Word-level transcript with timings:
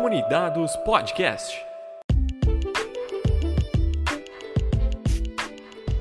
Comunidados 0.00 0.74
Podcast. 0.76 1.62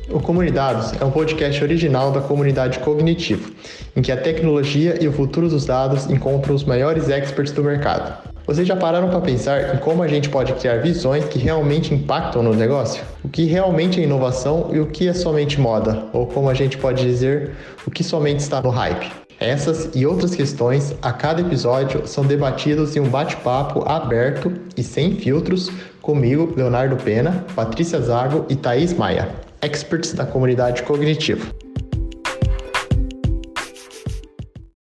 O 0.10 0.22
Comunidados 0.22 0.94
é 1.02 1.04
um 1.04 1.12
podcast 1.12 1.62
original 1.62 2.10
da 2.10 2.22
comunidade 2.22 2.80
Cognitivo, 2.80 3.54
em 3.94 4.02
que 4.02 4.10
a 4.10 4.16
tecnologia 4.16 4.98
e 5.04 5.08
o 5.10 5.12
futuro 5.12 5.50
dos 5.50 5.66
dados 5.66 6.10
encontram 6.10 6.56
os 6.56 6.64
maiores 6.64 7.10
experts 7.10 7.52
do 7.52 7.62
mercado. 7.62 8.26
Vocês 8.48 8.66
já 8.66 8.78
pararam 8.78 9.10
para 9.10 9.20
pensar 9.20 9.76
em 9.76 9.80
como 9.80 10.02
a 10.02 10.08
gente 10.08 10.30
pode 10.30 10.54
criar 10.54 10.78
visões 10.78 11.26
que 11.26 11.38
realmente 11.38 11.94
impactam 11.94 12.42
no 12.42 12.54
negócio? 12.54 13.04
O 13.22 13.28
que 13.28 13.44
realmente 13.44 14.00
é 14.00 14.04
inovação 14.06 14.70
e 14.72 14.80
o 14.80 14.86
que 14.86 15.10
é 15.10 15.14
somente 15.14 15.60
moda? 15.60 16.06
Ou 16.14 16.26
como 16.26 16.50
a 16.50 16.54
gente 16.54 16.78
pode 16.78 17.04
dizer, 17.04 17.52
o 17.86 17.92
que 17.92 18.02
somente 18.02 18.40
está 18.40 18.62
no 18.62 18.70
hype? 18.70 19.29
Essas 19.40 19.96
e 19.96 20.06
outras 20.06 20.36
questões 20.36 20.94
a 21.02 21.14
cada 21.14 21.40
episódio 21.40 22.06
são 22.06 22.28
debatidos 22.28 22.98
em 22.98 23.00
um 23.00 23.10
bate-papo 23.10 23.88
aberto 23.88 24.52
e 24.76 24.84
sem 24.84 25.16
filtros 25.16 25.70
comigo, 26.02 26.54
Leonardo 26.58 27.02
Pena, 27.02 27.46
Patrícia 27.56 28.02
Zago 28.02 28.46
e 28.50 28.56
Thaís 28.58 28.92
Maia, 28.92 29.34
experts 29.62 30.12
da 30.12 30.26
comunidade 30.26 30.84
cognitiva. 30.84 31.46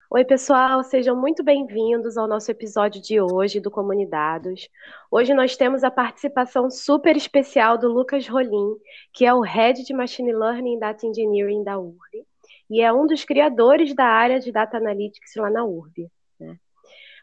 Oi, 0.09 0.23
pessoal, 0.23 0.81
sejam 0.85 1.19
muito 1.19 1.43
bem-vindos 1.43 2.15
ao 2.15 2.25
nosso 2.25 2.49
episódio 2.49 3.01
de 3.01 3.19
hoje 3.19 3.59
do 3.59 3.69
Comunidados. 3.69 4.69
Hoje 5.11 5.33
nós 5.33 5.57
temos 5.57 5.83
a 5.83 5.91
participação 5.91 6.71
super 6.71 7.17
especial 7.17 7.77
do 7.77 7.91
Lucas 7.91 8.25
Rolim, 8.25 8.77
que 9.11 9.25
é 9.25 9.33
o 9.33 9.41
Head 9.41 9.83
de 9.83 9.93
Machine 9.93 10.31
Learning 10.31 10.77
e 10.77 10.79
Data 10.79 11.05
Engineering 11.05 11.61
da 11.61 11.77
URI 11.77 12.25
e 12.69 12.81
é 12.81 12.91
um 12.91 13.05
dos 13.05 13.23
criadores 13.23 13.93
da 13.95 14.05
área 14.05 14.39
de 14.39 14.51
Data 14.51 14.77
Analytics 14.77 15.35
lá 15.37 15.49
na 15.49 15.63
URB. 15.63 16.09
Né? 16.39 16.57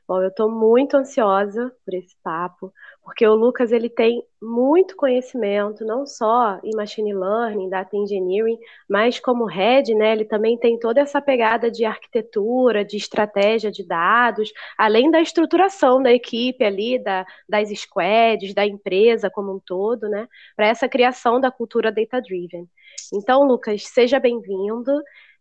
Bom, 0.07 0.21
eu 0.21 0.29
estou 0.29 0.51
muito 0.51 0.97
ansiosa 0.97 1.73
por 1.85 1.95
esse 1.95 2.15
papo, 2.23 2.73
porque 3.03 3.27
o 3.27 3.35
Lucas 3.35 3.73
ele 3.73 3.89
tem 3.89 4.23
muito 4.41 4.97
conhecimento, 4.97 5.85
não 5.85 6.05
só 6.05 6.59
em 6.63 6.75
machine 6.77 7.15
learning, 7.15 7.69
data 7.69 7.97
engineering, 7.97 8.59
mas 8.89 9.21
como 9.21 9.45
head, 9.45 9.95
né, 9.95 10.13
ele 10.13 10.25
também 10.25 10.59
tem 10.59 10.79
toda 10.79 11.01
essa 11.01 11.21
pegada 11.21 11.71
de 11.71 11.85
arquitetura, 11.85 12.85
de 12.85 12.97
estratégia 12.97 13.71
de 13.71 13.87
dados, 13.87 14.53
além 14.77 15.11
da 15.11 15.21
estruturação 15.21 16.03
da 16.03 16.13
equipe 16.13 16.65
ali, 16.65 16.99
da, 16.99 17.25
das 17.49 17.69
squads, 17.71 18.53
da 18.55 18.67
empresa 18.67 19.31
como 19.31 19.55
um 19.55 19.61
todo, 19.61 20.09
né, 20.09 20.29
para 20.57 20.67
essa 20.67 20.89
criação 20.89 21.41
da 21.41 21.51
cultura 21.51 21.93
data-driven. 21.93 22.69
Então, 23.13 23.45
Lucas, 23.45 23.85
seja 23.85 24.19
bem-vindo. 24.19 24.93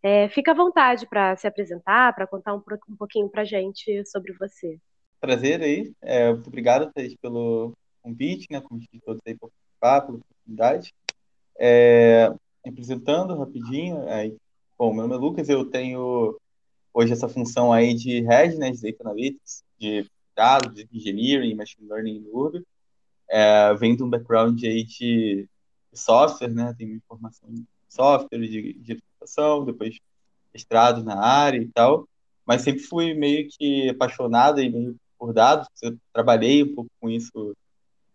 É, 0.04 0.30
fica 0.30 0.52
à 0.52 0.56
vontade 0.56 1.06
para 1.08 1.36
se 1.36 1.48
apresentar, 1.48 2.14
para 2.16 2.26
contar 2.26 2.56
um, 2.56 2.62
um 2.90 2.96
pouquinho 2.96 3.30
para 3.30 3.44
gente 3.44 4.04
sobre 4.06 4.34
você. 4.34 4.80
Prazer 5.20 5.62
aí. 5.62 5.94
É, 6.02 6.32
muito 6.32 6.48
obrigado, 6.48 6.92
pelo 7.22 7.74
convite, 8.02 8.48
né? 8.50 8.60
Convite 8.60 8.90
de 8.94 9.02
todos 9.02 9.22
aí 9.26 9.36
para 9.36 9.50
participar, 9.50 10.02
pela 10.02 10.18
oportunidade. 10.18 10.94
É, 11.60 12.34
apresentando 12.66 13.38
rapidinho, 13.38 14.02
é, 14.10 14.32
bom, 14.78 14.92
meu 14.94 15.04
nome 15.04 15.14
é 15.14 15.18
Lucas, 15.18 15.50
eu 15.50 15.66
tenho 15.66 16.36
hoje 16.94 17.14
essa 17.14 17.30
função 17.30 17.72
aí 17.72 17.94
de 17.94 18.22
Head, 18.22 18.58
né, 18.58 18.72
de 18.72 18.82
Data 18.82 19.04
Analytics, 19.04 19.64
de 19.80 20.10
dados, 20.36 20.74
de 20.74 20.88
Engineering, 20.92 21.56
Machine 21.56 21.88
Learning 21.88 22.20
no 22.20 22.36
URB. 22.36 22.64
É, 23.30 23.74
vem 23.76 23.96
de 23.96 24.04
um 24.04 24.10
background 24.10 24.62
aí 24.64 24.84
de 24.84 25.48
software, 25.94 26.50
né, 26.50 26.74
tenho 26.78 27.02
formação 27.08 27.48
em 27.50 27.66
software, 27.88 28.40
de, 28.40 28.74
de 28.74 29.04
computação, 29.22 29.64
depois 29.66 29.98
mestrado 30.54 31.04
na 31.04 31.18
área 31.18 31.60
e 31.60 31.68
tal, 31.68 32.08
mas 32.46 32.62
sempre 32.62 32.82
fui 32.82 33.14
meio 33.14 33.48
que 33.50 33.90
apaixonado 33.90 34.60
e 34.60 34.70
meio 34.70 34.96
por 35.18 35.34
dados, 35.34 35.68
eu 35.82 35.96
trabalhei 36.12 36.64
um 36.64 36.76
pouco 36.76 36.90
com 37.00 37.10
isso 37.10 37.56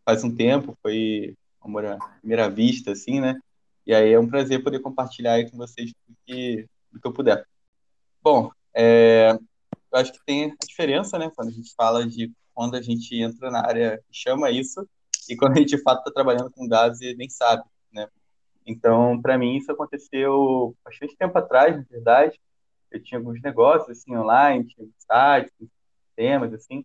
faz 0.05 0.25
um 0.25 0.35
tempo, 0.35 0.77
foi 0.83 1.35
amor 1.61 1.87
à 1.87 1.97
primeira 2.21 2.51
vista, 2.51 2.93
assim, 2.93 3.21
né? 3.21 3.39
E 3.87 3.95
aí 3.95 4.13
é 4.13 4.19
um 4.19 4.29
prazer 4.29 4.63
poder 4.63 4.81
compartilhar 4.81 5.35
aí 5.35 5.49
com 5.49 5.57
vocês 5.57 5.93
tudo 5.93 6.17
que, 6.27 6.67
que 7.01 7.07
eu 7.07 7.13
puder. 7.13 7.45
Bom, 8.23 8.51
é, 8.75 9.31
eu 9.93 9.99
acho 9.99 10.13
que 10.13 10.19
tem 10.27 10.51
a 10.51 10.67
diferença, 10.67 11.19
né, 11.19 11.31
quando 11.35 11.49
a 11.49 11.53
gente 11.53 11.73
fala 11.75 12.07
de 12.07 12.33
quando 12.53 12.75
a 12.75 12.83
gente 12.83 13.15
entra 13.17 13.51
na 13.51 13.61
área 13.61 14.03
chama 14.11 14.51
isso, 14.51 14.87
e 15.29 15.37
quando 15.37 15.53
a 15.53 15.59
gente 15.59 15.77
de 15.77 15.83
fato 15.83 16.01
está 16.01 16.11
trabalhando 16.11 16.51
com 16.51 16.67
dados 16.67 17.01
e 17.01 17.15
nem 17.15 17.29
sabe? 17.29 17.63
Então, 18.67 19.21
para 19.23 19.39
mim, 19.39 19.57
isso 19.57 19.71
aconteceu 19.71 20.77
bastante 20.85 21.17
tempo 21.17 21.39
atrás, 21.39 21.77
na 21.77 21.85
verdade. 21.89 22.41
Eu 22.91 23.03
tinha 23.03 23.19
alguns 23.19 23.41
negócios, 23.41 23.89
assim, 23.91 24.17
online, 24.17 24.67
tinha 24.67 24.89
sites, 24.99 25.53
sistemas, 26.09 26.53
assim. 26.53 26.85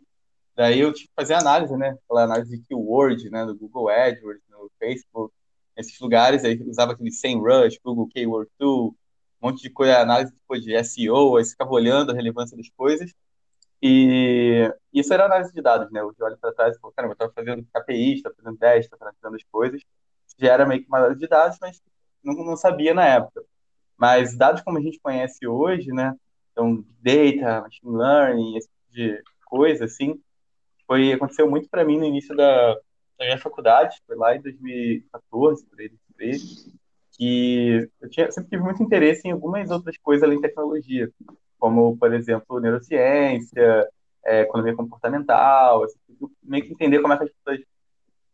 Daí 0.55 0.79
eu 0.79 0.93
tive 0.93 1.07
que 1.07 1.13
fazer 1.15 1.33
análise, 1.33 1.75
né? 1.75 1.97
Aquela 2.05 2.23
análise 2.23 2.55
de 2.55 2.63
keyword, 2.67 3.29
né? 3.31 3.45
Do 3.45 3.55
Google 3.55 3.89
AdWords, 3.89 4.43
no 4.49 4.69
Facebook, 4.77 5.33
nesses 5.75 5.99
lugares. 5.99 6.43
Aí 6.43 6.61
usava 6.69 6.91
aquele 6.93 7.11
SEMrush, 7.11 7.79
Google 7.83 8.07
Keyword 8.09 8.51
Tool, 8.59 8.95
um 9.41 9.47
monte 9.47 9.61
de 9.63 9.69
coisa, 9.71 9.99
análise 9.99 10.33
de 10.61 10.83
SEO, 10.83 11.37
aí 11.37 11.45
ficava 11.45 11.71
olhando 11.71 12.11
a 12.11 12.15
relevância 12.15 12.55
das 12.55 12.69
coisas. 12.69 13.11
E 13.81 14.71
isso 14.93 15.11
era 15.11 15.25
análise 15.25 15.51
de 15.51 15.61
dados, 15.61 15.91
né? 15.91 16.01
Eu 16.01 16.13
olho 16.21 16.37
para 16.37 16.53
trás 16.53 16.75
e 16.75 16.79
falo, 16.79 16.93
caramba, 16.95 17.13
eu 17.13 17.15
estava 17.15 17.33
fazendo 17.33 17.65
KPI, 17.73 18.13
estava 18.15 18.35
fazendo 18.35 18.57
teste, 18.57 18.93
estava 18.93 19.13
fazendo 19.19 19.35
as 19.35 19.43
coisas 19.51 19.81
já 20.41 20.53
era 20.53 20.65
meio 20.65 20.83
que 20.83 20.87
análise 20.91 21.19
de 21.19 21.27
dados, 21.27 21.57
mas 21.61 21.81
não, 22.23 22.33
não 22.33 22.57
sabia 22.57 22.93
na 22.93 23.05
época. 23.05 23.43
Mas 23.97 24.35
dados 24.35 24.61
como 24.61 24.77
a 24.77 24.81
gente 24.81 24.99
conhece 24.99 25.47
hoje, 25.47 25.91
né? 25.91 26.13
Então, 26.51 26.83
data, 26.99 27.61
machine 27.61 27.95
learning, 27.95 28.57
esse 28.57 28.67
tipo 28.67 28.91
de 28.91 29.23
coisa, 29.45 29.85
assim, 29.85 30.19
foi, 30.87 31.13
aconteceu 31.13 31.49
muito 31.49 31.69
para 31.69 31.85
mim 31.85 31.97
no 31.97 32.05
início 32.05 32.35
da, 32.35 32.73
da, 32.73 33.25
minha 33.25 33.37
faculdade, 33.37 33.97
foi 34.05 34.15
lá 34.15 34.35
em 34.35 34.41
2014, 34.41 35.65
por 35.65 35.79
aí, 35.79 35.91
que 37.17 37.89
eu 38.01 38.09
tinha, 38.09 38.31
sempre 38.31 38.49
tive 38.49 38.63
muito 38.63 38.81
interesse 38.83 39.27
em 39.27 39.31
algumas 39.31 39.69
outras 39.69 39.97
coisas 39.97 40.23
além 40.23 40.37
de 40.37 40.47
tecnologia, 40.47 41.09
como, 41.59 41.97
por 41.97 42.13
exemplo, 42.13 42.59
neurociência, 42.59 43.87
é, 44.25 44.41
economia 44.41 44.75
comportamental, 44.75 45.83
assim, 45.83 45.97
meio 46.43 46.65
que 46.65 46.73
entender 46.73 46.99
como 47.01 47.13
é 47.13 47.17
que 47.17 47.23
as 47.25 47.31
pessoas 47.31 47.59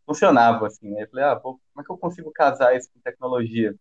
funcionava, 0.08 0.66
assim, 0.66 0.90
né? 0.90 1.02
Eu 1.04 1.08
falei, 1.10 1.24
ah, 1.26 1.36
pô, 1.36 1.60
como 1.72 1.82
é 1.82 1.84
que 1.84 1.92
eu 1.92 1.98
consigo 1.98 2.32
casar 2.32 2.74
isso 2.76 2.88
com 2.92 3.00
tecnologia? 3.00 3.74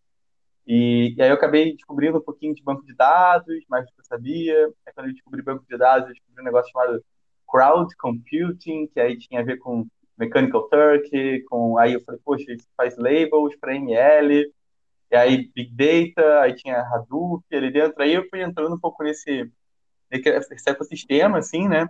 E, 0.67 1.15
e, 1.17 1.21
aí 1.21 1.29
eu 1.29 1.35
acabei 1.35 1.73
descobrindo 1.73 2.17
um 2.17 2.21
pouquinho 2.21 2.53
de 2.53 2.63
banco 2.63 2.85
de 2.85 2.93
dados, 2.95 3.63
mais 3.69 3.85
do 3.85 3.91
que 3.93 4.01
eu 4.01 4.05
sabia. 4.05 4.67
Aí 4.85 4.93
quando 4.93 5.07
eu 5.07 5.13
descobri 5.13 5.41
banco 5.41 5.65
de 5.69 5.77
dados, 5.77 6.09
eu 6.09 6.13
descobri 6.13 6.41
um 6.41 6.45
negócio 6.45 6.71
chamado 6.71 7.03
Crowd 7.49 7.95
Computing, 7.97 8.87
que 8.87 8.99
aí 8.99 9.17
tinha 9.17 9.39
a 9.41 9.43
ver 9.43 9.57
com 9.57 9.87
Mechanical 10.17 10.67
Turk, 10.69 11.43
com 11.49 11.77
aí 11.77 11.93
eu 11.93 12.01
falei, 12.01 12.19
poxa, 12.23 12.51
isso 12.51 12.67
faz 12.75 12.97
labels 12.97 13.55
para 13.59 13.75
ML, 13.75 14.51
e 15.11 15.15
aí 15.15 15.49
Big 15.55 15.71
Data, 15.75 16.41
aí 16.41 16.55
tinha 16.55 16.81
Hadoop 16.81 17.43
ali 17.55 17.71
dentro, 17.71 18.01
aí 18.01 18.13
eu 18.13 18.27
fui 18.29 18.41
entrando 18.41 18.75
um 18.75 18.79
pouco 18.79 19.03
nesse, 19.03 19.49
nesse 20.11 20.69
ecossistema, 20.69 21.37
assim, 21.37 21.67
né, 21.69 21.87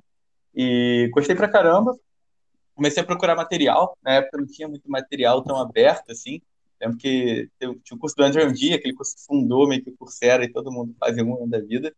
e 0.53 1.09
gostei 1.13 1.35
pra 1.35 1.49
caramba, 1.49 1.97
comecei 2.77 3.01
a 3.01 3.05
procurar 3.05 3.35
material, 3.35 3.97
na 4.03 4.13
época 4.13 4.37
não 4.37 4.45
tinha 4.45 4.67
muito 4.67 4.89
material 4.89 5.43
tão 5.43 5.57
aberto 5.57 6.11
assim. 6.11 6.39
Lembro 6.79 6.97
que 6.97 7.49
tinha 7.57 7.97
o 7.97 7.97
curso 7.97 8.15
do 8.15 8.23
Andrew 8.23 8.51
Dia, 8.53 8.75
aquele 8.75 8.93
curso 8.93 9.15
que 9.15 9.25
fundou 9.25 9.67
meio 9.67 9.83
que 9.83 9.89
o 9.89 9.97
Coursera 9.97 10.45
e 10.45 10.51
todo 10.51 10.71
mundo 10.71 10.95
fazia 10.99 11.25
um 11.25 11.49
da 11.49 11.59
vida. 11.59 11.91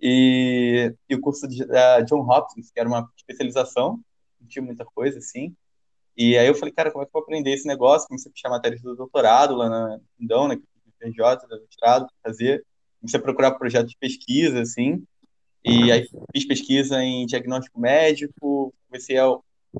E, 0.00 0.92
e 1.08 1.14
o 1.14 1.20
curso 1.20 1.46
de, 1.46 1.64
da 1.64 2.00
John 2.00 2.28
Hopkins, 2.28 2.72
que 2.72 2.80
era 2.80 2.88
uma 2.88 3.08
especialização, 3.16 4.00
não 4.40 4.48
tinha 4.48 4.64
muita 4.64 4.84
coisa 4.84 5.18
assim. 5.18 5.54
E 6.16 6.36
aí 6.36 6.48
eu 6.48 6.56
falei, 6.56 6.74
cara, 6.74 6.90
como 6.90 7.04
é 7.04 7.06
que 7.06 7.10
eu 7.10 7.12
vou 7.12 7.22
aprender 7.22 7.52
esse 7.52 7.68
negócio? 7.68 8.08
Comecei 8.08 8.28
a 8.28 8.32
puxar 8.32 8.48
matérias 8.48 8.82
do 8.82 8.96
doutorado 8.96 9.54
lá 9.54 9.68
na 9.68 10.00
Fundão, 10.18 10.48
né, 10.48 10.58
PJ, 10.98 11.46
da 11.46 11.60
mestrado, 11.60 12.08
fazer. 12.20 12.64
Comecei 13.00 13.20
a 13.20 13.22
procurar 13.22 13.52
projetos 13.52 13.92
de 13.92 13.96
pesquisa, 13.96 14.60
assim. 14.60 15.04
E 15.64 15.92
aí 15.92 16.08
fiz 16.32 16.46
pesquisa 16.46 17.00
em 17.02 17.26
diagnóstico 17.26 17.78
médico, 17.78 18.74
comecei 18.88 19.18
a 19.18 19.24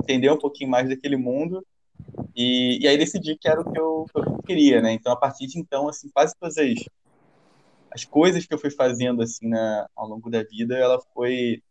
entender 0.01 0.31
um 0.31 0.39
pouquinho 0.39 0.71
mais 0.71 0.89
daquele 0.89 1.17
mundo 1.17 1.65
e, 2.35 2.79
e 2.83 2.89
aí 2.89 2.99
decidi 2.99 3.37
que 3.37 3.49
era 3.49 3.61
o 3.61 3.73
que 3.73 3.79
eu, 3.79 4.07
que 4.13 4.19
eu, 4.19 4.43
queria, 4.43 4.81
né? 4.81 4.93
Então, 4.93 5.13
a 5.13 5.17
partir 5.17 5.47
de 5.47 5.59
então, 5.59 5.89
assim, 5.89 6.09
quase 6.11 6.35
todas 6.39 6.57
as, 6.59 6.75
as 7.91 8.05
coisas 8.05 8.47
que 8.47 8.53
eu 8.55 8.59
fui 8.59 8.71
fazendo, 8.71 9.23
assim, 9.23 9.49
na, 9.49 9.89
ao 9.97 10.07
longo 10.07 10.31
da 10.31 10.43
vida, 10.43 10.77
ela 10.77 11.01
foi, 11.15 11.63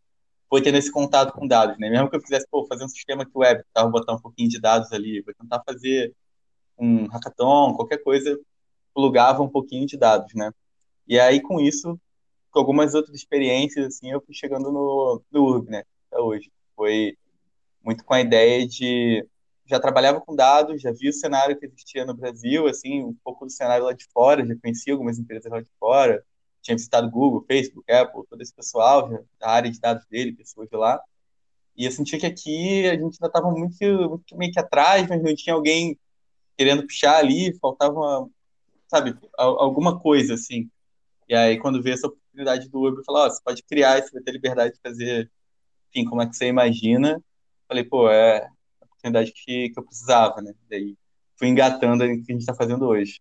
foi 0.48 0.62
tendo 0.62 0.78
esse 0.78 0.90
contato 0.90 1.32
com 1.32 1.46
dados, 1.46 1.78
né? 1.78 1.88
Mesmo 1.90 2.10
que 2.10 2.16
eu 2.16 2.22
quisesse, 2.22 2.46
pô, 2.50 2.66
fazer 2.66 2.84
um 2.84 2.88
sistema 2.88 3.24
que 3.24 3.36
web, 3.36 3.62
tava 3.72 3.88
botar 3.90 4.14
um 4.14 4.20
pouquinho 4.20 4.48
de 4.48 4.60
dados 4.60 4.92
ali, 4.92 5.22
vou 5.22 5.34
tentar 5.34 5.62
fazer 5.64 6.14
um 6.78 7.06
hackathon, 7.06 7.74
qualquer 7.74 7.98
coisa, 8.02 8.38
plugava 8.94 9.42
um 9.42 9.48
pouquinho 9.48 9.86
de 9.86 9.96
dados, 9.96 10.34
né? 10.34 10.50
E 11.08 11.18
aí, 11.20 11.40
com 11.40 11.60
isso, 11.60 11.98
com 12.50 12.58
algumas 12.58 12.94
outras 12.94 13.14
experiências, 13.14 13.86
assim, 13.86 14.10
eu 14.10 14.20
fui 14.20 14.34
chegando 14.34 14.72
no, 14.72 15.22
no 15.30 15.44
URB, 15.44 15.70
né? 15.70 15.84
Até 16.10 16.20
hoje. 16.20 16.50
Foi 16.74 17.16
muito 17.86 18.04
com 18.04 18.12
a 18.12 18.20
ideia 18.20 18.66
de 18.66 19.26
já 19.64 19.80
trabalhava 19.80 20.20
com 20.20 20.34
dados, 20.36 20.80
já 20.80 20.92
vi 20.92 21.08
o 21.08 21.12
cenário 21.12 21.58
que 21.58 21.66
existia 21.66 22.04
no 22.04 22.14
Brasil, 22.14 22.68
assim, 22.68 23.02
um 23.02 23.14
pouco 23.24 23.46
do 23.46 23.50
cenário 23.50 23.84
lá 23.84 23.92
de 23.92 24.04
fora, 24.12 24.46
já 24.46 24.54
conhecia 24.56 24.92
algumas 24.92 25.18
empresas 25.18 25.50
lá 25.50 25.60
de 25.60 25.70
fora, 25.78 26.24
tinha 26.62 26.76
visitado 26.76 27.10
Google, 27.10 27.44
Facebook, 27.46 27.90
Apple, 27.90 28.22
todo 28.28 28.40
esse 28.42 28.54
pessoal, 28.54 29.10
já, 29.10 29.20
da 29.40 29.48
área 29.50 29.70
de 29.70 29.80
dados 29.80 30.06
dele, 30.06 30.32
pessoas 30.32 30.68
de 30.68 30.76
lá. 30.76 31.00
E 31.76 31.84
eu 31.84 31.90
senti 31.90 32.16
que 32.18 32.26
aqui 32.26 32.86
a 32.86 32.92
gente 32.92 33.18
ainda 33.20 33.26
estava 33.26 33.50
muito, 33.50 33.84
muito 34.08 34.36
meio 34.36 34.52
que 34.52 34.60
atrás, 34.60 35.08
mas 35.08 35.22
não 35.22 35.34
tinha 35.34 35.54
alguém 35.54 35.98
querendo 36.56 36.82
puxar 36.82 37.16
ali, 37.16 37.56
faltava, 37.58 38.28
sabe, 38.88 39.16
alguma 39.36 39.98
coisa, 40.00 40.34
assim. 40.34 40.70
E 41.28 41.34
aí, 41.34 41.58
quando 41.58 41.82
veio 41.82 41.94
essa 41.94 42.06
oportunidade 42.06 42.68
do 42.68 42.86
Uber, 42.86 43.04
falou, 43.04 43.26
oh, 43.26 43.30
você 43.30 43.42
pode 43.44 43.62
criar, 43.64 44.00
você 44.00 44.12
vai 44.12 44.22
ter 44.22 44.32
liberdade 44.32 44.74
de 44.74 44.80
fazer, 44.80 45.30
enfim, 45.90 46.08
como 46.08 46.22
é 46.22 46.26
que 46.26 46.36
você 46.36 46.46
imagina. 46.46 47.20
Falei, 47.68 47.84
pô, 47.84 48.08
é 48.08 48.38
a 48.80 48.84
oportunidade 48.84 49.32
que, 49.32 49.70
que 49.70 49.78
eu 49.78 49.84
precisava, 49.84 50.40
né? 50.40 50.54
Daí 50.70 50.96
fui 51.36 51.48
engatando 51.48 52.04
o 52.04 52.06
que 52.06 52.12
a 52.12 52.16
gente 52.16 52.38
está 52.38 52.54
fazendo 52.54 52.86
hoje. 52.86 53.20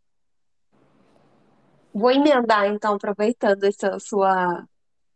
Vou 1.94 2.12
emendar, 2.12 2.68
então, 2.68 2.96
aproveitando 2.96 3.64
essa 3.64 3.98
sua, 4.00 4.68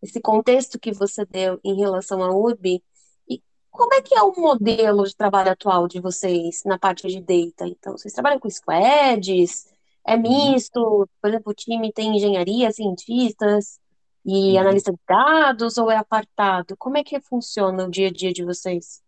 esse 0.01 0.21
contexto 0.21 0.79
que 0.79 0.93
você 0.93 1.25
deu 1.25 1.59
em 1.63 1.75
relação 1.75 2.23
à 2.23 2.33
URB, 2.33 2.81
e 3.29 3.43
como 3.69 3.93
é 3.93 4.01
que 4.01 4.15
é 4.15 4.21
o 4.21 4.33
modelo 4.33 5.03
de 5.03 5.15
trabalho 5.15 5.51
atual 5.51 5.87
de 5.87 5.99
vocês 5.99 6.63
na 6.65 6.79
parte 6.79 7.07
de 7.07 7.19
data? 7.19 7.67
Então, 7.67 7.97
vocês 7.97 8.13
trabalham 8.13 8.39
com 8.39 8.49
squads? 8.49 9.67
É 10.07 10.15
uhum. 10.15 10.21
misto? 10.21 11.09
Por 11.21 11.29
exemplo, 11.29 11.51
o 11.51 11.55
time 11.55 11.91
tem 11.91 12.15
engenharia, 12.15 12.71
cientistas 12.71 13.77
e 14.25 14.53
uhum. 14.53 14.59
analista 14.59 14.91
de 14.91 14.99
dados, 15.07 15.77
ou 15.77 15.91
é 15.91 15.97
apartado? 15.97 16.77
Como 16.77 16.97
é 16.97 17.03
que 17.03 17.19
funciona 17.19 17.85
o 17.85 17.91
dia 17.91 18.07
a 18.07 18.11
dia 18.11 18.31
de 18.31 18.43
vocês? 18.45 19.01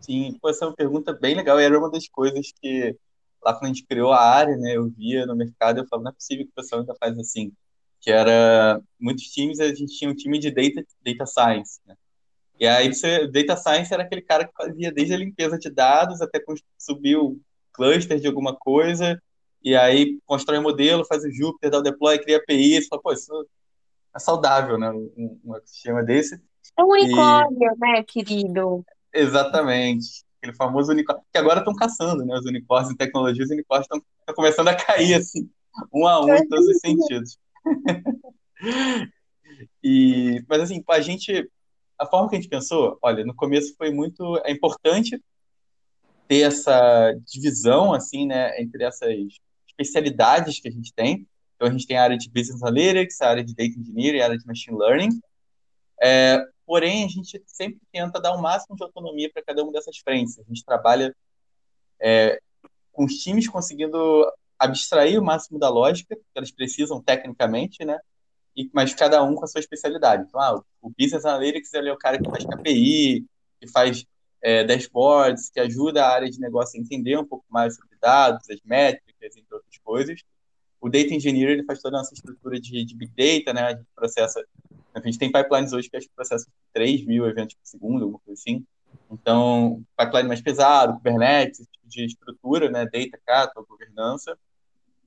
Sim, 0.00 0.38
essa 0.44 0.64
é 0.64 0.68
uma 0.68 0.74
pergunta 0.74 1.12
bem 1.12 1.34
legal, 1.34 1.60
e 1.60 1.64
era 1.64 1.78
uma 1.78 1.90
das 1.90 2.08
coisas 2.08 2.52
que 2.60 2.96
lá 3.44 3.52
quando 3.52 3.64
a 3.64 3.74
gente 3.74 3.86
criou 3.86 4.12
a 4.12 4.20
área, 4.20 4.56
né, 4.56 4.76
eu 4.76 4.88
via 4.88 5.26
no 5.26 5.36
mercado, 5.36 5.78
eu 5.78 5.86
falava, 5.86 6.04
não 6.04 6.10
é 6.10 6.14
possível 6.14 6.46
que 6.46 6.50
o 6.50 6.54
pessoal 6.54 6.80
ainda 6.80 6.94
faz 6.98 7.18
assim, 7.18 7.52
que 8.00 8.10
era, 8.10 8.80
muitos 8.98 9.24
times, 9.24 9.60
a 9.60 9.68
gente 9.68 9.96
tinha 9.96 10.10
um 10.10 10.14
time 10.14 10.38
de 10.38 10.50
data, 10.50 10.86
data 11.04 11.26
science, 11.26 11.80
né? 11.86 11.94
E 12.58 12.66
aí, 12.66 12.92
você, 12.92 13.26
data 13.26 13.56
science 13.56 13.92
era 13.92 14.04
aquele 14.04 14.22
cara 14.22 14.46
que 14.46 14.52
fazia 14.56 14.92
desde 14.92 15.14
a 15.14 15.16
limpeza 15.16 15.58
de 15.58 15.68
dados 15.70 16.22
até 16.22 16.40
subir 16.78 17.16
o 17.16 17.38
cluster 17.72 18.18
de 18.20 18.26
alguma 18.26 18.54
coisa, 18.54 19.20
e 19.62 19.74
aí 19.74 20.18
constrói 20.26 20.58
um 20.58 20.62
modelo, 20.62 21.04
faz 21.04 21.24
o 21.24 21.30
Jupyter, 21.30 21.70
dá 21.70 21.78
o 21.78 21.82
deploy, 21.82 22.18
cria 22.18 22.36
API, 22.36 22.80
você 22.80 22.88
fala, 22.88 23.02
pô, 23.02 23.12
isso 23.12 23.46
é 24.14 24.18
saudável, 24.18 24.78
né, 24.78 24.90
um, 24.90 25.40
um 25.44 25.56
ecossistema 25.56 26.02
desse. 26.02 26.40
É 26.78 26.82
um 26.82 26.90
unicórnio, 26.90 27.72
e... 27.74 27.78
né, 27.78 28.02
querido? 28.06 28.84
Exatamente 29.14 30.24
aquele 30.44 30.54
famoso 30.54 30.92
unicórnio, 30.92 31.24
que 31.32 31.38
agora 31.38 31.60
estão 31.60 31.74
caçando, 31.74 32.24
né? 32.24 32.34
Os 32.34 32.44
unicórnios 32.44 32.92
em 32.92 32.96
tecnologia, 32.96 33.44
os 33.44 33.50
unicórnios 33.50 33.88
estão 33.90 34.34
começando 34.34 34.68
a 34.68 34.74
cair, 34.74 35.14
assim, 35.14 35.48
um 35.92 36.06
a 36.06 36.24
um 36.24 36.34
em 36.34 36.46
todos 36.48 36.66
os 36.66 36.78
sentidos. 36.78 37.38
e, 39.82 40.44
mas, 40.48 40.62
assim, 40.62 40.84
a 40.86 41.00
gente, 41.00 41.50
a 41.98 42.06
forma 42.06 42.28
que 42.28 42.36
a 42.36 42.40
gente 42.40 42.50
pensou, 42.50 42.98
olha, 43.02 43.24
no 43.24 43.34
começo 43.34 43.74
foi 43.76 43.90
muito, 43.90 44.38
é 44.44 44.52
importante 44.52 45.20
ter 46.28 46.42
essa 46.42 47.12
divisão, 47.26 47.92
assim, 47.92 48.26
né, 48.26 48.60
entre 48.60 48.84
essas 48.84 49.10
especialidades 49.66 50.60
que 50.60 50.68
a 50.68 50.72
gente 50.72 50.92
tem. 50.92 51.26
Então, 51.56 51.68
a 51.68 51.70
gente 51.70 51.86
tem 51.86 51.96
a 51.96 52.02
área 52.02 52.18
de 52.18 52.28
Business 52.28 52.62
Analytics, 52.62 53.20
a 53.20 53.28
área 53.28 53.44
de 53.44 53.54
Data 53.54 53.78
Engineering, 53.78 54.20
a 54.20 54.24
área 54.24 54.38
de 54.38 54.46
Machine 54.46 54.76
Learning. 54.76 55.20
É, 56.02 56.44
Porém, 56.66 57.04
a 57.04 57.08
gente 57.08 57.42
sempre 57.46 57.80
tenta 57.92 58.20
dar 58.20 58.34
o 58.34 58.40
máximo 58.40 58.76
de 58.76 58.82
autonomia 58.82 59.30
para 59.32 59.42
cada 59.42 59.62
uma 59.62 59.72
dessas 59.72 59.98
frentes. 59.98 60.38
A 60.38 60.42
gente 60.42 60.64
trabalha 60.64 61.14
é, 62.00 62.40
com 62.92 63.04
os 63.04 63.14
times 63.14 63.48
conseguindo 63.48 64.26
abstrair 64.58 65.20
o 65.20 65.24
máximo 65.24 65.58
da 65.58 65.68
lógica 65.68 66.16
que 66.16 66.22
elas 66.34 66.50
precisam 66.50 67.02
tecnicamente, 67.02 67.84
né? 67.84 67.98
E, 68.56 68.70
mas 68.72 68.94
cada 68.94 69.22
um 69.22 69.34
com 69.34 69.44
a 69.44 69.48
sua 69.48 69.60
especialidade. 69.60 70.24
Então, 70.26 70.40
ah, 70.40 70.62
o 70.80 70.90
Business 70.98 71.24
Analytics 71.24 71.74
ele 71.74 71.88
é 71.88 71.92
o 71.92 71.98
cara 71.98 72.18
que 72.18 72.30
faz 72.30 72.44
KPI, 72.44 73.26
que 73.60 73.68
faz 73.68 74.06
é, 74.40 74.62
dashboards, 74.62 75.50
que 75.50 75.58
ajuda 75.58 76.04
a 76.04 76.12
área 76.12 76.30
de 76.30 76.38
negócio 76.38 76.78
a 76.78 76.82
entender 76.82 77.18
um 77.18 77.26
pouco 77.26 77.44
mais 77.48 77.74
sobre 77.74 77.96
dados, 78.00 78.48
as 78.48 78.60
métricas, 78.64 79.36
entre 79.36 79.54
outras 79.54 79.78
coisas. 79.82 80.20
O 80.80 80.88
Data 80.88 81.14
Engineer 81.14 81.50
ele 81.50 81.64
faz 81.64 81.80
toda 81.80 81.96
a 81.96 82.00
nossa 82.00 82.14
estrutura 82.14 82.60
de, 82.60 82.84
de 82.84 82.94
Big 82.94 83.12
Data, 83.16 83.52
né? 83.52 83.62
A 83.62 83.70
gente 83.70 83.88
processa 83.94 84.44
a 84.94 85.00
gente 85.00 85.18
tem 85.18 85.32
pipelines 85.32 85.72
hoje 85.72 85.90
que 85.90 85.96
acho 85.96 86.06
que 86.06 86.14
processam 86.14 86.52
3 86.72 87.04
mil 87.04 87.26
eventos 87.26 87.54
por 87.54 87.66
segundo, 87.66 88.02
alguma 88.02 88.20
coisa 88.20 88.40
assim. 88.40 88.64
Então, 89.10 89.82
pipeline 89.96 90.28
mais 90.28 90.40
pesado, 90.40 90.94
Kubernetes, 90.94 91.60
esse 91.60 91.70
tipo 91.70 91.88
de 91.88 92.04
estrutura, 92.04 92.70
né, 92.70 92.84
data, 92.84 93.20
kata, 93.24 93.62
governança. 93.68 94.38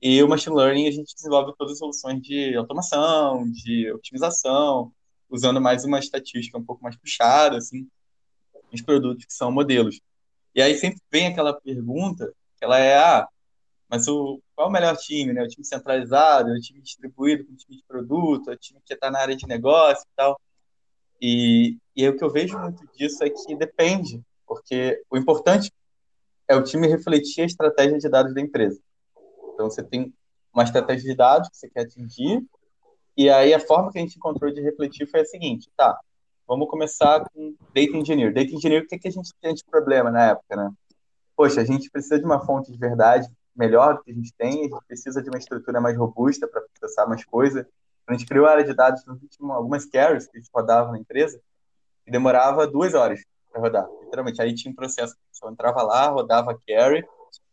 E 0.00 0.22
o 0.22 0.28
machine 0.28 0.54
learning 0.54 0.86
a 0.86 0.90
gente 0.90 1.14
desenvolve 1.14 1.52
todas 1.56 1.72
as 1.72 1.78
soluções 1.78 2.22
de 2.22 2.54
automação, 2.54 3.50
de 3.50 3.90
otimização, 3.92 4.92
usando 5.28 5.60
mais 5.60 5.84
uma 5.84 5.98
estatística 5.98 6.58
um 6.58 6.64
pouco 6.64 6.82
mais 6.82 6.96
puxada, 6.96 7.56
assim, 7.56 7.88
os 8.72 8.80
produtos 8.80 9.24
que 9.24 9.32
são 9.32 9.50
modelos. 9.50 10.00
E 10.54 10.62
aí 10.62 10.76
sempre 10.76 11.00
vem 11.10 11.26
aquela 11.26 11.52
pergunta, 11.52 12.32
ela 12.60 12.78
é, 12.78 12.96
ah, 12.96 13.28
mas 13.88 14.06
o, 14.06 14.40
qual 14.54 14.66
é 14.66 14.70
o 14.70 14.72
melhor 14.72 14.96
time, 14.96 15.32
né? 15.32 15.42
O 15.42 15.48
time 15.48 15.64
centralizado, 15.64 16.50
o 16.50 16.60
time 16.60 16.80
distribuído 16.80 17.44
com 17.46 17.52
o 17.52 17.56
time 17.56 17.76
de 17.76 17.84
produto, 17.84 18.50
o 18.50 18.56
time 18.56 18.80
que 18.84 18.92
está 18.92 19.10
na 19.10 19.18
área 19.18 19.34
de 19.34 19.46
negócio 19.46 20.02
e 20.02 20.16
tal. 20.16 20.40
E, 21.20 21.78
e 21.96 22.08
o 22.08 22.16
que 22.16 22.22
eu 22.22 22.30
vejo 22.30 22.58
muito 22.58 22.86
disso 22.94 23.24
é 23.24 23.30
que 23.30 23.56
depende, 23.56 24.22
porque 24.46 25.02
o 25.10 25.16
importante 25.16 25.72
é 26.46 26.54
o 26.54 26.62
time 26.62 26.86
refletir 26.86 27.42
a 27.42 27.46
estratégia 27.46 27.98
de 27.98 28.08
dados 28.08 28.34
da 28.34 28.40
empresa. 28.40 28.80
Então, 29.54 29.68
você 29.68 29.82
tem 29.82 30.12
uma 30.52 30.62
estratégia 30.62 31.10
de 31.10 31.16
dados 31.16 31.48
que 31.48 31.56
você 31.56 31.68
quer 31.68 31.80
atingir, 31.80 32.44
e 33.16 33.28
aí 33.28 33.52
a 33.52 33.60
forma 33.60 33.90
que 33.90 33.98
a 33.98 34.00
gente 34.00 34.16
encontrou 34.16 34.52
de 34.52 34.60
refletir 34.60 35.06
foi 35.06 35.20
a 35.20 35.24
seguinte, 35.24 35.68
tá, 35.76 35.98
vamos 36.46 36.68
começar 36.68 37.28
com 37.30 37.54
Data 37.74 37.96
Engineer. 37.96 38.32
Data 38.32 38.52
Engineer, 38.52 38.84
o 38.84 38.86
que, 38.86 38.98
que 38.98 39.08
a 39.08 39.10
gente 39.10 39.30
tem 39.40 39.54
de 39.54 39.64
problema 39.64 40.10
na 40.10 40.30
época, 40.30 40.56
né? 40.56 40.70
Poxa, 41.36 41.60
a 41.60 41.64
gente 41.64 41.90
precisa 41.90 42.18
de 42.18 42.24
uma 42.24 42.44
fonte 42.44 42.70
de 42.70 42.78
verdade 42.78 43.28
melhor 43.58 44.02
que 44.02 44.12
a 44.12 44.14
gente 44.14 44.32
tem, 44.38 44.60
a 44.60 44.62
gente 44.68 44.86
precisa 44.86 45.20
de 45.20 45.28
uma 45.28 45.38
estrutura 45.38 45.80
mais 45.80 45.96
robusta 45.98 46.46
para 46.46 46.62
processar 46.62 47.06
mais 47.06 47.24
coisa. 47.24 47.68
A 48.06 48.12
gente 48.12 48.24
criou 48.24 48.46
a 48.46 48.52
área 48.52 48.64
de 48.64 48.72
dados 48.72 49.04
últimos, 49.06 49.50
algumas 49.50 49.84
carries 49.84 50.28
que 50.28 50.38
a 50.38 50.40
gente 50.40 50.50
rodava 50.54 50.92
na 50.92 50.98
empresa, 50.98 51.40
e 52.06 52.10
demorava 52.10 52.66
duas 52.66 52.94
horas 52.94 53.20
para 53.50 53.60
rodar, 53.60 53.86
literalmente. 54.02 54.40
Aí 54.40 54.54
tinha 54.54 54.70
um 54.72 54.74
processo, 54.74 55.14
pessoa 55.30 55.52
entrava 55.52 55.82
lá, 55.82 56.08
rodava 56.08 56.52
a 56.52 56.58
carry, 56.66 57.04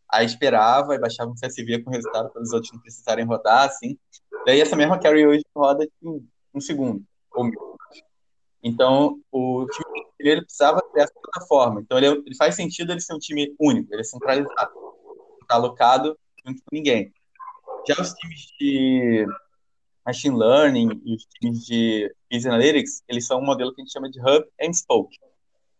aí 0.09 0.25
esperava 0.25 0.95
e 0.95 0.99
baixava 0.99 1.31
um 1.31 1.35
CSV 1.35 1.83
com 1.83 1.89
resultado 1.89 2.29
para 2.29 2.41
os 2.41 2.53
outros 2.53 2.71
não 2.71 2.79
precisarem 2.79 3.25
rodar, 3.25 3.67
assim. 3.67 3.97
Daí 4.45 4.61
essa 4.61 4.75
mesma 4.75 4.99
carry 4.99 5.25
hoje 5.25 5.43
roda 5.53 5.85
em 6.03 6.25
um 6.53 6.61
segundo, 6.61 7.03
ou 7.33 7.49
Então, 8.63 9.19
o 9.31 9.65
time 9.65 10.05
ele 10.19 10.41
precisava 10.41 10.81
ter 10.93 11.01
essa 11.01 11.13
plataforma. 11.13 11.81
Então, 11.81 11.97
ele, 11.97 12.07
é, 12.07 12.12
ele 12.12 12.35
faz 12.38 12.55
sentido 12.55 12.91
ele 12.91 13.01
ser 13.01 13.13
um 13.13 13.19
time 13.19 13.53
único, 13.59 13.93
ele 13.93 14.01
é 14.01 14.03
centralizado 14.03 14.85
está 15.45 15.55
alocado 15.55 16.17
junto 16.45 16.61
com 16.61 16.75
ninguém. 16.75 17.13
Já 17.87 18.01
os 18.01 18.13
times 18.13 18.47
de 18.59 19.25
machine 20.05 20.37
learning 20.37 21.01
e 21.03 21.15
os 21.15 21.25
times 21.25 21.65
de 21.65 22.13
business 22.31 22.53
analytics, 22.53 23.03
eles 23.07 23.25
são 23.25 23.39
um 23.39 23.45
modelo 23.45 23.73
que 23.73 23.81
a 23.81 23.83
gente 23.83 23.93
chama 23.93 24.09
de 24.09 24.19
hub 24.19 24.45
and 24.61 24.73
spoke, 24.73 25.17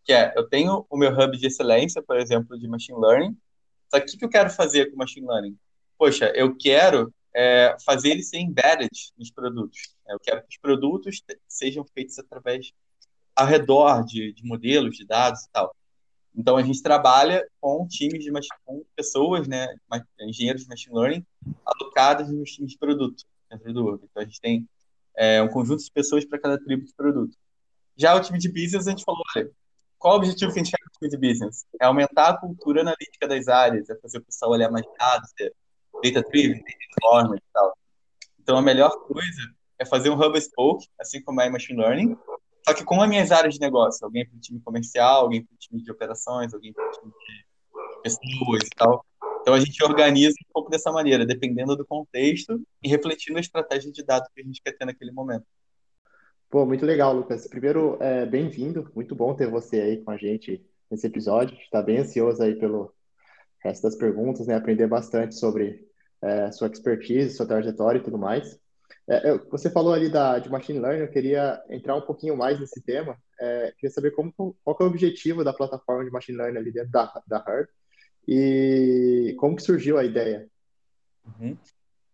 que 0.04 0.14
é, 0.14 0.34
eu 0.36 0.48
tenho 0.48 0.86
o 0.90 0.98
meu 0.98 1.12
hub 1.12 1.38
de 1.38 1.48
excelência, 1.48 2.02
por 2.02 2.18
exemplo, 2.18 2.58
de 2.58 2.68
machine 2.68 3.00
learning, 3.00 3.38
só 3.90 4.00
que 4.00 4.16
o 4.16 4.20
que 4.20 4.26
eu 4.26 4.30
quero 4.30 4.50
fazer 4.50 4.92
com 4.92 4.98
machine 4.98 5.28
learning? 5.28 5.58
Poxa, 5.98 6.32
eu 6.36 6.56
quero 6.58 7.14
é, 7.34 7.76
fazer 7.86 8.10
ele 8.10 8.24
ser 8.24 8.40
embedded 8.40 8.90
nos 9.18 9.32
produtos. 9.32 9.96
Eu 10.08 10.20
quero 10.20 10.42
que 10.42 10.50
os 10.50 10.58
produtos 10.58 11.24
sejam 11.48 11.86
feitos 11.94 12.18
através, 12.20 12.72
ao 13.36 13.46
redor 13.46 14.04
de, 14.06 14.34
de 14.34 14.44
modelos, 14.44 14.98
de 14.98 15.06
dados 15.06 15.44
e 15.44 15.52
tal. 15.52 15.76
Então, 16.38 16.58
a 16.58 16.64
gente 16.64 16.82
trabalha 16.82 17.48
com 17.62 17.88
times 17.88 18.24
de 18.24 18.32
com 18.66 18.84
pessoas, 18.96 19.48
né, 19.48 19.68
engenheiros 20.22 20.64
de 20.64 20.68
machine 20.68 20.96
learning, 20.96 21.26
alocados 21.66 22.30
nos 22.30 22.52
times 22.52 22.72
de 22.72 22.78
produto 22.78 23.24
dentro 23.50 23.74
do 23.74 23.88
Uber. 23.88 24.00
Então, 24.04 24.22
a 24.22 24.26
gente 24.26 24.42
tem 24.42 24.68
é, 25.16 25.42
um 25.42 25.48
conjunto 25.48 25.84
de 25.84 25.92
pessoas 25.92 26.26
para 26.26 26.40
cada 26.40 26.58
tribo 26.58 26.86
de 26.86 26.94
produto. 26.94 27.38
Já 27.96 28.14
o 28.16 28.20
time 28.20 28.38
de 28.38 28.50
business, 28.50 28.88
a 28.88 28.90
gente 28.90 29.04
falou, 29.06 29.22
olha, 29.36 29.50
qual 29.98 30.16
o 30.16 30.18
objetivo 30.18 30.52
que 30.52 30.60
a 30.60 30.64
gente 30.64 30.72
quer 30.72 30.84
com 30.84 30.90
o 30.90 31.00
time 31.00 31.10
de 31.10 31.18
business? 31.18 31.66
É 31.82 31.86
aumentar 31.86 32.30
a 32.30 32.38
cultura 32.38 32.82
analítica 32.82 33.28
das 33.28 33.48
áreas, 33.48 33.90
é 33.90 33.96
fazer 33.96 34.18
o 34.18 34.24
pessoal 34.24 34.52
olhar 34.52 34.70
mais 34.70 34.86
dados, 35.00 35.32
é 35.40 35.52
data-driven, 36.04 36.62
data-informed 36.62 37.38
e 37.38 37.54
tal. 37.54 37.78
Então, 38.42 38.58
a 38.58 38.62
melhor 38.62 38.92
coisa 39.08 39.56
é 39.80 39.86
fazer 39.86 40.10
um 40.10 40.20
hub 40.20 40.38
spoke, 40.40 40.88
assim 41.00 41.22
como 41.22 41.42
é 41.42 41.50
machine 41.50 41.80
learning, 41.80 42.18
só 42.68 42.74
que 42.74 42.84
com 42.84 43.00
as 43.00 43.08
minhas 43.08 43.32
áreas 43.32 43.54
de 43.54 43.60
negócio, 43.60 44.04
alguém 44.04 44.26
para 44.26 44.36
o 44.36 44.40
time 44.40 44.60
comercial, 44.60 45.22
alguém 45.22 45.44
para 45.46 45.54
o 45.54 45.58
time 45.58 45.84
de 45.84 45.92
operações, 45.92 46.52
alguém 46.52 46.74
para 46.74 46.88
o 46.88 46.92
time 46.92 47.12
de 47.12 48.02
pessoas 48.02 48.64
e 48.66 48.76
tal. 48.76 49.06
Então 49.42 49.54
a 49.54 49.60
gente 49.60 49.84
organiza 49.84 50.36
um 50.42 50.52
pouco 50.52 50.72
dessa 50.72 50.92
maneira, 50.92 51.24
dependendo 51.24 51.76
do 51.76 51.86
contexto 51.86 52.60
e 52.82 52.90
refletindo 52.90 53.38
a 53.38 53.42
estratégia 53.42 53.92
de 53.92 54.04
dados 54.04 54.28
que 54.34 54.42
a 54.42 54.44
gente 54.44 54.60
quer 54.60 54.72
ter 54.72 54.86
naquele 54.86 55.12
momento. 55.12 55.46
Pô, 56.50 56.66
muito 56.66 56.86
legal, 56.86 57.14
Lucas. 57.14 57.48
Primeiro, 57.48 57.98
é, 58.02 58.26
bem-vindo. 58.26 58.90
Muito 58.96 59.14
bom 59.14 59.36
ter 59.36 59.48
você 59.48 59.82
aí 59.82 59.98
com 60.04 60.10
a 60.10 60.18
gente 60.18 60.66
nesse 60.90 61.06
episódio. 61.06 61.56
Está 61.60 61.84
bem 61.84 62.00
ansioso 62.00 62.42
aí 62.42 62.56
pelo 62.56 62.92
resto 63.60 63.84
das 63.84 63.96
perguntas, 63.96 64.48
né? 64.48 64.56
Aprender 64.56 64.88
bastante 64.88 65.36
sobre 65.36 65.88
é, 66.22 66.52
sua 66.52 66.68
expertise, 66.68 67.36
sua 67.36 67.46
trajetória 67.46 68.00
e 68.00 68.04
tudo 68.04 68.18
mais. 68.18 68.60
É, 69.08 69.38
você 69.50 69.70
falou 69.70 69.94
ali 69.94 70.10
da, 70.10 70.40
de 70.40 70.50
machine 70.50 70.80
learning, 70.80 71.02
eu 71.02 71.12
queria 71.12 71.64
entrar 71.70 71.96
um 71.96 72.02
pouquinho 72.02 72.36
mais 72.36 72.60
nesse 72.60 72.82
tema. 72.82 73.18
É, 73.40 73.72
queria 73.78 73.94
saber 73.94 74.12
como, 74.12 74.34
qual 74.34 74.78
é 74.80 74.84
o 74.84 74.88
objetivo 74.88 75.44
da 75.44 75.54
plataforma 75.54 76.04
de 76.04 76.12
machine 76.12 76.38
learning 76.38 76.58
ali 76.58 76.72
dentro 76.72 76.92
da, 76.92 77.22
da 77.28 77.44
Herd 77.48 77.70
e 78.28 79.36
como 79.38 79.56
que 79.56 79.62
surgiu 79.62 79.98
a 79.98 80.04
ideia. 80.04 80.48
Uhum. 81.26 81.56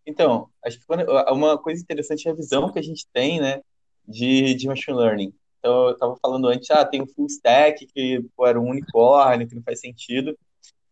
Então, 0.05 0.49
acho 0.65 0.79
que 0.79 0.85
uma 1.31 1.57
coisa 1.57 1.81
interessante 1.81 2.27
é 2.27 2.31
a 2.31 2.35
visão 2.35 2.71
que 2.71 2.79
a 2.79 2.83
gente 2.83 3.07
tem, 3.13 3.39
né, 3.39 3.61
de, 4.05 4.53
de 4.55 4.67
machine 4.67 4.97
learning. 4.97 5.33
Então, 5.59 5.87
eu 5.87 5.93
estava 5.93 6.17
falando 6.21 6.47
antes, 6.47 6.69
ah, 6.71 6.83
tem 6.83 7.01
o 7.01 7.07
full 7.07 7.27
stack, 7.27 7.85
que 7.85 8.25
pô, 8.35 8.47
era 8.47 8.59
um 8.59 8.67
unicórnio, 8.67 9.47
que 9.47 9.55
não 9.55 9.61
faz 9.61 9.79
sentido. 9.79 10.37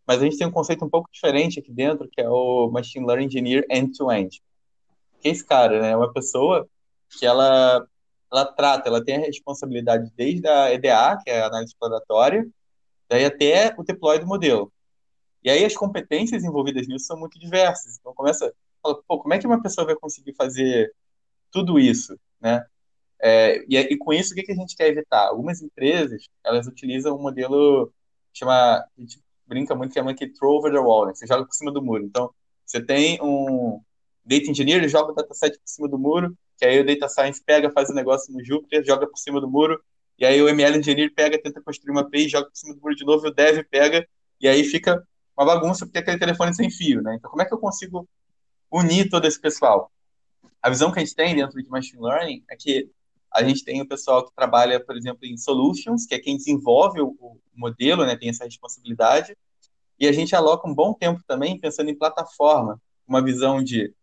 Mas 0.07 0.21
a 0.21 0.25
gente 0.25 0.37
tem 0.37 0.47
um 0.47 0.51
conceito 0.51 0.85
um 0.85 0.89
pouco 0.89 1.09
diferente 1.11 1.59
aqui 1.59 1.71
dentro, 1.71 2.07
que 2.09 2.21
é 2.21 2.29
o 2.29 2.69
Machine 2.69 3.05
Learning 3.05 3.25
Engineer 3.25 3.65
End-to-End. 3.69 4.37
-end. 4.37 4.41
Que 5.21 5.29
é 5.29 5.31
esse 5.31 5.45
cara, 5.45 5.81
né? 5.81 5.91
É 5.91 5.95
uma 5.95 6.11
pessoa 6.13 6.67
que 7.09 7.25
ela, 7.25 7.85
ela 8.31 8.45
trata, 8.45 8.89
ela 8.89 9.03
tem 9.03 9.17
a 9.17 9.25
responsabilidade 9.25 10.11
desde 10.15 10.47
a 10.47 10.71
EDA, 10.73 11.17
que 11.23 11.29
é 11.29 11.41
a 11.41 11.47
análise 11.47 11.71
exploratória, 11.73 12.47
daí 13.09 13.25
até 13.25 13.75
o 13.77 13.83
deploy 13.83 14.19
do 14.19 14.27
modelo. 14.27 14.71
E 15.43 15.49
aí 15.49 15.65
as 15.65 15.75
competências 15.75 16.43
envolvidas 16.43 16.87
nisso 16.87 17.05
são 17.05 17.17
muito 17.17 17.39
diversas. 17.39 17.97
Então 17.99 18.13
começa, 18.13 18.53
fala, 18.81 19.01
pô, 19.07 19.19
como 19.19 19.33
é 19.33 19.39
que 19.39 19.47
uma 19.47 19.61
pessoa 19.61 19.85
vai 19.85 19.95
conseguir 19.95 20.33
fazer 20.35 20.93
tudo 21.51 21.79
isso, 21.79 22.17
né? 22.41 22.65
É, 23.21 23.63
e, 23.67 23.77
e, 23.77 23.97
com 23.97 24.13
isso, 24.13 24.31
o 24.31 24.35
que, 24.35 24.43
que 24.43 24.51
a 24.51 24.55
gente 24.55 24.75
quer 24.75 24.87
evitar? 24.87 25.27
Algumas 25.27 25.61
empresas, 25.61 26.23
elas 26.43 26.67
utilizam 26.67 27.17
um 27.17 27.21
modelo, 27.21 27.91
chama, 28.33 28.77
a 28.77 28.87
gente 28.97 29.21
brinca 29.45 29.75
muito, 29.75 29.91
que 29.91 29.99
é 29.99 30.13
que 30.13 30.29
throw 30.29 30.57
over 30.57 30.71
the 30.71 30.79
wall, 30.79 31.07
né? 31.07 31.13
Você 31.15 31.27
joga 31.27 31.45
por 31.45 31.53
cima 31.53 31.71
do 31.71 31.81
muro. 31.81 32.03
Então, 32.05 32.33
você 32.65 32.81
tem 32.81 33.19
um 33.21 33.81
data 34.25 34.49
engineer, 34.49 34.87
joga 34.87 35.11
o 35.11 35.15
dataset 35.15 35.57
por 35.57 35.67
cima 35.67 35.87
do 35.87 35.97
muro, 35.97 36.37
que 36.57 36.65
aí 36.65 36.79
o 36.79 36.85
data 36.85 37.07
science 37.07 37.41
pega, 37.43 37.71
faz 37.71 37.89
o 37.89 37.93
negócio 37.93 38.33
no 38.33 38.43
Jupyter, 38.43 38.83
joga 38.83 39.07
por 39.07 39.17
cima 39.17 39.39
do 39.39 39.49
muro, 39.49 39.81
e 40.17 40.25
aí 40.25 40.41
o 40.41 40.49
ML 40.49 40.77
engineer 40.77 41.13
pega, 41.15 41.41
tenta 41.41 41.61
construir 41.61 41.91
uma 41.91 42.01
API, 42.01 42.27
joga 42.27 42.49
por 42.49 42.55
cima 42.57 42.75
do 42.75 42.81
muro 42.81 42.95
de 42.95 43.05
novo, 43.05 43.25
e 43.25 43.29
o 43.29 43.33
dev 43.33 43.63
pega, 43.69 44.07
e 44.41 44.47
aí 44.47 44.63
fica 44.63 45.01
uma 45.37 45.45
bagunça, 45.45 45.85
porque 45.85 45.99
é 45.99 46.01
aquele 46.01 46.19
telefone 46.19 46.53
sem 46.53 46.69
fio, 46.69 47.01
né? 47.01 47.15
Então, 47.15 47.29
como 47.29 47.41
é 47.41 47.45
que 47.45 47.53
eu 47.53 47.57
consigo 47.57 48.07
unir 48.69 49.09
todo 49.09 49.25
esse 49.25 49.39
pessoal? 49.39 49.89
A 50.61 50.69
visão 50.69 50.91
que 50.91 50.99
a 50.99 51.03
gente 51.03 51.15
tem 51.15 51.33
dentro 51.33 51.61
de 51.63 51.69
Machine 51.69 52.01
Learning 52.01 52.43
é 52.49 52.55
que 52.57 52.89
a 53.33 53.43
gente 53.43 53.63
tem 53.63 53.81
o 53.81 53.87
pessoal 53.87 54.25
que 54.25 54.35
trabalha, 54.35 54.83
por 54.83 54.97
exemplo, 54.97 55.19
em 55.23 55.37
solutions, 55.37 56.05
que 56.05 56.15
é 56.15 56.19
quem 56.19 56.35
desenvolve 56.35 56.99
o 56.99 57.37
modelo, 57.55 58.05
né, 58.05 58.17
tem 58.17 58.29
essa 58.29 58.43
responsabilidade. 58.43 59.37
E 59.99 60.07
a 60.07 60.11
gente 60.11 60.35
aloca 60.35 60.67
um 60.67 60.73
bom 60.73 60.93
tempo 60.93 61.21
também 61.27 61.59
pensando 61.59 61.89
em 61.89 61.97
plataforma, 61.97 62.81
uma 63.07 63.23
visão 63.23 63.63
de 63.63 63.93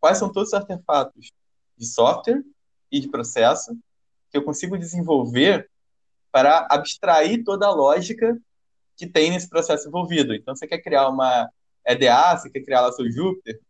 quais 0.00 0.18
são 0.18 0.32
todos 0.32 0.48
os 0.48 0.54
artefatos 0.54 1.32
de 1.76 1.86
software 1.86 2.42
e 2.90 3.00
de 3.00 3.08
processo 3.08 3.76
que 4.30 4.36
eu 4.38 4.44
consigo 4.44 4.78
desenvolver 4.78 5.70
para 6.30 6.66
abstrair 6.70 7.42
toda 7.44 7.66
a 7.66 7.74
lógica 7.74 8.38
que 8.96 9.06
tem 9.06 9.30
nesse 9.30 9.48
processo 9.48 9.88
envolvido. 9.88 10.34
Então, 10.34 10.54
você 10.54 10.66
quer 10.66 10.78
criar 10.78 11.08
uma 11.08 11.48
EDA, 11.86 12.36
você 12.36 12.50
quer 12.50 12.60
criar 12.60 12.82
lá 12.82 12.92
seu 12.92 13.10
Jupyter, 13.10 13.60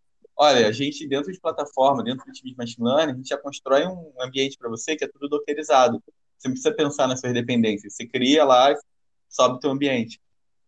Olha, 0.41 0.69
a 0.69 0.73
gente, 0.73 1.05
dentro 1.09 1.33
de 1.33 1.41
plataforma, 1.41 2.05
dentro 2.05 2.25
do 2.25 2.31
time 2.31 2.53
de 2.53 2.57
machine 2.57 2.87
learning, 2.87 3.13
a 3.13 3.17
gente 3.17 3.29
já 3.29 3.37
constrói 3.37 3.85
um 3.89 4.13
ambiente 4.21 4.57
para 4.57 4.69
você 4.69 4.95
que 4.95 5.05
é 5.05 5.09
tudo 5.09 5.29
dockerizado. 5.29 6.01
Você 6.39 6.47
não 6.47 6.53
precisa 6.55 6.73
pensar 6.73 7.09
nas 7.09 7.19
suas 7.19 7.33
dependências. 7.35 7.95
Você 7.95 8.07
cria 8.07 8.45
lá, 8.45 8.73
sobe 9.29 9.57
o 9.57 9.59
teu 9.59 9.71
ambiente. 9.73 10.21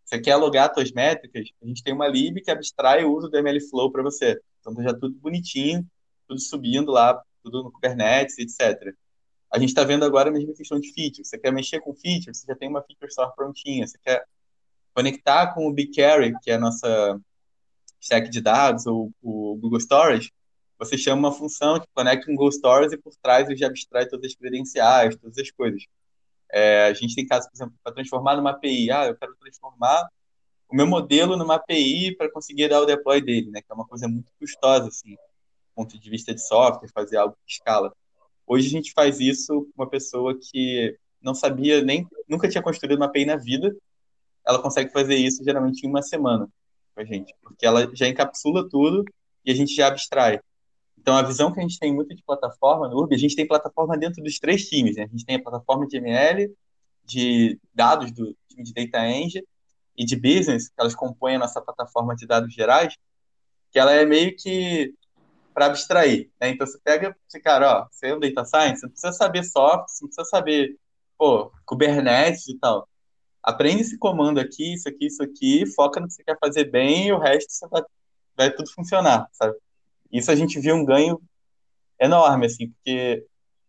Você 0.05 0.19
quer 0.19 0.35
logar 0.35 0.75
suas 0.75 0.90
métricas? 0.90 1.50
A 1.62 1.67
gente 1.67 1.85
tem 1.85 1.95
uma 1.95 2.09
lib 2.09 2.40
que 2.40 2.50
abstrai 2.50 3.05
o 3.05 3.14
uso 3.14 3.29
do 3.29 3.38
MLflow 3.38 3.93
para 3.93 4.02
você. 4.02 4.40
Então, 4.61 4.75
tá 4.75 4.83
já 4.83 4.95
tudo 4.95 5.14
bonitinho, 5.19 5.87
tudo 6.29 6.40
subindo 6.40 6.90
lá, 6.93 7.21
tudo 7.43 7.64
no 7.64 7.73
Kubernetes, 7.73 8.38
etc. 8.38 8.95
A 9.52 9.59
gente 9.59 9.71
está 9.71 9.85
vendo 9.85 10.05
agora 10.05 10.31
a 10.31 10.33
mesma 10.33 10.55
questão 10.55 10.79
de 10.79 10.93
features. 10.93 11.29
Você 11.29 11.38
quer 11.38 11.52
mexer 11.52 11.81
com 11.81 11.95
features? 11.95 12.38
Você 12.38 12.47
já 12.47 12.55
tem 12.55 12.69
uma 12.69 12.83
feature 12.83 13.09
store 13.09 13.35
prontinha. 13.35 13.87
Você 13.87 13.99
quer 13.99 14.25
conectar 14.95 15.55
com 15.55 15.67
o 15.67 15.73
BigQuery, 15.73 16.35
que 16.40 16.50
é 16.50 16.55
a 16.55 16.59
nossa 16.59 17.21
stack 18.00 18.31
de 18.31 18.40
dados 18.40 18.87
ou 18.87 19.12
o 19.23 19.57
Google 19.57 19.79
Storage, 19.79 20.33
você 20.79 20.97
chama 20.97 21.29
uma 21.29 21.37
função 21.37 21.79
que 21.79 21.87
conecta 21.93 22.25
com 22.25 22.33
o 22.33 22.37
Google 22.37 22.52
Storage 22.52 22.95
e 22.95 22.99
por 22.99 23.14
trás 23.17 23.47
ele 23.47 23.59
já 23.59 23.67
abstrai 23.67 24.09
todas 24.09 24.31
as 24.31 24.35
credenciais, 24.35 25.14
todas 25.17 25.37
as 25.37 25.50
coisas. 25.50 25.85
É, 26.50 26.87
a 26.87 26.95
gente 26.95 27.14
tem 27.14 27.26
casos, 27.26 27.50
por 27.50 27.57
exemplo, 27.57 27.75
para 27.85 27.93
transformar 27.93 28.37
numa 28.37 28.50
API. 28.50 28.90
Ah, 28.90 29.07
eu 29.07 29.14
quero 29.14 29.37
transformar 29.37 30.09
o 30.71 30.77
meu 30.77 30.87
modelo 30.87 31.37
numa 31.37 31.57
API 31.57 32.15
para 32.17 32.31
conseguir 32.31 32.69
dar 32.69 32.81
o 32.81 32.87
deploy 32.87 33.21
dele, 33.21 33.50
né? 33.50 33.61
Que 33.61 33.71
é 33.71 33.75
uma 33.75 33.87
coisa 33.87 34.07
muito 34.07 34.33
custosa, 34.39 34.89
assim, 34.89 35.15
do 35.15 35.75
ponto 35.75 35.99
de 35.99 36.11
vista 36.11 36.33
de 36.33 36.47
software, 36.47 36.89
fazer 36.89 37.17
algo 37.17 37.37
que 37.45 37.53
escala. 37.53 37.93
Hoje 38.47 38.69
a 38.69 38.71
gente 38.71 38.93
faz 38.93 39.19
isso 39.19 39.62
com 39.62 39.83
uma 39.83 39.89
pessoa 39.89 40.39
que 40.39 40.97
não 41.21 41.35
sabia 41.35 41.83
nem, 41.83 42.07
nunca 42.29 42.49
tinha 42.49 42.62
construído 42.62 42.97
uma 42.97 43.07
API 43.07 43.25
na 43.25 43.37
vida, 43.37 43.77
ela 44.47 44.62
consegue 44.62 44.93
fazer 44.93 45.17
isso 45.17 45.45
geralmente 45.45 45.85
em 45.85 45.89
uma 45.89 46.03
semana 46.03 46.49
com 46.95 47.00
a 47.00 47.05
gente, 47.05 47.35
porque 47.43 47.67
ela 47.67 47.91
já 47.95 48.09
encapsula 48.09 48.69
tudo 48.69 49.05
e 49.45 49.50
a 49.50 49.55
gente 49.55 49.75
já 49.75 49.89
abstrai. 49.89 50.41
Então, 50.97 51.17
a 51.17 51.23
visão 51.23 51.53
que 51.53 51.59
a 51.59 51.62
gente 51.62 51.79
tem 51.79 51.95
muito 51.95 52.15
de 52.15 52.23
plataforma 52.23 52.89
no 52.89 52.97
Urb, 52.97 53.15
a 53.15 53.19
gente 53.19 53.35
tem 53.35 53.47
plataforma 53.47 53.97
dentro 53.97 54.23
dos 54.23 54.39
três 54.39 54.69
times. 54.69 54.97
Né? 54.97 55.05
A 55.05 55.07
gente 55.07 55.25
tem 55.25 55.37
a 55.37 55.43
plataforma 55.43 55.87
de 55.87 55.97
ML, 55.97 56.55
de 57.05 57.59
dados 57.75 58.12
do 58.12 58.37
time 58.49 58.62
de 58.62 58.73
Data 58.73 59.09
Engine 59.09 59.45
e 60.00 60.04
de 60.04 60.16
Business, 60.16 60.69
que 60.69 60.75
elas 60.78 60.95
compõem 60.95 61.37
a 61.37 61.40
nossa 61.40 61.61
plataforma 61.61 62.16
de 62.16 62.26
dados 62.26 62.52
gerais, 62.54 62.97
que 63.71 63.78
ela 63.78 63.92
é 63.92 64.04
meio 64.04 64.35
que 64.37 64.95
para 65.52 65.66
abstrair. 65.66 66.30
Né? 66.40 66.50
Então, 66.50 66.66
você 66.66 66.78
pega 66.83 67.16
esse 67.28 67.40
cara, 67.40 67.83
ó, 67.83 67.88
você 67.90 68.09
é 68.09 68.14
um 68.14 68.21
Data 68.21 68.45
Science, 68.45 68.80
você 68.80 68.87
não 68.87 68.92
precisa 68.92 69.12
saber 69.12 69.45
software, 69.45 69.87
você 69.88 70.04
não 70.04 70.09
precisa 70.09 70.28
saber 70.28 70.76
pô, 71.19 71.52
Kubernetes 71.66 72.49
e 72.49 72.59
tal 72.59 72.88
aprende 73.42 73.83
esse 73.83 73.99
comando 73.99 74.38
aqui, 74.38 74.75
isso 74.75 74.88
aqui, 74.88 75.07
isso 75.07 75.23
aqui, 75.23 75.66
foca 75.66 76.00
no 76.00 76.07
que 76.07 76.14
você 76.14 76.25
quer 76.25 76.38
fazer 76.38 76.64
bem 76.64 77.09
e 77.09 77.12
o 77.12 77.19
resto 77.19 77.52
você 77.52 77.66
vai, 77.69 77.83
vai 78.37 78.54
tudo 78.54 78.71
funcionar, 78.73 79.28
sabe? 79.33 79.57
Isso 80.12 80.30
a 80.30 80.35
gente 80.35 80.59
viu 80.61 80.75
um 80.75 80.85
ganho 80.85 81.21
enorme, 81.99 82.47
assim, 82.47 82.71
porque 82.71 83.25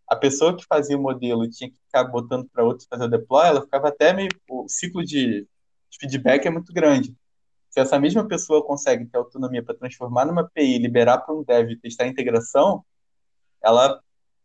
a 0.08 0.16
pessoa 0.16 0.56
que 0.56 0.64
fazia 0.66 0.96
o 0.96 1.02
modelo 1.02 1.48
tinha 1.48 1.70
que 1.70 1.78
ficar 1.86 2.04
botando 2.04 2.48
para 2.52 2.64
outros 2.64 2.86
fazer 2.88 3.04
o 3.04 3.08
deploy, 3.08 3.46
ela 3.46 3.62
ficava 3.62 3.88
até 3.88 4.12
meio. 4.12 4.28
O 4.50 4.68
ciclo 4.68 5.04
de, 5.04 5.46
de 5.92 5.98
feedback 5.98 6.46
é 6.46 6.50
muito 6.50 6.72
grande. 6.72 7.14
Se 7.68 7.80
essa 7.80 7.98
mesma 7.98 8.26
pessoa 8.26 8.64
consegue 8.64 9.06
ter 9.06 9.16
autonomia 9.16 9.62
para 9.62 9.74
transformar 9.74 10.24
numa 10.24 10.42
API, 10.42 10.78
liberar 10.78 11.18
para 11.18 11.34
um 11.34 11.42
dev 11.42 11.70
e 11.70 11.76
testar 11.76 12.04
a 12.04 12.08
integração, 12.08 12.84
ela 13.62 14.00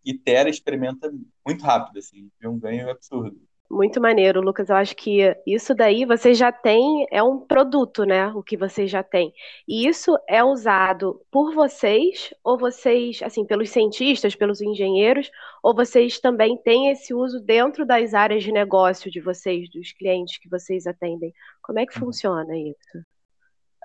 itera, 0.06 0.50
experimenta 0.50 1.12
muito 1.46 1.63
rápido, 1.63 2.00
assim, 2.00 2.30
viu 2.39 2.51
um 2.51 2.60
ganho 2.60 2.89
absurdo. 2.89 3.38
Muito 3.70 4.00
maneiro, 4.00 4.40
Lucas. 4.40 4.70
Eu 4.70 4.78
acho 4.78 4.96
que 4.96 5.36
isso 5.46 5.76
daí 5.76 6.06
você 6.06 6.34
já 6.34 6.54
tem, 6.54 7.06
é 7.12 7.22
um 7.22 7.38
produto, 7.38 8.06
né? 8.06 8.28
O 8.28 8.42
que 8.42 8.56
você 8.56 8.88
já 8.88 9.04
tem. 9.04 9.34
E 9.68 9.86
isso 9.86 10.18
é 10.28 10.42
usado 10.42 11.22
por 11.30 11.54
vocês, 11.54 12.34
ou 12.42 12.58
vocês, 12.58 13.22
assim, 13.22 13.46
pelos 13.46 13.70
cientistas, 13.70 14.36
pelos 14.36 14.62
engenheiros, 14.62 15.30
ou 15.62 15.76
vocês 15.76 16.18
também 16.18 16.58
têm 16.58 16.90
esse 16.92 17.14
uso 17.14 17.42
dentro 17.42 17.86
das 17.86 18.14
áreas 18.14 18.42
de 18.42 18.54
negócio 18.54 19.12
de 19.12 19.20
vocês, 19.20 19.70
dos 19.70 19.92
clientes 19.92 20.38
que 20.40 20.48
vocês 20.50 20.88
atendem? 20.88 21.34
Como 21.62 21.78
é 21.78 21.86
que 21.86 22.00
funciona 22.00 22.58
isso? 22.58 23.06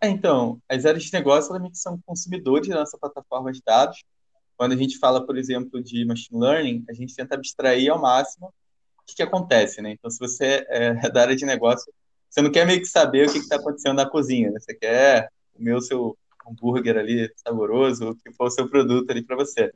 É, 0.00 0.08
então, 0.08 0.60
as 0.68 0.86
áreas 0.86 1.02
de 1.02 1.12
negócio 1.12 1.56
elas 1.56 1.80
são 1.80 2.00
consumidores 2.06 2.68
da 2.68 2.76
nossa 2.76 2.96
plataforma 2.96 3.50
de 3.50 3.60
dados. 3.66 4.04
Quando 4.56 4.72
a 4.72 4.76
gente 4.76 4.96
fala, 4.98 5.26
por 5.26 5.36
exemplo, 5.36 5.82
de 5.82 6.04
machine 6.04 6.40
learning, 6.40 6.84
a 6.88 6.92
gente 6.92 7.16
tenta 7.16 7.34
abstrair 7.34 7.90
ao 7.90 8.00
máximo 8.00 8.54
que, 9.06 9.16
que 9.16 9.22
acontece, 9.22 9.80
né? 9.82 9.92
Então, 9.92 10.10
se 10.10 10.18
você 10.18 10.66
é 10.68 11.10
da 11.10 11.22
área 11.22 11.36
de 11.36 11.44
negócio, 11.44 11.92
você 12.28 12.40
não 12.40 12.50
quer 12.50 12.66
meio 12.66 12.80
que 12.80 12.86
saber 12.86 13.28
o 13.28 13.32
que 13.32 13.38
está 13.38 13.56
acontecendo 13.56 13.96
na 13.96 14.08
cozinha, 14.08 14.50
né? 14.50 14.58
Você 14.60 14.74
quer 14.74 15.28
comer 15.54 15.74
o 15.74 15.80
seu 15.80 16.16
hambúrguer 16.46 16.96
ali 16.96 17.30
saboroso, 17.36 18.10
o 18.10 18.16
que 18.16 18.32
for 18.32 18.46
o 18.46 18.50
seu 18.50 18.68
produto 18.68 19.10
ali 19.10 19.22
para 19.22 19.36
você. 19.36 19.72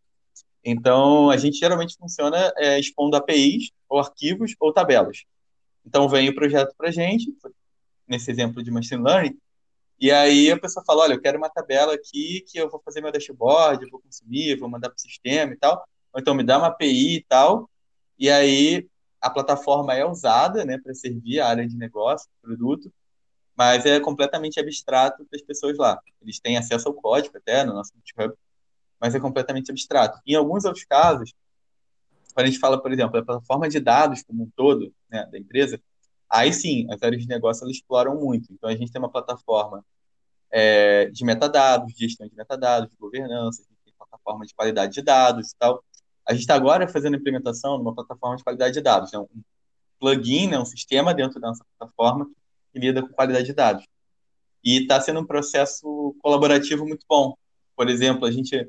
Então, 0.65 1.31
a 1.31 1.37
gente 1.37 1.59
geralmente 1.59 1.97
funciona 1.97 2.53
é, 2.57 2.79
expondo 2.79 3.17
APIs, 3.17 3.71
ou 3.89 4.01
arquivos, 4.01 4.55
ou 4.59 4.73
tabelas. 4.73 5.25
Então, 5.85 6.09
vem 6.09 6.29
o 6.29 6.35
projeto 6.35 6.75
para 6.77 6.89
a 6.89 6.93
gente, 6.93 7.33
nesse 8.09 8.31
exemplo 8.31 8.63
de 8.63 8.71
Machine 8.71 9.03
Learning, 9.03 9.39
e 9.99 10.11
aí 10.11 10.51
a 10.51 10.59
pessoa 10.59 10.85
fala, 10.85 11.05
olha, 11.05 11.15
eu 11.15 11.21
quero 11.21 11.39
uma 11.39 11.49
tabela 11.49 11.95
aqui 11.95 12.45
que 12.47 12.59
eu 12.59 12.69
vou 12.69 12.81
fazer 12.85 13.01
meu 13.01 13.11
dashboard, 13.11 13.83
eu 13.83 13.91
vou 13.91 14.01
consumir, 14.01 14.59
vou 14.59 14.69
mandar 14.69 14.91
para 14.91 14.97
o 14.97 15.01
sistema 15.01 15.53
e 15.53 15.57
tal. 15.57 15.87
Ou 16.13 16.21
então 16.21 16.35
me 16.35 16.45
dá 16.45 16.59
uma 16.59 16.67
API 16.67 17.17
e 17.17 17.25
tal. 17.25 17.71
E 18.19 18.31
aí 18.31 18.87
a 19.21 19.31
plataforma 19.31 19.95
é 19.95 20.05
usada 20.05 20.65
né, 20.65 20.79
para 20.79 20.95
servir 20.95 21.41
a 21.41 21.49
área 21.49 21.67
de 21.67 21.77
negócio, 21.77 22.29
produto, 22.43 22.93
mas 23.57 23.87
é 23.87 23.99
completamente 23.99 24.61
abstrato 24.61 25.25
para 25.25 25.37
as 25.37 25.43
pessoas 25.43 25.79
lá. 25.79 25.99
Eles 26.21 26.39
têm 26.39 26.57
acesso 26.57 26.89
ao 26.89 26.95
código 26.95 27.37
até 27.37 27.65
no 27.65 27.73
nosso 27.73 27.93
GitHub, 27.97 28.35
mas 29.01 29.15
é 29.15 29.21
completamente 29.21 29.71
abstrato. 29.71 30.21
Em 30.27 30.35
alguns 30.35 30.65
outros 30.65 30.85
casos, 30.85 31.33
quando 32.35 32.47
a 32.47 32.51
gente 32.51 32.61
fala, 32.61 32.81
por 32.81 32.93
exemplo, 32.93 33.19
a 33.19 33.25
plataforma 33.25 33.69
de 33.69 33.81
dados 33.81 34.23
como 34.23 34.45
um 34.45 34.51
todo 34.55 34.93
né, 35.09 35.27
da 35.33 35.39
empresa, 35.39 35.81
aí 36.29 36.53
sim, 36.53 36.87
as 36.91 37.03
áreas 37.03 37.23
de 37.23 37.29
negócio 37.29 37.65
elas 37.65 37.77
exploram 37.77 38.15
muito. 38.21 38.53
Então, 38.53 38.69
a 38.69 38.77
gente 38.77 38.93
tem 38.93 39.01
uma 39.01 39.11
plataforma 39.11 39.85
é, 40.51 41.07
de 41.07 41.25
metadados, 41.25 41.95
de 41.95 42.07
gestão 42.07 42.29
de 42.29 42.37
metadados, 42.37 42.91
de 42.91 42.97
governança, 42.97 43.63
a 43.63 43.65
gente 43.65 43.81
tem 43.85 43.95
plataforma 43.97 44.45
de 44.45 44.55
qualidade 44.55 44.93
de 44.93 45.03
dados 45.03 45.51
e 45.53 45.57
tal. 45.57 45.83
A 46.27 46.33
gente 46.33 46.43
está 46.43 46.55
agora 46.55 46.89
fazendo 46.89 47.15
a 47.15 47.19
implementação 47.19 47.79
numa 47.79 47.95
plataforma 47.95 48.37
de 48.37 48.45
qualidade 48.45 48.75
de 48.75 48.81
dados, 48.81 49.13
né? 49.13 49.19
um 49.19 49.29
plugin, 50.01 50.49
né? 50.49 50.59
um 50.59 50.65
sistema 50.65 51.15
dentro 51.15 51.41
da 51.41 51.49
nossa 51.49 51.65
plataforma 51.79 52.29
que 52.73 52.79
lida 52.79 53.03
com 53.03 53.13
qualidade 53.13 53.47
de 53.47 53.53
dados. 53.53 53.85
E 54.65 54.83
está 54.83 55.01
sendo 55.01 55.21
um 55.21 55.27
processo 55.27 56.17
colaborativo 56.21 56.87
muito 56.87 57.07
bom. 57.09 57.35
Por 57.77 57.89
exemplo, 57.89 58.27
a 58.27 58.31
gente 58.31 58.69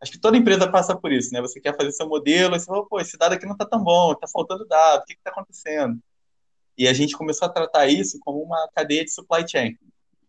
Acho 0.00 0.12
que 0.12 0.18
toda 0.18 0.36
empresa 0.36 0.70
passa 0.70 0.94
por 0.94 1.10
isso, 1.10 1.32
né? 1.32 1.40
Você 1.40 1.58
quer 1.58 1.74
fazer 1.74 1.90
seu 1.92 2.06
modelo, 2.06 2.54
e 2.54 2.60
você 2.60 2.66
fala, 2.66 2.86
pô, 2.86 3.00
esse 3.00 3.16
dado 3.16 3.32
aqui 3.32 3.46
não 3.46 3.52
está 3.52 3.64
tão 3.64 3.82
bom, 3.82 4.12
está 4.12 4.28
faltando 4.28 4.66
dado, 4.66 5.02
o 5.02 5.04
que 5.06 5.14
está 5.14 5.30
acontecendo? 5.30 5.98
E 6.76 6.86
a 6.86 6.92
gente 6.92 7.16
começou 7.16 7.46
a 7.46 7.50
tratar 7.50 7.86
isso 7.86 8.18
como 8.20 8.42
uma 8.42 8.68
cadeia 8.74 9.04
de 9.04 9.10
supply 9.10 9.48
chain. 9.48 9.78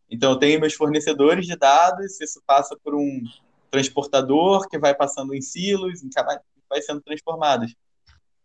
Então, 0.10 0.32
eu 0.32 0.40
tenho 0.40 0.60
meus 0.62 0.74
fornecedores 0.74 1.46
de 1.46 1.58
dados, 1.58 2.20
isso 2.22 2.42
passa 2.48 2.78
por 2.82 2.96
um 2.96 3.22
transportador 3.70 4.70
que 4.70 4.80
vai 4.80 4.96
passando 4.96 5.36
em 5.36 5.42
silos, 5.42 6.02
em 6.02 6.10
vai 6.70 6.82
sendo 6.82 7.02
transformados. 7.02 7.76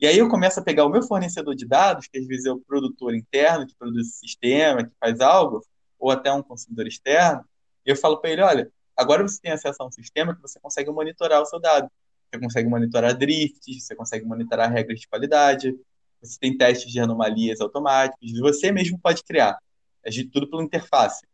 E 0.01 0.07
aí 0.07 0.19
eu 0.19 0.29
começo 0.29 0.59
a 0.59 0.63
pegar 0.63 0.85
o 0.85 0.89
meu 0.89 1.03
fornecedor 1.03 1.55
de 1.55 1.67
dados, 1.67 2.09
que 2.09 2.19
às 2.19 2.27
vezes 2.27 2.47
é 2.47 2.53
o 2.53 2.59
produtor 2.59 3.15
interno, 3.15 3.67
que 3.67 3.75
produz 3.77 4.09
o 4.09 4.19
sistema, 4.19 4.85
que 4.85 4.93
faz 4.99 5.21
algo, 5.21 5.65
ou 5.99 6.11
até 6.11 6.33
um 6.33 6.43
consumidor 6.43 6.87
externo, 6.87 7.45
e 7.87 7.91
eu 7.91 7.97
falo 7.97 8.19
para 8.19 8.31
ele, 8.31 8.43
olha, 8.43 8.73
agora 8.97 9.23
você 9.23 9.41
tem 9.41 9.53
acesso 9.53 9.83
a 9.83 9.87
um 9.87 9.93
sistema 9.93 10.35
que 10.35 10.43
você 10.43 10.59
consegue 10.61 10.91
monitorar 10.91 11.41
o 11.41 11.47
seu 11.47 11.61
dado. 11.61 11.89
Você 12.31 12.41
consegue 12.41 12.69
monitorar 12.69 13.17
drifts, 13.17 13.85
você 13.85 13.95
consegue 13.95 14.25
monitorar 14.25 14.73
regras 14.73 15.01
de 15.01 15.09
qualidade, 15.09 15.77
você 16.21 16.39
tem 16.39 16.57
testes 16.57 16.91
de 16.91 16.99
anomalias 17.01 17.61
automáticos, 17.61 18.39
você 18.39 18.73
mesmo 18.73 18.99
pode 18.99 19.23
criar. 19.23 19.59
É 20.05 20.11
tudo 20.33 20.49
pela 20.49 20.63
interface. 20.63 21.25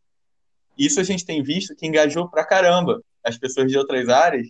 Isso 0.77 0.99
a 0.99 1.03
gente 1.03 1.25
tem 1.25 1.41
visto 1.41 1.75
que 1.75 1.87
engajou 1.87 2.29
pra 2.29 2.45
caramba 2.45 3.01
as 3.23 3.37
pessoas 3.37 3.71
de 3.71 3.77
outras 3.77 4.09
áreas 4.09 4.47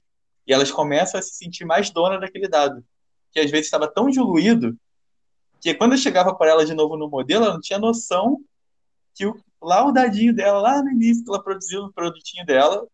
e 0.49 0.53
elas 0.53 0.71
começam 0.71 1.19
a 1.19 1.21
se 1.21 1.35
sentir 1.35 1.63
mais 1.63 1.91
dona 1.91 2.19
daquele 2.19 2.47
dado, 2.47 2.83
que 3.31 3.39
às 3.39 3.51
vezes 3.51 3.67
estava 3.67 3.87
tão 3.87 4.09
diluído 4.09 4.75
que 5.61 5.75
quando 5.75 5.91
eu 5.91 5.97
chegava 5.97 6.33
para 6.33 6.49
ela 6.49 6.65
de 6.65 6.73
novo 6.73 6.97
no 6.97 7.07
modelo, 7.07 7.45
ela 7.45 7.53
não 7.53 7.61
tinha 7.61 7.77
noção 7.77 8.41
que 9.13 9.27
o, 9.27 9.39
lá 9.61 9.85
o 9.85 9.91
dadinho 9.91 10.33
dela, 10.33 10.59
lá 10.59 10.81
no 10.81 10.89
início 10.89 11.23
que 11.23 11.29
ela 11.29 11.43
produziu 11.43 11.83
no 11.83 11.93
produtinho 11.93 12.43
dela, 12.47 12.87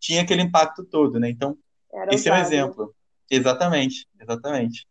tinha 0.00 0.22
aquele 0.22 0.42
impacto 0.42 0.84
todo, 0.84 1.20
né? 1.20 1.30
Então, 1.30 1.56
Era 1.92 2.12
esse 2.12 2.28
é 2.28 2.32
um 2.32 2.36
exemplo. 2.36 2.92
Exatamente, 3.30 4.08
exatamente. 4.18 4.84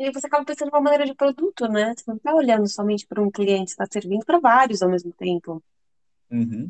E 0.00 0.10
você 0.10 0.26
acaba 0.26 0.44
pensando 0.44 0.70
uma 0.70 0.80
maneira 0.80 1.06
de 1.06 1.14
produto, 1.14 1.68
né? 1.68 1.94
Você 1.96 2.04
não 2.08 2.16
está 2.16 2.34
olhando 2.34 2.66
somente 2.66 3.06
para 3.06 3.22
um 3.22 3.30
cliente, 3.30 3.70
você 3.70 3.74
está 3.74 3.86
servindo 3.88 4.24
para 4.24 4.40
vários 4.40 4.82
ao 4.82 4.90
mesmo 4.90 5.12
tempo. 5.12 5.62
Uhum. 6.28 6.68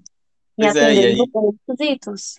E 0.59 0.63
pois 0.63 0.77
é, 0.77 0.95
e 0.95 1.07
aí, 1.07 1.19
requisitos. 1.67 2.39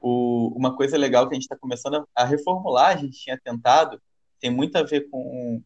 O, 0.00 0.52
uma 0.56 0.76
coisa 0.76 0.96
legal 0.96 1.28
que 1.28 1.34
a 1.34 1.36
gente 1.36 1.44
está 1.44 1.56
começando 1.56 2.06
a 2.14 2.24
reformular, 2.24 2.96
a 2.96 2.96
gente 2.96 3.18
tinha 3.18 3.38
tentado, 3.38 4.00
tem 4.40 4.50
muito 4.50 4.76
a 4.76 4.82
ver 4.82 5.08
com, 5.10 5.62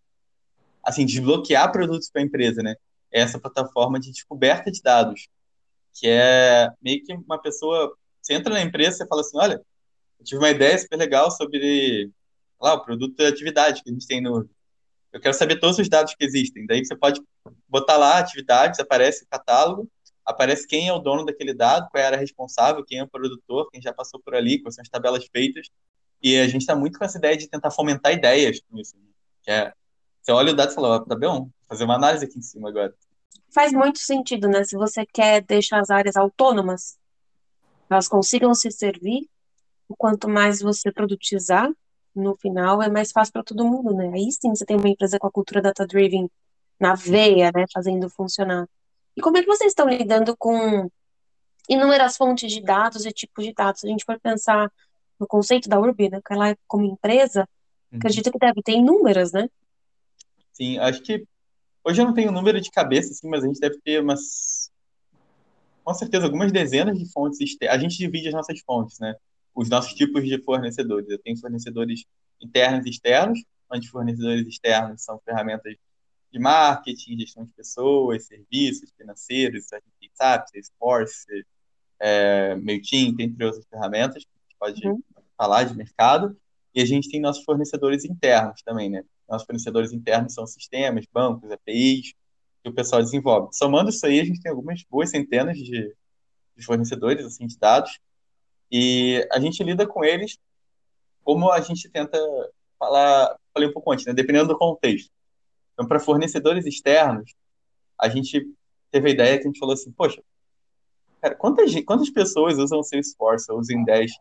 assim, 0.82 1.04
desbloquear 1.04 1.70
produtos 1.70 2.10
para 2.10 2.22
a 2.22 2.24
empresa, 2.24 2.62
né? 2.62 2.74
É 3.10 3.20
essa 3.20 3.38
plataforma 3.38 4.00
de 4.00 4.10
descoberta 4.10 4.70
de 4.70 4.80
dados, 4.80 5.28
que 5.94 6.08
é 6.08 6.70
meio 6.80 7.04
que 7.04 7.12
uma 7.12 7.38
pessoa, 7.38 7.94
você 8.20 8.34
entra 8.34 8.54
na 8.54 8.62
empresa 8.62 9.04
e 9.04 9.06
fala 9.06 9.20
assim, 9.20 9.36
olha, 9.36 9.62
eu 10.18 10.24
tive 10.24 10.38
uma 10.38 10.50
ideia 10.50 10.78
super 10.78 10.96
legal 10.96 11.30
sobre 11.30 12.10
lá, 12.60 12.74
o 12.74 12.84
produto 12.84 13.16
de 13.16 13.26
atividade 13.26 13.82
que 13.82 13.90
a 13.90 13.92
gente 13.92 14.06
tem 14.06 14.20
no. 14.20 14.48
Eu 15.12 15.20
quero 15.20 15.34
saber 15.34 15.60
todos 15.60 15.78
os 15.78 15.88
dados 15.88 16.14
que 16.14 16.24
existem. 16.24 16.64
Daí 16.64 16.84
você 16.84 16.96
pode 16.96 17.20
botar 17.68 17.98
lá 17.98 18.18
atividades, 18.18 18.80
aparece 18.80 19.24
o 19.24 19.28
catálogo, 19.28 19.88
aparece 20.25 20.67
quem 20.67 20.88
é 20.88 20.93
o 20.93 20.99
dono 20.99 21.25
daquele 21.25 21.55
dado, 21.55 21.88
qual 21.91 22.02
era 22.02 22.17
responsável, 22.17 22.85
quem 22.85 22.99
é 22.99 23.02
o 23.02 23.09
produtor, 23.09 23.69
quem 23.71 23.81
já 23.81 23.93
passou 23.93 24.21
por 24.21 24.35
ali, 24.35 24.61
quais 24.61 24.75
são 24.75 24.83
as 24.83 24.88
tabelas 24.88 25.26
feitas. 25.26 25.69
E 26.23 26.38
a 26.38 26.47
gente 26.47 26.62
está 26.62 26.76
muito 26.76 26.99
com 26.99 27.05
essa 27.05 27.19
ideia 27.19 27.37
de 27.37 27.49
tentar 27.49 27.71
fomentar 27.71 28.12
ideias 28.12 28.61
com 28.61 28.79
isso. 28.79 28.97
Né? 28.97 29.02
Que 29.43 29.50
é, 29.50 29.73
você 30.23 30.32
olha 30.32 30.52
o 30.52 30.56
dado 30.56 30.71
e 30.71 30.75
fala, 30.75 31.04
tá 31.04 31.17
bom, 31.17 31.49
fazer 31.69 31.85
uma 31.85 31.97
análise 31.97 32.25
aqui 32.25 32.39
em 32.39 32.43
cima 32.43 32.69
agora. 32.69 32.95
Faz 33.52 33.73
muito 33.73 33.99
sentido, 33.99 34.49
né? 34.49 34.65
Se 34.65 34.76
você 34.76 35.04
quer 35.04 35.43
deixar 35.43 35.80
as 35.80 35.91
áreas 35.91 36.17
autônomas, 36.17 36.97
elas 37.91 38.08
consigam 38.08 38.54
se 38.54 38.71
servir, 38.71 39.28
o 39.89 39.97
quanto 39.97 40.28
mais 40.28 40.63
você 40.63 40.91
produtizar, 40.91 41.71
no 42.15 42.37
final 42.37 42.82
é 42.82 42.89
mais 42.89 43.11
fácil 43.11 43.32
para 43.32 43.43
todo 43.43 43.65
mundo, 43.65 43.95
né? 43.95 44.11
Aí 44.15 44.30
sim 44.30 44.50
você 44.50 44.65
tem 44.65 44.76
uma 44.76 44.89
empresa 44.89 45.19
com 45.19 45.26
a 45.26 45.30
cultura 45.30 45.61
data-driven 45.61 46.30
na 46.78 46.95
veia, 46.95 47.50
né, 47.54 47.65
fazendo 47.73 48.08
funcionar. 48.11 48.69
E 49.16 49.20
como 49.20 49.36
é 49.36 49.42
que 49.42 49.46
vocês 49.46 49.70
estão 49.70 49.88
lidando 49.88 50.36
com 50.36 50.90
inúmeras 51.68 52.16
fontes 52.16 52.50
de 52.50 52.62
dados 52.62 53.04
e 53.04 53.12
tipos 53.12 53.44
de 53.44 53.52
dados? 53.52 53.80
Se 53.80 53.86
a 53.86 53.90
gente 53.90 54.04
for 54.04 54.18
pensar 54.20 54.70
no 55.18 55.26
conceito 55.26 55.68
da 55.68 55.80
Urbi, 55.80 56.08
né, 56.08 56.20
que 56.25 56.32
ela 56.32 56.50
é 56.50 56.56
como 56.66 56.84
empresa, 56.84 57.48
uhum. 57.90 57.98
acredito 57.98 58.30
que 58.30 58.38
deve 58.38 58.62
ter 58.62 58.72
inúmeras, 58.72 59.32
né? 59.32 59.48
Sim, 60.52 60.78
acho 60.78 61.02
que 61.02 61.25
hoje 61.84 62.00
eu 62.00 62.06
não 62.06 62.14
tenho 62.14 62.30
o 62.30 62.32
número 62.32 62.60
de 62.60 62.70
cabeça, 62.70 63.12
assim, 63.12 63.28
mas 63.28 63.44
a 63.44 63.46
gente 63.46 63.60
deve 63.60 63.78
ter 63.80 64.00
umas 64.00 64.70
com 65.84 65.94
certeza 65.94 66.26
algumas 66.26 66.52
dezenas 66.52 66.96
de 66.96 67.10
fontes. 67.10 67.38
A 67.68 67.76
gente 67.76 67.98
divide 67.98 68.28
as 68.28 68.34
nossas 68.34 68.60
fontes, 68.60 69.00
né? 69.00 69.14
os 69.54 69.68
nossos 69.68 69.94
tipos 69.94 70.25
de 70.25 70.42
fornecedores. 70.42 71.08
Eu 71.08 71.18
tenho 71.18 71.38
fornecedores 71.38 72.04
internos 72.40 72.86
e 72.86 72.90
externos, 72.90 73.44
onde 73.70 73.88
fornecedores 73.88 74.46
externos 74.46 75.02
são 75.02 75.20
ferramentas 75.25 75.75
de 76.32 76.38
marketing, 76.38 77.18
gestão 77.18 77.45
de 77.45 77.52
pessoas, 77.52 78.26
serviços 78.26 78.90
financeiros, 78.97 79.73
a 79.73 79.76
gente 79.76 80.12
sabe, 80.14 80.49
Salesforce, 80.49 81.47
é, 82.00 82.54
MailChimp, 82.56 83.21
entre 83.21 83.45
outras 83.45 83.66
ferramentas, 83.66 84.16
a 84.16 84.18
gente 84.21 84.56
pode 84.58 84.88
uhum. 84.88 85.02
falar 85.36 85.64
de 85.64 85.76
mercado. 85.76 86.36
E 86.75 86.80
a 86.80 86.86
gente 86.86 87.10
tem 87.10 87.21
nossos 87.21 87.45
fornecedores 87.45 88.02
internos 88.04 88.62
também, 88.62 88.88
né? 88.88 89.04
Nossos 89.28 89.47
fornecedores 89.47 89.92
internos 89.92 90.32
são 90.32 90.47
sistemas, 90.47 91.04
bancos, 91.12 91.50
APIs, 91.50 92.14
que 92.62 92.71
o 92.71 92.75
pessoal 92.75 93.02
desenvolve. 93.02 93.54
Somando 93.54 93.90
isso 93.90 94.06
aí, 94.06 94.18
a 94.21 94.25
gente 94.25 94.40
tem 94.40 94.50
algumas 94.50 94.82
boas 94.88 95.10
centenas 95.10 95.58
de, 95.58 95.95
de 96.56 96.64
fornecedores, 96.64 97.26
assim, 97.26 97.47
de 97.47 97.58
dados, 97.58 97.99
e 98.71 99.26
a 99.30 99.38
gente 99.38 99.62
lida 99.62 99.86
com 99.86 100.02
eles 100.02 100.38
como 101.23 101.52
a 101.52 101.60
gente 101.60 101.88
tenta 101.90 102.18
falar, 102.78 103.36
falei 103.52 103.68
um 103.68 103.73
pouco 103.73 103.92
antes, 103.92 104.06
né? 104.06 104.12
dependendo 104.12 104.49
do 104.49 104.58
contexto. 104.58 105.10
Então, 105.73 105.87
para 105.87 106.00
fornecedores 106.00 106.67
externos, 106.67 107.35
a 107.99 108.08
gente 108.08 108.47
teve 108.91 109.08
a 109.08 109.13
ideia 109.13 109.39
que 109.39 109.45
a 109.45 109.47
gente 109.47 109.58
falou 109.58 109.75
assim, 109.75 109.91
poxa, 109.93 110.23
cara, 111.21 111.35
quantas, 111.35 111.73
quantas 111.85 112.11
pessoas 112.11 112.58
usam 112.58 112.80
o 112.80 112.85
Salesforce, 112.85 113.50
ou 113.50 113.58
o 113.58 113.65
Zendesk, 113.65 114.21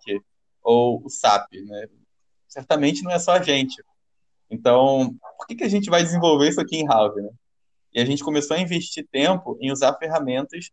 ou 0.64 1.02
o 1.04 1.10
SAP, 1.10 1.54
né? 1.66 1.88
Certamente 2.48 3.04
não 3.04 3.12
é 3.12 3.20
só 3.20 3.34
a 3.34 3.42
gente. 3.42 3.84
Então, 4.50 5.16
por 5.38 5.48
que, 5.48 5.56
que 5.56 5.64
a 5.64 5.70
gente 5.70 5.90
vai 5.90 6.04
desenvolver 6.04 6.50
isso 6.50 6.62
aqui 6.62 6.78
em 6.78 6.88
Halve, 6.88 7.22
né? 7.22 7.30
E 7.94 8.00
a 8.00 8.06
gente 8.06 8.24
começou 8.24 8.56
a 8.56 8.60
investir 8.60 9.08
tempo 9.12 9.58
em 9.60 9.72
usar 9.72 9.98
ferramentas 9.98 10.72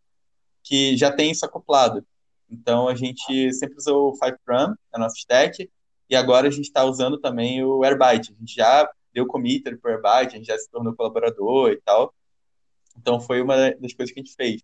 que 0.63 0.95
já 0.95 1.11
têm 1.11 1.31
isso 1.31 1.45
acoplado. 1.45 2.05
Então 2.49 2.87
a 2.87 2.95
gente 2.95 3.53
sempre 3.53 3.77
usou 3.77 4.11
o 4.11 4.15
FivePram 4.15 4.75
na 4.91 4.99
nossa 4.99 5.15
stack 5.17 5.69
e 6.09 6.15
agora 6.15 6.47
a 6.47 6.51
gente 6.51 6.65
está 6.65 6.83
usando 6.83 7.19
também 7.19 7.63
o 7.63 7.83
Airbyte. 7.83 8.33
A 8.33 8.39
gente 8.39 8.55
já 8.55 8.89
deu 9.13 9.25
committer 9.25 9.79
para 9.79 9.91
o 9.91 9.93
Airbyte, 9.93 10.35
a 10.35 10.37
gente 10.37 10.47
já 10.47 10.57
se 10.57 10.69
tornou 10.69 10.95
colaborador 10.95 11.71
e 11.71 11.81
tal. 11.81 12.13
Então 12.97 13.19
foi 13.19 13.41
uma 13.41 13.71
das 13.71 13.93
coisas 13.93 14.13
que 14.13 14.19
a 14.19 14.23
gente 14.23 14.35
fez. 14.35 14.61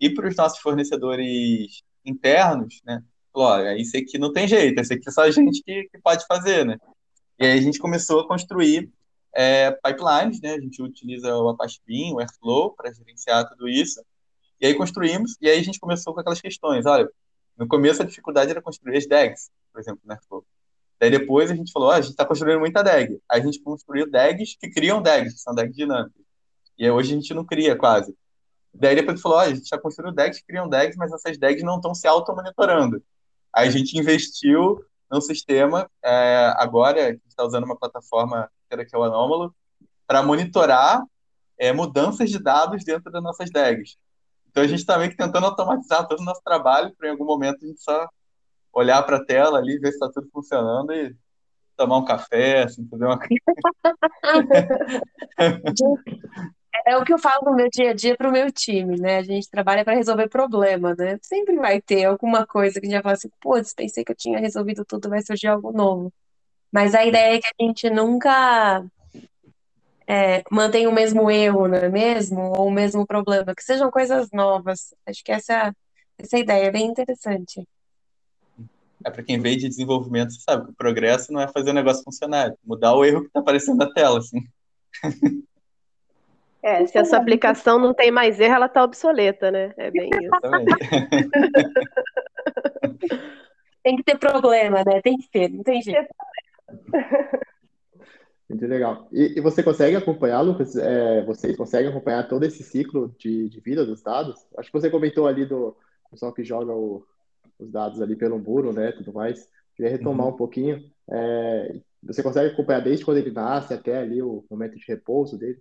E 0.00 0.10
para 0.10 0.28
os 0.28 0.36
nossos 0.36 0.58
fornecedores 0.58 1.82
internos, 2.04 2.80
né? 2.84 3.02
Olha, 3.32 3.76
isso 3.76 3.96
aqui 3.96 4.18
não 4.18 4.32
tem 4.32 4.48
jeito, 4.48 4.80
isso 4.80 4.92
aqui 4.92 5.08
é 5.08 5.12
só 5.12 5.22
a 5.22 5.30
gente 5.30 5.62
que, 5.62 5.88
que 5.90 5.98
pode 5.98 6.26
fazer, 6.26 6.64
né? 6.64 6.78
E 7.38 7.44
aí 7.44 7.58
a 7.58 7.62
gente 7.62 7.78
começou 7.78 8.20
a 8.20 8.28
construir 8.28 8.90
é, 9.34 9.70
pipelines, 9.70 10.40
né? 10.40 10.54
A 10.54 10.60
gente 10.60 10.82
utiliza 10.82 11.36
o 11.36 11.48
Apache 11.50 11.78
Beam, 11.86 12.14
o 12.14 12.20
Airflow 12.20 12.72
para 12.74 12.92
gerenciar 12.92 13.48
tudo 13.48 13.68
isso. 13.68 14.02
E 14.60 14.66
aí 14.66 14.74
construímos, 14.74 15.36
e 15.40 15.48
aí 15.48 15.58
a 15.58 15.62
gente 15.62 15.78
começou 15.78 16.14
com 16.14 16.20
aquelas 16.20 16.40
questões, 16.40 16.86
olha, 16.86 17.08
no 17.56 17.66
começo, 17.66 18.02
a 18.02 18.04
dificuldade 18.04 18.50
era 18.50 18.62
construir 18.62 18.96
as 18.96 19.06
DAGs, 19.06 19.50
por 19.72 19.80
exemplo, 19.80 20.00
né? 20.04 20.18
Daí 20.98 21.10
depois 21.10 21.50
a 21.50 21.54
gente 21.54 21.72
falou, 21.72 21.88
oh, 21.88 21.92
a 21.92 22.00
gente 22.00 22.10
está 22.10 22.24
construindo 22.24 22.58
muita 22.58 22.82
DAG. 22.82 23.20
Aí 23.30 23.40
a 23.40 23.44
gente 23.44 23.62
construiu 23.62 24.10
DAGs 24.10 24.56
que 24.58 24.70
criam 24.70 25.02
DAGs, 25.02 25.34
que 25.34 25.40
são 25.40 25.54
DAGs 25.54 25.76
dinâmicas. 25.76 26.22
E 26.78 26.84
aí 26.84 26.90
hoje 26.90 27.12
a 27.12 27.14
gente 27.14 27.34
não 27.34 27.44
cria 27.44 27.76
quase. 27.76 28.14
Daí 28.72 28.94
depois 28.94 29.12
a 29.12 29.16
gente 29.16 29.22
falou, 29.22 29.38
oh, 29.38 29.40
a 29.40 29.54
gente 29.54 29.68
já 29.68 29.78
construiu 29.78 30.12
DAGs 30.12 30.40
que 30.40 30.46
criam 30.46 30.68
DAGs, 30.68 30.96
mas 30.96 31.12
essas 31.12 31.38
DAGs 31.38 31.62
não 31.62 31.76
estão 31.76 31.94
se 31.94 32.06
auto-monitorando. 32.06 33.02
Aí 33.52 33.68
a 33.68 33.70
gente 33.70 33.98
investiu 33.98 34.84
num 35.10 35.20
sistema, 35.20 35.90
é, 36.02 36.52
agora 36.56 37.06
a 37.06 37.12
gente 37.12 37.22
está 37.28 37.44
usando 37.44 37.64
uma 37.64 37.76
plataforma 37.76 38.50
que 38.68 38.94
é 38.94 38.98
o 38.98 39.04
Anômalo, 39.04 39.54
para 40.06 40.22
monitorar 40.22 41.02
é, 41.58 41.72
mudanças 41.72 42.30
de 42.30 42.38
dados 42.38 42.84
dentro 42.84 43.10
das 43.10 43.22
nossas 43.22 43.50
DAGs. 43.50 43.96
Então 44.50 44.62
a 44.62 44.66
gente 44.66 44.80
está 44.80 44.98
meio 44.98 45.10
que 45.10 45.16
tentando 45.16 45.46
automatizar 45.46 46.06
todo 46.06 46.20
o 46.20 46.24
nosso 46.24 46.42
trabalho 46.42 46.94
para 46.96 47.08
em 47.08 47.10
algum 47.12 47.24
momento 47.24 47.64
a 47.64 47.68
gente 47.68 47.80
só 47.80 48.08
olhar 48.76 49.02
para 49.02 49.16
a 49.16 49.24
tela 49.24 49.58
ali, 49.58 49.78
ver 49.78 49.88
se 49.88 49.94
está 49.94 50.10
tudo 50.10 50.28
funcionando 50.30 50.92
e 50.92 51.16
tomar 51.76 51.98
um 51.98 52.04
café, 52.04 52.64
assim, 52.64 52.86
fazer 52.88 53.04
uma. 53.06 53.18
É 56.84 56.96
o 56.96 57.04
que 57.04 57.12
eu 57.12 57.18
falo 57.18 57.46
no 57.46 57.56
meu 57.56 57.68
dia 57.68 57.90
a 57.90 57.94
dia 57.94 58.16
para 58.16 58.28
o 58.28 58.32
meu 58.32 58.52
time, 58.52 59.00
né? 59.00 59.16
A 59.16 59.22
gente 59.22 59.50
trabalha 59.50 59.84
para 59.84 59.96
resolver 59.96 60.28
problema, 60.28 60.94
né? 60.94 61.18
Sempre 61.22 61.56
vai 61.56 61.80
ter 61.80 62.04
alguma 62.04 62.46
coisa 62.46 62.78
que 62.78 62.86
a 62.86 62.88
gente 62.88 62.94
vai 62.96 63.02
falar 63.02 63.14
assim, 63.14 63.30
putz, 63.40 63.72
pensei 63.74 64.04
que 64.04 64.12
eu 64.12 64.16
tinha 64.16 64.38
resolvido 64.38 64.84
tudo, 64.84 65.08
vai 65.08 65.22
surgir 65.22 65.48
algo 65.48 65.72
novo. 65.72 66.12
Mas 66.70 66.94
a 66.94 67.04
ideia 67.04 67.36
é 67.36 67.40
que 67.40 67.48
a 67.48 67.64
gente 67.64 67.90
nunca 67.90 68.84
é, 70.06 70.42
mantenha 70.50 70.88
o 70.88 70.92
mesmo 70.92 71.30
erro, 71.30 71.66
não 71.66 71.78
é 71.78 71.88
mesmo? 71.88 72.52
Ou 72.56 72.68
o 72.68 72.70
mesmo 72.70 73.06
problema, 73.06 73.54
que 73.54 73.64
sejam 73.64 73.90
coisas 73.90 74.30
novas. 74.32 74.94
Acho 75.06 75.24
que 75.24 75.32
essa, 75.32 75.74
essa 76.18 76.38
ideia 76.38 76.66
é 76.66 76.70
bem 76.70 76.86
interessante. 76.86 77.66
É 79.06 79.10
para 79.10 79.22
quem 79.22 79.38
veio 79.38 79.56
de 79.56 79.68
desenvolvimento, 79.68 80.32
você 80.32 80.40
sabe 80.40 80.64
que 80.64 80.72
o 80.72 80.74
progresso 80.74 81.32
não 81.32 81.40
é 81.40 81.46
fazer 81.46 81.70
o 81.70 81.74
negócio 81.74 82.02
funcionar, 82.02 82.48
é 82.48 82.54
mudar 82.64 82.92
o 82.92 83.04
erro 83.04 83.20
que 83.20 83.28
está 83.28 83.38
aparecendo 83.38 83.78
na 83.78 83.88
tela, 83.92 84.18
assim. 84.18 84.40
É, 86.60 86.84
se 86.84 86.98
essa 86.98 87.16
aplicação 87.16 87.78
não 87.78 87.94
tem 87.94 88.10
mais 88.10 88.40
erro, 88.40 88.56
ela 88.56 88.66
está 88.66 88.82
obsoleta, 88.82 89.52
né? 89.52 89.72
É 89.76 89.92
bem 89.92 90.10
isso. 90.10 90.28
tem 93.84 93.96
que 93.96 94.02
ter 94.02 94.18
problema, 94.18 94.82
né? 94.84 95.00
Tem 95.00 95.16
que 95.16 95.30
ter, 95.30 95.50
não 95.50 95.62
tem 95.62 95.80
jeito. 95.80 96.08
Muito 98.50 98.66
legal. 98.66 99.06
E, 99.12 99.38
e 99.38 99.40
você 99.40 99.62
consegue 99.62 99.94
acompanhar, 99.94 100.40
Lucas? 100.40 100.74
É, 100.74 101.22
vocês 101.22 101.56
conseguem 101.56 101.90
acompanhar 101.90 102.26
todo 102.26 102.42
esse 102.42 102.64
ciclo 102.64 103.14
de, 103.16 103.48
de 103.48 103.60
vida 103.60 103.86
dos 103.86 104.02
dados? 104.02 104.44
Acho 104.58 104.68
que 104.68 104.80
você 104.80 104.90
comentou 104.90 105.28
ali 105.28 105.46
do 105.46 105.76
pessoal 106.10 106.32
que 106.32 106.42
joga 106.42 106.72
o, 106.72 107.06
os 107.58 107.70
dados 107.70 108.00
ali 108.00 108.16
pelo 108.16 108.38
muro, 108.38 108.72
né, 108.72 108.92
tudo 108.92 109.12
mais. 109.12 109.48
Queria 109.74 109.90
retomar 109.90 110.26
uhum. 110.26 110.32
um 110.32 110.36
pouquinho. 110.36 110.82
É, 111.10 111.80
você 112.02 112.22
consegue 112.22 112.52
acompanhar 112.52 112.80
desde 112.80 113.04
quando 113.04 113.18
ele 113.18 113.30
nasce 113.30 113.74
até 113.74 113.98
ali 113.98 114.22
o 114.22 114.44
momento 114.50 114.76
de 114.76 114.84
repouso 114.86 115.38
dele? 115.38 115.60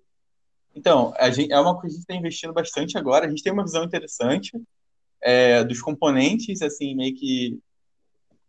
Então, 0.73 1.13
gente, 1.31 1.51
é 1.51 1.59
uma 1.59 1.79
coisa 1.79 1.87
que 1.87 1.87
a 1.87 1.91
gente 1.91 1.99
está 1.99 2.15
investindo 2.15 2.53
bastante 2.53 2.97
agora. 2.97 3.25
A 3.25 3.29
gente 3.29 3.41
tem 3.41 3.53
uma 3.53 3.63
visão 3.63 3.83
interessante 3.83 4.51
é, 5.21 5.63
dos 5.63 5.81
componentes, 5.81 6.61
assim, 6.61 6.95
meio 6.95 7.15
que 7.15 7.57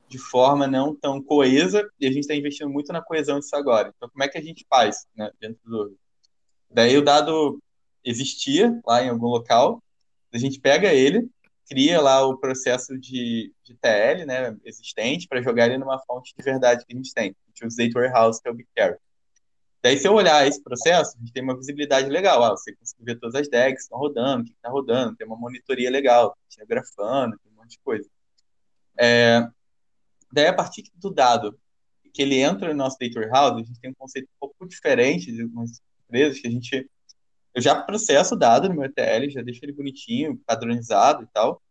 de 0.08 0.18
forma 0.18 0.66
não 0.66 0.94
tão 0.94 1.20
coesa, 1.20 1.88
e 1.98 2.06
a 2.06 2.10
gente 2.10 2.20
está 2.20 2.34
investindo 2.34 2.70
muito 2.70 2.92
na 2.92 3.02
coesão 3.02 3.40
disso 3.40 3.56
agora. 3.56 3.92
Então, 3.96 4.08
como 4.08 4.22
é 4.22 4.28
que 4.28 4.38
a 4.38 4.42
gente 4.42 4.64
faz 4.68 5.06
né, 5.16 5.30
dentro 5.40 5.60
do. 5.64 5.96
Daí 6.70 6.96
o 6.96 7.02
dado 7.02 7.60
existia 8.04 8.80
lá 8.86 9.02
em 9.02 9.08
algum 9.08 9.26
local, 9.26 9.82
a 10.32 10.38
gente 10.38 10.60
pega 10.60 10.92
ele, 10.92 11.28
cria 11.68 12.00
lá 12.00 12.24
o 12.24 12.38
processo 12.38 12.98
de, 12.98 13.52
de 13.62 13.74
TL 13.74 14.24
né, 14.24 14.56
existente 14.64 15.26
para 15.26 15.42
jogar 15.42 15.66
ele 15.66 15.78
numa 15.78 15.98
fonte 16.00 16.34
de 16.36 16.42
verdade 16.42 16.84
que 16.86 16.92
a 16.92 16.96
gente 16.96 17.12
tem. 17.12 17.34
Gente 17.48 17.66
usa 17.66 17.84
Data 17.84 17.98
Warehouse, 17.98 18.40
que 18.40 18.48
é 18.48 18.50
o 18.50 18.54
BigQuery. 18.54 18.96
Daí, 19.82 19.96
se 19.98 20.08
eu 20.08 20.14
olhar 20.14 20.46
esse 20.46 20.60
processo, 20.62 21.16
a 21.16 21.20
gente 21.20 21.32
tem 21.32 21.42
uma 21.42 21.56
visibilidade 21.56 22.08
legal. 22.08 22.42
Ah, 22.42 22.50
você 22.50 22.74
consegue 22.74 23.04
ver 23.04 23.20
todas 23.20 23.34
as 23.36 23.48
DEGs 23.48 23.74
que 23.74 23.82
estão 23.82 23.98
rodando, 23.98 24.42
o 24.42 24.44
que 24.44 24.52
está 24.52 24.68
rodando, 24.68 25.14
tem 25.16 25.26
uma 25.26 25.36
monitoria 25.36 25.90
legal, 25.90 26.36
tinha 26.48 26.66
grafando, 26.66 27.38
tem 27.38 27.52
um 27.52 27.56
monte 27.56 27.72
de 27.72 27.78
coisa. 27.80 28.08
É, 28.98 29.46
daí, 30.32 30.46
a 30.46 30.52
partir 30.52 30.84
do 30.94 31.10
dado 31.10 31.58
que 32.12 32.22
ele 32.22 32.40
entra 32.40 32.68
no 32.68 32.74
nosso 32.74 32.96
Data 32.98 33.20
Warehouse, 33.20 33.62
a 33.62 33.64
gente 33.64 33.78
tem 33.78 33.90
um 33.90 33.94
conceito 33.94 34.26
um 34.26 34.38
pouco 34.40 34.66
diferente 34.66 35.30
de 35.30 35.42
algumas 35.42 35.80
empresas, 36.04 36.40
que 36.40 36.48
a 36.48 36.50
gente... 36.50 36.90
Eu 37.56 37.62
já 37.62 37.74
processo 37.74 38.34
o 38.34 38.38
dado 38.38 38.68
no 38.68 38.74
meu 38.74 38.84
ETL, 38.84 39.30
já 39.30 39.40
deixo 39.40 39.64
ele 39.64 39.72
bonitinho, 39.72 40.38
padronizado 40.46 41.22
e 41.22 41.26
tal, 41.32 41.62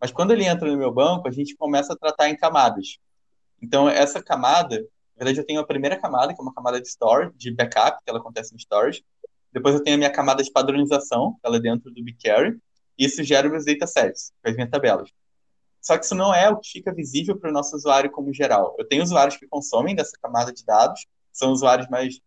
mas 0.00 0.12
quando 0.12 0.30
ele 0.30 0.44
entra 0.44 0.70
no 0.70 0.78
meu 0.78 0.92
banco, 0.92 1.26
a 1.26 1.32
gente 1.32 1.56
começa 1.56 1.94
a 1.94 1.96
tratar 1.96 2.28
em 2.28 2.36
camadas. 2.36 2.98
Então, 3.60 3.88
essa 3.88 4.22
camada, 4.22 4.76
na 4.78 5.24
verdade, 5.24 5.40
eu 5.40 5.44
tenho 5.44 5.58
a 5.58 5.66
primeira 5.66 5.98
camada, 5.98 6.32
que 6.32 6.40
é 6.40 6.42
uma 6.44 6.54
camada 6.54 6.80
de 6.80 6.86
store, 6.86 7.32
de 7.34 7.50
backup, 7.50 7.98
que 8.04 8.08
ela 8.08 8.20
acontece 8.20 8.52
no 8.52 8.58
storage. 8.60 9.04
Depois 9.52 9.74
eu 9.74 9.82
tenho 9.82 9.96
a 9.96 9.98
minha 9.98 10.12
camada 10.12 10.44
de 10.44 10.52
padronização, 10.52 11.32
que 11.32 11.40
ela 11.42 11.56
é 11.56 11.60
dentro 11.60 11.90
do 11.90 12.04
BigQuery. 12.04 12.56
E 12.96 13.04
isso 13.04 13.24
gera 13.24 13.48
meus 13.48 13.64
datasets, 13.64 14.32
as 14.44 14.54
minhas 14.54 14.70
tabelas. 14.70 15.10
Só 15.80 15.98
que 15.98 16.04
isso 16.04 16.14
não 16.14 16.32
é 16.32 16.48
o 16.48 16.58
que 16.58 16.70
fica 16.70 16.94
visível 16.94 17.36
para 17.36 17.50
o 17.50 17.52
nosso 17.52 17.74
usuário 17.74 18.12
como 18.12 18.32
geral. 18.32 18.76
Eu 18.78 18.86
tenho 18.86 19.02
usuários 19.02 19.36
que 19.36 19.48
consomem 19.48 19.96
dessa 19.96 20.16
camada 20.22 20.52
de 20.52 20.64
dados, 20.64 21.04
são 21.32 21.50
usuários 21.50 21.88
mais, 21.88 22.20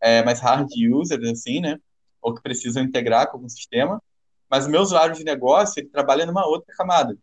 é, 0.00 0.22
mais 0.22 0.38
hard 0.38 0.68
users, 0.88 1.28
assim, 1.28 1.60
né? 1.60 1.80
Ou 2.20 2.34
que 2.34 2.42
precisam 2.42 2.82
integrar 2.82 3.28
com 3.28 3.36
algum 3.36 3.48
sistema. 3.48 4.02
Mas 4.50 4.66
o 4.66 4.70
meu 4.70 4.80
usuário 4.80 5.14
de 5.14 5.24
negócio, 5.24 5.80
ele 5.80 5.88
trabalha 5.88 6.24
numa 6.24 6.46
outra 6.46 6.74
camada, 6.74 7.16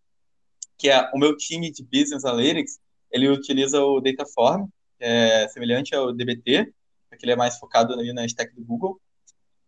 que 0.77 0.89
é 0.89 1.09
o 1.13 1.17
meu 1.17 1.35
time 1.35 1.71
de 1.71 1.83
Business 1.83 2.23
Analytics, 2.23 2.79
ele 3.11 3.29
utiliza 3.29 3.81
o 3.81 3.99
Dataform, 3.99 4.67
é 4.99 5.47
semelhante 5.47 5.95
ao 5.95 6.13
DBT, 6.13 6.71
porque 7.09 7.25
ele 7.25 7.31
é 7.31 7.35
mais 7.35 7.57
focado 7.57 7.93
ali 7.93 8.13
na 8.13 8.25
stack 8.25 8.53
do 8.53 8.63
Google. 8.63 8.99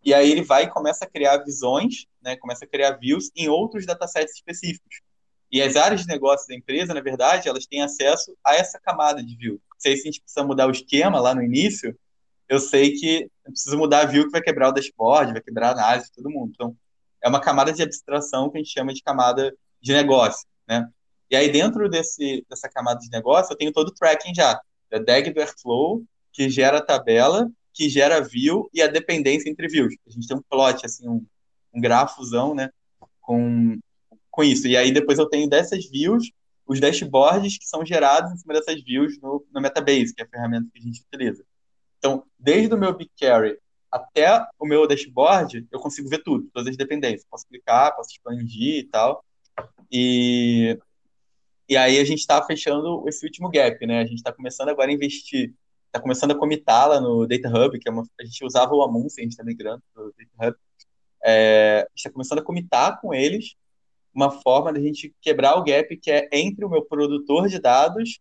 E 0.03 0.13
aí 0.13 0.31
ele 0.31 0.43
vai 0.43 0.63
e 0.63 0.69
começa 0.69 1.05
a 1.05 1.09
criar 1.09 1.37
visões, 1.37 2.05
né, 2.21 2.35
começa 2.37 2.65
a 2.65 2.67
criar 2.67 2.91
views 2.91 3.31
em 3.35 3.47
outros 3.47 3.85
datasets 3.85 4.35
específicos. 4.35 5.01
E 5.51 5.61
as 5.61 5.75
áreas 5.75 6.01
de 6.01 6.07
negócio 6.07 6.47
da 6.47 6.55
empresa, 6.55 6.93
na 6.93 7.01
verdade, 7.01 7.47
elas 7.47 7.65
têm 7.65 7.81
acesso 7.81 8.35
a 8.43 8.55
essa 8.55 8.79
camada 8.79 9.23
de 9.23 9.35
view. 9.35 9.61
Se 9.77 9.89
a 9.89 9.95
gente 9.95 10.21
precisa 10.21 10.45
mudar 10.45 10.67
o 10.67 10.71
esquema 10.71 11.19
lá 11.19 11.33
no 11.33 11.41
início, 11.41 11.97
eu 12.49 12.59
sei 12.59 12.93
que 12.93 13.29
eu 13.45 13.51
preciso 13.51 13.77
mudar 13.77 14.01
a 14.01 14.05
view 14.05 14.25
que 14.25 14.31
vai 14.31 14.41
quebrar 14.41 14.69
o 14.69 14.71
dashboard, 14.71 15.33
vai 15.33 15.41
quebrar 15.41 15.69
a 15.69 15.71
análise 15.71 16.11
todo 16.11 16.29
mundo. 16.29 16.51
Então, 16.53 16.75
é 17.21 17.27
uma 17.27 17.41
camada 17.41 17.73
de 17.73 17.81
abstração 17.81 18.49
que 18.49 18.57
a 18.57 18.61
gente 18.61 18.71
chama 18.71 18.93
de 18.93 19.01
camada 19.01 19.53
de 19.81 19.93
negócio, 19.93 20.47
né? 20.67 20.87
E 21.29 21.35
aí, 21.35 21.51
dentro 21.51 21.89
desse, 21.89 22.45
dessa 22.49 22.69
camada 22.69 22.99
de 22.99 23.09
negócio, 23.09 23.51
eu 23.51 23.57
tenho 23.57 23.73
todo 23.73 23.89
o 23.89 23.93
tracking 23.93 24.33
já 24.33 24.59
da 24.89 24.97
DAG 24.97 25.31
do 25.31 25.41
Airflow, 25.41 26.03
que 26.31 26.49
gera 26.49 26.77
a 26.77 26.81
tabela, 26.81 27.49
que 27.73 27.89
gera 27.89 28.21
view 28.21 28.69
e 28.73 28.81
a 28.81 28.87
dependência 28.87 29.49
entre 29.49 29.67
views. 29.67 29.93
A 30.07 30.09
gente 30.09 30.27
tem 30.27 30.37
um 30.37 30.41
plot, 30.49 30.85
assim, 30.85 31.07
um, 31.07 31.25
um 31.73 31.81
grafozão, 31.81 32.55
né, 32.55 32.69
com, 33.19 33.77
com 34.31 34.43
isso. 34.43 34.67
E 34.67 34.77
aí 34.77 34.91
depois 34.91 35.19
eu 35.19 35.27
tenho 35.27 35.49
dessas 35.49 35.85
views 35.89 36.31
os 36.65 36.79
dashboards 36.79 37.57
que 37.57 37.65
são 37.65 37.85
gerados 37.85 38.31
em 38.31 38.37
cima 38.37 38.53
dessas 38.53 38.83
views 38.83 39.19
no, 39.21 39.45
no 39.53 39.61
Metabase, 39.61 40.13
que 40.13 40.21
é 40.21 40.25
a 40.25 40.27
ferramenta 40.27 40.67
que 40.71 40.79
a 40.79 40.81
gente 40.81 41.01
utiliza. 41.01 41.43
Então, 41.97 42.23
desde 42.37 42.73
o 42.73 42.77
meu 42.77 42.95
BigQuery 42.95 43.57
até 43.91 44.45
o 44.59 44.65
meu 44.65 44.87
dashboard, 44.87 45.67
eu 45.71 45.79
consigo 45.79 46.09
ver 46.09 46.23
tudo, 46.23 46.49
todas 46.53 46.69
as 46.69 46.77
dependências. 46.77 47.25
Posso 47.29 47.47
clicar, 47.47 47.95
posso 47.95 48.11
expandir 48.11 48.79
e 48.79 48.83
tal. 48.83 49.23
E 49.91 50.77
e 51.69 51.75
aí 51.75 51.99
a 51.99 52.05
gente 52.05 52.19
está 52.19 52.41
fechando 52.43 53.03
esse 53.09 53.25
último 53.25 53.49
gap, 53.49 53.85
né? 53.85 53.99
A 53.99 54.05
gente 54.05 54.19
está 54.19 54.31
começando 54.31 54.69
agora 54.69 54.89
a 54.89 54.93
investir, 54.93 55.53
está 55.87 55.99
começando 55.99 56.31
a 56.31 56.35
comitar 56.35 56.87
lá 56.87 57.01
no 57.01 57.27
Data 57.27 57.49
Hub, 57.49 57.77
que 57.77 57.89
é 57.89 57.91
uma, 57.91 58.03
a 58.19 58.23
gente 58.23 58.45
usava 58.45 58.73
o 58.73 58.81
Amunce, 58.81 59.19
a 59.19 59.23
gente 59.23 59.33
está 59.33 59.43
migrando 59.43 59.83
para 59.93 60.03
o 60.03 60.13
Data 60.17 60.49
Hub. 60.49 60.57
É, 61.25 61.79
a 61.79 61.89
gente 61.89 61.97
está 61.97 62.09
começando 62.09 62.39
a 62.39 62.43
comitar 62.43 63.01
com 63.01 63.13
eles 63.13 63.55
uma 64.13 64.31
forma 64.31 64.71
de 64.71 64.79
a 64.79 64.81
gente 64.81 65.13
quebrar 65.21 65.55
o 65.55 65.63
gap 65.63 65.95
que 65.97 66.09
é 66.09 66.29
entre 66.31 66.63
o 66.63 66.69
meu 66.69 66.85
produtor 66.85 67.49
de 67.49 67.59
dados 67.59 68.19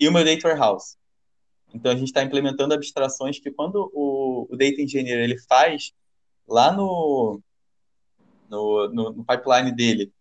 e 0.00 0.08
o 0.08 0.12
meu 0.12 0.24
Data 0.24 0.48
Warehouse. 0.48 0.96
Então 1.74 1.90
a 1.90 1.94
gente 1.94 2.08
está 2.08 2.22
implementando 2.22 2.74
abstrações 2.74 3.38
que 3.38 3.50
quando 3.50 3.90
o, 3.94 4.46
o 4.50 4.56
Data 4.56 4.80
Engineer 4.80 5.20
ele 5.20 5.38
faz 5.48 5.92
lá 6.46 6.72
no, 6.72 7.40
no, 8.48 8.88
no, 8.88 9.12
no 9.12 9.24
pipeline 9.24 9.74
dele 9.74 10.12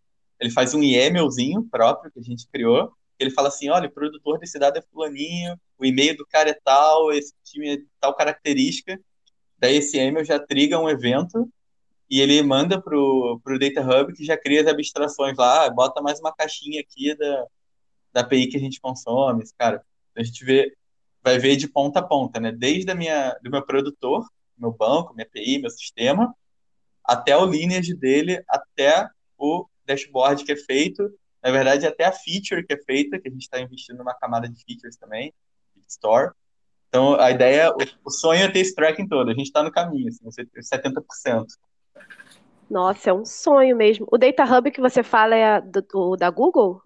ele 0.41 0.49
faz 0.49 0.73
um 0.73 0.81
YAMLzinho 0.81 1.63
próprio 1.69 2.11
que 2.11 2.19
a 2.19 2.23
gente 2.23 2.47
criou. 2.47 2.91
Ele 3.19 3.29
fala 3.29 3.49
assim: 3.49 3.69
olha, 3.69 3.87
o 3.87 3.91
produtor 3.91 4.39
desse 4.39 4.57
dado 4.57 4.77
é 4.77 4.81
fulaninho, 4.91 5.55
o 5.77 5.85
e-mail 5.85 6.17
do 6.17 6.25
cara 6.25 6.49
é 6.49 6.59
tal, 6.65 7.13
esse 7.13 7.33
time 7.43 7.75
é 7.75 7.77
tal 7.99 8.15
característica. 8.15 8.99
Daí 9.59 9.75
esse 9.75 9.97
YAML 9.97 10.25
já 10.25 10.39
triga 10.39 10.79
um 10.79 10.89
evento 10.89 11.47
e 12.09 12.19
ele 12.19 12.41
manda 12.41 12.81
pro, 12.81 13.39
pro 13.43 13.59
Data 13.59 13.81
Hub 13.81 14.13
que 14.13 14.25
já 14.25 14.35
cria 14.35 14.61
as 14.61 14.67
abstrações 14.67 15.37
lá, 15.37 15.69
bota 15.69 16.01
mais 16.01 16.19
uma 16.19 16.33
caixinha 16.33 16.81
aqui 16.81 17.15
da, 17.15 17.45
da 18.11 18.21
API 18.21 18.47
que 18.47 18.57
a 18.57 18.59
gente 18.59 18.81
consome, 18.81 19.43
cara. 19.59 19.85
A 20.15 20.23
gente 20.23 20.43
vê, 20.43 20.73
vai 21.23 21.37
ver 21.37 21.55
de 21.55 21.67
ponta 21.67 21.99
a 21.99 22.03
ponta, 22.03 22.39
né? 22.39 22.51
Desde 22.51 22.91
a 22.91 22.95
minha, 22.95 23.37
do 23.43 23.51
meu 23.51 23.63
produtor, 23.65 24.25
meu 24.57 24.71
banco, 24.71 25.13
minha 25.13 25.25
API, 25.25 25.59
meu 25.59 25.69
sistema, 25.69 26.33
até 27.03 27.35
o 27.35 27.45
lineage 27.45 27.95
dele, 27.95 28.43
até 28.47 29.07
o 29.37 29.67
dashboard 29.85 30.43
que 30.43 30.51
é 30.51 30.55
feito, 30.55 31.11
na 31.43 31.51
verdade, 31.51 31.87
até 31.87 32.05
a 32.05 32.11
feature 32.11 32.65
que 32.65 32.73
é 32.73 32.77
feita, 32.77 33.19
que 33.19 33.27
a 33.27 33.31
gente 33.31 33.41
está 33.41 33.59
investindo 33.59 33.97
numa 33.97 34.13
camada 34.13 34.47
de 34.47 34.63
features 34.63 34.95
também, 34.95 35.33
store. 35.87 36.31
Então, 36.87 37.15
a 37.19 37.31
ideia, 37.31 37.71
o, 37.71 37.77
o 38.05 38.11
sonho 38.11 38.43
é 38.43 38.51
ter 38.51 38.59
esse 38.59 38.75
tracking 38.75 39.07
todo. 39.07 39.29
A 39.29 39.33
gente 39.33 39.47
está 39.47 39.63
no 39.63 39.71
caminho, 39.71 40.09
assim, 40.09 40.25
70%. 40.27 41.45
Nossa, 42.69 43.09
é 43.09 43.13
um 43.13 43.25
sonho 43.25 43.75
mesmo. 43.75 44.07
O 44.11 44.17
Data 44.17 44.43
Hub 44.45 44.71
que 44.71 44.79
você 44.79 45.01
fala 45.01 45.35
é 45.35 45.61
do, 45.61 45.81
do 45.81 46.15
da 46.15 46.29
Google? 46.29 46.81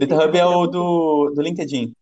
Data 0.00 0.24
Hub 0.24 0.38
é 0.38 0.46
o 0.46 0.66
do, 0.66 1.30
do 1.34 1.42
LinkedIn. 1.42 1.94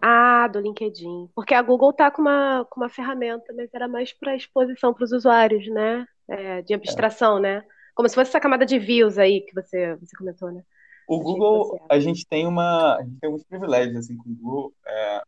Ah, 0.00 0.48
do 0.48 0.60
LinkedIn. 0.60 1.28
Porque 1.34 1.54
a 1.54 1.62
Google 1.62 1.92
tá 1.92 2.10
com 2.10 2.22
uma, 2.22 2.66
com 2.70 2.80
uma 2.80 2.88
ferramenta, 2.88 3.52
mas 3.56 3.72
era 3.72 3.88
mais 3.88 4.12
para 4.12 4.36
exposição 4.36 4.92
para 4.92 5.04
os 5.04 5.12
usuários, 5.12 5.66
né? 5.68 6.06
É, 6.28 6.62
de 6.62 6.74
abstração, 6.74 7.38
é. 7.38 7.40
né? 7.40 7.64
Como 7.94 8.08
se 8.08 8.14
fosse 8.14 8.30
essa 8.30 8.40
camada 8.40 8.66
de 8.66 8.78
views 8.78 9.18
aí 9.18 9.40
que 9.42 9.54
você, 9.54 9.94
você 9.96 10.16
comentou, 10.16 10.50
né? 10.50 10.62
O 11.06 11.20
Google, 11.20 11.78
a 11.90 11.98
gente 11.98 12.26
tem 12.26 12.46
uma. 12.46 12.96
A 12.96 13.02
gente 13.02 13.20
tem 13.20 13.28
alguns 13.28 13.44
privilégios 13.44 13.96
assim, 13.96 14.16
com 14.16 14.30
o 14.30 14.34
Google. 14.34 14.74
É, 14.86 15.22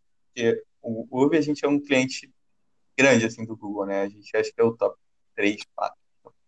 o 0.83 1.25
Uber, 1.25 1.38
a 1.38 1.42
gente 1.42 1.64
é 1.64 1.69
um 1.69 1.79
cliente 1.79 2.33
grande 2.97 3.27
assim, 3.27 3.45
do 3.45 3.57
Google, 3.57 3.87
né? 3.87 4.03
A 4.03 4.09
gente 4.09 4.35
acha 4.37 4.51
que 4.51 4.61
é 4.61 4.64
o 4.64 4.73
top. 4.75 4.97
3, 5.37 5.62
4. 5.77 5.97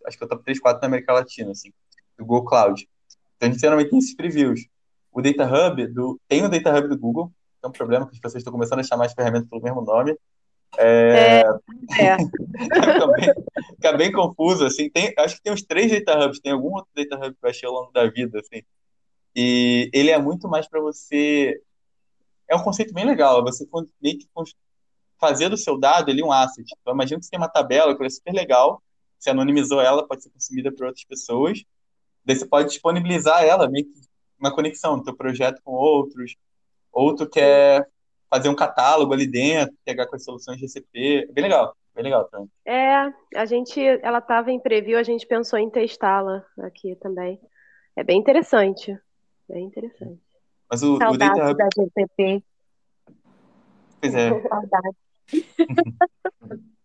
Acho 0.06 0.16
que 0.16 0.24
é 0.24 0.26
o 0.26 0.28
top 0.28 0.42
3, 0.42 0.58
4 0.58 0.80
na 0.80 0.88
América 0.88 1.12
Latina, 1.12 1.52
assim, 1.52 1.70
do 2.16 2.24
Google 2.24 2.46
Cloud. 2.46 2.88
Então 3.36 3.48
a 3.48 3.52
gente 3.52 3.60
geralmente 3.60 3.90
tem 3.90 3.98
esses 3.98 4.16
previews. 4.16 4.66
O 5.12 5.20
Data 5.20 5.44
Hub, 5.44 5.86
do, 5.88 6.20
tem 6.26 6.44
o 6.44 6.48
Data 6.48 6.76
Hub 6.76 6.88
do 6.88 6.98
Google, 6.98 7.32
é 7.62 7.66
um 7.66 7.72
problema 7.72 8.06
que 8.06 8.14
as 8.14 8.20
pessoas 8.20 8.40
estão 8.40 8.52
começando 8.52 8.80
a 8.80 8.84
chamar 8.84 9.06
as 9.06 9.12
ferramentas 9.12 9.48
pelo 9.48 9.62
mesmo 9.62 9.82
nome. 9.82 10.16
É... 10.76 11.42
é. 11.98 12.16
fica, 12.82 13.06
bem, 13.06 13.34
fica, 13.74 13.92
bem, 13.96 14.12
confuso, 14.12 14.64
assim. 14.64 14.90
Tem, 14.90 15.12
acho 15.18 15.36
que 15.36 15.42
tem 15.42 15.52
uns 15.52 15.62
três 15.62 15.90
Data 15.90 16.24
Hubs, 16.24 16.40
tem 16.40 16.52
algum 16.52 16.74
outro 16.74 16.90
Data 16.94 17.16
Hub 17.16 17.34
que 17.34 17.46
eu 17.46 17.50
achei 17.50 17.68
ao 17.68 17.74
longo 17.74 17.92
da 17.92 18.06
vida, 18.08 18.40
assim. 18.40 18.62
E 19.34 19.90
ele 19.92 20.10
é 20.10 20.18
muito 20.18 20.48
mais 20.48 20.68
para 20.68 20.80
você. 20.80 21.60
É 22.48 22.56
um 22.56 22.62
conceito 22.62 22.94
bem 22.94 23.04
legal, 23.04 23.42
você 23.42 23.66
meio 24.00 24.18
que 24.18 24.26
fazer 25.18 25.48
do 25.48 25.56
seu 25.56 25.78
dado 25.78 26.10
ele 26.10 26.22
um 26.22 26.32
asset. 26.32 26.66
Então, 26.80 26.94
imagina 26.94 27.18
que 27.18 27.26
você 27.26 27.30
tem 27.30 27.38
uma 27.38 27.48
tabela 27.48 27.96
que 27.96 28.04
é 28.04 28.10
super 28.10 28.32
legal, 28.32 28.82
você 29.18 29.30
anonimizou 29.30 29.80
ela, 29.80 30.06
pode 30.06 30.22
ser 30.22 30.30
consumida 30.30 30.72
por 30.72 30.86
outras 30.86 31.04
pessoas, 31.04 31.62
daí 32.24 32.36
você 32.36 32.46
pode 32.46 32.68
disponibilizar 32.68 33.42
ela, 33.42 33.68
meio 33.68 33.84
que 33.84 34.08
uma 34.38 34.54
conexão 34.54 34.96
do 34.96 35.04
teu 35.04 35.16
projeto 35.16 35.60
com 35.62 35.72
outros, 35.72 36.36
outro 36.98 37.28
quer 37.28 37.86
fazer 38.30 38.48
um 38.48 38.54
catálogo 38.54 39.12
ali 39.12 39.26
dentro, 39.26 39.74
pegar 39.84 40.06
com 40.06 40.16
as 40.16 40.24
soluções 40.24 40.58
GCP, 40.58 41.26
é 41.28 41.32
bem 41.32 41.42
legal, 41.42 41.74
bem 41.94 42.04
legal 42.04 42.24
também. 42.24 42.48
É, 42.66 43.12
a 43.36 43.44
gente, 43.46 43.80
ela 44.02 44.18
estava 44.18 44.50
em 44.50 44.60
preview, 44.60 44.98
a 44.98 45.02
gente 45.02 45.26
pensou 45.26 45.58
em 45.58 45.70
testá-la 45.70 46.44
aqui 46.60 46.94
também. 46.96 47.40
É 47.96 48.04
bem 48.04 48.18
interessante, 48.18 48.96
bem 49.48 49.64
interessante. 49.64 50.20
Mas 50.70 50.82
o, 50.82 50.96
o 50.96 51.16
Data 51.16 51.50
Hub... 51.50 51.56
da 51.56 51.68
GCP. 51.74 52.44
Pois 54.00 54.14
é. 54.14 54.30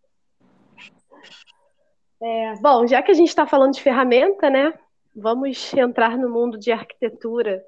É, 2.26 2.56
bom, 2.62 2.88
já 2.88 3.04
que 3.04 3.12
a 3.12 3.14
gente 3.14 3.28
está 3.28 3.46
falando 3.46 3.74
de 3.74 3.82
ferramenta, 3.82 4.50
né? 4.50 4.74
Vamos 5.14 5.74
entrar 5.74 6.18
no 6.18 6.30
mundo 6.30 6.58
de 6.58 6.72
arquitetura. 6.72 7.62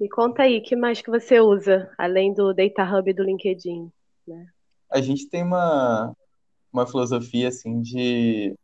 Me 0.00 0.08
conta 0.08 0.44
aí, 0.44 0.60
que 0.60 0.76
mais 0.76 1.02
que 1.02 1.10
você 1.10 1.40
usa, 1.40 1.92
além 1.98 2.32
do 2.32 2.54
Data 2.54 2.84
Hub 2.84 3.10
e 3.10 3.14
do 3.14 3.24
LinkedIn? 3.24 3.90
Né? 4.26 4.46
A 4.90 5.00
gente 5.00 5.28
tem 5.28 5.42
uma, 5.42 6.14
uma 6.72 6.86
filosofia, 6.86 7.48
assim, 7.48 7.80
de... 7.82 8.54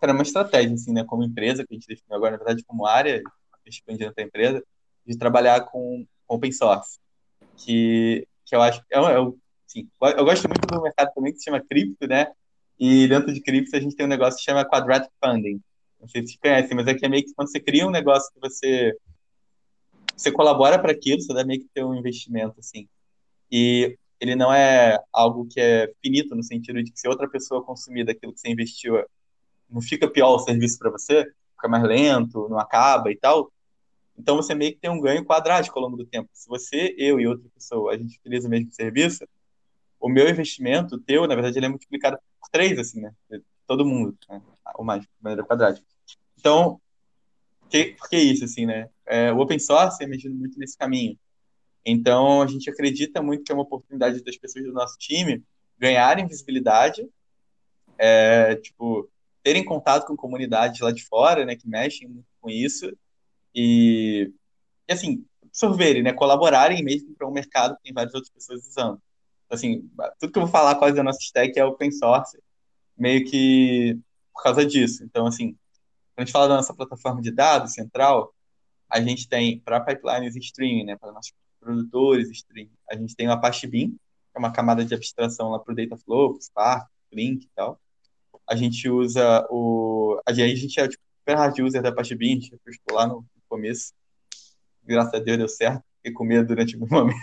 Cara, 0.00 0.14
uma 0.14 0.22
estratégia, 0.22 0.74
assim, 0.74 0.92
né? 0.92 1.04
Como 1.04 1.22
empresa, 1.22 1.64
que 1.66 1.74
a 1.74 1.76
gente 1.76 1.86
definiu 1.86 2.16
agora, 2.16 2.32
na 2.32 2.38
verdade, 2.38 2.64
como 2.64 2.86
área, 2.86 3.22
expandindo 3.66 4.12
para 4.14 4.24
a 4.24 4.26
empresa, 4.26 4.64
de 5.06 5.18
trabalhar 5.18 5.60
com 5.66 6.06
open 6.26 6.50
source. 6.50 6.98
Que, 7.56 8.26
que 8.46 8.56
eu 8.56 8.62
acho... 8.62 8.80
É, 8.90 8.98
é, 8.98 9.18
assim, 9.68 9.88
eu 10.16 10.24
gosto 10.24 10.48
muito 10.48 10.66
do 10.66 10.82
mercado 10.82 11.12
também, 11.14 11.32
que 11.32 11.38
se 11.38 11.44
chama 11.44 11.60
cripto, 11.60 12.06
né? 12.06 12.32
E 12.78 13.06
dentro 13.06 13.32
de 13.32 13.40
cripto 13.40 13.76
a 13.76 13.80
gente 13.80 13.94
tem 13.94 14.06
um 14.06 14.08
negócio 14.08 14.38
que 14.38 14.44
chama 14.44 14.64
Quadratic 14.64 15.10
Funding. 15.22 15.60
Não 16.00 16.08
sei 16.08 16.22
se 16.22 16.28
vocês 16.28 16.40
conhecem, 16.40 16.76
mas 16.76 16.88
aqui 16.88 17.04
é 17.04 17.08
meio 17.08 17.24
que 17.24 17.34
quando 17.34 17.50
você 17.50 17.60
cria 17.60 17.86
um 17.86 17.90
negócio 17.90 18.32
que 18.32 18.40
você 18.40 18.96
você 20.16 20.30
colabora 20.30 20.78
para 20.78 20.92
aquilo, 20.92 21.20
você 21.20 21.32
dá 21.32 21.44
meio 21.44 21.60
que 21.60 21.68
ter 21.72 21.84
um 21.84 21.94
investimento, 21.94 22.58
assim. 22.58 22.88
E 23.50 23.96
ele 24.20 24.34
não 24.34 24.52
é 24.52 24.98
algo 25.12 25.46
que 25.46 25.60
é 25.60 25.92
finito, 26.02 26.34
no 26.34 26.42
sentido 26.42 26.82
de 26.82 26.90
que 26.90 26.98
se 26.98 27.08
outra 27.08 27.28
pessoa 27.28 27.62
consumir 27.62 28.04
daquilo 28.04 28.32
que 28.32 28.40
você 28.40 28.48
investiu, 28.48 29.04
não 29.68 29.80
fica 29.80 30.08
pior 30.08 30.34
o 30.34 30.38
serviço 30.38 30.78
para 30.78 30.90
você, 30.90 31.24
fica 31.54 31.68
mais 31.68 31.82
lento, 31.84 32.48
não 32.48 32.58
acaba 32.58 33.10
e 33.10 33.16
tal. 33.16 33.50
Então 34.16 34.36
você 34.36 34.54
meio 34.54 34.72
que 34.72 34.78
tem 34.78 34.90
um 34.90 35.00
ganho 35.00 35.24
quadrático 35.24 35.78
ao 35.78 35.84
longo 35.84 35.96
do 35.96 36.06
tempo. 36.06 36.28
Se 36.32 36.48
você, 36.48 36.94
eu 36.96 37.18
e 37.18 37.26
outra 37.26 37.48
pessoa, 37.54 37.92
a 37.92 37.98
gente 37.98 38.18
utiliza 38.18 38.46
o 38.46 38.50
mesmo 38.50 38.70
serviço, 38.70 39.26
o 40.00 40.08
meu 40.08 40.28
investimento, 40.28 40.96
o 40.96 41.00
teu, 41.00 41.26
na 41.26 41.34
verdade, 41.34 41.58
ele 41.58 41.66
é 41.66 41.68
multiplicado 41.68 42.18
por 42.40 42.48
três, 42.50 42.78
assim, 42.78 43.00
né? 43.00 43.12
Todo 43.66 43.84
mundo, 43.84 44.16
né? 44.28 44.40
ou 44.74 44.84
mais, 44.84 45.02
de 45.02 45.08
maneira 45.20 45.44
quadrática. 45.44 45.86
Então, 46.38 46.80
que, 47.68 47.96
por 47.98 48.08
que 48.08 48.16
isso, 48.16 48.44
assim, 48.44 48.66
né? 48.66 48.88
É, 49.06 49.32
o 49.32 49.38
open 49.38 49.58
source 49.58 50.02
é 50.02 50.06
medido 50.06 50.34
muito 50.34 50.58
nesse 50.58 50.76
caminho. 50.76 51.18
Então, 51.84 52.40
a 52.42 52.46
gente 52.46 52.70
acredita 52.70 53.22
muito 53.22 53.44
que 53.44 53.52
é 53.52 53.54
uma 53.54 53.64
oportunidade 53.64 54.22
das 54.24 54.36
pessoas 54.36 54.64
do 54.64 54.72
nosso 54.72 54.96
time 54.98 55.42
ganharem 55.78 56.26
visibilidade, 56.26 57.06
é, 57.98 58.56
tipo, 58.56 59.10
terem 59.42 59.64
contato 59.64 60.06
com 60.06 60.16
comunidades 60.16 60.80
lá 60.80 60.90
de 60.90 61.04
fora, 61.04 61.44
né, 61.44 61.56
que 61.56 61.68
mexem 61.68 62.08
muito 62.08 62.26
com 62.40 62.48
isso, 62.48 62.90
e, 63.54 64.32
e 64.88 64.92
assim, 64.92 65.24
absorverem, 65.44 66.02
né, 66.02 66.12
colaborarem 66.12 66.82
mesmo 66.82 67.14
para 67.14 67.28
um 67.28 67.32
mercado 67.32 67.76
que 67.76 67.82
tem 67.82 67.92
várias 67.92 68.14
outras 68.14 68.32
pessoas 68.32 68.66
usando. 68.66 69.00
Assim, 69.50 69.88
tudo 70.18 70.32
que 70.32 70.38
eu 70.38 70.42
vou 70.44 70.50
falar 70.50 70.76
quase 70.76 70.96
da 70.96 71.02
nossa 71.02 71.18
stack 71.20 71.58
é 71.58 71.64
open 71.64 71.90
source, 71.90 72.38
meio 72.96 73.24
que 73.26 73.98
por 74.32 74.42
causa 74.42 74.64
disso. 74.64 75.04
Então, 75.04 75.26
assim, 75.26 75.56
quando 76.14 76.22
a 76.22 76.24
gente 76.24 76.32
fala 76.32 76.48
da 76.48 76.56
nossa 76.56 76.74
plataforma 76.74 77.20
de 77.20 77.32
dados 77.32 77.72
central, 77.72 78.32
a 78.88 79.00
gente 79.00 79.28
tem 79.28 79.58
para 79.58 79.80
pipelines 79.80 80.36
streaming, 80.36 80.84
né, 80.84 80.96
para 80.96 81.12
nossos 81.12 81.32
produtores 81.60 82.30
streaming, 82.30 82.70
a 82.88 82.96
gente 82.96 83.16
tem 83.16 83.26
o 83.26 83.32
Apache 83.32 83.66
Beam, 83.66 83.90
que 83.90 84.36
é 84.36 84.38
uma 84.38 84.52
camada 84.52 84.84
de 84.84 84.94
abstração 84.94 85.50
lá 85.50 85.58
para 85.58 85.72
o 85.72 85.76
Dataflow, 85.76 86.40
Spark, 86.40 86.88
Flink 87.10 87.44
e 87.44 87.50
tal. 87.54 87.80
A 88.46 88.54
gente 88.54 88.88
usa 88.88 89.46
o. 89.50 90.20
A 90.26 90.32
gente 90.32 90.78
é 90.78 90.88
tipo, 90.88 91.02
super 91.18 91.36
hard 91.36 91.58
user 91.60 91.82
da 91.82 91.88
Apache 91.88 92.14
Beam, 92.14 92.32
a 92.32 92.34
gente 92.34 92.58
testou 92.58 92.96
lá 92.96 93.06
no 93.06 93.24
começo. 93.48 93.92
Graças 94.84 95.14
a 95.14 95.18
Deus 95.18 95.38
deu 95.38 95.48
certo. 95.48 95.82
Fiquei 95.96 96.12
com 96.12 96.24
medo 96.24 96.46
durante 96.46 96.74
algum 96.74 96.86
momento. 96.94 97.18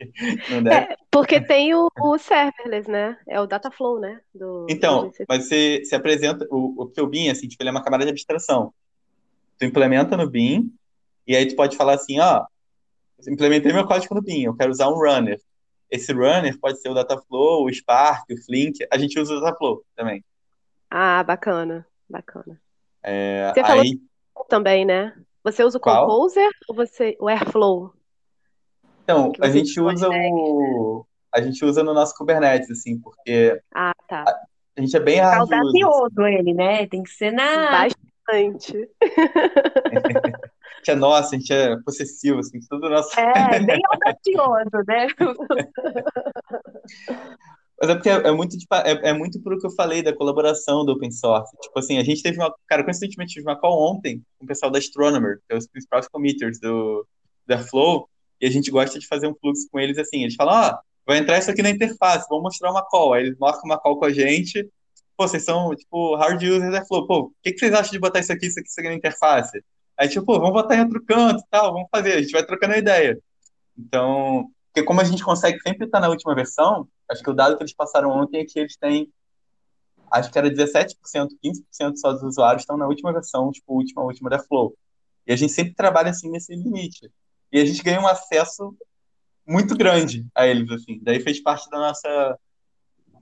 É, 0.00 0.93
porque 1.14 1.40
tem 1.40 1.72
o, 1.76 1.88
o, 2.00 2.18
serverless, 2.18 2.90
né? 2.90 3.16
É 3.28 3.40
o 3.40 3.46
Dataflow, 3.46 4.00
né? 4.00 4.20
Do, 4.34 4.66
então, 4.68 5.10
do 5.10 5.14
mas 5.28 5.44
você 5.44 5.84
se 5.84 5.94
apresenta. 5.94 6.44
O, 6.50 6.82
o 6.82 6.86
teu 6.86 7.06
Beam, 7.06 7.30
assim, 7.30 7.46
tipo, 7.46 7.62
ele 7.62 7.68
é 7.68 7.70
uma 7.70 7.84
camada 7.84 8.04
de 8.04 8.10
abstração. 8.10 8.74
Tu 9.56 9.64
implementa 9.64 10.16
no 10.16 10.28
Beam, 10.28 10.68
e 11.24 11.36
aí 11.36 11.46
tu 11.46 11.54
pode 11.54 11.76
falar 11.76 11.94
assim, 11.94 12.18
ó, 12.18 12.44
implementei 13.28 13.72
meu 13.72 13.86
código 13.86 14.12
no 14.12 14.22
Beam, 14.22 14.42
eu 14.42 14.56
quero 14.56 14.72
usar 14.72 14.88
um 14.88 14.98
runner. 14.98 15.40
Esse 15.88 16.12
runner 16.12 16.58
pode 16.58 16.80
ser 16.80 16.88
o 16.88 16.94
Dataflow, 16.94 17.64
o 17.64 17.72
Spark, 17.72 18.24
o 18.32 18.44
Flink, 18.44 18.84
a 18.90 18.98
gente 18.98 19.16
usa 19.18 19.34
o 19.34 19.40
Dataflow 19.40 19.84
também. 19.94 20.24
Ah, 20.90 21.22
bacana, 21.22 21.86
bacana. 22.10 22.60
É, 23.04 23.52
você 23.54 23.60
aí... 23.60 24.00
falou 24.34 24.48
também, 24.48 24.84
né? 24.84 25.14
Você 25.44 25.62
usa 25.62 25.78
o 25.78 25.80
Qual? 25.80 26.06
Composer 26.06 26.50
ou 26.68 26.74
você 26.74 27.16
o 27.20 27.28
Airflow? 27.28 27.94
Então, 29.04 29.32
a 29.40 29.48
gente 29.50 29.78
usa 29.80 30.08
o 30.10 31.06
a 31.34 31.40
gente 31.40 31.64
usa 31.64 31.82
no 31.82 31.92
nosso 31.92 32.14
Kubernetes 32.16 32.70
assim, 32.70 32.98
porque 33.00 33.60
Ah, 33.74 33.92
tá. 34.08 34.24
a, 34.26 34.30
a 34.76 34.80
gente 34.80 34.96
é 34.96 35.00
bem 35.00 35.18
hard 35.18 35.42
user, 35.42 35.58
assim. 35.58 35.82
Audacioso 35.82 36.26
ele, 36.26 36.54
né? 36.54 36.86
Tem 36.86 37.02
que 37.02 37.10
ser 37.10 37.32
na 37.32 37.88
Bastante. 38.26 38.88
A 40.74 40.78
gente 40.78 40.90
é 40.90 40.94
nossa, 40.96 41.34
a 41.34 41.38
gente 41.38 41.50
é 41.52 41.76
possessivo, 41.82 42.40
assim, 42.40 42.60
tudo 42.68 42.90
nosso. 42.90 43.18
É, 43.18 43.24
bem 43.64 43.80
audacioso, 43.90 44.84
né? 44.86 45.06
Mas 47.80 47.90
é 47.90 47.94
porque 47.94 48.10
é, 48.10 48.12
é 48.12 48.32
muito, 48.32 48.58
tipo, 48.58 48.74
é, 48.74 49.08
é 49.08 49.12
muito 49.14 49.40
pro 49.42 49.58
que 49.58 49.66
eu 49.66 49.70
falei 49.70 50.02
da 50.02 50.14
colaboração 50.14 50.84
do 50.84 50.92
open 50.92 51.10
source. 51.10 51.56
Tipo 51.62 51.78
assim, 51.78 51.96
a 51.96 52.04
gente 52.04 52.22
teve 52.22 52.38
uma. 52.38 52.54
Cara, 52.66 52.84
coincidentemente, 52.84 53.32
tive 53.32 53.46
uma 53.46 53.58
call 53.58 53.94
ontem 53.94 54.22
com 54.38 54.44
o 54.44 54.48
pessoal 54.48 54.70
da 54.70 54.78
Astronomer, 54.78 55.40
que 55.48 55.54
é 55.54 55.56
os 55.56 55.66
principais 55.66 56.06
committers 56.06 56.60
do, 56.60 57.06
da 57.46 57.56
Flow, 57.56 58.06
e 58.44 58.46
a 58.46 58.50
gente 58.50 58.70
gosta 58.70 58.98
de 58.98 59.06
fazer 59.06 59.26
um 59.26 59.34
fluxo 59.34 59.66
com 59.72 59.80
eles 59.80 59.96
assim. 59.96 60.22
Eles 60.22 60.34
falam, 60.34 60.54
ó, 60.54 60.78
vai 61.06 61.16
entrar 61.16 61.38
isso 61.38 61.50
aqui 61.50 61.62
na 61.62 61.70
interface, 61.70 62.26
vamos 62.28 62.44
mostrar 62.44 62.70
uma 62.70 62.84
call. 62.84 63.14
Aí 63.14 63.22
eles 63.24 63.38
marcam 63.38 63.62
uma 63.64 63.78
call 63.78 63.98
com 63.98 64.04
a 64.04 64.12
gente. 64.12 64.70
Pô, 65.16 65.26
vocês 65.26 65.42
são, 65.42 65.74
tipo, 65.74 66.14
hard 66.16 66.42
users 66.42 66.70
da 66.70 66.84
Flow. 66.84 67.06
Pô, 67.06 67.20
o 67.20 67.32
que, 67.42 67.52
que 67.52 67.58
vocês 67.58 67.72
acham 67.72 67.92
de 67.92 67.98
botar 67.98 68.20
isso 68.20 68.30
aqui, 68.34 68.44
isso 68.44 68.60
aqui, 68.60 68.68
isso 68.68 68.78
aqui 68.78 68.88
na 68.90 68.94
interface? 68.96 69.64
Aí, 69.96 70.10
tipo, 70.10 70.26
pô, 70.26 70.38
vamos 70.38 70.52
botar 70.52 70.76
em 70.76 70.80
outro 70.80 71.02
canto 71.06 71.40
e 71.40 71.46
tal, 71.50 71.72
vamos 71.72 71.88
fazer. 71.90 72.12
A 72.12 72.20
gente 72.20 72.32
vai 72.32 72.44
trocando 72.44 72.74
a 72.74 72.78
ideia. 72.78 73.18
Então, 73.78 74.50
porque 74.66 74.86
como 74.86 75.00
a 75.00 75.04
gente 75.04 75.24
consegue 75.24 75.58
sempre 75.60 75.86
estar 75.86 76.00
na 76.00 76.10
última 76.10 76.34
versão, 76.34 76.86
acho 77.10 77.22
que 77.22 77.30
o 77.30 77.34
dado 77.34 77.56
que 77.56 77.62
eles 77.62 77.72
passaram 77.72 78.10
ontem 78.10 78.42
é 78.42 78.44
que 78.44 78.58
eles 78.58 78.76
têm, 78.76 79.10
acho 80.10 80.30
que 80.30 80.38
era 80.38 80.50
17%, 80.50 80.96
15% 81.42 81.96
só 81.96 82.12
dos 82.12 82.22
usuários 82.22 82.64
estão 82.64 82.76
na 82.76 82.86
última 82.86 83.10
versão, 83.10 83.50
tipo, 83.50 83.72
última, 83.72 84.02
última 84.02 84.28
da 84.28 84.38
Flow. 84.38 84.76
E 85.26 85.32
a 85.32 85.36
gente 85.36 85.54
sempre 85.54 85.72
trabalha 85.74 86.10
assim 86.10 86.28
nesse 86.28 86.54
limite. 86.54 87.10
E 87.54 87.60
a 87.60 87.64
gente 87.64 87.84
ganha 87.84 88.00
um 88.00 88.06
acesso 88.08 88.76
muito 89.46 89.76
grande 89.76 90.26
a 90.34 90.44
eles, 90.44 90.68
assim. 90.72 90.98
Daí 91.00 91.20
fez 91.20 91.40
parte 91.40 91.70
da 91.70 91.78
nossa, 91.78 92.38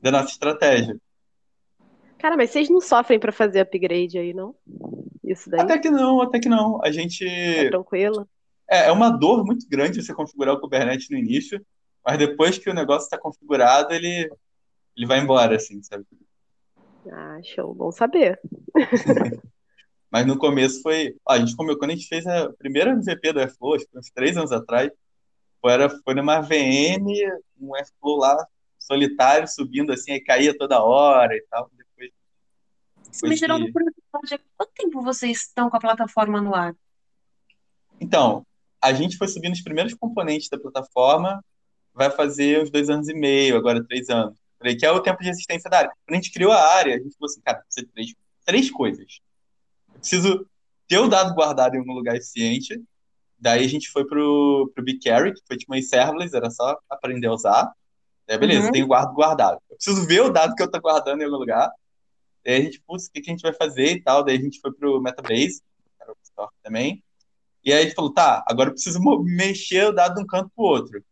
da 0.01 0.11
nossa 0.11 0.31
estratégia. 0.31 0.97
Cara, 2.17 2.35
mas 2.35 2.49
vocês 2.49 2.71
não 2.71 2.81
sofrem 2.81 3.21
para 3.21 3.31
fazer 3.31 3.61
upgrade 3.61 4.17
aí, 4.17 4.33
não? 4.33 4.55
Isso 5.23 5.51
daí? 5.51 5.61
Até 5.61 5.79
que 5.79 5.91
não, 5.91 6.23
até 6.23 6.41
que 6.41 6.49
não. 6.49 6.83
A 6.83 6.91
gente. 6.91 7.29
É 7.29 7.69
tranquilo. 7.69 8.27
É, 8.71 8.87
é 8.87 8.93
uma 8.93 9.11
dor 9.11 9.45
muito 9.45 9.69
grande 9.69 10.03
você 10.03 10.15
configurar 10.15 10.55
o 10.55 10.61
Kubernetes 10.61 11.11
no 11.11 11.19
início, 11.19 11.63
mas 12.03 12.17
depois 12.17 12.57
que 12.57 12.71
o 12.71 12.75
negócio 12.75 13.05
está 13.05 13.19
configurado, 13.19 13.93
ele, 13.93 14.31
ele 14.97 15.07
vai 15.07 15.19
embora, 15.19 15.57
assim, 15.57 15.83
sabe? 15.83 16.07
Ah, 17.13 17.39
show, 17.45 17.75
bom 17.75 17.93
saber. 17.93 18.41
mas 20.13 20.27
no 20.27 20.37
começo 20.37 20.83
foi. 20.83 21.17
A 21.27 21.39
gente 21.39 21.57
comeu, 21.57 21.79
quando 21.79 21.93
a 21.93 21.95
gente 21.95 22.07
fez 22.07 22.27
a 22.27 22.53
primeira 22.53 22.91
MVP 22.91 23.33
do 23.33 23.41
Airflow, 23.41 23.75
acho 23.75 23.87
que 23.87 23.99
uns 23.99 24.11
três 24.11 24.37
anos 24.37 24.53
atrás, 24.53 24.91
foi, 25.59 25.73
era, 25.73 25.89
foi 25.89 26.15
numa 26.15 26.43
VM, 26.43 27.07
um 27.59 27.75
Airflow 27.75 28.19
lá 28.19 28.47
solitário, 28.79 29.49
subindo 29.49 29.91
assim, 29.91 30.13
aí 30.13 30.21
caía 30.21 30.57
toda 30.57 30.83
hora 30.83 31.35
e 31.35 31.43
tal. 31.49 31.71
Isso 33.11 33.27
me 33.27 33.37
gerou 33.37 33.59
curiosidade. 33.73 34.43
Quanto 34.57 34.73
tempo 34.75 35.01
vocês 35.01 35.45
estão 35.45 35.71
com 35.71 35.77
a 35.79 35.81
plataforma 35.81 36.41
no 36.43 36.55
ar? 36.55 36.75
Então, 37.99 38.47
a 38.83 38.93
gente 38.93 39.17
foi 39.17 39.29
subindo 39.29 39.55
os 39.55 39.63
primeiros 39.63 39.95
componentes 39.95 40.49
da 40.49 40.59
plataforma, 40.59 41.43
vai 41.95 42.11
fazer 42.11 42.63
uns 42.63 42.71
dois 42.71 42.91
anos 42.91 43.09
e 43.09 43.15
meio, 43.15 43.57
agora 43.57 43.83
três 43.83 44.11
anos. 44.11 44.37
Que 44.79 44.87
é 44.87 44.91
o 44.91 45.01
tempo 45.01 45.23
de 45.23 45.31
existência 45.31 45.71
da 45.71 45.79
área. 45.79 45.91
Quando 46.07 46.19
a 46.19 46.23
gente 46.23 46.33
criou 46.33 46.53
a 46.53 46.75
área, 46.75 46.97
a 46.97 46.99
gente 46.99 47.17
falou 47.17 47.31
assim, 47.31 47.41
cara, 47.41 47.63
precisa 47.63 47.87
de 47.87 47.93
três, 47.93 48.15
três 48.45 48.71
coisas. 48.71 49.21
Eu 50.03 50.09
preciso 50.09 50.47
ter 50.89 50.99
o 50.99 51.09
dado 51.09 51.33
guardado 51.35 51.77
em 51.77 51.79
algum 51.79 51.93
lugar 51.93 52.17
eficiente. 52.17 52.83
Daí 53.39 53.65
a 53.65 53.69
gente 53.69 53.89
foi 53.89 54.05
pro, 54.05 54.71
pro 54.75 54.85
BigQuery, 54.85 55.33
que 55.33 55.41
foi 55.47 55.57
tipo 55.57 55.73
uma 55.73 55.81
serverless, 55.81 56.35
era 56.35 56.51
só 56.51 56.77
aprender 56.91 57.29
a 57.29 57.33
usar. 57.33 57.73
Daí, 58.27 58.37
beleza, 58.37 58.67
uhum. 58.67 58.73
tenho 58.73 58.87
guardo 58.87 59.15
guardado. 59.15 59.59
Eu 59.71 59.77
preciso 59.77 60.07
ver 60.07 60.23
o 60.23 60.31
dado 60.31 60.55
que 60.55 60.63
eu 60.63 60.71
tô 60.71 60.81
guardando 60.81 61.23
em 61.23 61.25
algum 61.25 61.37
lugar. 61.37 61.71
Daí 62.45 62.57
a 62.57 62.61
gente, 62.63 62.83
putz, 62.85 63.07
o 63.07 63.13
que, 63.13 63.21
que 63.21 63.31
a 63.31 63.33
gente 63.33 63.43
vai 63.43 63.53
fazer 63.53 63.93
e 63.93 64.03
tal. 64.03 64.25
Daí 64.25 64.37
a 64.37 64.41
gente 64.41 64.61
foi 64.61 64.73
pro 64.73 65.01
Metabase, 65.01 65.61
que 65.61 66.03
era 66.03 66.13
o 66.13 66.49
também. 66.63 67.03
E 67.65 67.73
aí 67.73 67.81
a 67.81 67.83
gente 67.85 67.95
falou, 67.95 68.13
tá, 68.13 68.45
agora 68.49 68.71
eu 68.71 68.75
preciso 68.75 69.01
mexer 69.23 69.87
o 69.87 69.93
dado 69.93 70.17
de 70.17 70.23
um 70.23 70.27
canto 70.27 70.51
pro 70.55 70.65
outro. 70.65 71.05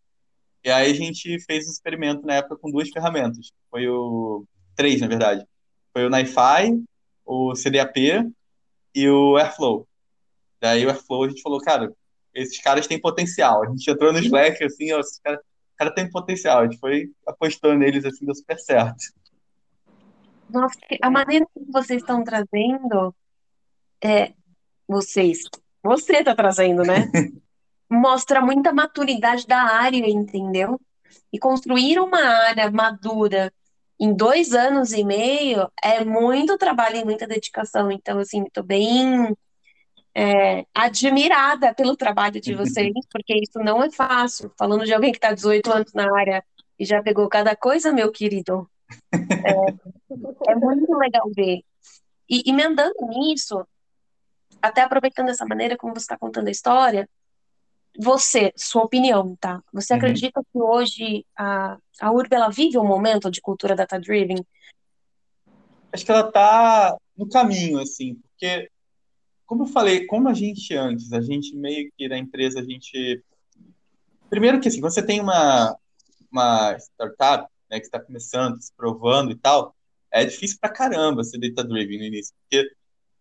E 0.65 0.71
aí 0.71 0.91
a 0.91 0.95
gente 0.95 1.39
fez 1.45 1.67
um 1.69 1.71
experimento 1.71 2.27
na 2.27 2.35
época 2.35 2.57
com 2.57 2.71
duas 2.71 2.89
ferramentas. 2.91 3.53
Foi 3.71 3.89
o... 3.89 4.45
Três, 4.75 5.01
na 5.01 5.07
verdade. 5.07 5.47
Foi 5.93 6.05
o 6.07 6.11
NiFi, 6.11 6.85
o 7.25 7.55
CDAP 7.55 8.31
e 8.95 9.09
o 9.09 9.37
Airflow. 9.37 9.87
Daí 10.61 10.85
o 10.85 10.91
Airflow 10.91 11.25
a 11.25 11.29
gente 11.29 11.43
falou, 11.43 11.61
cara, 11.61 11.93
esses 12.35 12.61
caras 12.61 12.87
têm 12.87 13.01
potencial. 13.01 13.63
A 13.63 13.69
gente 13.69 13.91
entrou 13.91 14.13
no 14.13 14.19
Slack, 14.19 14.63
assim, 14.65 14.93
ó, 14.93 15.01
esses 15.01 15.19
caras 15.21 15.41
cara 15.81 15.95
têm 15.95 16.11
potencial. 16.11 16.61
A 16.61 16.65
gente 16.65 16.79
foi 16.79 17.11
apostando 17.27 17.79
neles, 17.79 18.05
assim, 18.05 18.27
deu 18.27 18.35
super 18.35 18.59
certo. 18.59 18.99
Nossa, 20.51 20.79
a 21.01 21.11
maneira 21.11 21.47
que 21.47 21.73
vocês 21.73 22.03
estão 22.03 22.23
trazendo, 22.23 23.15
é, 24.03 24.35
vocês, 24.87 25.45
você 25.83 26.19
está 26.19 26.35
trazendo, 26.35 26.83
né? 26.83 27.11
Mostra 27.89 28.43
muita 28.43 28.73
maturidade 28.73 29.47
da 29.47 29.63
área, 29.63 30.09
entendeu? 30.09 30.79
E 31.33 31.39
construir 31.39 31.99
uma 31.99 32.21
área 32.21 32.71
madura 32.71 33.53
em 34.01 34.15
dois 34.15 34.55
anos 34.55 34.93
e 34.93 35.05
meio 35.05 35.71
é 35.83 36.03
muito 36.03 36.57
trabalho 36.57 36.97
e 36.97 37.05
muita 37.05 37.27
dedicação. 37.27 37.93
Então, 37.93 38.19
assim, 38.19 38.43
estou 38.45 38.65
bem 38.65 39.37
é, 40.15 40.65
admirada 40.75 41.75
pelo 41.75 41.95
trabalho 41.95 42.41
de 42.41 42.55
vocês, 42.55 42.93
porque 43.13 43.35
isso 43.35 43.59
não 43.59 43.83
é 43.83 43.91
fácil. 43.91 44.51
Falando 44.59 44.87
de 44.87 44.95
alguém 44.95 45.13
que 45.13 45.19
está 45.19 45.35
18 45.35 45.71
anos 45.71 45.93
na 45.93 46.19
área 46.19 46.43
e 46.79 46.85
já 46.87 47.03
pegou 47.03 47.29
cada 47.29 47.55
coisa, 47.55 47.93
meu 47.93 48.11
querido. 48.11 48.69
É, 49.13 50.53
é 50.53 50.55
muito 50.55 50.97
legal 50.97 51.31
ver. 51.37 51.61
E 52.29 52.43
emendando 52.49 52.95
nisso, 53.09 53.67
até 54.63 54.81
aproveitando 54.81 55.27
dessa 55.27 55.45
maneira 55.45 55.77
como 55.77 55.93
você 55.93 56.05
está 56.05 56.17
contando 56.17 56.49
a 56.49 56.53
história, 56.53 57.07
você, 57.99 58.53
sua 58.57 58.83
opinião, 58.83 59.37
tá? 59.37 59.63
Você 59.73 59.93
uhum. 59.93 59.99
acredita 59.99 60.43
que 60.43 60.61
hoje 60.61 61.25
a, 61.37 61.79
a 62.01 62.13
URB 62.13 62.35
ela 62.35 62.49
vive 62.49 62.79
um 62.79 62.87
momento 62.87 63.31
de 63.31 63.41
cultura 63.41 63.75
data-driven? 63.75 64.45
Acho 65.93 66.05
que 66.05 66.11
ela 66.11 66.29
está 66.29 66.97
no 67.17 67.29
caminho, 67.29 67.79
assim, 67.81 68.15
porque, 68.15 68.71
como 69.45 69.65
eu 69.65 69.67
falei, 69.67 70.07
como 70.07 70.29
a 70.29 70.35
gente 70.35 70.75
antes, 70.75 71.13
a 71.13 71.21
gente 71.21 71.55
meio 71.57 71.91
que 71.97 72.09
na 72.09 72.19
empresa, 72.19 72.61
a 72.61 72.65
gente. 72.65 73.23
Primeiro 74.29 74.61
que, 74.61 74.69
assim, 74.69 74.81
você 74.81 75.03
tem 75.05 75.21
uma, 75.21 75.77
uma 76.31 76.77
startup 76.79 77.51
né, 77.69 77.81
que 77.81 77.87
está 77.87 77.99
começando, 77.99 78.61
se 78.61 78.73
provando 78.77 79.33
e 79.33 79.37
tal, 79.37 79.75
é 80.13 80.25
difícil 80.25 80.59
pra 80.61 80.71
caramba 80.71 81.25
ser 81.25 81.39
data-driven 81.39 81.99
no 81.99 82.05
início, 82.05 82.35
porque, 82.43 82.71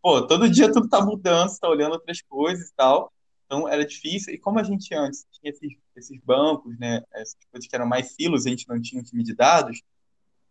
pô, 0.01 0.25
todo 0.27 0.49
dia 0.49 0.71
tudo 0.71 0.87
tá 0.87 1.03
mudando, 1.03 1.49
você 1.49 1.59
tá 1.59 1.67
olhando 1.67 1.93
outras 1.93 2.21
coisas 2.21 2.69
e 2.69 2.73
tal. 2.75 3.11
Então 3.49 3.67
era 3.67 3.83
difícil. 3.83 4.31
E 4.31 4.37
como 4.37 4.59
a 4.59 4.63
gente 4.63 4.93
antes 4.93 5.25
tinha 5.31 5.51
esses, 5.51 5.73
esses 5.95 6.21
bancos, 6.21 6.77
né, 6.77 7.01
essas 7.11 7.35
coisas 7.51 7.67
que 7.67 7.75
eram 7.75 7.87
mais 7.87 8.11
silos, 8.11 8.45
a 8.45 8.49
gente 8.49 8.69
não 8.69 8.79
tinha 8.79 9.01
um 9.01 9.03
time 9.03 9.23
de 9.23 9.33
dados, 9.33 9.81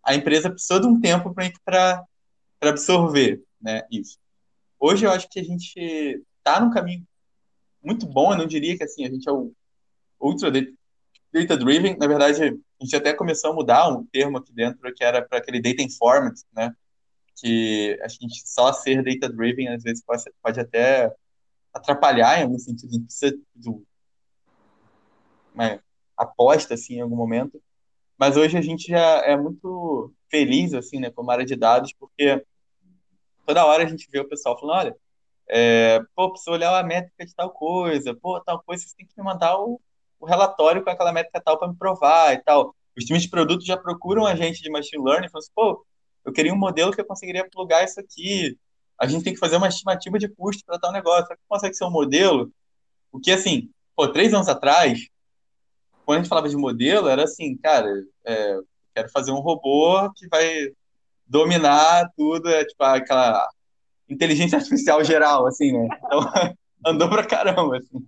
a 0.03 0.17
empresa 0.17 0.51
precisou 0.51 0.81
de 0.81 0.89
um 0.89 1.01
tempo 1.01 1.33
para 1.65 2.05
absorver 2.61 3.41
né, 3.61 3.83
isso. 3.89 4.19
Hoje 4.81 5.07
eu 5.07 5.13
acho 5.13 5.29
que 5.31 5.39
a 5.39 5.45
gente 5.45 6.25
está 6.39 6.59
num 6.61 6.71
caminho 6.71 7.07
muito 7.81 8.05
bom, 8.05 8.33
eu 8.33 8.39
não 8.39 8.47
diria 8.47 8.77
que 8.77 8.83
assim, 8.83 9.05
a 9.05 9.09
gente 9.09 9.29
é 9.29 9.33
o 9.33 9.53
ultra 10.21 10.51
data-driven, 10.51 11.97
na 11.97 12.07
verdade, 12.09 12.43
a 12.43 12.85
gente 12.85 12.97
até 12.97 13.13
começou 13.13 13.53
a 13.53 13.55
mudar 13.55 13.89
um 13.89 14.05
termo 14.07 14.39
aqui 14.39 14.53
dentro 14.53 14.93
que 14.93 15.05
era 15.05 15.23
para 15.23 15.39
aquele 15.39 15.61
data 15.61 15.83
informed, 15.83 16.41
né, 16.53 16.75
que 17.37 17.97
a 18.03 18.09
gente 18.09 18.43
só 18.45 18.73
ser 18.73 19.05
data-driven 19.05 19.69
às 19.69 19.85
vezes 19.85 20.03
pode, 20.05 20.25
pode 20.43 20.59
até 20.59 21.15
atrapalhar 21.73 22.39
em 22.39 22.45
algum 22.45 22.59
sentido, 22.59 22.91
a 22.91 22.93
gente 22.93 23.05
precisa 23.07 23.39
de 23.55 23.71
uma 25.55 25.81
aposta 26.17 26.75
assim 26.75 26.97
em 26.97 27.01
algum 27.01 27.17
momento. 27.17 27.61
Mas 28.19 28.37
hoje 28.37 28.59
a 28.59 28.61
gente 28.61 28.89
já 28.89 29.19
é 29.25 29.37
muito 29.37 30.13
feliz 30.29 30.75
assim, 30.75 30.99
né, 30.99 31.11
como 31.11 31.31
área 31.31 31.45
de 31.45 31.57
dados, 31.57 31.93
porque 31.93 32.45
toda 33.47 33.65
hora 33.65 33.85
a 33.85 33.87
gente 33.87 34.09
vê 34.11 34.21
o 34.21 34.29
pessoal 34.29 34.59
falando, 34.59 34.79
olha, 34.79 34.97
é, 35.49 36.01
pô, 36.15 36.31
precisa 36.31 36.51
olhar 36.51 36.79
a 36.79 36.83
métrica 36.83 37.25
de 37.25 37.35
tal 37.35 37.51
coisa, 37.51 38.15
pô, 38.15 38.41
tal 38.41 38.63
coisa, 38.63 38.85
você 38.85 38.95
tem 38.97 39.07
que 39.07 39.15
me 39.17 39.25
mandar 39.25 39.59
o, 39.59 39.81
o 40.21 40.27
relatório 40.27 40.83
com 40.85 40.91
aquela 40.91 41.13
métrica 41.13 41.41
tal 41.41 41.59
para 41.59 41.69
me 41.69 41.77
provar 41.77 42.35
e 42.35 42.39
tal. 42.43 42.75
Os 42.97 43.05
times 43.05 43.23
de 43.23 43.31
produto 43.31 43.65
já 43.65 43.77
procuram 43.77 44.27
a 44.27 44.35
gente 44.35 44.61
de 44.61 44.71
machine 44.71 45.03
learning 45.03 45.29
falam 45.29 45.39
assim, 45.39 45.53
pô, 45.55 45.87
eu 46.25 46.33
queria 46.33 46.53
um 46.53 46.59
modelo 46.59 46.93
que 46.93 47.01
eu 47.01 47.07
conseguiria 47.07 47.49
plugar 47.49 47.85
isso 47.85 47.99
aqui 48.01 48.59
a 48.99 49.07
gente 49.07 49.25
tem 49.25 49.33
que 49.33 49.39
fazer 49.39 49.57
uma 49.57 49.69
estimativa 49.69 50.19
de 50.19 50.29
custo 50.29 50.65
para 50.67 50.79
tal 50.79 50.93
negócio. 50.93 51.27
Será 51.27 51.37
que 51.37 51.43
consegue 51.49 51.75
ser 51.75 51.85
um 51.85 51.91
modelo? 51.91 52.51
Porque, 53.13 53.31
assim, 53.31 53.71
pô, 53.95 54.09
três 54.09 54.35
anos 54.35 54.49
atrás, 54.49 55.07
quando 56.05 56.19
a 56.19 56.23
gente 56.23 56.29
falava 56.29 56.49
de 56.49 56.57
modelo, 56.57 57.09
era 57.09 57.25
assim, 57.25 57.57
cara, 57.57 57.89
é, 58.25 58.59
quero 58.95 59.09
fazer 59.11 59.31
um 59.31 59.41
robô 59.41 60.11
que 60.15 60.27
vai 60.29 60.73
dominar 61.27 62.11
tudo, 62.17 62.49
é, 62.49 62.65
tipo, 62.65 62.83
aquela 62.83 63.49
inteligência 64.09 64.59
artificial 64.59 65.05
geral, 65.05 65.47
assim, 65.47 65.73
né? 65.73 65.89
Então, 66.05 66.21
andou 66.85 67.09
pra 67.09 67.25
caramba, 67.25 67.79
assim. 67.79 68.05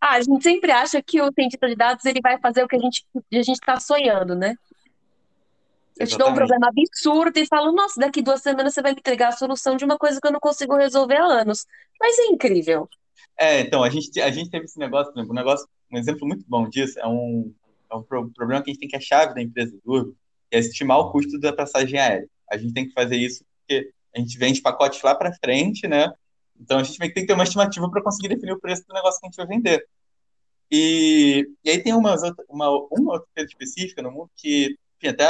Ah, 0.00 0.14
a 0.14 0.20
gente 0.22 0.42
sempre 0.42 0.70
acha 0.70 1.02
que 1.02 1.20
o 1.20 1.32
cientista 1.32 1.68
de 1.68 1.76
dados 1.76 2.04
ele 2.04 2.20
vai 2.22 2.38
fazer 2.38 2.64
o 2.64 2.68
que 2.68 2.76
a 2.76 2.78
gente 2.78 3.04
a 3.14 3.42
gente 3.42 3.52
está 3.52 3.78
sonhando, 3.78 4.34
né? 4.34 4.54
Eu 6.00 6.06
te 6.06 6.16
dou 6.16 6.30
um 6.30 6.34
problema 6.34 6.68
absurdo 6.68 7.38
e 7.38 7.46
falo, 7.46 7.72
nossa, 7.72 8.00
daqui 8.00 8.22
duas 8.22 8.40
semanas 8.40 8.72
você 8.72 8.80
vai 8.80 8.92
me 8.92 9.00
entregar 9.00 9.28
a 9.28 9.32
solução 9.32 9.76
de 9.76 9.84
uma 9.84 9.98
coisa 9.98 10.18
que 10.18 10.26
eu 10.26 10.32
não 10.32 10.40
consigo 10.40 10.74
resolver 10.74 11.16
há 11.16 11.24
anos. 11.24 11.66
Mas 12.00 12.18
é 12.18 12.26
incrível. 12.28 12.88
É, 13.36 13.60
então, 13.60 13.82
a 13.82 13.90
gente, 13.90 14.18
a 14.18 14.30
gente 14.30 14.48
teve 14.48 14.64
esse 14.64 14.78
negócio, 14.78 15.12
por 15.12 15.18
exemplo, 15.18 15.32
um 15.32 15.36
negócio, 15.36 15.68
um 15.92 15.98
exemplo 15.98 16.26
muito 16.26 16.42
bom 16.48 16.66
disso 16.70 16.98
é 16.98 17.06
um, 17.06 17.52
é 17.90 17.94
um 17.94 18.02
problema 18.02 18.62
que 18.62 18.70
a 18.70 18.72
gente 18.72 18.80
tem 18.80 18.88
que 18.88 18.96
a 18.96 19.00
chave 19.00 19.34
da 19.34 19.42
empresa 19.42 19.78
do 19.84 19.92
Urbo, 19.92 20.16
que 20.50 20.56
é 20.56 20.60
estimar 20.60 20.98
o 21.00 21.12
custo 21.12 21.38
da 21.38 21.52
passagem 21.52 21.98
aérea. 21.98 22.28
A 22.50 22.56
gente 22.56 22.72
tem 22.72 22.88
que 22.88 22.94
fazer 22.94 23.16
isso 23.16 23.44
porque 23.58 23.92
a 24.16 24.20
gente 24.20 24.38
vende 24.38 24.62
pacotes 24.62 25.02
lá 25.02 25.14
para 25.14 25.34
frente, 25.34 25.86
né? 25.86 26.10
Então 26.58 26.78
a 26.78 26.82
gente 26.82 26.98
tem 26.98 27.12
que 27.12 27.26
ter 27.26 27.34
uma 27.34 27.44
estimativa 27.44 27.90
para 27.90 28.02
conseguir 28.02 28.28
definir 28.28 28.52
o 28.52 28.60
preço 28.60 28.86
do 28.88 28.94
negócio 28.94 29.20
que 29.20 29.26
a 29.26 29.28
gente 29.28 29.36
vai 29.36 29.46
vender. 29.46 29.86
E, 30.70 31.46
e 31.62 31.70
aí 31.70 31.82
tem 31.82 31.92
uma, 31.92 32.14
uma, 32.48 32.70
uma 32.90 33.12
outra 33.12 33.28
coisa 33.34 33.48
específica 33.50 34.00
no 34.00 34.10
mundo 34.10 34.30
que, 34.34 34.78
enfim, 34.96 35.08
até 35.08 35.26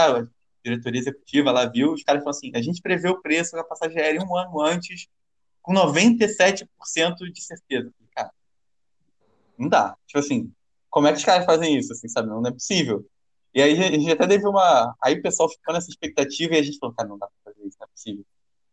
diretoria 0.65 1.01
executiva 1.01 1.51
lá 1.51 1.67
viu, 1.67 1.93
os 1.93 2.03
caras 2.03 2.23
falam 2.23 2.37
assim: 2.37 2.51
a 2.55 2.63
gente 2.63 2.83
prevê 2.83 3.09
o 3.09 3.21
preço 3.21 3.53
da 3.53 3.65
passagem 3.65 3.99
aérea 3.99 4.23
um 4.23 4.37
ano 4.37 4.61
antes, 4.61 5.09
com 5.63 5.73
97% 5.73 6.67
de 7.33 7.43
certeza. 7.43 7.93
Cara, 8.15 8.31
não 9.59 9.69
dá. 9.69 9.97
Tipo 10.07 10.19
assim, 10.19 10.53
como 10.89 11.07
é 11.07 11.13
que 11.13 11.19
os 11.19 11.25
caras 11.25 11.47
fazem 11.47 11.77
isso? 11.79 11.93
Assim, 11.93 12.09
sabe? 12.09 12.29
Não 12.29 12.43
é 12.47 12.53
possível. 12.53 13.07
E 13.55 13.61
aí 13.61 13.73
a 13.73 13.91
gente 13.91 14.13
até 14.13 14.27
teve 14.27 14.47
uma. 14.47 14.95
Aí 15.03 15.15
o 15.15 15.23
pessoal 15.23 15.49
ficou 15.49 15.75
nessa 15.75 15.91
expectativa 15.91 16.55
e 16.55 16.59
a 16.59 16.63
gente 16.63 16.79
falou: 16.79 16.95
cara, 16.95 17.09
não 17.09 17.19
dá 17.19 17.27
pra 17.27 17.53
fazer 17.53 17.67
isso, 17.67 17.77
não 17.81 17.87
é 17.87 17.91
possível. 17.91 18.25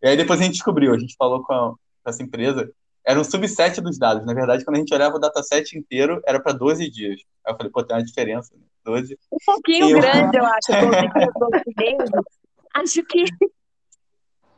E 0.02 0.08
aí 0.08 0.18
depois 0.18 0.40
a 0.40 0.44
gente 0.44 0.54
descobriu, 0.54 0.94
a 0.94 1.00
gente 1.00 1.16
falou 1.18 1.44
com, 1.44 1.54
a, 1.54 1.72
com 1.72 2.10
essa 2.10 2.22
empresa, 2.22 2.72
era 3.08 3.22
um 3.22 3.24
subset 3.24 3.80
dos 3.80 3.98
dados. 3.98 4.26
Na 4.26 4.34
verdade, 4.34 4.66
quando 4.66 4.76
a 4.76 4.80
gente 4.80 4.94
olhava 4.94 5.16
o 5.16 5.20
dataset 5.20 5.78
inteiro, 5.78 6.22
era 6.28 6.42
para 6.42 6.52
12 6.52 6.92
dias. 6.92 7.22
Aí 7.46 7.54
eu 7.54 7.58
falei, 7.58 7.72
pô, 7.72 7.82
tem 7.82 7.96
uma 7.96 8.04
diferença, 8.04 8.54
né? 8.54 8.64
12. 8.84 9.18
Um 9.32 9.38
pouquinho 9.46 9.92
eu... 9.92 10.02
grande, 10.02 10.38
eu 10.38 10.46
acho, 10.46 10.68
Acho 12.76 13.04
que. 13.06 13.24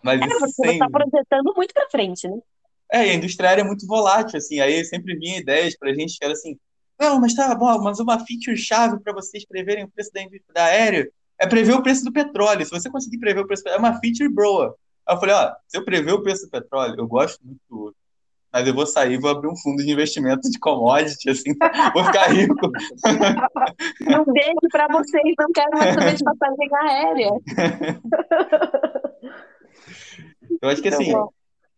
Mas 0.01 0.19
é, 0.19 0.27
você 0.39 0.71
está 0.71 0.89
projetando 0.89 1.53
muito 1.55 1.73
para 1.75 1.89
frente, 1.91 2.27
né? 2.27 2.39
É, 2.91 3.05
e 3.05 3.11
a 3.11 3.13
indústria 3.13 3.49
aérea 3.49 3.61
é 3.61 3.65
muito 3.65 3.85
volátil, 3.85 4.37
assim. 4.37 4.59
Aí 4.59 4.83
sempre 4.83 5.15
vinha 5.15 5.37
ideias 5.37 5.77
para 5.77 5.91
a 5.91 5.93
gente 5.93 6.17
que 6.17 6.25
era 6.25 6.33
assim: 6.33 6.57
não, 6.99 7.19
mas 7.19 7.35
tá 7.35 7.53
bom, 7.53 7.83
mas 7.83 7.99
uma 7.99 8.25
feature-chave 8.25 8.99
para 9.01 9.13
vocês 9.13 9.45
preverem 9.45 9.83
o 9.83 9.91
preço 9.91 10.11
da 10.11 10.21
indústria 10.21 10.53
da 10.55 10.65
aérea 10.65 11.07
é 11.37 11.45
prever 11.45 11.73
o 11.73 11.83
preço 11.83 12.03
do 12.03 12.11
petróleo. 12.11 12.65
Se 12.65 12.71
você 12.71 12.89
conseguir 12.89 13.19
prever 13.19 13.41
o 13.41 13.47
preço, 13.47 13.67
é 13.67 13.77
uma 13.77 13.99
feature 13.99 14.27
boa. 14.27 14.75
Aí 15.07 15.15
eu 15.15 15.19
falei: 15.19 15.35
ó, 15.35 15.53
se 15.67 15.77
eu 15.77 15.85
prever 15.85 16.13
o 16.13 16.23
preço 16.23 16.45
do 16.45 16.49
petróleo, 16.49 16.95
eu 16.97 17.07
gosto 17.07 17.39
muito 17.45 17.95
mas 18.51 18.67
eu 18.67 18.73
vou 18.73 18.85
sair 18.85 19.19
vou 19.19 19.29
abrir 19.29 19.47
um 19.47 19.55
fundo 19.55 19.83
de 19.83 19.91
investimento 19.91 20.49
de 20.49 20.59
commodity, 20.59 21.29
assim, 21.29 21.53
vou 21.93 22.03
ficar 22.05 22.27
rico. 22.27 22.67
Um 24.01 24.33
beijo 24.33 24.67
para 24.71 24.87
vocês, 24.87 25.33
não 25.37 25.51
quero 25.53 25.77
mais 25.77 25.93
saber 25.95 26.15
de 26.15 26.23
passagem 26.23 26.69
aérea. 26.81 27.31
Eu 30.61 30.69
acho 30.69 30.81
que 30.81 30.89
assim, 30.89 31.13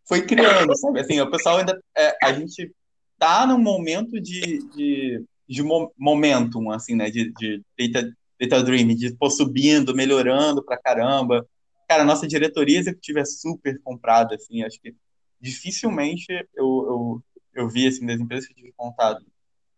foi 0.07 0.21
criando, 0.21 0.75
sabe? 0.77 0.99
Assim, 0.99 1.19
o 1.19 1.29
pessoal 1.29 1.57
ainda. 1.57 1.79
É, 1.97 2.17
a 2.23 2.33
gente 2.33 2.71
tá 3.17 3.45
num 3.45 3.59
momento 3.59 4.19
de, 4.19 4.59
de, 4.75 5.23
de 5.47 5.63
momentum, 5.97 6.71
assim, 6.71 6.95
né? 6.95 7.09
De, 7.09 7.31
de 7.33 7.61
data, 7.91 8.11
data 8.39 8.63
Dream, 8.63 8.87
de 8.95 9.15
pô, 9.15 9.29
subindo, 9.29 9.95
melhorando 9.95 10.63
pra 10.63 10.77
caramba. 10.77 11.45
Cara, 11.87 12.03
a 12.03 12.05
nossa 12.05 12.27
diretoria 12.27 12.79
executiva 12.79 13.19
é 13.19 13.25
super 13.25 13.79
comprada, 13.83 14.35
assim, 14.35 14.63
acho 14.63 14.79
que 14.81 14.95
dificilmente 15.41 16.27
eu, 16.53 16.55
eu, 16.55 17.23
eu 17.53 17.69
vi, 17.69 17.87
assim, 17.87 18.05
das 18.05 18.19
empresas 18.19 18.47
que 18.47 18.53
eu 18.53 18.57
tive 18.57 18.73
contato, 18.77 19.25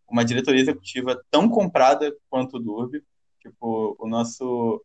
uma 0.08 0.26
diretoria 0.26 0.62
executiva 0.62 1.20
tão 1.32 1.50
comprada 1.50 2.14
quanto 2.30 2.58
o 2.58 2.60
Durb. 2.60 3.02
Tipo, 3.42 3.96
o 4.00 4.08
nosso 4.08 4.82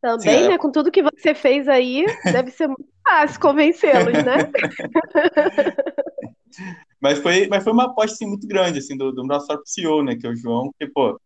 também, 0.00 0.38
Sim, 0.38 0.44
é. 0.44 0.48
né? 0.48 0.58
Com 0.58 0.70
tudo 0.70 0.90
que 0.90 1.02
você 1.02 1.34
fez 1.34 1.68
aí, 1.68 2.06
deve 2.24 2.50
ser 2.50 2.68
muito 2.68 2.88
fácil 3.04 3.38
convencê-los, 3.38 4.24
né? 4.24 4.50
mas, 6.98 7.18
foi, 7.18 7.46
mas 7.48 7.62
foi 7.62 7.72
uma 7.72 7.84
aposta 7.84 8.14
assim, 8.14 8.26
muito 8.26 8.46
grande 8.46 8.78
assim, 8.78 8.96
do, 8.96 9.12
do 9.12 9.22
nosso 9.22 9.46
próprio 9.46 9.66
CEO, 9.66 10.02
né? 10.02 10.16
Que 10.16 10.26
é 10.26 10.30
o 10.30 10.36
João, 10.36 10.72
que, 10.78 10.86
pô, 10.86 11.20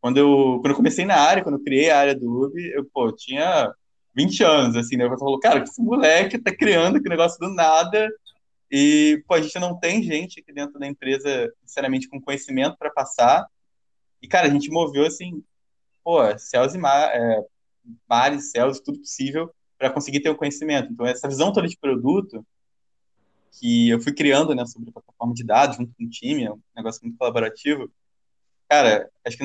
quando 0.00 0.18
eu, 0.18 0.58
quando 0.60 0.70
eu 0.70 0.76
comecei 0.76 1.04
na 1.04 1.16
área, 1.16 1.42
quando 1.42 1.58
eu 1.58 1.64
criei 1.64 1.90
a 1.90 1.98
área 1.98 2.14
do 2.14 2.44
UB, 2.44 2.72
eu, 2.72 2.86
pô, 2.92 3.10
tinha 3.10 3.72
20 4.14 4.44
anos, 4.44 4.76
assim, 4.76 4.96
né? 4.96 5.04
Eu 5.04 5.18
falou, 5.18 5.40
cara, 5.40 5.60
que 5.60 5.68
esse 5.68 5.82
moleque 5.82 6.38
tá 6.38 6.54
criando 6.54 6.96
aquele 6.96 7.16
negócio 7.16 7.38
do 7.40 7.52
nada. 7.52 8.08
E, 8.70 9.22
pô, 9.26 9.34
a 9.34 9.42
gente 9.42 9.58
não 9.58 9.78
tem 9.78 10.02
gente 10.02 10.40
aqui 10.40 10.52
dentro 10.52 10.78
da 10.78 10.86
empresa, 10.86 11.52
sinceramente, 11.64 12.08
com 12.08 12.20
conhecimento 12.20 12.76
para 12.78 12.90
passar. 12.90 13.46
E, 14.22 14.28
cara, 14.28 14.46
a 14.46 14.50
gente 14.50 14.70
moveu, 14.70 15.04
assim, 15.04 15.42
pô, 16.04 16.20
céus 16.38 16.74
e 16.74 16.78
mar, 16.78 17.10
é, 17.12 17.44
mares, 18.08 18.50
céus, 18.50 18.80
tudo 18.80 19.00
possível 19.00 19.52
para 19.78 19.90
conseguir 19.90 20.20
ter 20.20 20.30
o 20.30 20.36
conhecimento. 20.36 20.92
Então, 20.92 21.06
essa 21.06 21.26
visão 21.26 21.52
toda 21.52 21.66
de 21.66 21.76
produto 21.76 22.46
que 23.58 23.88
eu 23.88 24.00
fui 24.00 24.12
criando 24.12 24.54
né, 24.54 24.64
sobre 24.66 24.90
a 24.90 24.92
plataforma 24.92 25.34
de 25.34 25.42
dados 25.42 25.76
junto 25.76 25.92
com 25.96 26.04
o 26.04 26.10
time, 26.10 26.44
é 26.44 26.52
um 26.52 26.60
negócio 26.76 27.00
muito 27.02 27.18
colaborativo. 27.18 27.90
Cara, 28.68 29.10
acho 29.24 29.36
que 29.36 29.44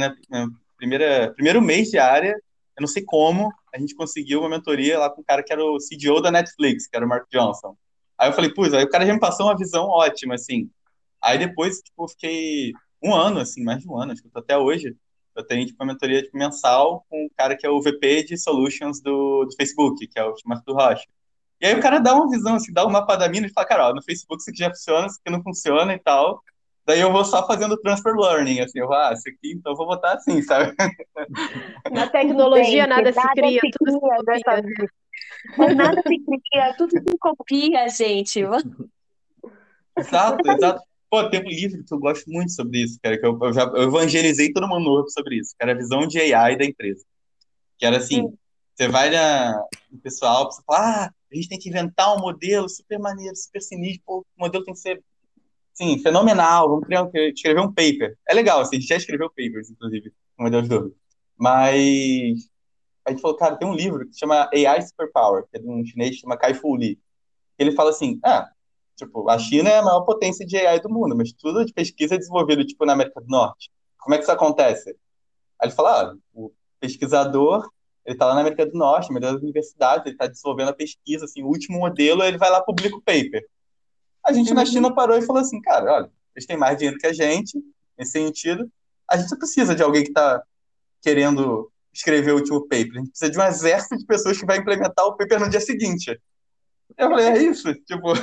primeira 0.78 1.32
primeiro 1.34 1.61
mês 1.61 1.89
de 1.89 1.97
área, 1.97 2.34
eu 2.78 2.82
não 2.82 2.88
sei 2.88 3.03
como, 3.03 3.51
a 3.73 3.80
gente 3.80 3.95
conseguiu 3.95 4.41
uma 4.41 4.49
mentoria 4.49 4.99
lá 4.99 5.09
com 5.09 5.21
um 5.21 5.23
cara 5.23 5.41
que 5.41 5.51
era 5.51 5.63
o 5.63 5.78
CDO 5.78 6.21
da 6.21 6.32
Netflix, 6.32 6.86
que 6.86 6.95
era 6.95 7.05
o 7.05 7.09
Mark 7.09 7.28
Johnson. 7.32 7.76
Aí 8.18 8.30
eu 8.30 8.34
falei, 8.34 8.53
putz, 8.53 8.74
aí 8.74 8.84
o 8.84 8.89
cara 8.89 9.05
já 9.05 9.13
me 9.13 9.20
passou 9.20 9.47
uma 9.47 9.57
visão 9.57 9.88
ótima, 9.88 10.36
assim. 10.36 10.70
Aí 11.22 11.38
depois, 11.38 11.80
tipo, 11.80 12.03
eu 12.03 12.07
fiquei 12.07 12.72
um 13.03 13.13
ano, 13.13 13.39
assim, 13.39 13.63
mais 13.63 13.82
de 13.82 13.89
um 13.89 13.97
ano, 13.97 14.11
acho 14.11 14.22
que 14.22 14.28
eu 14.28 14.32
tô 14.32 14.39
até 14.39 14.57
hoje, 14.57 14.95
eu 15.36 15.45
tenho 15.45 15.66
tipo, 15.66 15.84
uma 15.84 15.91
mentoria 15.91 16.22
tipo, 16.22 16.38
mensal 16.38 17.05
com 17.09 17.26
o 17.26 17.30
cara 17.36 17.57
que 17.57 17.66
é 17.66 17.70
o 17.70 17.82
VP 17.82 18.24
de 18.24 18.38
Solutions 18.38 19.01
do, 19.01 19.45
do 19.45 19.55
Facebook, 19.55 20.07
que 20.07 20.18
é 20.18 20.24
o 20.24 20.34
Marco 20.45 20.72
Rocha. 20.72 21.05
E 21.59 21.66
aí 21.66 21.74
o 21.74 21.82
cara 21.82 21.99
dá 21.99 22.13
uma 22.13 22.30
visão, 22.30 22.55
assim, 22.55 22.72
dá 22.72 22.86
um 22.86 22.89
mapa 22.89 23.16
da 23.16 23.30
mina 23.30 23.47
e 23.47 23.51
fala, 23.51 23.68
cara, 23.68 23.89
ó, 23.89 23.93
no 23.93 24.03
Facebook 24.03 24.41
isso 24.41 24.49
aqui 24.49 24.59
já 24.59 24.70
funciona, 24.70 25.07
isso 25.07 25.20
aqui 25.20 25.32
não 25.32 25.43
funciona 25.43 25.93
e 25.93 25.99
tal. 25.99 26.41
Daí 26.86 26.99
eu 26.99 27.11
vou 27.11 27.26
só 27.26 27.45
fazendo 27.47 27.78
transfer 27.78 28.13
learning, 28.13 28.59
assim, 28.59 28.80
eu 28.80 28.88
vou, 28.88 28.95
ah, 28.95 29.11
isso 29.11 29.28
aqui, 29.28 29.53
então 29.53 29.72
eu 29.72 29.76
vou 29.76 29.88
botar 29.88 30.13
assim, 30.13 30.41
sabe? 30.43 30.76
Na 31.91 32.07
tecnologia 32.07 32.84
Gente, 32.84 32.88
nada, 32.88 33.11
se 33.11 33.28
cria, 33.34 33.59
se 33.59 33.72
tudo 33.72 33.99
cria 33.99 34.38
se 34.38 34.43
copia. 34.43 34.89
Nada 35.76 36.01
se 36.07 36.20
cria, 36.20 36.74
tudo 36.78 36.91
se 36.91 37.18
copia, 37.18 37.88
gente. 37.89 38.41
Exato, 39.97 40.49
exato. 40.49 40.84
Pô, 41.09 41.30
tem 41.30 41.39
um 41.39 41.47
livro 41.47 41.84
que 41.84 41.93
eu 41.93 41.99
gosto 41.99 42.30
muito 42.30 42.51
sobre 42.51 42.84
isso, 42.84 42.99
cara, 43.01 43.18
que 43.18 43.26
eu, 43.26 43.38
eu 43.41 43.53
já 43.53 43.63
eu 43.63 43.84
evangelizei 43.84 44.51
todo 44.51 44.68
mundo 44.68 44.86
novo 44.86 45.09
sobre 45.09 45.38
isso, 45.38 45.55
que 45.57 45.63
era 45.63 45.72
a 45.72 45.78
visão 45.78 46.07
de 46.07 46.20
AI 46.20 46.57
da 46.57 46.66
empresa. 46.66 47.05
Que 47.78 47.86
era 47.86 47.97
assim, 47.97 48.24
Sim. 48.24 48.38
você 48.74 48.88
vai 48.88 49.09
na, 49.09 49.63
no 49.91 49.99
pessoal, 49.99 50.51
você 50.51 50.61
fala, 50.66 51.05
ah, 51.05 51.11
a 51.32 51.36
gente 51.36 51.47
tem 51.47 51.59
que 51.59 51.70
inventar 51.70 52.16
um 52.16 52.20
modelo 52.20 52.68
super 52.68 52.99
maneiro, 52.99 53.36
super 53.36 53.61
sinistro, 53.61 54.03
pô, 54.05 54.20
o 54.38 54.43
modelo 54.43 54.63
tem 54.63 54.74
que 54.74 54.80
ser, 54.80 55.01
sim, 55.74 55.99
fenomenal, 55.99 56.70
vamos 56.70 56.86
criar, 56.86 57.09
escrever 57.13 57.61
um 57.61 57.72
paper. 57.72 58.18
É 58.28 58.34
legal, 58.34 58.61
assim, 58.61 58.78
a 58.78 58.80
gente 58.80 58.89
já 58.89 58.97
escreveu 58.97 59.30
papers, 59.30 59.70
inclusive, 59.70 60.11
no 60.38 60.45
modelo 60.45 60.63
de 60.63 60.70
dúvida. 60.70 60.95
Mas 61.38 62.49
a 63.06 63.12
gente 63.12 63.22
falou, 63.22 63.38
cara, 63.38 63.56
tem 63.56 63.68
um 63.68 63.76
livro 63.76 64.08
que 64.08 64.18
chama 64.18 64.49
AI 64.53 64.82
Superpower, 64.82 65.43
que 65.43 65.58
é 65.58 65.60
de 65.60 65.70
um 65.70 65.86
chinês 65.86 66.16
que 66.16 66.22
chama 66.22 66.38
Kai 66.38 66.53
Fu 66.53 66.76
Lee. 66.76 66.99
Ele 67.58 67.72
fala 67.72 67.91
assim, 67.91 68.20
ah, 68.24 68.49
Tipo, 68.95 69.30
a 69.30 69.38
China 69.38 69.70
é 69.70 69.78
a 69.78 69.84
maior 69.84 70.01
potência 70.01 70.45
de 70.45 70.56
AI 70.56 70.80
do 70.80 70.89
mundo, 70.89 71.16
mas 71.16 71.34
tudo 71.34 71.66
de 71.66 71.74
pesquisa 71.74 72.16
é 72.16 72.18
desenvolvido, 72.18 72.66
tipo, 72.66 72.86
na 72.86 72.93
América 72.93 73.20
do 73.20 73.28
Norte. 73.28 73.70
Como 73.99 74.16
é 74.16 74.18
que 74.18 74.24
isso 74.24 74.32
acontece? 74.32 74.89
Aí 75.60 75.68
ele 75.68 75.76
fala, 75.76 76.12
ah, 76.12 76.16
o 76.34 76.51
pesquisador, 76.80 77.70
ele 78.06 78.16
está 78.16 78.26
lá 78.26 78.36
na 78.36 78.41
América 78.41 78.66
do 78.66 78.78
Norte, 78.78 79.12
na 79.12 79.20
das 79.20 79.41
universidades, 79.41 80.06
ele 80.06 80.16
está 80.16 80.28
desenvolvendo 80.28 80.70
a 80.70 80.74
pesquisa, 80.74 81.26
assim, 81.26 81.43
o 81.43 81.47
último 81.47 81.80
modelo, 81.80 82.24
ele 82.24 82.38
vai 82.38 82.49
lá 82.49 82.62
publica 82.62 82.95
o 82.95 83.01
paper. 83.01 83.45
A 84.26 84.32
gente 84.32 84.53
na 84.53 84.66
China 84.66 84.93
parou 84.93 85.18
e 85.18 85.22
falou 85.22 85.41
assim, 85.41 85.62
cara, 85.62 85.93
olha, 85.93 86.12
eles 86.34 86.45
têm 86.45 86.58
mais 86.58 86.78
dinheiro 86.78 86.97
que 86.97 87.08
a 87.08 87.14
gente, 87.14 87.60
nesse 87.97 88.12
sentido, 88.12 88.72
a 89.10 89.18
gente 89.18 89.36
precisa 89.38 89.76
de 89.76 89.84
alguém 89.84 90.03
que 90.03 90.10
está 90.10 90.41
querendo 91.01 91.70
escrever 91.98 92.34
o 92.34 92.38
último 92.38 92.62
paper, 92.62 92.91
a 92.91 93.00
gente 93.00 93.10
precisa 93.10 93.32
de 93.32 93.39
um 93.39 93.43
exército 93.43 93.98
de 93.98 94.06
pessoas 94.06 94.38
que 94.38 94.46
vai 94.46 94.58
implementar 94.58 95.06
o 95.06 95.16
paper 95.16 95.39
no 95.39 95.50
dia 95.50 95.62
seguinte. 95.62 96.20
Eu 96.98 97.10
falei, 97.10 97.28
é 97.28 97.38
isso? 97.43 97.74
Tipo, 97.86 98.14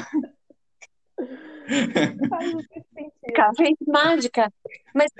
Café 3.35 3.71
mágica. 3.87 4.53
Mas, 4.95 5.11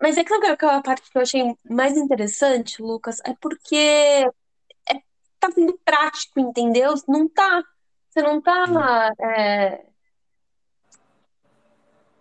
mas 0.00 0.16
é 0.16 0.24
que 0.24 0.34
a 0.34 0.82
parte 0.82 1.10
que 1.10 1.18
eu 1.18 1.22
achei 1.22 1.56
mais 1.68 1.96
interessante, 1.96 2.82
Lucas, 2.82 3.20
é 3.24 3.34
porque 3.40 3.76
é, 3.76 4.94
tá 5.38 5.50
sendo 5.50 5.78
prático, 5.84 6.40
entendeu? 6.40 6.94
Não 7.08 7.28
tá. 7.28 7.62
Você 8.10 8.22
não 8.22 8.40
tá. 8.40 9.12
É... 9.20 9.86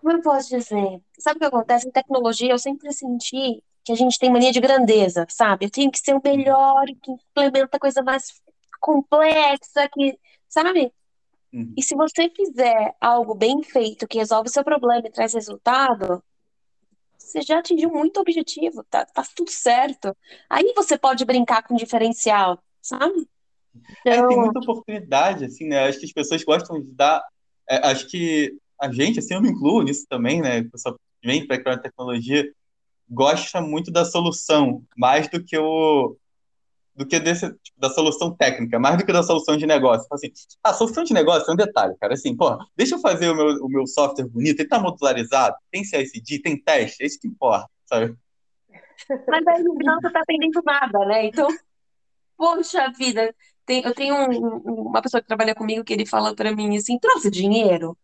Como 0.02 0.14
eu 0.14 0.22
posso 0.22 0.50
dizer? 0.50 1.02
Sabe 1.18 1.38
o 1.38 1.40
que 1.40 1.46
acontece? 1.46 1.88
Em 1.88 1.92
tecnologia, 1.92 2.52
eu 2.52 2.60
sempre 2.60 2.92
senti 2.92 3.64
que 3.84 3.92
a 3.92 3.96
gente 3.96 4.20
tem 4.20 4.32
mania 4.32 4.52
de 4.52 4.60
grandeza, 4.60 5.26
sabe? 5.30 5.66
Eu 5.66 5.70
tenho 5.70 5.92
que 5.92 6.00
ser 6.00 6.16
o 6.16 6.22
melhor, 6.24 6.86
que 7.02 7.12
implementa 7.12 7.80
coisa 7.80 8.02
mais 8.04 8.42
complexa, 8.80 9.90
que. 9.92 10.18
Sabe? 10.48 10.92
Uhum. 11.54 11.74
E 11.78 11.84
se 11.84 11.96
você 11.96 12.30
fizer 12.30 12.96
algo 13.00 13.34
bem 13.36 13.62
feito, 13.64 14.08
que 14.08 14.18
resolve 14.18 14.50
o 14.50 14.52
seu 14.52 14.64
problema 14.64 15.08
e 15.08 15.12
traz 15.12 15.34
resultado, 15.34 16.24
você 17.18 17.42
já 17.42 17.60
atingiu 17.60 17.90
muito 17.90 18.20
objetivo, 18.20 18.84
tá, 18.90 19.06
tá 19.06 19.24
tudo 19.36 19.52
certo. 19.52 20.16
Aí 20.50 20.74
você 20.76 20.98
pode 20.98 21.24
brincar 21.26 21.64
com 21.64 21.76
diferencial, 21.76 22.62
sabe? 22.82 23.28
Então... 24.02 24.26
É, 24.26 24.28
tem 24.28 24.38
muita 24.38 24.60
oportunidade, 24.60 25.46
assim, 25.46 25.66
né? 25.66 25.88
Acho 25.88 26.00
que 26.00 26.06
as 26.06 26.12
pessoas 26.12 26.44
gostam 26.44 26.82
de 26.82 26.92
dar. 26.92 27.24
É, 27.70 27.78
acho 27.88 28.08
que 28.08 28.58
a 28.80 28.92
gente, 28.92 29.20
assim, 29.20 29.34
eu 29.34 29.42
me 29.42 29.50
incluo 29.50 29.82
nisso 29.82 30.06
também, 30.10 30.42
né? 30.42 30.60
O 30.62 30.72
pessoal 30.72 31.00
vem 31.24 31.48
para 31.48 31.74
a 31.74 31.78
tecnologia 31.78 32.52
gosta 33.12 33.62
muito 33.62 33.92
da 33.92 34.06
solução, 34.06 34.84
mais 34.98 35.28
do 35.28 35.44
que 35.44 35.58
o, 35.58 36.16
do 36.96 37.06
que 37.06 37.20
desse, 37.20 37.52
tipo, 37.62 37.78
da 37.78 37.90
solução 37.90 38.34
técnica, 38.34 38.80
mais 38.80 38.98
do 38.98 39.06
que 39.06 39.12
da 39.12 39.22
solução 39.22 39.58
de 39.58 39.66
negócio. 39.66 40.08
Assim, 40.12 40.32
a 40.64 40.74
solução 40.74 41.04
de 41.04 41.14
negócio 41.14 41.50
é 41.50 41.54
um 41.54 41.58
detalhe, 41.58 41.94
cara. 42.00 42.14
Assim, 42.14 42.36
pô, 42.36 42.58
deixa 42.76 42.96
eu 42.96 43.00
fazer 43.00 43.30
o 43.30 43.36
meu, 43.36 43.66
o 43.66 43.68
meu 43.68 43.86
software 43.86 44.28
bonito, 44.28 44.62
ele 44.62 44.70
tá 44.70 44.80
modularizado, 44.80 45.56
tem 45.70 45.84
CICD, 45.84 46.42
tem 46.42 46.58
teste, 46.58 47.04
é 47.04 47.06
isso 47.06 47.20
que 47.20 47.28
importa, 47.28 47.70
sabe? 47.86 48.16
Mas 49.28 49.48
aí 49.48 49.64
você 49.64 50.12
tá 50.12 50.22
aprendendo 50.22 50.62
nada, 50.64 51.00
né? 51.06 51.26
Então, 51.26 51.48
poxa 52.38 52.92
vida, 52.92 53.36
tem, 53.66 53.84
eu 53.84 53.94
tenho 53.94 54.16
um, 54.16 54.88
uma 54.88 55.02
pessoa 55.02 55.22
que 55.22 55.28
trabalha 55.28 55.54
comigo 55.54 55.84
que 55.84 55.92
ele 55.92 56.06
fala 56.06 56.34
para 56.34 56.56
mim 56.56 56.78
assim, 56.78 56.98
trouxe 56.98 57.30
dinheiro? 57.30 57.98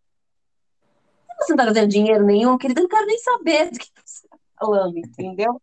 Você 1.40 1.54
não 1.54 1.58
tá 1.58 1.64
trazendo 1.66 1.88
dinheiro 1.88 2.26
nenhum, 2.26 2.58
querido, 2.58 2.80
eu 2.80 2.84
não 2.84 2.90
quero 2.90 3.06
nem 3.06 3.20
saber 3.20 3.70
do 3.70 3.80
que 3.80 3.88
você 4.04 4.27
falando, 4.58 4.98
entendeu? 4.98 5.62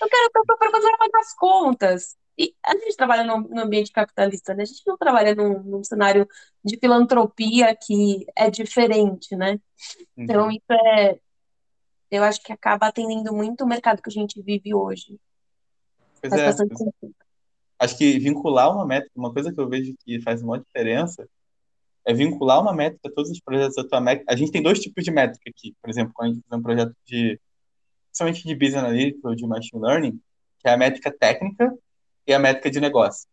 Eu 0.00 0.08
quero 0.08 0.30
para 0.30 0.70
fazer 0.70 0.90
as 1.16 1.34
contas. 1.34 2.16
E 2.38 2.54
a 2.64 2.72
gente 2.72 2.96
trabalha 2.96 3.24
no, 3.24 3.40
no 3.48 3.62
ambiente 3.62 3.90
capitalista, 3.90 4.54
né? 4.54 4.62
A 4.62 4.66
gente 4.66 4.82
não 4.86 4.96
trabalha 4.96 5.34
num, 5.34 5.60
num, 5.60 5.82
cenário 5.82 6.26
de 6.64 6.78
filantropia 6.78 7.74
que 7.74 8.24
é 8.36 8.48
diferente, 8.48 9.34
né? 9.34 9.58
Então, 10.16 10.44
uhum. 10.44 10.52
isso 10.52 10.72
é. 10.72 11.18
Eu 12.10 12.22
acho 12.22 12.40
que 12.42 12.52
acaba 12.52 12.86
atendendo 12.86 13.34
muito 13.34 13.64
o 13.64 13.66
mercado 13.66 14.00
que 14.00 14.08
a 14.08 14.12
gente 14.12 14.40
vive 14.40 14.72
hoje. 14.72 15.18
Pois 16.20 16.30
faz 16.30 16.42
é, 16.42 16.46
bastante 16.46 16.78
sentido. 16.78 17.14
Acho 17.78 17.98
que 17.98 18.18
vincular 18.18 18.72
uma 18.72 18.86
métrica, 18.86 19.12
uma 19.16 19.32
coisa 19.32 19.52
que 19.52 19.60
eu 19.60 19.68
vejo 19.68 19.94
que 20.04 20.20
faz 20.22 20.40
uma 20.42 20.58
diferença 20.58 21.28
é 22.06 22.14
vincular 22.14 22.60
uma 22.62 22.72
métrica 22.72 23.08
a 23.08 23.12
todos 23.12 23.30
os 23.30 23.40
projetos 23.40 23.74
da 23.74 23.86
tua 23.86 24.00
métrica. 24.00 24.32
A 24.32 24.36
gente 24.36 24.50
tem 24.50 24.62
dois 24.62 24.78
tipos 24.80 25.04
de 25.04 25.10
métrica 25.10 25.50
aqui. 25.50 25.74
Por 25.82 25.90
exemplo, 25.90 26.12
quando 26.14 26.30
a 26.30 26.34
gente 26.34 26.44
faz 26.48 26.60
um 26.60 26.62
projeto 26.62 26.96
de, 27.04 27.38
principalmente 28.18 28.44
de 28.44 28.54
Business 28.54 28.84
Analytics 28.84 29.24
ou 29.24 29.34
de 29.34 29.46
Machine 29.46 29.82
Learning, 29.82 30.20
que 30.58 30.68
é 30.68 30.72
a 30.72 30.76
métrica 30.76 31.10
técnica, 31.10 31.72
e 32.26 32.34
a 32.34 32.38
métrica 32.38 32.70
de 32.70 32.80
negócio. 32.80 33.26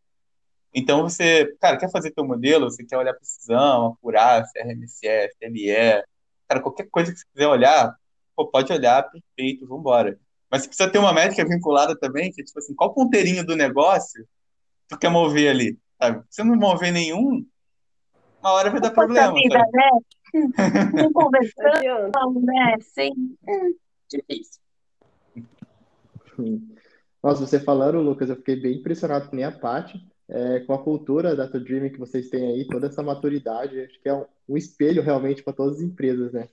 Então, 0.74 1.02
você, 1.02 1.54
cara, 1.60 1.78
quer 1.78 1.90
fazer 1.90 2.12
teu 2.12 2.26
modelo, 2.26 2.70
você 2.70 2.84
quer 2.86 2.98
olhar 2.98 3.14
precisão, 3.14 3.88
apurar, 3.88 4.46
se 4.46 4.60
é 4.60 4.64
RMSE, 4.64 5.08
FME, 5.38 6.04
cara, 6.48 6.62
qualquer 6.62 6.88
coisa 6.90 7.12
que 7.12 7.18
você 7.18 7.26
quiser 7.34 7.48
olhar, 7.48 7.94
pô, 8.36 8.48
pode 8.48 8.72
olhar, 8.72 9.04
perfeito, 9.04 9.68
vamos 9.68 9.82
embora. 9.82 10.20
Mas 10.50 10.62
você 10.62 10.68
precisa 10.68 10.90
ter 10.90 11.00
uma 11.00 11.14
métrica 11.14 11.46
vinculada 11.46 11.98
também, 11.98 12.32
que 12.32 12.42
é 12.42 12.46
tipo 12.46 12.60
assim, 12.60 12.76
qual 12.76 12.94
ponteirinho 12.94 13.46
do 13.46 13.56
negócio 13.56 14.26
tu 14.88 14.98
quer 14.98 15.10
mover 15.10 15.50
ali, 15.50 15.78
sabe? 16.00 16.24
Se 16.30 16.44
não 16.44 16.56
mover 16.56 16.92
nenhum, 16.92 17.46
uma 18.40 18.52
hora 18.52 18.70
vai 18.70 18.80
dar 18.80 18.92
problema. 18.92 19.34
Vida, 19.34 19.58
né? 19.74 19.90
Não 20.94 21.14
conversando, 21.14 22.42
né? 22.42 22.76
Hum, 23.48 23.74
difícil. 24.10 24.65
Nossa, 27.22 27.46
você 27.46 27.60
falando, 27.60 28.00
Lucas, 28.02 28.30
eu 28.30 28.36
fiquei 28.36 28.56
bem 28.56 28.78
impressionado 28.78 29.30
com 29.30 29.36
nem 29.36 29.46
a 29.46 29.52
Paty, 29.52 30.00
é, 30.28 30.60
com 30.62 30.74
a 30.74 30.84
cultura 30.84 31.36
da 31.36 31.46
Dreaming 31.46 31.92
que 31.92 32.00
vocês 32.00 32.30
têm 32.30 32.52
aí, 32.52 32.68
toda 32.68 32.88
essa 32.88 33.04
maturidade, 33.04 33.80
acho 33.80 34.02
que 34.02 34.10
é 34.10 34.14
um, 34.14 34.26
um 34.50 34.58
espelho 34.58 35.02
realmente 35.02 35.44
para 35.44 35.54
todas 35.54 35.78
as 35.78 35.82
empresas, 35.82 36.32
né? 36.34 36.50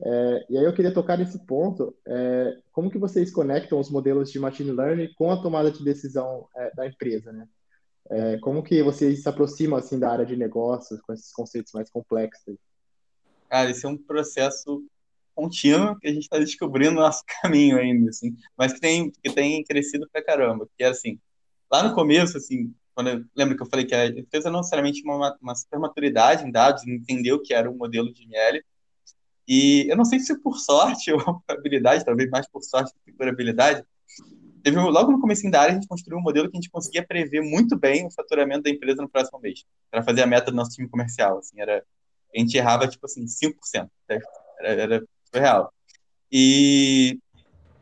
É, 0.00 0.46
e 0.48 0.58
aí 0.58 0.64
eu 0.64 0.72
queria 0.72 0.94
tocar 0.94 1.18
nesse 1.18 1.44
ponto, 1.44 1.94
é, 2.06 2.56
como 2.72 2.90
que 2.90 2.98
vocês 2.98 3.32
conectam 3.32 3.80
os 3.80 3.90
modelos 3.90 4.30
de 4.30 4.38
machine 4.38 4.70
learning 4.70 5.12
com 5.14 5.30
a 5.30 5.42
tomada 5.42 5.72
de 5.72 5.84
decisão 5.84 6.48
é, 6.56 6.74
da 6.74 6.86
empresa, 6.86 7.32
né? 7.32 7.48
É, 8.10 8.38
como 8.38 8.62
que 8.62 8.82
vocês 8.82 9.22
se 9.22 9.28
aproximam 9.28 9.78
assim 9.78 9.98
da 9.98 10.10
área 10.10 10.24
de 10.24 10.36
negócios 10.36 11.00
com 11.00 11.12
esses 11.12 11.32
conceitos 11.32 11.72
mais 11.72 11.90
complexos? 11.90 12.56
Cara, 13.48 13.70
esse 13.70 13.84
é 13.84 13.88
um 13.88 13.96
processo 13.96 14.84
contínuo 15.38 15.96
que 16.00 16.08
a 16.08 16.12
gente 16.12 16.24
está 16.24 16.36
descobrindo 16.36 16.96
nosso 16.96 17.22
caminho 17.40 17.78
ainda, 17.78 18.10
assim, 18.10 18.36
mas 18.56 18.72
que 18.72 18.80
tem, 18.80 19.12
que 19.22 19.30
tem 19.30 19.62
crescido 19.62 20.08
pra 20.12 20.24
caramba, 20.24 20.68
que 20.76 20.82
é 20.82 20.88
assim, 20.88 21.16
lá 21.70 21.84
no 21.84 21.94
começo, 21.94 22.36
assim, 22.36 22.74
quando 22.92 23.10
eu, 23.10 23.24
lembra 23.36 23.56
que 23.56 23.62
eu 23.62 23.68
falei 23.68 23.86
que 23.86 23.94
a 23.94 24.06
empresa 24.06 24.50
não 24.50 24.58
necessariamente 24.58 25.00
uma, 25.04 25.38
uma 25.40 25.54
super 25.54 25.78
maturidade 25.78 26.44
em 26.44 26.50
dados, 26.50 26.84
entendeu 26.84 27.40
que 27.40 27.54
era 27.54 27.70
um 27.70 27.76
modelo 27.76 28.12
de 28.12 28.24
ML, 28.24 28.64
e 29.46 29.86
eu 29.88 29.96
não 29.96 30.04
sei 30.04 30.18
se 30.18 30.36
por 30.40 30.58
sorte 30.58 31.12
ou 31.14 31.20
por 31.22 31.42
habilidade, 31.48 32.04
talvez 32.04 32.28
mais 32.30 32.48
por 32.48 32.62
sorte 32.62 32.92
do 32.92 33.00
que 33.04 33.12
por 33.12 33.28
habilidade, 33.28 33.84
teve 34.60 34.76
logo 34.76 35.12
no 35.12 35.20
começo 35.20 35.48
da 35.48 35.60
área 35.60 35.72
a 35.72 35.74
gente 35.76 35.86
construiu 35.86 36.18
um 36.18 36.22
modelo 36.22 36.50
que 36.50 36.56
a 36.56 36.60
gente 36.60 36.70
conseguia 36.70 37.06
prever 37.06 37.42
muito 37.42 37.78
bem 37.78 38.04
o 38.04 38.10
faturamento 38.10 38.64
da 38.64 38.70
empresa 38.70 39.00
no 39.00 39.08
próximo 39.08 39.38
mês, 39.38 39.64
para 39.88 40.02
fazer 40.02 40.22
a 40.22 40.26
meta 40.26 40.50
do 40.50 40.56
nosso 40.56 40.72
time 40.72 40.88
comercial, 40.88 41.38
assim, 41.38 41.60
era 41.60 41.84
a 42.34 42.38
gente 42.38 42.56
errava 42.56 42.88
tipo 42.88 43.06
assim 43.06 43.24
5%, 43.24 43.88
era, 44.60 44.82
era 44.82 45.04
surreal. 45.32 45.72
E 46.30 47.18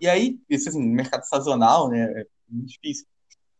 e 0.00 0.06
aí, 0.08 0.38
isso 0.48 0.68
assim, 0.68 0.82
mercado 0.82 1.24
sazonal, 1.24 1.88
né, 1.88 2.02
é 2.02 2.26
muito 2.48 2.68
difícil. 2.68 3.06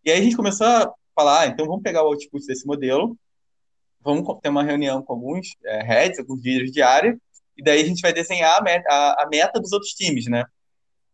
E 0.04 0.10
aí 0.10 0.20
a 0.20 0.22
gente 0.22 0.36
começou 0.36 0.66
a 0.66 0.92
falar, 1.14 1.40
ah, 1.40 1.46
então 1.46 1.66
vamos 1.66 1.82
pegar 1.82 2.02
o 2.02 2.08
output 2.08 2.46
desse 2.46 2.66
modelo, 2.66 3.16
vamos 4.00 4.38
ter 4.40 4.50
uma 4.50 4.62
reunião 4.62 5.02
com 5.02 5.14
alguns 5.14 5.56
é, 5.64 5.82
heads, 5.82 6.18
alguns 6.18 6.44
líderes 6.44 6.70
de 6.70 6.82
área, 6.82 7.18
e 7.56 7.62
daí 7.62 7.80
a 7.82 7.86
gente 7.86 8.02
vai 8.02 8.12
desenhar 8.12 8.58
a 8.58 8.62
meta, 8.62 8.86
a, 8.88 9.24
a 9.24 9.28
meta 9.28 9.58
dos 9.58 9.72
outros 9.72 9.92
times, 9.92 10.26
né? 10.26 10.44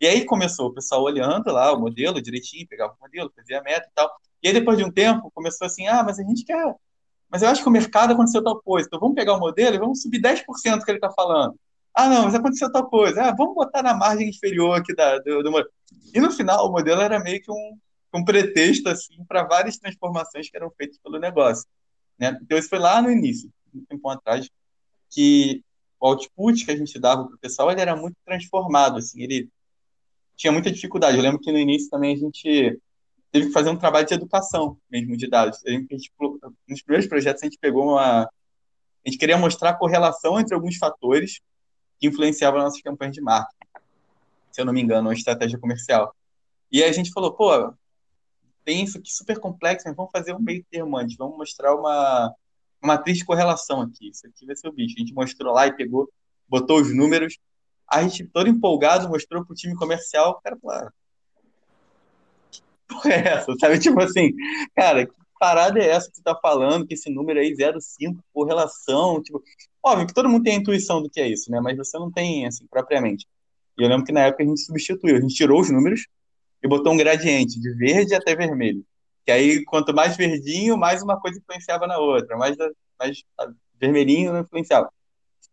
E 0.00 0.06
aí 0.06 0.24
começou 0.24 0.66
o 0.68 0.74
pessoal 0.74 1.02
olhando 1.02 1.52
lá 1.52 1.72
o 1.72 1.78
modelo 1.78 2.20
direitinho, 2.20 2.66
pegava 2.66 2.92
o 2.92 3.00
modelo, 3.00 3.32
fazia 3.36 3.60
a 3.60 3.62
meta 3.62 3.86
e 3.88 3.92
tal. 3.94 4.10
E 4.42 4.48
aí 4.48 4.54
depois 4.54 4.76
de 4.76 4.84
um 4.84 4.90
tempo 4.90 5.30
começou 5.32 5.66
assim, 5.66 5.86
ah, 5.86 6.02
mas 6.02 6.18
a 6.18 6.24
gente 6.24 6.44
quer... 6.44 6.74
Mas 7.30 7.42
eu 7.42 7.48
acho 7.48 7.62
que 7.62 7.68
o 7.68 7.72
mercado 7.72 8.12
aconteceu 8.12 8.42
tal 8.42 8.60
coisa, 8.60 8.88
então 8.88 8.98
vamos 8.98 9.14
pegar 9.14 9.34
o 9.34 9.38
modelo 9.38 9.76
e 9.76 9.78
vamos 9.78 10.02
subir 10.02 10.20
10% 10.20 10.84
que 10.84 10.90
ele 10.90 10.98
está 10.98 11.10
falando. 11.10 11.54
Ah, 11.94 12.08
não, 12.08 12.24
mas 12.24 12.34
aconteceu 12.34 12.72
tal 12.72 12.88
coisa. 12.88 13.22
Ah, 13.22 13.34
vamos 13.36 13.54
botar 13.54 13.82
na 13.82 13.94
margem 13.94 14.28
inferior 14.28 14.78
aqui 14.78 14.94
da, 14.94 15.18
do, 15.18 15.42
do 15.42 15.50
modelo. 15.50 15.70
E 16.14 16.20
no 16.20 16.30
final 16.30 16.68
o 16.68 16.72
modelo 16.72 17.00
era 17.00 17.20
meio 17.20 17.40
que 17.42 17.50
um, 17.50 17.78
um 18.14 18.24
pretexto 18.24 18.88
assim 18.88 19.22
para 19.26 19.44
várias 19.44 19.76
transformações 19.76 20.50
que 20.50 20.56
eram 20.56 20.70
feitas 20.70 20.98
pelo 20.98 21.18
negócio. 21.18 21.66
Né? 22.18 22.38
Então 22.42 22.56
isso 22.58 22.68
foi 22.68 22.78
lá 22.78 23.00
no 23.02 23.10
início, 23.10 23.50
um 23.74 23.84
tempo 23.84 24.08
atrás, 24.08 24.48
que 25.10 25.62
o 26.00 26.08
output 26.08 26.64
que 26.64 26.70
a 26.70 26.76
gente 26.76 26.98
dava 26.98 27.26
para 27.26 27.34
o 27.34 27.38
pessoal 27.38 27.70
ele 27.70 27.80
era 27.80 27.94
muito 27.94 28.16
transformado, 28.24 28.98
assim, 28.98 29.22
ele 29.22 29.48
tinha 30.36 30.52
muita 30.52 30.70
dificuldade. 30.70 31.16
Eu 31.16 31.22
lembro 31.22 31.40
que 31.40 31.52
no 31.52 31.58
início 31.58 31.90
também 31.90 32.14
a 32.14 32.18
gente 32.18 32.80
teve 33.30 33.46
que 33.46 33.52
fazer 33.52 33.70
um 33.70 33.76
trabalho 33.76 34.06
de 34.06 34.14
educação 34.14 34.76
mesmo 34.90 35.16
de 35.16 35.28
dados. 35.28 35.64
A 35.66 35.70
gente, 35.70 35.94
nos 36.68 36.82
primeiros 36.82 37.08
projetos 37.08 37.42
a 37.42 37.46
gente 37.46 37.58
pegou 37.58 37.92
uma, 37.92 38.22
a 38.24 38.28
gente 39.06 39.18
queria 39.18 39.38
mostrar 39.38 39.70
a 39.70 39.74
correlação 39.74 40.40
entre 40.40 40.54
alguns 40.54 40.76
fatores 40.76 41.40
que 42.02 42.08
influenciavam 42.08 42.60
nossas 42.60 42.82
campanhas 42.82 43.14
de 43.14 43.20
marketing. 43.20 43.56
Se 44.50 44.60
eu 44.60 44.64
não 44.64 44.72
me 44.72 44.82
engano, 44.82 45.08
uma 45.08 45.14
estratégia 45.14 45.56
comercial. 45.56 46.12
E 46.70 46.82
a 46.82 46.90
gente 46.90 47.12
falou, 47.12 47.32
pô, 47.32 47.72
tem 48.64 48.82
isso 48.82 48.98
aqui 48.98 49.12
super 49.12 49.38
complexo, 49.38 49.86
mas 49.86 49.96
vamos 49.96 50.10
fazer 50.10 50.34
um 50.34 50.40
meio 50.40 50.64
termo 50.68 50.96
antes, 50.98 51.16
vamos 51.16 51.38
mostrar 51.38 51.74
uma 51.74 52.34
uma 52.82 52.94
matriz 52.94 53.18
de 53.18 53.24
correlação 53.24 53.80
aqui. 53.80 54.10
Isso 54.10 54.26
aqui 54.26 54.44
vai 54.44 54.56
ser 54.56 54.66
o 54.68 54.72
bicho. 54.72 54.96
A 54.96 55.00
gente 55.00 55.14
mostrou 55.14 55.54
lá 55.54 55.68
e 55.68 55.72
pegou, 55.72 56.12
botou 56.48 56.80
os 56.80 56.92
números. 56.92 57.38
A 57.88 58.02
gente, 58.02 58.26
todo 58.26 58.48
empolgado, 58.48 59.08
mostrou 59.08 59.44
pro 59.44 59.54
time 59.54 59.76
comercial. 59.76 60.32
O 60.32 60.40
cara 60.40 60.58
falou: 60.60 60.76
ah, 60.76 60.92
porra 62.88 63.12
é 63.12 63.28
essa? 63.28 63.54
Sabe? 63.60 63.78
Tipo 63.78 64.00
assim, 64.00 64.32
cara, 64.74 65.06
que 65.06 65.14
parada 65.42 65.80
é 65.80 65.88
essa 65.88 66.08
que 66.08 66.18
você 66.18 66.22
tá 66.22 66.38
falando? 66.40 66.86
Que 66.86 66.94
esse 66.94 67.10
número 67.10 67.40
aí, 67.40 67.52
0,5, 67.52 68.16
correlação. 68.32 69.20
Tipo, 69.20 69.42
óbvio 69.82 70.06
que 70.06 70.14
todo 70.14 70.28
mundo 70.28 70.44
tem 70.44 70.54
a 70.54 70.58
intuição 70.58 71.02
do 71.02 71.10
que 71.10 71.20
é 71.20 71.26
isso, 71.26 71.50
né? 71.50 71.58
Mas 71.60 71.76
você 71.76 71.98
não 71.98 72.12
tem, 72.12 72.46
assim, 72.46 72.64
propriamente. 72.68 73.26
E 73.76 73.82
eu 73.82 73.88
lembro 73.88 74.06
que 74.06 74.12
na 74.12 74.20
época 74.20 74.44
a 74.44 74.46
gente 74.46 74.60
substituiu. 74.60 75.16
A 75.16 75.20
gente 75.20 75.34
tirou 75.34 75.60
os 75.60 75.68
números 75.68 76.06
e 76.62 76.68
botou 76.68 76.92
um 76.92 76.96
gradiente 76.96 77.58
de 77.58 77.74
verde 77.74 78.14
até 78.14 78.36
vermelho. 78.36 78.86
Que 79.26 79.32
aí, 79.32 79.64
quanto 79.64 79.92
mais 79.92 80.16
verdinho, 80.16 80.78
mais 80.78 81.02
uma 81.02 81.20
coisa 81.20 81.40
influenciava 81.40 81.88
na 81.88 81.98
outra, 81.98 82.36
mais, 82.36 82.56
mais 82.96 83.24
vermelhinho 83.80 84.32
não 84.32 84.42
influenciava. 84.42 84.92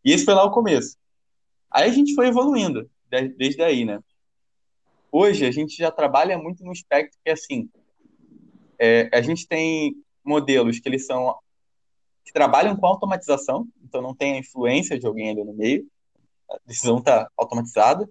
E 0.05 0.11
esse 0.11 0.23
foi 0.23 0.35
lá 0.35 0.43
o 0.43 0.51
começo. 0.51 0.97
Aí 1.71 1.89
a 1.89 1.93
gente 1.93 2.13
foi 2.13 2.27
evoluindo, 2.27 2.87
desde 3.35 3.63
aí, 3.63 3.85
né? 3.85 3.99
Hoje, 5.11 5.47
a 5.47 5.51
gente 5.51 5.75
já 5.75 5.89
trabalha 5.89 6.37
muito 6.37 6.63
no 6.63 6.71
espectro 6.71 7.17
que, 7.25 7.31
assim, 7.31 7.67
é, 8.79 9.09
a 9.13 9.21
gente 9.21 9.47
tem 9.47 9.95
modelos 10.23 10.79
que 10.79 10.87
eles 10.87 11.05
são 11.05 11.35
que 12.23 12.33
trabalham 12.33 12.75
com 12.75 12.85
automatização, 12.85 13.67
então 13.83 14.01
não 14.01 14.13
tem 14.15 14.33
a 14.33 14.39
influência 14.39 14.99
de 14.99 15.07
alguém 15.07 15.31
ali 15.31 15.43
no 15.43 15.53
meio, 15.53 15.87
a 16.49 16.57
decisão 16.65 16.99
está 16.99 17.27
automatizada. 17.35 18.07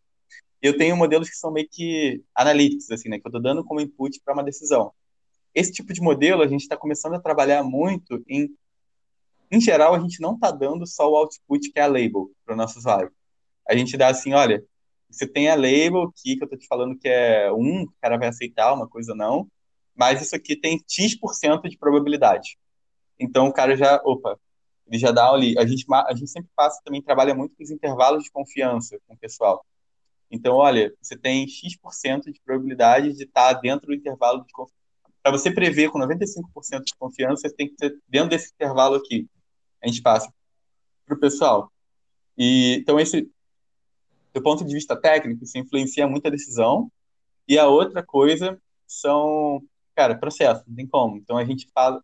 Eu 0.60 0.76
tenho 0.76 0.96
modelos 0.96 1.30
que 1.30 1.36
são 1.36 1.52
meio 1.52 1.68
que 1.70 2.20
analíticos, 2.34 2.90
assim, 2.90 3.08
né, 3.08 3.18
que 3.18 3.26
eu 3.26 3.30
estou 3.30 3.40
dando 3.40 3.64
como 3.64 3.80
input 3.80 4.20
para 4.24 4.34
uma 4.34 4.42
decisão 4.42 4.92
esse 5.54 5.72
tipo 5.72 5.92
de 5.92 6.00
modelo 6.00 6.42
a 6.42 6.46
gente 6.46 6.62
está 6.62 6.76
começando 6.76 7.14
a 7.14 7.20
trabalhar 7.20 7.62
muito 7.62 8.22
em. 8.28 8.48
Em 9.50 9.60
geral, 9.60 9.94
a 9.94 9.98
gente 9.98 10.20
não 10.20 10.34
está 10.34 10.50
dando 10.50 10.86
só 10.86 11.10
o 11.10 11.16
output 11.16 11.72
que 11.72 11.78
é 11.78 11.82
a 11.82 11.86
label 11.86 12.30
para 12.44 12.52
o 12.52 12.56
nosso 12.56 12.78
usuário. 12.78 13.10
A 13.66 13.74
gente 13.74 13.96
dá 13.96 14.08
assim, 14.08 14.34
olha, 14.34 14.62
você 15.10 15.26
tem 15.26 15.48
a 15.48 15.54
label 15.54 16.02
aqui 16.02 16.36
que 16.36 16.42
eu 16.42 16.44
estou 16.44 16.58
te 16.58 16.66
falando 16.66 16.98
que 16.98 17.08
é 17.08 17.50
um, 17.50 17.84
o 17.84 17.92
cara 17.98 18.18
vai 18.18 18.28
aceitar, 18.28 18.74
uma 18.74 18.86
coisa 18.86 19.14
não, 19.14 19.48
mas 19.98 20.22
isso 20.22 20.36
aqui 20.36 20.56
tem 20.56 20.82
X% 20.86 21.68
de 21.68 21.76
probabilidade. 21.76 22.58
Então 23.18 23.48
o 23.48 23.52
cara 23.52 23.76
já, 23.76 24.00
opa, 24.04 24.38
ele 24.86 24.98
já 24.98 25.10
dá 25.10 25.30
ali. 25.30 25.58
A 25.58 25.66
gente, 25.66 25.84
a 25.92 26.14
gente 26.14 26.30
sempre 26.30 26.50
passa, 26.54 26.80
também 26.84 27.02
trabalha 27.02 27.34
muito 27.34 27.54
com 27.56 27.62
os 27.62 27.70
intervalos 27.70 28.24
de 28.24 28.30
confiança 28.30 28.98
com 29.06 29.14
o 29.14 29.18
pessoal. 29.18 29.64
Então, 30.30 30.56
olha, 30.56 30.94
você 31.00 31.16
tem 31.16 31.48
X% 31.48 32.32
de 32.32 32.40
probabilidade 32.44 33.14
de 33.14 33.24
estar 33.24 33.54
tá 33.54 33.60
dentro 33.60 33.88
do 33.88 33.94
intervalo 33.94 34.44
de 34.44 34.52
confiança 34.52 34.78
para 35.28 35.36
você 35.36 35.50
prever 35.50 35.90
com 35.90 35.98
95% 35.98 36.84
de 36.84 36.94
confiança, 36.96 37.48
você 37.48 37.54
tem 37.54 37.68
que 37.68 37.76
ter 37.76 37.98
dentro 38.08 38.30
desse 38.30 38.52
intervalo 38.52 38.96
aqui. 38.96 39.28
A 39.82 39.86
gente 39.86 40.00
passa 40.00 40.32
para 41.04 41.16
o 41.16 41.20
pessoal. 41.20 41.70
E, 42.36 42.78
então, 42.80 42.98
esse, 42.98 43.30
do 44.32 44.42
ponto 44.42 44.64
de 44.64 44.72
vista 44.72 44.96
técnico, 44.96 45.44
isso 45.44 45.58
influencia 45.58 46.06
muito 46.06 46.26
a 46.26 46.30
decisão. 46.30 46.90
E 47.46 47.58
a 47.58 47.66
outra 47.66 48.02
coisa 48.02 48.60
são, 48.86 49.62
cara, 49.98 50.14
processos, 50.14 50.64
não 50.64 50.76
tem 50.76 50.86
como. 50.86 51.16
Então, 51.16 51.36
a 51.36 51.44
gente 51.44 51.68
fala, 51.74 52.00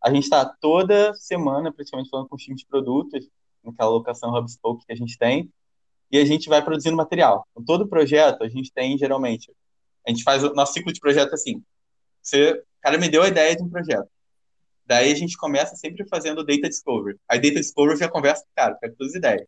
a 0.00 0.08
gente 0.08 0.22
está 0.22 0.44
toda 0.44 1.12
semana, 1.14 1.72
praticamente, 1.72 2.08
falando 2.08 2.28
com 2.28 2.36
os 2.36 2.42
times 2.42 2.60
de 2.60 2.66
produtos, 2.66 3.28
naquela 3.64 3.90
locação 3.90 4.32
HubSpoke 4.36 4.86
que 4.86 4.92
a 4.92 4.96
gente 4.96 5.18
tem, 5.18 5.52
e 6.12 6.18
a 6.18 6.24
gente 6.24 6.48
vai 6.48 6.64
produzindo 6.64 6.96
material. 6.96 7.44
Então, 7.50 7.64
todo 7.64 7.88
projeto, 7.88 8.44
a 8.44 8.48
gente 8.48 8.72
tem, 8.72 8.96
geralmente, 8.96 9.50
a 10.06 10.10
gente 10.10 10.22
faz 10.22 10.44
o 10.44 10.54
nosso 10.54 10.74
ciclo 10.74 10.92
de 10.92 11.00
projeto 11.00 11.34
assim, 11.34 11.60
você, 12.22 12.52
o 12.52 12.64
cara 12.80 12.98
me 12.98 13.08
deu 13.08 13.24
a 13.24 13.28
ideia 13.28 13.56
de 13.56 13.64
um 13.64 13.68
projeto. 13.68 14.08
Daí 14.86 15.10
a 15.10 15.14
gente 15.16 15.36
começa 15.36 15.74
sempre 15.74 16.06
fazendo 16.06 16.44
data 16.44 16.68
discovery. 16.68 17.18
Aí 17.28 17.40
data 17.40 17.54
discovery 17.54 17.98
já 17.98 18.08
conversa 18.08 18.44
com 18.44 18.50
o 18.50 18.54
cara, 18.54 18.74
pega 18.76 18.94
todas 18.96 19.12
as 19.12 19.18
ideias. 19.18 19.46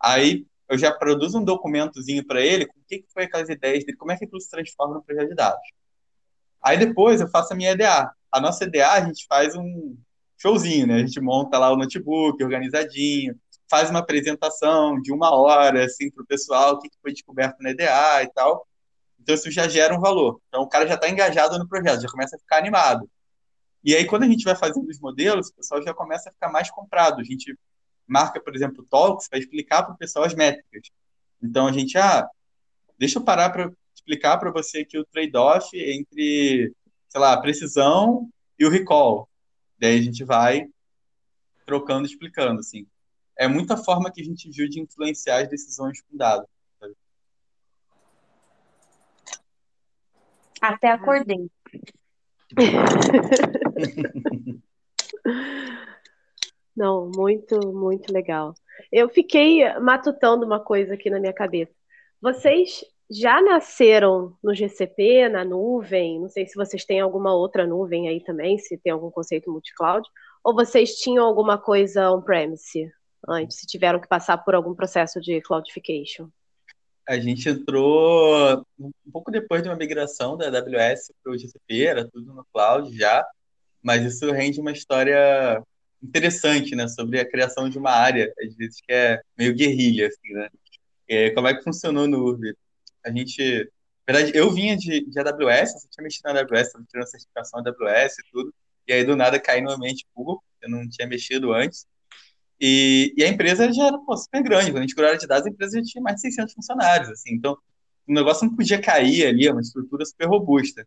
Aí 0.00 0.46
eu 0.68 0.78
já 0.78 0.92
produzo 0.92 1.38
um 1.38 1.44
documentozinho 1.44 2.24
para 2.24 2.40
ele 2.40 2.66
com 2.66 2.78
o 2.78 2.84
que, 2.86 3.00
que 3.00 3.12
foi 3.12 3.24
aquelas 3.24 3.48
ideias 3.48 3.84
dele, 3.84 3.96
como 3.96 4.12
é 4.12 4.16
que 4.16 4.24
aquilo 4.24 4.40
se 4.40 4.48
transforma 4.48 4.94
no 4.94 5.02
projeto 5.02 5.30
de 5.30 5.34
dados. 5.34 5.81
Aí 6.62 6.78
depois 6.78 7.20
eu 7.20 7.28
faço 7.28 7.52
a 7.52 7.56
minha 7.56 7.72
EDA. 7.72 8.10
A 8.30 8.40
nossa 8.40 8.64
EDA 8.64 8.90
a 8.92 9.00
gente 9.04 9.26
faz 9.26 9.54
um 9.56 9.96
showzinho, 10.38 10.86
né? 10.86 10.96
A 10.96 10.98
gente 10.98 11.20
monta 11.20 11.58
lá 11.58 11.70
o 11.72 11.76
notebook 11.76 12.42
organizadinho, 12.42 13.38
faz 13.68 13.90
uma 13.90 14.00
apresentação 14.00 15.00
de 15.00 15.12
uma 15.12 15.34
hora, 15.34 15.84
assim, 15.84 16.10
para 16.10 16.22
o 16.22 16.26
pessoal, 16.26 16.74
o 16.74 16.78
que, 16.78 16.88
foi 17.00 17.12
descoberto 17.12 17.56
na 17.60 17.70
EDA 17.70 18.22
e 18.22 18.28
tal. 18.28 18.66
Então 19.20 19.34
isso 19.34 19.50
já 19.50 19.68
gera 19.68 19.96
um 19.96 20.00
valor. 20.00 20.40
Então 20.48 20.62
o 20.62 20.68
cara 20.68 20.86
já 20.86 20.94
está 20.94 21.08
engajado 21.08 21.58
no 21.58 21.68
projeto, 21.68 22.02
já 22.02 22.08
começa 22.08 22.36
a 22.36 22.38
ficar 22.38 22.58
animado. 22.58 23.08
E 23.84 23.94
aí 23.94 24.04
quando 24.04 24.24
a 24.24 24.26
gente 24.26 24.44
vai 24.44 24.54
fazendo 24.54 24.88
os 24.88 25.00
modelos, 25.00 25.48
o 25.48 25.54
pessoal 25.54 25.82
já 25.82 25.94
começa 25.94 26.28
a 26.28 26.32
ficar 26.32 26.50
mais 26.50 26.70
comprado. 26.70 27.20
A 27.20 27.24
gente 27.24 27.56
marca, 28.06 28.40
por 28.40 28.54
exemplo, 28.54 28.86
talks 28.90 29.28
para 29.28 29.38
explicar 29.38 29.84
para 29.84 29.94
o 29.94 29.98
pessoal 29.98 30.24
as 30.24 30.34
métricas. 30.34 30.90
Então 31.42 31.66
a 31.66 31.72
gente, 31.72 31.96
ah, 31.98 32.28
deixa 32.98 33.18
eu 33.18 33.24
parar 33.24 33.50
para 33.50 33.72
explicar 34.02 34.36
para 34.38 34.50
você 34.50 34.80
aqui 34.80 34.98
o 34.98 35.04
trade-off 35.04 35.68
entre, 35.76 36.74
sei 37.08 37.20
lá, 37.20 37.32
a 37.32 37.40
precisão 37.40 38.28
e 38.58 38.66
o 38.66 38.70
recall. 38.70 39.28
Daí 39.78 39.98
a 39.98 40.02
gente 40.02 40.24
vai 40.24 40.66
trocando, 41.64 42.06
explicando, 42.06 42.60
assim. 42.60 42.86
É 43.38 43.48
muita 43.48 43.76
forma 43.76 44.12
que 44.12 44.20
a 44.20 44.24
gente 44.24 44.50
viu 44.50 44.68
de 44.68 44.80
influenciar 44.80 45.42
as 45.42 45.48
decisões 45.48 46.02
com 46.02 46.16
dados. 46.16 46.46
Até 50.60 50.90
acordei. 50.90 51.48
Não, 56.76 57.10
muito, 57.14 57.72
muito 57.72 58.12
legal. 58.12 58.54
Eu 58.90 59.08
fiquei 59.08 59.62
matutando 59.80 60.46
uma 60.46 60.60
coisa 60.60 60.94
aqui 60.94 61.10
na 61.10 61.18
minha 61.18 61.32
cabeça. 61.32 61.72
Vocês 62.20 62.84
já 63.12 63.42
nasceram 63.42 64.36
no 64.42 64.54
GCP, 64.54 65.28
na 65.28 65.44
nuvem? 65.44 66.18
Não 66.20 66.28
sei 66.28 66.46
se 66.46 66.54
vocês 66.54 66.84
têm 66.84 67.00
alguma 67.00 67.34
outra 67.34 67.66
nuvem 67.66 68.08
aí 68.08 68.22
também, 68.22 68.58
se 68.58 68.78
tem 68.78 68.92
algum 68.92 69.10
conceito 69.10 69.50
multi-cloud, 69.50 70.08
ou 70.42 70.54
vocês 70.54 70.94
tinham 70.94 71.24
alguma 71.24 71.58
coisa 71.58 72.10
on-premise 72.10 72.90
antes, 73.28 73.58
se 73.58 73.66
tiveram 73.66 74.00
que 74.00 74.08
passar 74.08 74.38
por 74.38 74.54
algum 74.54 74.74
processo 74.74 75.20
de 75.20 75.40
cloudification? 75.42 76.28
A 77.06 77.18
gente 77.18 77.48
entrou 77.48 78.64
um 78.78 78.90
pouco 79.12 79.30
depois 79.30 79.62
de 79.62 79.68
uma 79.68 79.76
migração 79.76 80.36
da 80.36 80.46
AWS 80.46 81.12
para 81.22 81.32
o 81.32 81.38
GCP, 81.38 81.84
era 81.84 82.08
tudo 82.08 82.32
no 82.32 82.46
cloud 82.52 82.96
já, 82.96 83.24
mas 83.82 84.04
isso 84.04 84.30
rende 84.32 84.60
uma 84.60 84.72
história 84.72 85.62
interessante, 86.02 86.74
né, 86.74 86.88
sobre 86.88 87.20
a 87.20 87.28
criação 87.28 87.68
de 87.68 87.78
uma 87.78 87.90
área, 87.90 88.32
às 88.42 88.54
vezes 88.56 88.80
que 88.80 88.92
é 88.92 89.20
meio 89.36 89.54
guerrilha, 89.54 90.08
assim, 90.08 90.32
né? 90.32 90.48
É, 91.08 91.30
como 91.30 91.46
é 91.46 91.54
que 91.54 91.62
funcionou 91.62 92.08
no 92.08 92.24
Urbi? 92.24 92.54
A 93.04 93.10
gente, 93.10 93.70
na 94.06 94.14
verdade, 94.14 94.36
eu 94.36 94.50
vinha 94.50 94.76
de, 94.76 95.04
de 95.04 95.18
AWS, 95.18 95.84
eu 95.84 95.90
tinha 95.90 96.04
mexido 96.04 96.32
na 96.32 96.40
AWS, 96.40 96.66
estava 96.68 96.84
tirando 96.88 97.06
certificação 97.06 97.60
AWS 97.60 98.18
e 98.18 98.30
tudo, 98.30 98.54
e 98.86 98.92
aí 98.92 99.04
do 99.04 99.16
nada 99.16 99.38
caí 99.40 99.60
no 99.60 99.70
ambiente 99.70 100.06
Google, 100.14 100.42
eu 100.60 100.70
não 100.70 100.88
tinha 100.88 101.06
mexido 101.06 101.52
antes, 101.52 101.86
e, 102.60 103.12
e 103.16 103.24
a 103.24 103.28
empresa 103.28 103.72
já 103.72 103.86
era 103.86 103.98
pô, 103.98 104.16
super 104.16 104.42
grande, 104.42 104.70
quando 104.70 104.78
a 104.78 104.86
gente 104.86 105.00
a 105.00 105.06
área 105.06 105.18
de 105.18 105.26
dados, 105.26 105.46
a 105.46 105.50
empresa 105.50 105.78
já 105.78 105.84
tinha 105.84 106.02
mais 106.02 106.16
de 106.16 106.22
600 106.22 106.54
funcionários, 106.54 107.10
assim, 107.10 107.34
então 107.34 107.58
o 108.06 108.12
negócio 108.12 108.46
não 108.46 108.54
podia 108.54 108.80
cair 108.80 109.26
ali, 109.26 109.46
é 109.46 109.52
uma 109.52 109.60
estrutura 109.60 110.04
super 110.04 110.26
robusta. 110.26 110.86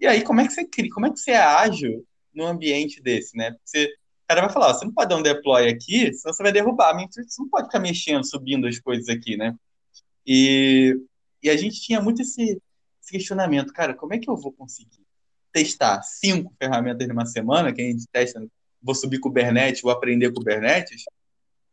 E 0.00 0.06
aí, 0.06 0.22
como 0.22 0.40
é 0.40 0.46
que 0.46 0.52
você 0.52 0.64
cria, 0.64 0.90
como 0.90 1.06
é 1.06 1.10
que 1.10 1.18
você 1.18 1.32
é 1.32 1.38
ágil 1.38 2.06
num 2.34 2.46
ambiente 2.46 3.00
desse, 3.00 3.36
né? 3.36 3.54
Você, 3.64 3.86
o 3.86 4.28
cara 4.28 4.42
vai 4.42 4.50
falar, 4.50 4.74
você 4.74 4.84
não 4.84 4.92
pode 4.92 5.08
dar 5.08 5.16
um 5.16 5.22
deploy 5.22 5.68
aqui, 5.68 6.12
senão 6.12 6.34
você 6.34 6.42
vai 6.42 6.52
derrubar, 6.52 6.94
você 6.94 7.22
não 7.38 7.48
pode 7.48 7.66
ficar 7.66 7.80
mexendo, 7.80 8.24
subindo 8.26 8.66
as 8.66 8.78
coisas 8.78 9.08
aqui, 9.08 9.36
né? 9.36 9.54
E, 10.26 10.98
e 11.44 11.50
a 11.50 11.56
gente 11.58 11.78
tinha 11.78 12.00
muito 12.00 12.22
esse, 12.22 12.60
esse 13.02 13.12
questionamento, 13.12 13.70
cara, 13.72 13.92
como 13.94 14.14
é 14.14 14.18
que 14.18 14.30
eu 14.30 14.36
vou 14.36 14.50
conseguir 14.50 15.04
testar 15.52 16.02
cinco 16.02 16.54
ferramentas 16.58 17.06
numa 17.06 17.26
semana, 17.26 17.70
que 17.70 17.82
a 17.82 17.84
gente 17.84 18.06
testa, 18.10 18.44
vou 18.82 18.94
subir 18.94 19.20
Kubernetes, 19.20 19.82
vou 19.82 19.92
aprender 19.92 20.32
Kubernetes, 20.32 21.04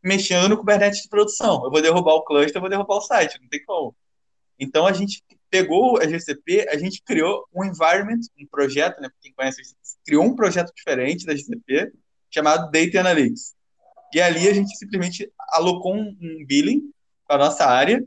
mexendo 0.02 0.50
no 0.50 0.58
Kubernetes 0.58 1.00
de 1.02 1.08
produção. 1.08 1.64
Eu 1.64 1.70
vou 1.70 1.80
derrubar 1.80 2.12
o 2.14 2.22
cluster, 2.22 2.56
eu 2.56 2.60
vou 2.60 2.68
derrubar 2.68 2.96
o 2.96 3.00
site, 3.00 3.40
não 3.40 3.48
tem 3.48 3.64
como. 3.64 3.96
Então 4.58 4.86
a 4.86 4.92
gente 4.92 5.24
pegou 5.50 5.98
a 5.98 6.06
GCP, 6.06 6.68
a 6.68 6.76
gente 6.76 7.02
criou 7.02 7.46
um 7.52 7.64
environment, 7.64 8.20
um 8.38 8.46
projeto, 8.46 9.00
né? 9.00 9.08
Quem 9.22 9.32
conhece, 9.32 9.62
criou 10.04 10.22
um 10.24 10.36
projeto 10.36 10.70
diferente 10.74 11.24
da 11.24 11.34
GCP 11.34 11.92
chamado 12.30 12.70
Data 12.70 13.00
Analytics. 13.00 13.54
E 14.14 14.20
ali 14.20 14.48
a 14.48 14.52
gente 14.52 14.76
simplesmente 14.76 15.32
alocou 15.48 15.94
um, 15.94 16.16
um 16.20 16.44
billing 16.46 16.92
para 17.26 17.38
nossa 17.38 17.64
área 17.64 18.06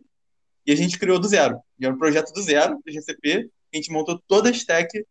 e 0.65 0.71
a 0.71 0.75
gente 0.75 0.97
criou 0.97 1.19
do 1.19 1.27
zero. 1.27 1.59
E 1.79 1.85
era 1.85 1.93
um 1.93 1.97
projeto 1.97 2.31
do 2.33 2.41
zero 2.41 2.79
da 2.85 2.91
GCP. 2.91 3.49
A 3.73 3.77
gente 3.77 3.91
montou 3.91 4.21
toda 4.27 4.49
a 4.49 4.51
stack 4.51 5.05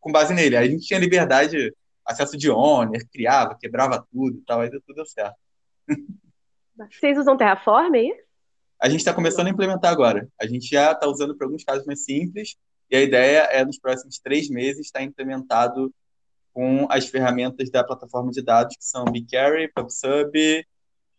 com 0.00 0.12
base 0.12 0.32
nele. 0.34 0.56
Aí 0.56 0.68
a 0.68 0.70
gente 0.70 0.86
tinha 0.86 0.98
liberdade, 0.98 1.74
acesso 2.04 2.36
de 2.36 2.50
owner, 2.50 3.06
criava, 3.10 3.56
quebrava 3.58 4.06
tudo 4.12 4.38
e 4.38 4.42
tal, 4.42 4.60
aí 4.60 4.70
tudo 4.70 4.94
deu 4.94 5.06
certo. 5.06 5.36
Vocês 6.90 7.18
usam 7.18 7.36
Terraform 7.36 7.94
aí? 7.94 8.12
A 8.80 8.88
gente 8.88 9.00
está 9.00 9.14
começando 9.14 9.46
a 9.46 9.50
implementar 9.50 9.92
agora. 9.92 10.28
A 10.40 10.46
gente 10.46 10.68
já 10.68 10.92
está 10.92 11.06
usando 11.06 11.36
para 11.36 11.46
alguns 11.46 11.64
casos 11.64 11.86
mais 11.86 12.04
simples, 12.04 12.56
e 12.90 12.96
a 12.96 13.00
ideia 13.00 13.38
é, 13.50 13.64
nos 13.64 13.78
próximos 13.78 14.18
três 14.18 14.48
meses, 14.48 14.86
estar 14.86 14.98
tá 14.98 15.04
implementado 15.04 15.92
com 16.52 16.86
as 16.90 17.08
ferramentas 17.08 17.70
da 17.70 17.82
plataforma 17.82 18.30
de 18.30 18.42
dados, 18.42 18.76
que 18.76 18.84
são 18.84 19.04
BigQuery, 19.04 19.72
PubSub 19.72 20.66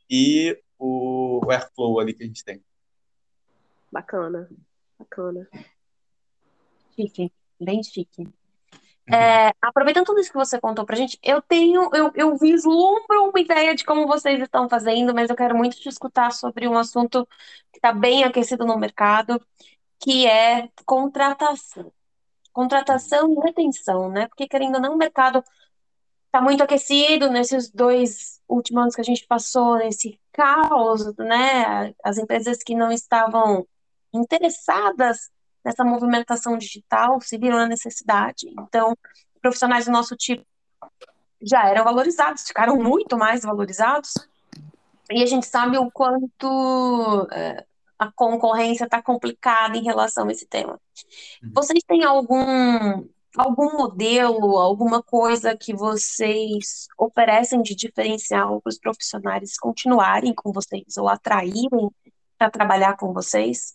e 0.09 0.57
o 0.77 1.41
Airflow 1.49 1.99
ali 1.99 2.13
que 2.13 2.23
a 2.23 2.27
gente 2.27 2.43
tem. 2.43 2.61
Bacana, 3.91 4.49
bacana. 4.99 5.47
Chique, 6.95 7.31
bem 7.59 7.83
chique. 7.83 8.27
É, 9.07 9.53
aproveitando 9.61 10.05
tudo 10.05 10.19
isso 10.19 10.31
que 10.31 10.37
você 10.37 10.59
contou 10.59 10.83
pra 10.83 10.95
gente, 10.95 11.19
eu 11.21 11.39
tenho, 11.39 11.89
eu, 11.93 12.11
eu 12.15 12.35
vislumbro 12.37 13.29
uma 13.29 13.39
ideia 13.39 13.75
de 13.75 13.85
como 13.85 14.07
vocês 14.07 14.41
estão 14.41 14.67
fazendo, 14.67 15.13
mas 15.13 15.29
eu 15.29 15.35
quero 15.35 15.55
muito 15.55 15.77
te 15.77 15.87
escutar 15.87 16.31
sobre 16.31 16.67
um 16.67 16.75
assunto 16.75 17.27
que 17.71 17.77
está 17.77 17.93
bem 17.93 18.23
aquecido 18.23 18.65
no 18.65 18.77
mercado, 18.79 19.39
que 19.99 20.25
é 20.25 20.69
contratação. 20.85 21.91
Contratação 22.51 23.31
e 23.31 23.45
retenção, 23.45 24.09
né? 24.09 24.27
Porque, 24.27 24.47
querendo 24.47 24.75
ou 24.75 24.81
não, 24.81 24.93
o 24.95 24.97
mercado 24.97 25.43
está 26.25 26.41
muito 26.41 26.63
aquecido 26.63 27.29
nesses 27.29 27.69
dois 27.69 28.41
últimos 28.47 28.81
anos 28.83 28.95
que 28.95 29.01
a 29.01 29.03
gente 29.03 29.25
passou, 29.27 29.77
nesse 29.77 30.19
caos, 30.31 31.15
né? 31.17 31.93
As 32.03 32.17
empresas 32.17 32.63
que 32.63 32.73
não 32.75 32.91
estavam 32.91 33.67
interessadas 34.15 35.29
nessa 35.63 35.83
movimentação 35.83 36.57
digital 36.57 37.19
se 37.21 37.37
viram 37.37 37.57
na 37.57 37.67
necessidade. 37.67 38.47
Então, 38.59 38.95
profissionais 39.41 39.85
do 39.85 39.91
nosso 39.91 40.15
tipo 40.15 40.45
já 41.41 41.67
eram 41.67 41.83
valorizados, 41.83 42.43
ficaram 42.47 42.77
muito 42.77 43.17
mais 43.17 43.43
valorizados. 43.43 44.13
E 45.11 45.21
a 45.21 45.25
gente 45.25 45.45
sabe 45.45 45.77
o 45.77 45.91
quanto 45.91 47.27
é, 47.31 47.63
a 47.99 48.11
concorrência 48.11 48.85
está 48.85 49.01
complicada 49.01 49.77
em 49.77 49.83
relação 49.83 50.27
a 50.27 50.31
esse 50.31 50.47
tema. 50.47 50.79
Uhum. 51.43 51.51
Vocês 51.53 51.83
têm 51.87 52.03
algum 52.03 53.05
algum 53.37 53.77
modelo, 53.77 54.57
alguma 54.57 55.03
coisa 55.03 55.57
que 55.57 55.75
vocês 55.75 56.87
oferecem 56.97 57.61
de 57.61 57.75
diferencial 57.75 58.61
para 58.61 58.69
os 58.69 58.79
profissionais 58.79 59.57
continuarem 59.57 60.33
com 60.33 60.53
vocês 60.53 60.97
ou 60.97 61.09
atraírem 61.09 61.89
para 62.37 62.49
trabalhar 62.49 62.95
com 62.95 63.13
vocês? 63.13 63.74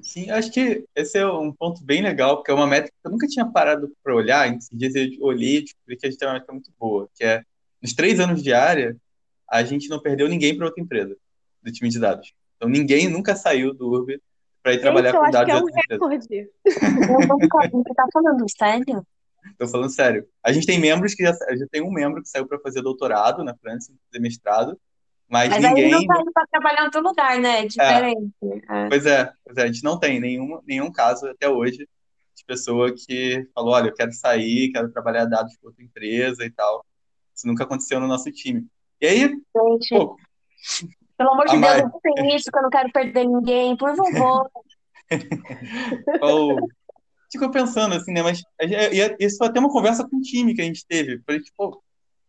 Sim, 0.00 0.30
acho 0.30 0.52
que 0.52 0.84
esse 0.94 1.18
é 1.18 1.26
um 1.26 1.52
ponto 1.52 1.82
bem 1.82 2.02
legal, 2.02 2.36
porque 2.36 2.50
é 2.50 2.54
uma 2.54 2.66
métrica 2.66 2.94
que 3.00 3.06
eu 3.06 3.12
nunca 3.12 3.26
tinha 3.26 3.46
parado 3.46 3.90
para 4.02 4.14
olhar. 4.14 4.46
Em 4.48 4.58
dias 4.72 4.94
eu 4.94 5.08
olhei 5.20 5.58
e 5.58 5.62
descobri 5.62 5.96
que 5.96 6.06
a 6.06 6.10
gente 6.10 6.18
tem 6.18 6.28
uma 6.28 6.34
métrica 6.34 6.52
muito 6.52 6.70
boa, 6.78 7.08
que 7.14 7.24
é, 7.24 7.42
nos 7.80 7.94
três 7.94 8.20
anos 8.20 8.42
de 8.42 8.52
área, 8.52 8.96
a 9.48 9.62
gente 9.64 9.88
não 9.88 10.00
perdeu 10.00 10.28
ninguém 10.28 10.56
para 10.56 10.66
outra 10.66 10.82
empresa 10.82 11.16
do 11.62 11.72
time 11.72 11.88
de 11.88 11.98
dados. 11.98 12.32
Então, 12.56 12.68
ninguém 12.68 13.08
nunca 13.08 13.36
saiu 13.36 13.72
do 13.74 13.88
Urb 13.88 14.20
para 14.62 14.74
ir 14.74 14.80
trabalhar 14.80 15.12
Gente, 15.12 15.24
com 15.24 15.30
dados 15.30 15.54
é 15.54 15.56
de 15.56 15.62
um 15.62 15.64
outras 15.64 15.84
recorde. 15.88 16.50
Eu 17.22 17.28
nunca, 17.28 17.68
você 17.70 17.94
tá 17.94 18.06
falando 18.12 18.46
sério? 18.50 19.06
Estou 19.52 19.68
falando 19.68 19.90
sério. 19.90 20.26
A 20.42 20.52
gente 20.52 20.66
tem 20.66 20.80
membros 20.80 21.14
que 21.14 21.22
já, 21.22 21.32
já 21.32 21.66
tem 21.70 21.82
um 21.82 21.92
membro 21.92 22.22
que 22.22 22.28
saiu 22.28 22.46
para 22.46 22.58
fazer 22.58 22.82
doutorado 22.82 23.44
na 23.44 23.54
França, 23.54 23.92
fazer 24.10 24.20
mestrado, 24.20 24.78
mas, 25.28 25.50
Mas 25.50 25.62
ninguém. 25.62 25.90
não 25.90 26.06
tá 26.06 26.20
indo 26.20 26.32
para 26.32 26.46
trabalhar 26.46 26.82
em 26.82 26.84
outro 26.84 27.02
lugar, 27.02 27.38
né? 27.38 27.62
É 27.62 27.66
diferente. 27.66 28.32
É. 28.68 28.88
Pois 28.88 29.06
é, 29.06 29.32
pois 29.44 29.56
é, 29.58 29.62
a 29.62 29.66
gente 29.66 29.82
não 29.82 29.98
tem 29.98 30.20
nenhum, 30.20 30.60
nenhum 30.66 30.90
caso 30.92 31.26
até 31.28 31.48
hoje 31.48 31.78
de 32.34 32.44
pessoa 32.46 32.94
que 32.94 33.48
falou, 33.54 33.72
olha, 33.74 33.88
eu 33.88 33.94
quero 33.94 34.12
sair, 34.12 34.70
quero 34.70 34.92
trabalhar 34.92 35.24
dados 35.24 35.56
com 35.56 35.68
outra 35.68 35.82
empresa 35.82 36.44
e 36.44 36.50
tal. 36.50 36.84
Isso 37.34 37.46
nunca 37.46 37.64
aconteceu 37.64 37.98
no 37.98 38.06
nosso 38.06 38.30
time. 38.30 38.66
E 39.00 39.06
aí, 39.06 39.20
Gente, 39.20 39.88
pô, 39.90 40.16
pelo 41.16 41.30
amor 41.32 41.46
de 41.46 41.52
Deus, 41.52 41.60
Mai- 41.60 41.82
não 41.82 42.00
tem 42.00 42.36
isso 42.36 42.50
que 42.50 42.58
eu 42.58 42.62
não 42.62 42.70
quero 42.70 42.92
perder 42.92 43.26
ninguém, 43.26 43.76
por 43.76 43.94
favor. 43.96 44.50
qual... 46.20 46.56
Fico 47.32 47.50
pensando 47.50 47.94
assim, 47.94 48.12
né? 48.12 48.22
Mas 48.22 48.38
gente- 48.38 48.94
e 49.20 49.26
isso 49.26 49.38
foi 49.38 49.48
até 49.48 49.58
uma 49.58 49.72
conversa 49.72 50.08
com 50.08 50.16
o 50.16 50.22
time 50.22 50.54
que 50.54 50.62
a 50.62 50.64
gente 50.64 50.86
teve. 50.86 51.20
Falei, 51.26 51.40
tipo, 51.40 51.82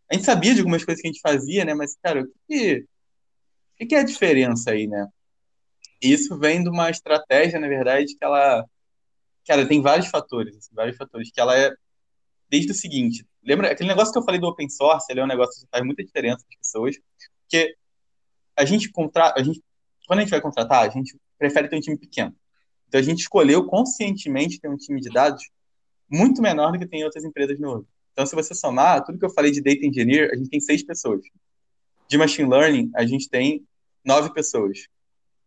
a 0.09 0.15
gente 0.15 0.25
sabia 0.25 0.53
de 0.53 0.59
algumas 0.61 0.83
coisas 0.83 1.01
que 1.01 1.07
a 1.07 1.11
gente 1.11 1.21
fazia, 1.21 1.65
né? 1.65 1.73
Mas, 1.73 1.97
cara, 2.01 2.21
o 2.21 2.27
que, 2.47 2.85
que 3.87 3.95
é 3.95 3.99
a 3.99 4.05
diferença 4.05 4.71
aí, 4.71 4.87
né? 4.87 5.07
Isso 6.01 6.37
vem 6.37 6.63
de 6.63 6.69
uma 6.69 6.89
estratégia, 6.89 7.59
na 7.59 7.67
verdade, 7.67 8.15
que 8.15 8.23
ela, 8.23 8.65
cara, 9.47 9.67
tem 9.67 9.81
vários 9.81 10.07
fatores, 10.07 10.55
assim, 10.55 10.73
vários 10.73 10.95
fatores, 10.97 11.31
que 11.31 11.39
ela 11.39 11.57
é 11.57 11.71
desde 12.49 12.71
o 12.71 12.75
seguinte, 12.75 13.25
lembra 13.43 13.71
aquele 13.71 13.89
negócio 13.89 14.13
que 14.13 14.19
eu 14.19 14.23
falei 14.23 14.39
do 14.39 14.47
open 14.47 14.69
source, 14.69 15.05
ele 15.09 15.19
é 15.19 15.23
um 15.23 15.27
negócio 15.27 15.61
que 15.61 15.67
faz 15.69 15.83
muita 15.83 16.03
diferença 16.03 16.45
para 16.45 16.53
as 16.53 16.59
pessoas, 16.59 16.95
porque 17.41 17.75
a 18.55 18.65
gente 18.65 18.89
contrata, 18.89 19.39
a 19.39 19.43
gente, 19.43 19.61
quando 20.07 20.19
a 20.19 20.21
gente 20.21 20.31
vai 20.31 20.41
contratar, 20.41 20.85
a 20.85 20.89
gente 20.89 21.17
prefere 21.37 21.67
ter 21.67 21.75
um 21.75 21.81
time 21.81 21.97
pequeno. 21.97 22.35
Então 22.87 22.99
a 22.99 23.03
gente 23.03 23.19
escolheu 23.19 23.65
conscientemente 23.65 24.59
ter 24.59 24.69
um 24.69 24.77
time 24.77 25.01
de 25.01 25.09
dados 25.09 25.43
muito 26.09 26.41
menor 26.41 26.71
do 26.71 26.79
que 26.79 26.87
tem 26.87 27.01
em 27.01 27.03
outras 27.03 27.23
empresas 27.23 27.59
no 27.59 27.69
Urban. 27.69 27.87
Então, 28.17 28.25
se 28.25 28.33
você 28.33 28.55
somar 28.55 29.05
tudo 29.05 29.19
que 29.19 29.25
eu 29.25 29.29
falei 29.29 29.51
de 29.51 29.61
data 29.61 29.85
engineer, 29.85 30.31
a 30.33 30.35
gente 30.35 30.49
tem 30.49 30.59
seis 30.59 30.81
pessoas. 30.81 31.21
De 32.07 32.17
machine 32.17 32.49
learning, 32.49 32.89
a 32.95 33.05
gente 33.05 33.29
tem 33.29 33.63
nove 34.03 34.33
pessoas. 34.33 34.87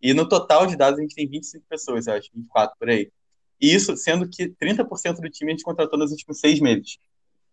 E 0.01 0.15
no 0.15 0.29
total 0.29 0.69
de 0.69 0.77
dados, 0.77 1.01
a 1.01 1.03
gente 1.03 1.17
tem 1.17 1.29
25 1.29 1.67
pessoas, 1.69 2.07
acho, 2.07 2.31
24 2.33 2.77
por 2.79 2.89
aí. 2.89 3.11
E 3.61 3.75
isso 3.75 3.97
sendo 3.97 4.29
que 4.29 4.51
30% 4.51 5.17
do 5.17 5.29
time 5.29 5.51
a 5.51 5.55
gente 5.55 5.65
contratou 5.65 5.99
nos 5.99 6.13
últimos 6.13 6.39
seis 6.39 6.61
meses. 6.61 6.99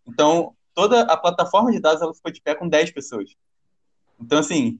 Então, 0.06 0.54
toda 0.72 1.00
a 1.00 1.16
plataforma 1.16 1.72
de 1.72 1.80
dados 1.80 2.00
ela 2.00 2.14
ficou 2.14 2.30
de 2.30 2.40
pé 2.40 2.54
com 2.54 2.68
10 2.68 2.92
pessoas. 2.92 3.28
Então, 4.20 4.38
assim, 4.38 4.78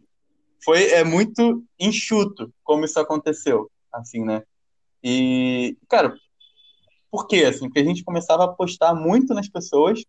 foi 0.65 0.85
é 0.91 1.03
muito 1.03 1.65
enxuto 1.81 2.55
como 2.63 2.85
isso 2.85 3.01
aconteceu, 3.01 3.69
assim, 3.93 4.25
né? 4.25 4.45
E, 5.03 5.77
cara, 5.89 6.15
por 7.11 7.27
quê? 7.27 7.39
Assim, 7.43 7.67
porque 7.67 7.81
a 7.81 7.85
gente 7.85 8.05
começava 8.05 8.45
a 8.45 8.47
apostar 8.47 8.95
muito 8.95 9.35
nas 9.35 9.49
pessoas 9.49 10.05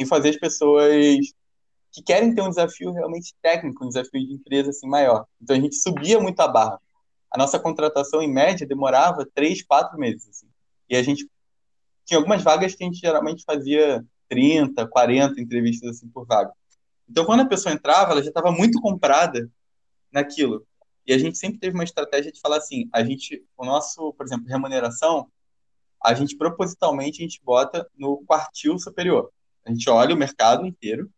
e 0.00 0.06
fazer 0.06 0.30
as 0.30 0.36
pessoas 0.36 1.18
que 1.92 2.02
querem 2.02 2.34
ter 2.34 2.40
um 2.40 2.48
desafio 2.48 2.90
realmente 2.90 3.34
técnico, 3.42 3.84
um 3.84 3.88
desafio 3.88 4.26
de 4.26 4.32
empresa 4.32 4.70
assim 4.70 4.88
maior. 4.88 5.26
Então 5.40 5.54
a 5.54 5.60
gente 5.60 5.76
subia 5.76 6.18
muito 6.18 6.40
a 6.40 6.48
barra. 6.48 6.80
A 7.30 7.36
nossa 7.36 7.58
contratação 7.60 8.22
em 8.22 8.32
média 8.32 8.66
demorava 8.66 9.28
três, 9.34 9.62
quatro 9.62 9.98
meses. 9.98 10.26
Assim. 10.28 10.46
E 10.88 10.96
a 10.96 11.02
gente 11.02 11.28
tinha 12.06 12.16
algumas 12.16 12.42
vagas 12.42 12.74
que 12.74 12.82
a 12.82 12.86
gente 12.86 12.98
geralmente 12.98 13.44
fazia 13.44 14.02
30, 14.28 14.86
40 14.88 15.38
entrevistas 15.38 15.96
assim 15.96 16.08
por 16.08 16.26
vaga. 16.26 16.52
Então 17.08 17.26
quando 17.26 17.40
a 17.40 17.48
pessoa 17.48 17.74
entrava, 17.74 18.12
ela 18.12 18.22
já 18.22 18.30
estava 18.30 18.50
muito 18.50 18.80
comprada 18.80 19.50
naquilo. 20.10 20.66
E 21.06 21.12
a 21.12 21.18
gente 21.18 21.36
sempre 21.36 21.58
teve 21.58 21.74
uma 21.74 21.84
estratégia 21.84 22.32
de 22.32 22.40
falar 22.40 22.56
assim, 22.56 22.88
a 22.92 23.04
gente, 23.04 23.44
o 23.56 23.66
nosso, 23.66 24.14
por 24.14 24.24
exemplo, 24.24 24.46
remuneração, 24.46 25.30
a 26.02 26.14
gente 26.14 26.36
propositalmente 26.36 27.20
a 27.20 27.24
gente 27.24 27.40
bota 27.44 27.86
no 27.98 28.24
quartil 28.24 28.78
superior. 28.78 29.30
A 29.64 29.70
gente 29.70 29.88
olha 29.88 30.14
o 30.14 30.18
mercado 30.18 30.66
inteiro 30.66 31.10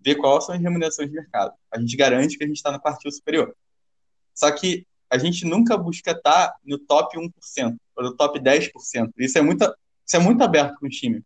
ver 0.00 0.16
quais 0.16 0.44
são 0.44 0.54
as 0.54 0.60
remunerações 0.60 1.08
de 1.08 1.14
mercado. 1.14 1.54
A 1.70 1.78
gente 1.80 1.96
garante 1.96 2.36
que 2.36 2.44
a 2.44 2.46
gente 2.46 2.56
está 2.56 2.72
no 2.72 2.80
quartil 2.80 3.10
superior. 3.10 3.54
Só 4.34 4.50
que 4.50 4.86
a 5.08 5.18
gente 5.18 5.44
nunca 5.44 5.76
busca 5.76 6.10
estar 6.10 6.48
tá 6.48 6.56
no 6.64 6.78
top 6.78 7.16
1% 7.18 7.76
ou 7.96 8.04
no 8.04 8.16
top 8.16 8.40
10%. 8.40 8.70
Isso 9.18 9.38
é 9.38 9.42
muito, 9.42 9.62
isso 10.06 10.16
é 10.16 10.18
muito 10.18 10.42
aberto 10.42 10.78
com 10.78 10.86
o 10.86 10.88
time. 10.88 11.22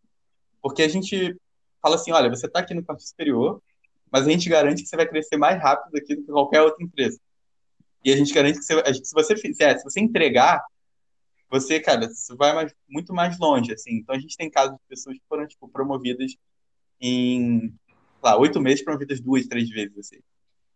Porque 0.60 0.82
a 0.82 0.88
gente 0.88 1.36
fala 1.80 1.94
assim, 1.94 2.10
olha, 2.12 2.28
você 2.28 2.46
está 2.46 2.60
aqui 2.60 2.74
no 2.74 2.84
quartil 2.84 3.06
superior, 3.06 3.62
mas 4.10 4.26
a 4.26 4.30
gente 4.30 4.48
garante 4.48 4.82
que 4.82 4.88
você 4.88 4.96
vai 4.96 5.06
crescer 5.06 5.36
mais 5.36 5.60
rápido 5.60 5.96
aqui 5.96 6.16
do 6.16 6.22
que 6.22 6.32
qualquer 6.32 6.62
outra 6.62 6.82
empresa. 6.84 7.18
E 8.04 8.12
a 8.12 8.16
gente 8.16 8.32
garante 8.32 8.58
que 8.58 8.64
você, 8.64 8.94
se 8.94 9.14
você 9.14 9.36
fizer, 9.36 9.78
se 9.78 9.84
você 9.84 10.00
entregar, 10.00 10.64
você, 11.48 11.80
cara, 11.80 12.08
você 12.08 12.34
vai 12.34 12.52
mais, 12.52 12.74
muito 12.88 13.14
mais 13.14 13.38
longe, 13.38 13.72
assim. 13.72 13.94
Então 13.94 14.14
a 14.14 14.18
gente 14.18 14.36
tem 14.36 14.50
casos 14.50 14.74
de 14.74 14.82
pessoas 14.88 15.16
que 15.16 15.24
foram, 15.28 15.46
tipo, 15.46 15.68
promovidas 15.68 16.34
em 17.00 17.74
lá, 18.22 18.36
oito 18.38 18.60
meses 18.60 18.84
promovidas 18.84 19.20
duas, 19.20 19.46
três 19.46 19.68
vezes, 19.68 19.96
assim. 19.98 20.18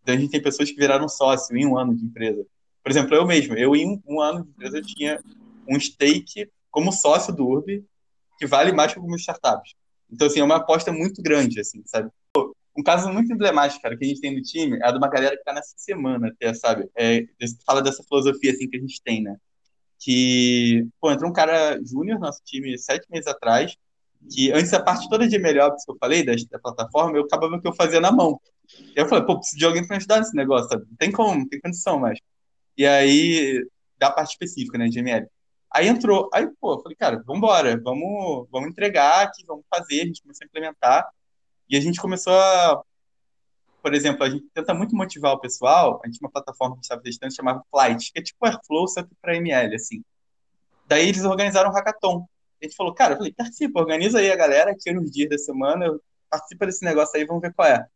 Então 0.03 0.15
a 0.15 0.19
gente 0.19 0.31
tem 0.31 0.43
pessoas 0.43 0.71
que 0.71 0.77
viraram 0.77 1.09
sócio 1.09 1.57
em 1.57 1.67
um 1.67 1.77
ano 1.77 1.95
de 1.95 2.05
empresa. 2.05 2.47
Por 2.83 2.91
exemplo, 2.91 3.15
eu 3.15 3.27
mesmo, 3.27 3.55
eu 3.55 3.77
em 3.77 3.87
um, 3.87 4.03
um 4.07 4.21
ano 4.21 4.45
de 4.45 4.51
empresa 4.51 4.79
eu 4.79 4.83
tinha 4.83 5.21
um 5.69 5.79
stake 5.79 6.49
como 6.71 6.93
sócio 6.93 7.35
do 7.35 7.47
Urb 7.47 7.85
que 8.39 8.47
vale 8.47 8.73
mais 8.73 8.93
que 8.93 8.99
algumas 8.99 9.21
startups. 9.21 9.75
Então, 10.11 10.27
assim, 10.27 10.41
é 10.41 10.45
uma 10.45 10.57
aposta 10.57 10.91
muito 10.91 11.23
grande, 11.23 11.61
assim, 11.61 11.83
sabe? 11.85 12.11
Um 12.77 12.83
caso 12.83 13.13
muito 13.13 13.31
emblemático, 13.33 13.83
cara, 13.83 13.97
que 13.97 14.05
a 14.05 14.09
gente 14.09 14.21
tem 14.21 14.35
no 14.35 14.43
time 14.43 14.79
é 14.83 14.91
de 14.91 14.97
uma 14.97 15.09
galera 15.09 15.37
que 15.37 15.45
tá 15.45 15.53
nessa 15.53 15.75
semana 15.77 16.29
até, 16.29 16.55
sabe? 16.55 16.89
É, 16.97 17.27
fala 17.67 17.83
dessa 17.83 18.03
filosofia, 18.03 18.53
assim, 18.53 18.69
que 18.69 18.77
a 18.77 18.81
gente 18.81 19.03
tem, 19.03 19.23
né? 19.23 19.37
Que, 19.99 20.87
pô, 20.99 21.11
entrou 21.11 21.29
um 21.29 21.35
cara 21.35 21.79
júnior 21.85 22.19
no 22.19 22.25
nosso 22.25 22.41
time 22.45 22.79
sete 22.79 23.07
meses 23.11 23.27
atrás, 23.27 23.77
que 24.29 24.53
antes 24.53 24.73
a 24.73 24.83
parte 24.83 25.09
toda 25.09 25.27
de 25.27 25.39
melhor 25.39 25.75
que 25.75 25.91
eu 25.91 25.97
falei 25.99 26.25
da, 26.25 26.33
da 26.51 26.59
plataforma, 26.59 27.17
eu 27.17 27.25
acabava 27.25 27.61
que 27.61 27.67
eu 27.67 27.75
fazia 27.75 28.01
na 28.01 28.13
mão. 28.13 28.41
E 28.79 28.93
eu 28.97 29.09
falei, 29.09 29.25
pô, 29.25 29.37
preciso 29.37 29.59
de 29.59 29.65
alguém 29.65 29.87
para 29.87 29.97
ajudar 29.97 30.19
nesse 30.19 30.37
negócio, 30.37 30.69
sabe? 30.69 30.85
Não 30.89 30.97
tem 30.97 31.11
como, 31.11 31.41
não 31.41 31.49
tem 31.49 31.61
condição 31.61 31.99
mais. 31.99 32.19
E 32.77 32.87
aí, 32.87 33.65
da 33.99 34.11
parte 34.11 34.31
específica, 34.31 34.79
né, 34.79 34.89
de 34.89 34.99
ML. 34.99 35.27
Aí 35.73 35.87
entrou, 35.87 36.29
aí, 36.33 36.49
pô, 36.61 36.81
falei, 36.83 36.97
cara, 36.97 37.23
vambora, 37.25 37.81
vamos, 37.81 38.49
vamos 38.51 38.71
entregar 38.71 39.23
aqui, 39.23 39.45
vamos 39.47 39.65
fazer, 39.71 40.03
a 40.03 40.07
gente 40.07 40.23
começou 40.23 40.45
a 40.45 40.47
implementar, 40.47 41.09
e 41.69 41.77
a 41.77 41.81
gente 41.81 42.01
começou 42.01 42.33
a, 42.33 42.83
por 43.83 43.95
exemplo, 43.95 44.25
a 44.25 44.31
gente 44.31 44.47
tenta 44.53 44.75
muito 44.75 44.95
motivar 44.95 45.33
o 45.33 45.41
pessoal, 45.41 46.01
a 46.03 46.07
gente 46.07 46.19
tinha 46.19 46.27
uma 46.27 46.33
plataforma 46.33 46.77
que 46.77 46.83
estava 46.83 47.01
testando, 47.01 47.35
chamava 47.35 47.65
Flight, 47.71 48.13
que 48.13 48.19
é 48.19 48.23
tipo 48.23 48.45
Airflow, 48.45 48.89
só 48.89 49.03
que 49.03 49.15
para 49.21 49.37
ML, 49.37 49.75
assim. 49.75 50.03
Daí 50.87 51.09
eles 51.09 51.25
organizaram 51.25 51.71
um 51.71 51.73
hackathon, 51.73 52.27
a 52.61 52.65
gente 52.65 52.77
falou, 52.77 52.95
cara, 52.95 53.15
eu 53.15 53.19
falei, 53.19 53.33
participa, 53.33 53.81
organiza 53.81 54.19
aí 54.19 54.31
a 54.31 54.37
galera, 54.37 54.75
tira 54.75 54.99
uns 54.99 55.11
dias 55.11 55.29
da 55.29 55.39
semana, 55.39 55.87
participa 56.29 56.67
desse 56.67 56.85
negócio 56.85 57.17
aí, 57.17 57.25
vamos 57.25 57.43
ver 57.43 57.55
qual 57.55 57.69
é. 57.69 57.87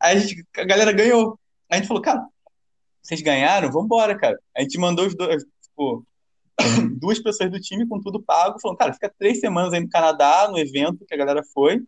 Aí 0.00 0.16
a, 0.16 0.20
gente, 0.20 0.46
a 0.56 0.64
galera 0.64 0.92
ganhou. 0.92 1.38
Aí 1.70 1.76
a 1.78 1.80
gente 1.80 1.88
falou, 1.88 2.02
cara, 2.02 2.26
vocês 3.02 3.20
ganharam? 3.22 3.70
Vambora, 3.70 4.16
cara. 4.18 4.38
A 4.56 4.62
gente 4.62 4.78
mandou 4.78 5.06
os 5.06 5.14
dois, 5.14 5.44
tipo, 5.62 6.06
duas 7.00 7.18
pessoas 7.20 7.50
do 7.50 7.60
time 7.60 7.86
com 7.86 8.00
tudo 8.00 8.22
pago, 8.22 8.60
falando, 8.60 8.78
cara, 8.78 8.92
fica 8.92 9.12
três 9.18 9.40
semanas 9.40 9.72
aí 9.72 9.80
no 9.80 9.88
Canadá, 9.88 10.48
no 10.48 10.58
evento 10.58 11.04
que 11.06 11.14
a 11.14 11.18
galera 11.18 11.42
foi, 11.52 11.80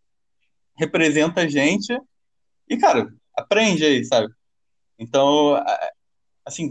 representa 0.77 1.43
a 1.43 1.49
gente, 1.49 1.97
e, 2.69 2.77
cara, 2.77 3.13
aprende 3.35 3.85
aí, 3.85 4.05
sabe? 4.05 4.33
Então, 4.99 5.63
assim, 6.45 6.71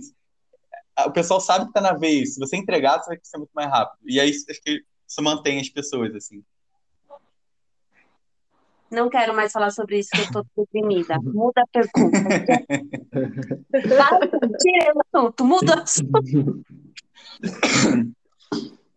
o 1.05 1.11
pessoal 1.11 1.39
sabe 1.39 1.67
que 1.67 1.73
tá 1.73 1.81
na 1.81 1.93
vez. 1.93 2.33
Se 2.33 2.39
você 2.39 2.55
entregar, 2.55 3.01
você 3.01 3.09
vai 3.09 3.19
ser 3.21 3.37
muito 3.37 3.51
mais 3.53 3.69
rápido. 3.69 3.99
E 4.05 4.19
aí, 4.19 4.29
acho 4.29 4.61
que 4.61 4.81
isso 5.07 5.21
mantém 5.21 5.59
as 5.59 5.69
pessoas, 5.69 6.15
assim. 6.15 6.43
Não 8.93 9.09
quero 9.09 9.35
mais 9.35 9.51
falar 9.51 9.71
sobre 9.71 9.99
isso, 9.99 10.11
que 10.11 10.21
eu 10.21 10.31
tô 10.31 10.45
deprimida. 10.55 11.19
Muda 11.19 11.63
a 11.63 11.67
pergunta. 11.67 12.19
Tira 14.61 14.93
o 14.93 15.01
assunto, 15.01 15.43
muda 15.45 15.77
o 15.77 15.79
assunto. 15.81 16.63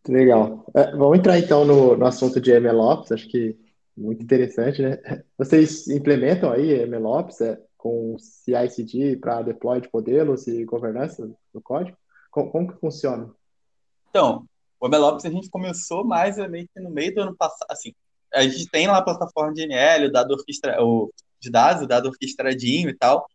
Legal. 0.07 0.67
É, 0.75 0.95
vamos 0.95 1.19
entrar 1.19 1.39
então 1.39 1.65
no, 1.65 1.97
no 1.97 2.07
assunto 2.07 2.39
de 2.41 2.53
MLOps, 2.61 3.11
acho 3.11 3.27
que 3.29 3.59
muito 3.97 4.23
interessante, 4.23 4.83
né? 4.83 5.01
Vocês 5.39 5.89
implementam 5.89 6.53
aí 6.53 6.87
MLOps 6.87 7.41
é, 7.41 7.59
com 7.79 8.19
CI/CD 8.19 9.17
para 9.17 9.41
deploy 9.43 9.81
de 9.81 9.89
modelos 9.93 10.47
e 10.47 10.65
governança 10.65 11.29
do 11.53 11.61
código? 11.63 11.97
Como, 12.31 12.51
como 12.51 12.69
que 12.69 12.79
funciona? 12.79 13.35
Então, 14.11 14.47
o 14.87 14.89
MLOps 14.89 15.24
a 15.24 15.30
gente 15.30 15.51
começou 15.51 16.05
mais 16.05 16.37
meio 16.49 16.68
que 16.72 16.80
no 16.80 16.91
meio 16.91 17.14
do 17.14 17.22
ano 17.22 17.37
passado, 17.37 17.66
assim, 17.70 17.93
a 18.32 18.43
gente 18.43 18.68
tem 18.68 18.87
lá 18.87 18.99
a 18.99 19.03
plataforma 19.03 19.53
de 19.53 19.62
NL, 19.62 20.07
o 20.07 20.12
dado 20.12 20.32
orquestra, 20.32 20.82
o 20.82 21.12
de 21.41 21.51
dados, 21.51 21.82
o 21.82 21.87
dado 21.87 22.09
orquestradinho 22.09 22.89
e 22.89 22.95
tal, 22.95 23.26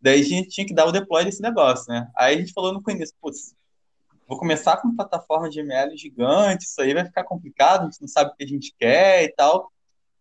daí 0.00 0.20
a 0.20 0.24
gente 0.24 0.48
tinha 0.48 0.66
que 0.66 0.74
dar 0.74 0.86
o 0.86 0.92
deploy 0.92 1.24
desse 1.24 1.42
negócio, 1.42 1.92
né? 1.92 2.08
Aí 2.16 2.36
a 2.36 2.38
gente 2.38 2.52
falou 2.52 2.72
no 2.72 2.82
começo, 2.82 3.12
putz, 3.20 3.54
vou 4.26 4.38
começar 4.38 4.78
com 4.78 4.94
plataforma 4.94 5.50
de 5.50 5.60
ML 5.60 5.96
gigante, 5.96 6.64
isso 6.64 6.80
aí 6.80 6.94
vai 6.94 7.04
ficar 7.04 7.24
complicado, 7.24 7.82
a 7.82 7.84
gente 7.84 8.00
não 8.00 8.08
sabe 8.08 8.30
o 8.30 8.36
que 8.36 8.44
a 8.44 8.48
gente 8.48 8.74
quer 8.78 9.24
e 9.24 9.28
tal. 9.32 9.70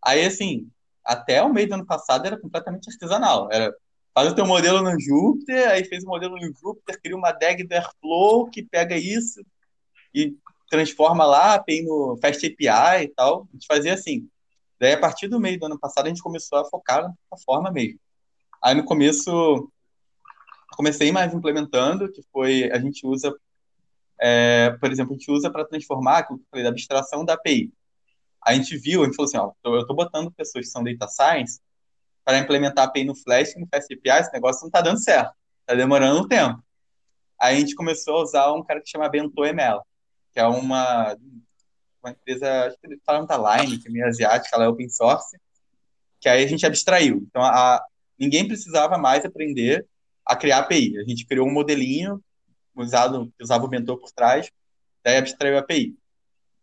Aí, 0.04 0.26
assim, 0.26 0.68
até 1.04 1.42
o 1.42 1.54
meio 1.54 1.68
do 1.68 1.76
ano 1.76 1.86
passado 1.86 2.26
era 2.26 2.40
completamente 2.40 2.90
artesanal, 2.90 3.50
era 3.52 3.74
faz 4.14 4.30
o 4.30 4.36
teu 4.36 4.46
modelo 4.46 4.82
no 4.82 5.00
Jupyter, 5.00 5.70
aí 5.70 5.86
fez 5.86 6.04
o 6.04 6.08
modelo 6.08 6.36
no 6.36 6.54
Jupyter, 6.54 7.00
cria 7.02 7.16
uma 7.16 7.32
DAG 7.32 7.64
do 7.64 7.72
Airflow 7.72 8.50
que 8.50 8.62
pega 8.62 8.98
isso 8.98 9.42
e 10.14 10.36
transforma 10.72 11.26
lá, 11.26 11.56
API 11.56 11.84
no 11.84 12.18
Fast 12.22 12.44
API 12.46 13.04
e 13.04 13.08
tal. 13.10 13.48
A 13.50 13.54
gente 13.54 13.68
fazia 13.68 13.94
assim. 13.94 14.28
Daí, 14.80 14.94
a 14.94 15.00
partir 15.00 15.28
do 15.28 15.40
meio 15.40 15.60
do 15.60 15.66
ano 15.66 15.78
passado, 15.78 16.06
a 16.06 16.10
gente 16.10 16.24
começou 16.24 16.58
a 16.58 16.66
focar 16.66 17.04
na 17.04 17.14
plataforma 17.30 17.70
mesmo. 17.70 18.00
Aí, 18.64 18.74
no 18.74 18.86
começo, 18.86 19.70
comecei 20.76 21.12
mais 21.12 21.34
implementando, 21.34 22.10
que 22.12 22.24
foi, 22.32 22.72
a 22.72 22.80
gente 22.80 23.06
usa, 23.06 23.36
é, 24.20 24.72
por 24.80 24.90
exemplo, 24.92 25.14
a 25.14 25.18
gente 25.18 25.30
usa 25.30 25.52
para 25.52 25.66
transformar 25.66 26.20
aquilo 26.20 26.40
que 26.40 26.46
eu 26.46 26.50
falei, 26.50 26.64
da 26.64 26.70
abstração 26.70 27.26
da 27.26 27.34
API. 27.34 27.72
A 28.44 28.54
gente 28.56 28.78
viu, 28.78 29.02
a 29.02 29.06
gente 29.06 29.16
falou 29.16 29.28
assim, 29.28 29.38
ó, 29.38 29.52
eu 29.66 29.82
estou 29.82 29.96
botando 29.96 30.32
pessoas 30.32 30.66
que 30.66 30.72
são 30.72 30.84
data 30.84 31.08
science 31.08 31.60
para 32.24 32.40
implementar 32.40 32.86
a 32.86 32.88
API 32.88 33.04
no 33.04 33.14
Flash 33.14 33.56
no 33.58 33.68
Fast 33.68 33.94
API, 33.94 34.22
esse 34.22 34.34
negócio 34.34 34.62
não 34.62 34.70
está 34.70 34.82
dando 34.82 35.04
certo, 35.04 35.34
está 35.62 35.76
demorando 35.76 36.22
um 36.22 36.28
tempo. 36.28 36.64
Aí 37.40 37.58
a 37.58 37.60
gente 37.60 37.76
começou 37.76 38.18
a 38.18 38.24
usar 38.24 38.54
um 38.54 38.64
cara 38.64 38.80
que 38.80 38.90
chama 38.90 39.10
Bento 39.10 39.44
ML 39.44 39.82
que 40.34 40.40
é 40.40 40.46
uma, 40.46 41.16
uma 42.02 42.12
empresa, 42.12 42.66
acho 42.66 42.78
que 42.82 43.28
da 43.28 43.58
Line, 43.58 43.78
que 43.78 43.88
é 43.88 43.92
meio 43.92 44.08
asiática, 44.08 44.56
ela 44.56 44.66
é 44.66 44.68
open 44.68 44.90
source, 44.90 45.38
que 46.20 46.30
aí 46.30 46.44
a 46.44 46.48
gente 46.48 46.66
abstraiu. 46.66 47.26
Então, 47.28 47.44
a, 47.44 47.84
ninguém 48.18 48.48
precisava 48.48 48.98
mais 48.98 49.26
aprender 49.26 49.86
a 50.26 50.36
criar 50.36 50.60
API. 50.60 50.98
A 51.00 51.04
gente 51.04 51.26
criou 51.26 51.48
um 51.48 51.54
modelinho 51.54 52.24
usado, 52.76 53.32
que 53.38 53.44
usava 53.44 53.66
o 53.66 53.70
mentor 53.70 54.00
por 54.00 54.12
trás, 54.12 54.50
daí 55.04 55.18
abstraiu 55.18 55.58
a 55.58 55.60
API. 55.60 55.96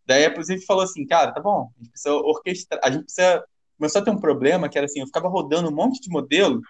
Daí, 0.05 0.23
gente 0.23 0.65
falou 0.65 0.83
assim, 0.83 1.05
cara, 1.05 1.31
tá 1.31 1.39
bom, 1.39 1.71
a 1.75 1.83
gente 1.83 1.91
precisa 1.91 2.15
orquestrar, 2.15 2.79
a 2.83 2.89
gente 2.89 3.03
precisa... 3.03 3.45
Começou 3.77 4.01
a 4.01 4.03
ter 4.03 4.11
um 4.11 4.19
problema 4.19 4.67
que 4.67 4.77
era 4.77 4.85
assim, 4.85 4.99
eu 4.99 5.05
ficava 5.05 5.29
rodando 5.29 5.69
um 5.69 5.73
monte 5.73 6.01
de 6.01 6.09
modelo 6.09 6.61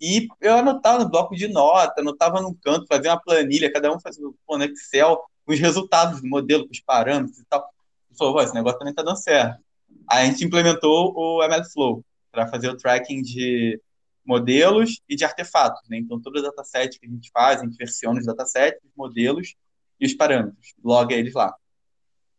e 0.00 0.28
eu 0.40 0.54
anotava 0.54 1.02
no 1.02 1.10
bloco 1.10 1.34
de 1.34 1.48
nota, 1.48 2.00
anotava 2.00 2.40
num 2.40 2.54
canto, 2.54 2.86
fazia 2.86 3.12
uma 3.12 3.20
planilha, 3.20 3.72
cada 3.72 3.92
um 3.92 3.98
fazia 3.98 4.22
no 4.22 4.64
Excel, 4.64 5.18
os 5.52 5.58
resultados 5.58 6.20
do 6.20 6.28
modelo, 6.28 6.64
com 6.66 6.72
os 6.72 6.80
parâmetros 6.80 7.38
e 7.38 7.44
tal. 7.44 7.68
E 8.10 8.16
falou, 8.16 8.40
esse 8.42 8.54
negócio 8.54 8.78
também 8.78 8.92
está 8.92 9.02
dando 9.02 9.16
certo. 9.16 9.62
Aí 10.08 10.24
a 10.24 10.30
gente 10.30 10.44
implementou 10.44 11.12
o 11.16 11.42
MLflow 11.42 12.04
para 12.30 12.46
fazer 12.46 12.68
o 12.68 12.76
tracking 12.76 13.22
de 13.22 13.80
modelos 14.24 15.00
e 15.08 15.16
de 15.16 15.24
artefatos. 15.24 15.88
Né? 15.88 15.98
Então, 15.98 16.20
todo 16.20 16.36
o 16.36 16.42
dataset 16.42 16.98
que 16.98 17.06
a 17.06 17.08
gente 17.08 17.30
faz, 17.30 17.60
a 17.60 17.64
gente 17.64 17.76
versiona 17.76 18.20
os 18.20 18.26
datasets, 18.26 18.80
os 18.84 18.92
modelos 18.96 19.54
e 19.98 20.06
os 20.06 20.14
parâmetros, 20.14 20.74
loga 20.84 21.14
eles 21.14 21.34
lá. 21.34 21.54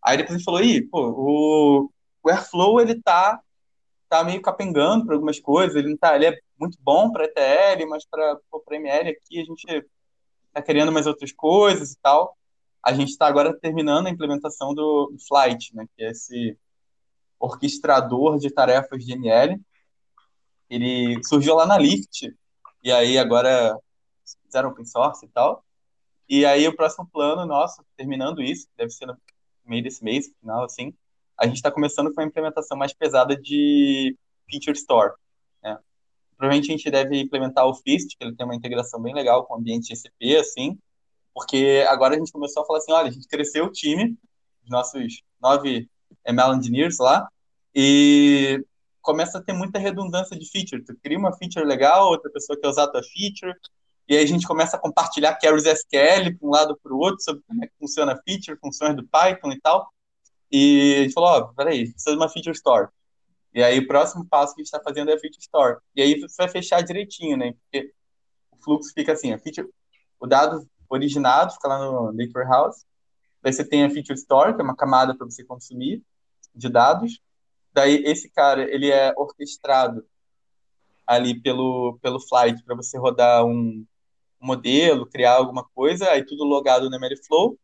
Aí 0.01 0.18
depois 0.18 0.36
a 0.36 0.38
gente 0.38 0.45
falou, 0.45 0.62
pô, 0.89 1.10
o, 1.10 1.91
o 2.24 2.30
Airflow, 2.30 2.80
ele 2.80 3.01
tá 3.01 3.41
tá 4.10 4.24
meio 4.24 4.41
capengando 4.41 5.05
para 5.05 5.14
algumas 5.14 5.39
coisas, 5.39 5.76
ele 5.76 5.89
não 5.89 5.97
tá, 5.97 6.16
ele 6.16 6.26
é 6.26 6.39
muito 6.60 6.78
bom 6.82 7.12
para 7.12 7.26
ETL, 7.26 7.88
mas 7.88 8.03
para 8.05 8.38
para 8.66 8.76
ML 8.76 9.10
aqui 9.12 9.39
a 9.39 9.45
gente 9.45 9.86
tá 10.51 10.62
querendo 10.64 10.91
mais 10.91 11.05
outras 11.05 11.32
coisas 11.32 11.91
e 11.91 11.97
tal. 12.01 12.36
A 12.84 12.93
gente 12.93 13.09
está 13.09 13.27
agora 13.27 13.57
terminando 13.57 14.07
a 14.07 14.09
implementação 14.09 14.73
do, 14.73 15.15
Flight, 15.27 15.75
né, 15.75 15.86
que 15.95 16.03
é 16.03 16.11
esse 16.11 16.57
orquestrador 17.39 18.38
de 18.38 18.49
tarefas 18.51 19.03
de 19.05 19.13
ML. 19.13 19.59
Ele 20.69 21.21
surgiu 21.23 21.55
lá 21.55 21.65
na 21.65 21.77
Lyft, 21.77 22.34
e 22.84 22.91
aí 22.91 23.17
agora 23.17 23.77
fizeram 24.45 24.69
open 24.69 24.86
source 24.86 25.25
e 25.25 25.30
tal. 25.30 25.63
E 26.27 26.45
aí 26.45 26.67
o 26.67 26.75
próximo 26.75 27.09
plano 27.11 27.45
nosso, 27.45 27.84
terminando 27.97 28.41
isso, 28.41 28.67
deve 28.77 28.91
ser 28.91 29.05
no 29.07 29.17
meio 29.65 29.84
desse 29.84 30.03
mês, 30.03 30.32
final, 30.39 30.63
assim, 30.63 30.93
a 31.39 31.45
gente 31.45 31.55
está 31.55 31.71
começando 31.71 32.13
com 32.13 32.21
a 32.21 32.25
implementação 32.25 32.77
mais 32.77 32.93
pesada 32.93 33.36
de 33.36 34.15
Feature 34.49 34.77
Store. 34.77 35.13
Né? 35.63 35.77
Provavelmente 36.38 36.69
a 36.71 36.75
gente 36.75 36.91
deve 36.91 37.19
implementar 37.19 37.65
o 37.65 37.73
Fist, 37.73 38.17
que 38.17 38.23
ele 38.23 38.36
tem 38.36 38.45
uma 38.45 38.55
integração 38.55 39.01
bem 39.01 39.13
legal 39.13 39.45
com 39.45 39.53
o 39.53 39.57
ambiente 39.57 39.88
GCP, 39.88 40.38
assim, 40.38 40.77
porque 41.39 41.85
agora 41.87 42.15
a 42.15 42.17
gente 42.17 42.33
começou 42.33 42.63
a 42.63 42.65
falar 42.65 42.79
assim, 42.79 42.91
olha, 42.91 43.07
a 43.07 43.11
gente 43.11 43.27
cresceu 43.27 43.65
o 43.65 43.71
time, 43.71 44.17
os 44.61 44.69
nossos 44.69 45.21
nove 45.41 45.89
ML 46.27 46.57
engineers 46.57 46.97
lá, 46.99 47.29
e 47.73 48.61
começa 49.01 49.37
a 49.37 49.41
ter 49.41 49.53
muita 49.53 49.79
redundância 49.79 50.37
de 50.37 50.45
feature. 50.49 50.83
Tu 50.83 50.93
cria 51.01 51.17
uma 51.17 51.31
feature 51.31 51.65
legal, 51.65 52.09
outra 52.09 52.29
pessoa 52.29 52.59
quer 52.59 52.67
usar 52.67 52.83
a 52.83 52.91
tua 52.91 53.01
feature, 53.01 53.57
e 54.05 54.17
aí 54.17 54.23
a 54.23 54.27
gente 54.27 54.45
começa 54.45 54.75
a 54.75 54.79
compartilhar 54.79 55.35
carries 55.35 55.65
SQL 55.65 56.37
para 56.37 56.47
um 56.47 56.51
lado 56.51 56.77
para 56.83 56.93
o 56.93 56.97
outro 56.97 57.23
sobre 57.23 57.41
como 57.47 57.63
é 57.63 57.67
que 57.67 57.73
funciona 57.79 58.11
a 58.11 58.21
feature, 58.21 58.59
funções 58.59 58.95
do 58.95 59.07
Python 59.07 59.53
e 59.53 59.61
tal. 59.61 59.89
E 60.51 60.95
a 60.97 61.03
gente 61.03 61.13
falou, 61.13 61.29
ó, 61.29 61.39
oh, 61.39 61.53
peraí, 61.53 61.89
precisa 61.89 62.11
de 62.11 62.17
uma 62.17 62.27
feature 62.27 62.55
store. 62.55 62.89
E 63.53 63.63
aí 63.63 63.79
o 63.79 63.87
próximo 63.87 64.25
passo 64.25 64.53
que 64.53 64.61
a 64.61 64.63
gente 64.63 64.73
está 64.73 64.83
fazendo 64.83 65.09
é 65.09 65.13
a 65.13 65.19
feature 65.19 65.39
store. 65.39 65.77
E 65.95 66.01
aí 66.01 66.19
você 66.19 66.35
vai 66.37 66.49
fechar 66.49 66.81
direitinho, 66.81 67.37
né? 67.37 67.53
Porque 67.53 67.93
o 68.51 68.57
fluxo 68.61 68.91
fica 68.93 69.13
assim, 69.13 69.31
a 69.31 69.39
feature, 69.39 69.69
o 70.19 70.27
dado 70.27 70.67
originado 70.89 71.53
fica 71.53 71.67
lá 71.67 71.79
no 71.79 72.11
Lake 72.11 72.33
Warehouse. 72.33 72.85
Daí 73.41 73.53
você 73.53 73.63
tem 73.63 73.85
a 73.85 73.89
feature 73.89 74.17
store, 74.17 74.55
que 74.55 74.61
é 74.61 74.63
uma 74.63 74.75
camada 74.75 75.15
para 75.15 75.25
você 75.25 75.43
consumir 75.43 76.03
de 76.53 76.69
dados. 76.69 77.21
Daí 77.73 78.03
esse 78.05 78.29
cara, 78.29 78.63
ele 78.63 78.91
é 78.91 79.13
orquestrado 79.15 80.05
ali 81.07 81.39
pelo, 81.39 81.97
pelo 82.01 82.19
Flight 82.19 82.63
para 82.63 82.75
você 82.75 82.97
rodar 82.97 83.45
um, 83.45 83.85
modelo, 84.39 85.05
criar 85.05 85.35
alguma 85.35 85.63
coisa, 85.75 86.09
aí 86.09 86.25
tudo 86.25 86.43
logado 86.43 86.89
no 86.89 86.95
MLflow. 86.95 87.57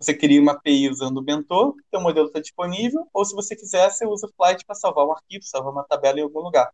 Você 0.00 0.14
cria 0.14 0.40
uma 0.40 0.52
API 0.52 0.88
usando 0.88 1.18
o 1.18 1.22
Bentô, 1.22 1.76
seu 1.90 2.00
modelo 2.00 2.26
está 2.26 2.40
disponível, 2.40 3.06
ou 3.12 3.24
se 3.24 3.34
você 3.34 3.54
quiser, 3.54 3.88
você 3.90 4.06
usa 4.06 4.26
o 4.26 4.32
Flight 4.32 4.64
para 4.64 4.74
salvar 4.74 5.06
um 5.06 5.12
arquivo, 5.12 5.44
salvar 5.44 5.72
uma 5.72 5.84
tabela 5.84 6.18
em 6.18 6.22
algum 6.22 6.40
lugar. 6.40 6.72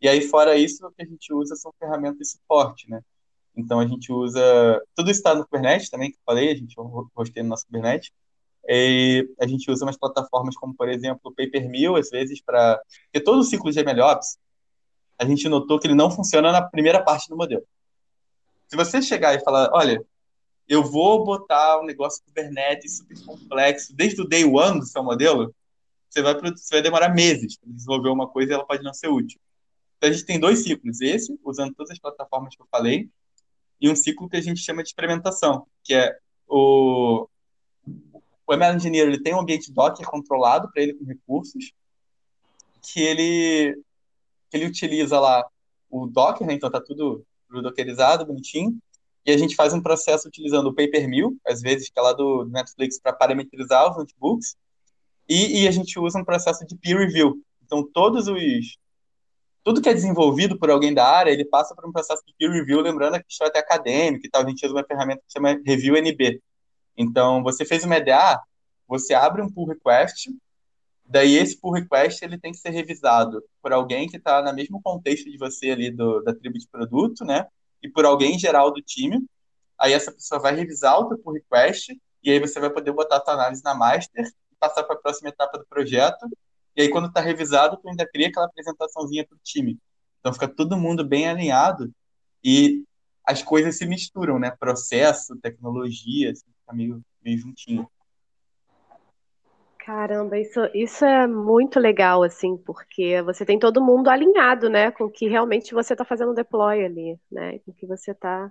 E 0.00 0.08
aí, 0.08 0.22
fora 0.22 0.56
isso, 0.56 0.86
o 0.86 0.90
que 0.90 1.02
a 1.02 1.06
gente 1.06 1.32
usa 1.34 1.54
são 1.54 1.72
ferramentas 1.78 2.18
de 2.18 2.26
suporte, 2.26 2.88
né? 2.90 3.02
Então, 3.56 3.80
a 3.80 3.86
gente 3.86 4.12
usa... 4.12 4.80
Tudo 4.94 5.10
está 5.10 5.34
no 5.34 5.44
Kubernetes 5.44 5.90
também, 5.90 6.10
que 6.10 6.16
eu 6.16 6.22
falei, 6.24 6.50
a 6.50 6.54
gente 6.54 6.74
hosteia 7.14 7.42
no 7.42 7.50
nosso 7.50 7.66
Kubernetes. 7.66 8.10
E 8.68 9.28
a 9.40 9.46
gente 9.46 9.70
usa 9.70 9.84
umas 9.84 9.96
plataformas 9.96 10.56
como, 10.56 10.74
por 10.74 10.88
exemplo, 10.88 11.20
o 11.24 11.34
PaperMill, 11.34 11.96
às 11.96 12.10
vezes, 12.10 12.40
para... 12.42 12.80
Porque 13.04 13.24
todo 13.24 13.40
o 13.40 13.44
ciclo 13.44 13.70
de 13.70 13.82
MLOps, 13.82 14.38
a 15.18 15.24
gente 15.24 15.48
notou 15.48 15.78
que 15.78 15.86
ele 15.86 15.94
não 15.94 16.10
funciona 16.10 16.50
na 16.50 16.62
primeira 16.62 17.02
parte 17.02 17.28
do 17.28 17.36
modelo. 17.36 17.64
Se 18.68 18.76
você 18.76 19.02
chegar 19.02 19.34
e 19.34 19.40
falar, 19.40 19.70
olha, 19.72 20.04
eu 20.68 20.82
vou 20.82 21.24
botar 21.24 21.80
um 21.80 21.84
negócio 21.84 22.24
Kubernetes 22.24 22.98
super 22.98 23.24
complexo 23.24 23.94
desde 23.94 24.22
o 24.22 24.28
day 24.28 24.44
one 24.44 24.80
do 24.80 24.86
seu 24.86 25.02
modelo, 25.02 25.54
você 26.08 26.22
vai, 26.22 26.34
você 26.34 26.74
vai 26.76 26.82
demorar 26.82 27.08
meses 27.10 27.56
para 27.56 27.70
desenvolver 27.70 28.08
uma 28.08 28.28
coisa 28.28 28.52
e 28.52 28.54
ela 28.54 28.66
pode 28.66 28.82
não 28.82 28.94
ser 28.94 29.08
útil. 29.08 29.40
Então 29.96 30.10
a 30.10 30.12
gente 30.12 30.24
tem 30.24 30.40
dois 30.40 30.62
ciclos, 30.62 31.00
esse, 31.00 31.38
usando 31.44 31.74
todas 31.74 31.90
as 31.90 31.98
plataformas 31.98 32.56
que 32.56 32.62
eu 32.62 32.66
falei, 32.70 33.08
e 33.82 33.90
um 33.90 33.96
ciclo 33.96 34.28
que 34.28 34.36
a 34.36 34.40
gente 34.40 34.60
chama 34.60 34.82
de 34.82 34.90
experimentação, 34.90 35.66
que 35.82 35.92
é 35.92 36.16
o, 36.48 37.28
o 38.46 38.54
ML 38.54 38.76
Engineer 38.76 39.08
ele 39.08 39.20
tem 39.20 39.34
um 39.34 39.40
ambiente 39.40 39.72
Docker 39.72 40.06
controlado 40.06 40.70
para 40.70 40.82
ele 40.82 40.94
com 40.94 41.04
recursos, 41.04 41.72
que 42.80 43.00
ele, 43.00 43.74
que 44.48 44.56
ele 44.56 44.66
utiliza 44.66 45.18
lá 45.18 45.44
o 45.90 46.06
Docker, 46.06 46.46
né, 46.46 46.54
então 46.54 46.70
tá 46.70 46.80
tudo 46.80 47.24
dockerizado, 47.50 48.24
bonitinho. 48.24 48.78
E 49.26 49.30
a 49.30 49.36
gente 49.36 49.54
faz 49.54 49.72
um 49.74 49.82
processo 49.82 50.26
utilizando 50.26 50.68
o 50.68 50.74
PaperMill, 50.74 51.36
às 51.46 51.60
vezes, 51.60 51.90
que 51.90 51.98
é 51.98 52.02
lá 52.02 52.12
do 52.12 52.44
Netflix, 52.46 52.98
para 53.00 53.12
parametrizar 53.12 53.90
os 53.90 53.96
notebooks. 53.96 54.56
E, 55.28 55.62
e, 55.62 55.68
a 55.68 55.70
gente 55.70 55.98
usa 55.98 56.18
um 56.18 56.24
processo 56.24 56.66
de 56.66 56.76
peer 56.76 56.98
review. 56.98 57.40
Então, 57.64 57.88
todos 57.92 58.26
os. 58.26 58.76
Tudo 59.64 59.80
que 59.80 59.88
é 59.88 59.94
desenvolvido 59.94 60.58
por 60.58 60.70
alguém 60.70 60.92
da 60.92 61.06
área, 61.06 61.30
ele 61.30 61.44
passa 61.44 61.74
por 61.74 61.86
um 61.86 61.92
processo 61.92 62.22
de 62.26 62.34
peer 62.36 62.50
review, 62.50 62.80
lembrando 62.80 63.18
que 63.20 63.26
isso 63.28 63.44
é 63.44 63.46
até 63.46 63.60
acadêmico 63.60 64.26
e 64.26 64.30
tal. 64.30 64.42
A 64.42 64.48
gente 64.48 64.64
usa 64.64 64.74
uma 64.74 64.84
ferramenta 64.84 65.22
que 65.26 65.32
chama 65.32 65.60
Review 65.64 65.96
NB. 65.96 66.42
Então, 66.96 67.42
você 67.42 67.64
fez 67.64 67.84
uma 67.84 67.96
EDA, 67.96 68.40
você 68.86 69.14
abre 69.14 69.40
um 69.40 69.50
pull 69.50 69.66
request, 69.66 70.30
daí 71.04 71.36
esse 71.36 71.58
pull 71.60 71.72
request 71.72 72.24
ele 72.24 72.38
tem 72.38 72.52
que 72.52 72.58
ser 72.58 72.70
revisado 72.70 73.42
por 73.62 73.72
alguém 73.72 74.08
que 74.08 74.16
está 74.16 74.42
no 74.42 74.52
mesmo 74.52 74.80
contexto 74.82 75.30
de 75.30 75.38
você 75.38 75.70
ali 75.70 75.90
do, 75.90 76.20
da 76.22 76.34
tribo 76.34 76.58
de 76.58 76.68
produto, 76.68 77.24
né? 77.24 77.46
E 77.82 77.88
por 77.88 78.04
alguém 78.04 78.38
geral 78.38 78.72
do 78.72 78.82
time. 78.82 79.24
Aí 79.78 79.92
essa 79.92 80.12
pessoa 80.12 80.40
vai 80.40 80.54
revisar 80.54 80.98
o 80.98 81.08
teu 81.08 81.18
pull 81.18 81.34
request 81.34 81.96
e 82.22 82.30
aí 82.30 82.38
você 82.38 82.60
vai 82.60 82.70
poder 82.70 82.92
botar 82.92 83.16
a 83.16 83.20
tua 83.20 83.34
análise 83.34 83.62
na 83.64 83.74
master 83.74 84.24
e 84.24 84.56
passar 84.58 84.84
para 84.84 84.96
a 84.96 84.98
próxima 84.98 85.28
etapa 85.28 85.58
do 85.58 85.66
projeto. 85.66 86.28
E 86.76 86.82
aí 86.82 86.90
quando 86.90 87.08
está 87.08 87.20
revisado, 87.20 87.76
tu 87.76 87.88
ainda 87.88 88.06
cria 88.06 88.28
aquela 88.28 88.46
apresentaçãozinha 88.46 89.26
para 89.26 89.36
o 89.36 89.40
time. 89.42 89.78
Então 90.20 90.32
fica 90.32 90.48
todo 90.48 90.76
mundo 90.76 91.04
bem 91.04 91.28
alinhado 91.28 91.92
e 92.44 92.84
as 93.24 93.42
coisas 93.42 93.76
se 93.76 93.86
misturam, 93.86 94.38
né? 94.38 94.50
Processo, 94.50 95.36
tecnologia, 95.40 96.30
assim, 96.30 96.46
fica 96.60 96.72
meio, 96.72 97.02
meio 97.22 97.38
juntinho. 97.38 97.88
Caramba, 99.84 100.38
isso, 100.38 100.60
isso 100.72 101.04
é 101.04 101.26
muito 101.26 101.80
legal, 101.80 102.22
assim, 102.22 102.56
porque 102.56 103.20
você 103.22 103.44
tem 103.44 103.58
todo 103.58 103.84
mundo 103.84 104.08
alinhado, 104.08 104.70
né, 104.70 104.92
com 104.92 105.04
o 105.04 105.10
que 105.10 105.26
realmente 105.26 105.74
você 105.74 105.92
está 105.94 106.04
fazendo 106.04 106.34
deploy 106.34 106.84
ali, 106.84 107.18
né, 107.30 107.58
com 107.60 107.72
o 107.72 107.74
que 107.74 107.84
você 107.84 108.12
está 108.12 108.48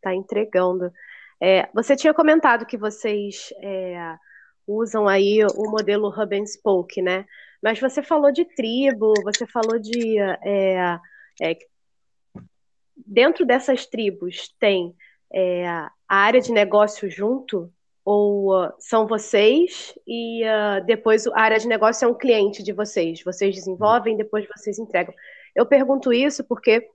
tá 0.00 0.14
entregando. 0.14 0.90
É, 1.38 1.68
você 1.74 1.94
tinha 1.94 2.14
comentado 2.14 2.64
que 2.64 2.78
vocês 2.78 3.52
é, 3.60 4.16
usam 4.66 5.06
aí 5.06 5.44
o 5.54 5.70
modelo 5.70 6.08
Hub 6.08 6.34
and 6.34 6.46
Spoke, 6.46 7.02
né, 7.02 7.26
mas 7.62 7.78
você 7.78 8.02
falou 8.02 8.32
de 8.32 8.44
tribo, 8.44 9.12
você 9.22 9.46
falou 9.46 9.78
de... 9.78 10.18
É, 10.18 10.98
é 11.40 11.58
dentro 13.06 13.44
dessas 13.44 13.86
tribos 13.86 14.54
tem 14.58 14.94
é, 15.32 15.66
a 15.66 15.90
área 16.08 16.40
de 16.40 16.52
negócio 16.52 17.10
junto, 17.10 17.72
ou 18.04 18.52
uh, 18.52 18.72
são 18.78 19.06
vocês 19.06 19.94
e 20.06 20.42
uh, 20.44 20.84
depois 20.84 21.26
a 21.28 21.40
área 21.40 21.58
de 21.58 21.68
negócio 21.68 22.04
é 22.04 22.08
um 22.08 22.14
cliente 22.14 22.62
de 22.62 22.72
vocês? 22.72 23.22
Vocês 23.22 23.54
desenvolvem, 23.54 24.16
depois 24.16 24.46
vocês 24.48 24.78
entregam. 24.78 25.14
Eu 25.54 25.66
pergunto 25.66 26.12
isso 26.12 26.42
porque 26.44 26.88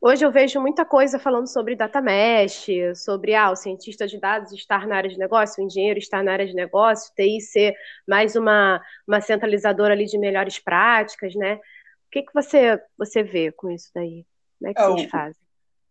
hoje 0.00 0.24
eu 0.24 0.32
vejo 0.32 0.60
muita 0.60 0.84
coisa 0.84 1.18
falando 1.18 1.46
sobre 1.46 1.76
data 1.76 2.00
mesh, 2.00 2.66
sobre 2.96 3.34
ah, 3.34 3.50
o 3.50 3.56
cientista 3.56 4.06
de 4.06 4.18
dados 4.18 4.52
estar 4.52 4.86
na 4.86 4.96
área 4.96 5.10
de 5.10 5.18
negócio, 5.18 5.62
o 5.62 5.66
engenheiro 5.66 5.98
estar 5.98 6.24
na 6.24 6.32
área 6.32 6.46
de 6.46 6.54
negócio, 6.54 7.12
TI 7.14 7.40
ser 7.40 7.74
mais 8.08 8.34
uma, 8.34 8.80
uma 9.06 9.20
centralizadora 9.20 9.92
ali 9.92 10.06
de 10.06 10.18
melhores 10.18 10.58
práticas, 10.58 11.34
né? 11.34 11.56
O 11.56 12.10
que, 12.10 12.22
que 12.22 12.32
você, 12.32 12.80
você 12.96 13.22
vê 13.22 13.52
com 13.52 13.70
isso 13.70 13.90
daí? 13.94 14.24
Como 14.58 14.70
é 14.70 14.74
que 14.74 14.80
é, 14.80 14.86
vocês 14.86 15.06
o, 15.06 15.10
fazem? 15.10 15.42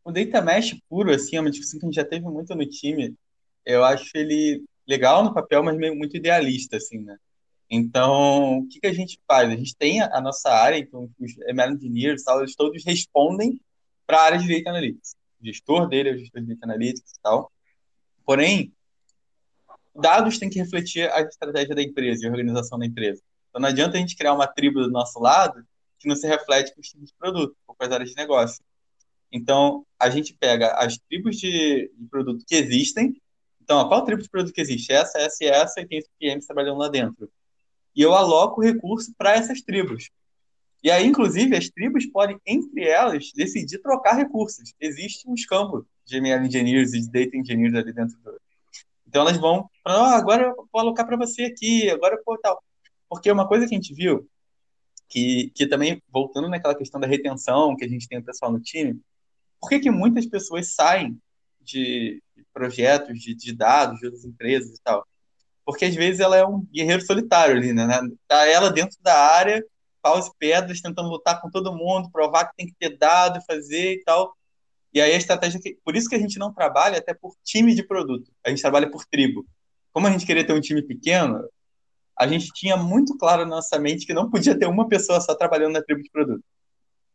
O 0.03 0.11
data 0.11 0.41
mesh 0.41 0.75
puro, 0.89 1.11
assim, 1.11 1.35
é 1.35 1.41
uma 1.41 1.51
discussão 1.51 1.79
que 1.79 1.85
a 1.85 1.89
gente 1.89 1.95
já 1.95 2.05
teve 2.05 2.25
muito 2.25 2.55
no 2.55 2.65
time, 2.65 3.15
eu 3.65 3.83
acho 3.83 4.09
ele 4.15 4.63
legal 4.87 5.23
no 5.23 5.33
papel, 5.33 5.63
mas 5.63 5.77
meio 5.77 5.95
muito 5.95 6.17
idealista, 6.17 6.77
assim, 6.77 6.99
né? 6.99 7.15
Então, 7.69 8.59
o 8.59 8.67
que, 8.67 8.79
que 8.79 8.87
a 8.87 8.93
gente 8.93 9.19
faz? 9.27 9.47
A 9.47 9.55
gente 9.55 9.75
tem 9.77 10.01
a, 10.01 10.09
a 10.11 10.19
nossa 10.19 10.49
área, 10.49 10.77
então 10.77 11.07
os 11.19 11.37
ML 11.47 11.75
engineers, 11.75 12.23
eles 12.27 12.55
todos 12.55 12.83
respondem 12.83 13.61
para 14.09 14.17
a 14.17 14.23
área 14.23 14.39
de 14.39 14.47
Data 14.47 14.71
Analytics. 14.71 15.15
O 15.39 15.45
gestor 15.45 15.87
dele 15.87 16.09
é 16.09 16.13
o 16.13 16.17
gestor 16.17 16.41
de 16.41 16.47
Data 16.47 16.65
Analytics 16.65 17.11
e 17.11 17.21
tal. 17.21 17.51
Porém, 18.25 18.73
dados 19.95 20.39
têm 20.39 20.49
que 20.49 20.57
refletir 20.57 21.07
a 21.11 21.21
estratégia 21.21 21.75
da 21.75 21.83
empresa 21.83 22.23
e 22.23 22.27
a 22.27 22.31
organização 22.31 22.79
da 22.79 22.87
empresa. 22.87 23.21
Então, 23.49 23.61
não 23.61 23.69
adianta 23.69 23.97
a 23.97 23.99
gente 23.99 24.15
criar 24.15 24.33
uma 24.33 24.47
tribo 24.47 24.81
do 24.81 24.89
nosso 24.89 25.19
lado 25.19 25.63
que 25.99 26.07
não 26.07 26.15
se 26.15 26.25
reflete 26.25 26.73
com 26.73 26.81
os 26.81 26.87
times 26.87 27.09
de 27.09 27.15
produto 27.19 27.55
ou 27.67 27.75
com 27.75 27.83
as 27.83 27.91
áreas 27.91 28.09
de 28.09 28.15
negócio. 28.15 28.63
Então, 29.31 29.85
a 29.99 30.09
gente 30.09 30.33
pega 30.33 30.73
as 30.73 30.97
tribos 30.97 31.37
de, 31.37 31.91
de 31.95 32.07
produto 32.09 32.43
que 32.47 32.55
existem 32.55 33.15
então, 33.61 33.87
qual 33.87 34.03
tribo 34.03 34.23
de 34.23 34.27
produto 34.27 34.51
que 34.51 34.61
existe? 34.61 34.91
Essa, 34.91 35.19
essa 35.19 35.43
e 35.43 35.47
essa, 35.47 35.79
e 35.79 35.85
tem 35.85 35.99
os 35.99 36.09
PMs 36.19 36.47
trabalhando 36.47 36.79
lá 36.79 36.89
dentro. 36.89 37.29
E 37.95 38.01
eu 38.01 38.15
aloco 38.15 38.63
recurso 38.63 39.13
para 39.15 39.35
essas 39.35 39.61
tribos. 39.61 40.09
E 40.81 40.89
aí, 40.89 41.05
inclusive, 41.05 41.55
as 41.55 41.69
tribos 41.69 42.05
podem, 42.05 42.39
entre 42.45 42.83
elas, 42.83 43.31
decidir 43.35 43.79
trocar 43.79 44.15
recursos. 44.15 44.73
Existe 44.79 45.29
um 45.29 45.33
campo 45.47 45.85
de 46.05 46.17
ML 46.17 46.45
Engineers 46.47 46.93
e 46.93 47.01
de 47.01 47.11
Data 47.11 47.35
Engineers 47.35 47.75
ali 47.75 47.91
dentro 47.91 48.17
do... 48.19 48.39
Então, 49.07 49.23
elas 49.23 49.37
vão 49.37 49.69
oh, 49.85 49.89
agora 49.89 50.43
eu 50.43 50.67
vou 50.71 50.81
alocar 50.81 51.05
para 51.05 51.17
você 51.17 51.43
aqui, 51.43 51.89
agora 51.89 52.15
eu 52.15 52.23
vou 52.25 52.37
tal. 52.37 52.61
Porque 53.09 53.31
uma 53.31 53.47
coisa 53.47 53.67
que 53.67 53.73
a 53.73 53.77
gente 53.77 53.93
viu 53.93 54.27
que, 55.09 55.51
que 55.55 55.67
também, 55.67 56.01
voltando 56.07 56.47
naquela 56.47 56.75
questão 56.75 57.01
da 57.01 57.07
retenção 57.07 57.75
que 57.75 57.83
a 57.83 57.87
gente 57.87 58.07
tem 58.07 58.19
o 58.19 58.23
pessoal 58.23 58.51
no 58.51 58.59
time, 58.59 59.01
por 59.59 59.69
que, 59.69 59.79
que 59.79 59.91
muitas 59.91 60.25
pessoas 60.27 60.73
saem 60.73 61.19
de 61.59 62.21
projetos, 62.53 63.19
de, 63.19 63.35
de 63.35 63.53
dados, 63.53 63.99
de 63.99 64.05
outras 64.05 64.23
empresas 64.23 64.77
e 64.77 64.81
tal? 64.81 65.05
Porque 65.65 65.85
às 65.85 65.95
vezes 65.95 66.19
ela 66.19 66.37
é 66.37 66.45
um 66.45 66.61
guerreiro 66.65 67.01
solitário 67.01 67.57
ali, 67.57 67.73
né? 67.73 67.87
Tá 68.27 68.45
ela 68.47 68.71
dentro 68.71 68.97
da 69.01 69.15
área, 69.15 69.63
paus 70.01 70.27
e 70.27 70.31
pedras, 70.37 70.81
tentando 70.81 71.09
lutar 71.09 71.41
com 71.41 71.49
todo 71.49 71.75
mundo, 71.75 72.11
provar 72.11 72.45
que 72.45 72.55
tem 72.55 72.67
que 72.67 72.75
ter 72.79 72.97
dado, 72.97 73.41
fazer 73.45 73.93
e 73.93 74.03
tal. 74.03 74.33
E 74.93 74.99
aí 74.99 75.13
a 75.13 75.17
estratégia 75.17 75.59
que, 75.59 75.77
por 75.83 75.95
isso 75.95 76.09
que 76.09 76.15
a 76.15 76.19
gente 76.19 76.39
não 76.39 76.53
trabalha 76.53 76.97
até 76.97 77.13
por 77.13 77.35
time 77.43 77.75
de 77.75 77.83
produto, 77.83 78.31
a 78.45 78.49
gente 78.49 78.61
trabalha 78.61 78.89
por 78.89 79.05
tribo. 79.05 79.45
Como 79.91 80.07
a 80.07 80.11
gente 80.11 80.25
queria 80.25 80.45
ter 80.45 80.53
um 80.53 80.61
time 80.61 80.81
pequeno, 80.81 81.47
a 82.17 82.27
gente 82.27 82.51
tinha 82.53 82.75
muito 82.75 83.17
claro 83.17 83.43
na 83.43 83.55
nossa 83.57 83.79
mente 83.79 84.05
que 84.05 84.13
não 84.13 84.29
podia 84.29 84.57
ter 84.57 84.67
uma 84.67 84.87
pessoa 84.87 85.21
só 85.21 85.35
trabalhando 85.35 85.73
na 85.73 85.81
tribo 85.81 86.01
de 86.01 86.09
produto. 86.09 86.43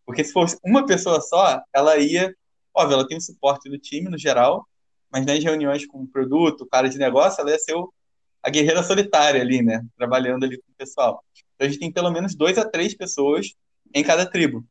Porque 0.07 0.24
se 0.24 0.32
fosse 0.32 0.59
uma 0.64 0.87
pessoa 0.87 1.20
só, 1.20 1.62
ela 1.74 1.97
ia, 1.99 2.35
óbvio, 2.74 2.95
ela 2.95 3.07
tem 3.07 3.16
o 3.16 3.20
suporte 3.20 3.68
do 3.68 3.78
time 3.78 4.09
no 4.09 4.18
geral, 4.18 4.66
mas 5.11 5.24
nas 5.24 5.43
reuniões 5.43 5.87
com 5.87 6.03
o 6.03 6.07
produto, 6.07 6.66
cara 6.66 6.89
de 6.89 6.99
negócio, 6.99 7.41
ela 7.41 7.51
ia 7.51 7.59
ser 7.59 7.74
o, 7.74 7.93
a 8.45 8.51
guerreira 8.51 8.82
solitária 8.82 9.40
ali, 9.40 9.62
né? 9.62 9.84
Trabalhando 9.97 10.45
ali 10.45 10.59
com 10.59 10.70
o 10.70 10.76
pessoal. 10.76 11.24
Então 11.55 11.66
a 11.66 11.70
gente 11.70 11.80
tem 11.80 11.90
pelo 11.90 12.11
menos 12.11 12.34
dois 12.34 12.59
a 12.59 12.68
três 12.68 12.95
pessoas 12.95 13.55
em 13.92 14.05
cada 14.05 14.26
tribo. 14.26 14.64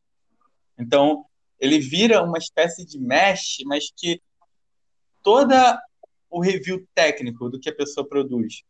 Então, 0.78 1.24
ele 1.58 1.78
vira 1.78 2.22
uma 2.22 2.38
espécie 2.38 2.84
de 2.84 2.98
mesh, 2.98 3.58
mas 3.66 3.92
que 3.96 4.20
toda 5.22 5.80
o 6.30 6.40
review 6.40 6.86
técnico 6.94 7.48
do 7.48 7.58
que 7.58 7.68
a 7.68 7.74
pessoa 7.74 8.06
produz, 8.06 8.62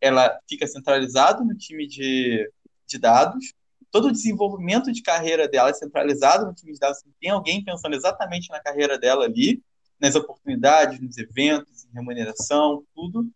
ela 0.00 0.38
fica 0.48 0.66
centralizado 0.66 1.44
no 1.44 1.56
time 1.56 1.86
de, 1.86 2.50
de 2.86 2.98
dados, 2.98 3.52
todo 3.90 4.08
o 4.08 4.12
desenvolvimento 4.12 4.90
de 4.92 5.02
carreira 5.02 5.48
dela 5.48 5.70
é 5.70 5.74
centralizado 5.74 6.46
no 6.46 6.54
time 6.54 6.72
de 6.72 6.78
dados, 6.78 7.02
tem 7.20 7.30
alguém 7.30 7.62
pensando 7.62 7.94
exatamente 7.94 8.48
na 8.50 8.60
carreira 8.60 8.98
dela 8.98 9.24
ali, 9.24 9.62
nas 10.00 10.14
oportunidades, 10.14 11.00
nos 11.00 11.18
eventos, 11.18 11.84
em 11.84 11.92
remuneração, 11.92 12.84
tudo. 12.94 13.30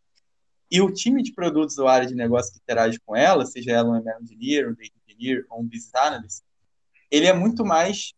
E 0.74 0.80
o 0.80 0.92
time 0.92 1.22
de 1.22 1.32
produtos 1.32 1.78
ou 1.78 1.86
área 1.86 2.04
de 2.04 2.16
negócio 2.16 2.52
que 2.52 2.58
interage 2.58 2.98
com 3.06 3.14
ela, 3.14 3.46
seja 3.46 3.70
ela 3.70 3.90
um 3.90 3.96
ML 3.96 4.24
engineer, 4.24 4.68
um 4.68 4.74
data 4.74 4.90
engineer 5.06 5.46
ou 5.48 5.60
um 5.60 5.62
business 5.62 5.94
analyst, 5.94 6.42
ele 7.08 7.28
é 7.28 7.32
muito 7.32 7.64
mais 7.64 8.12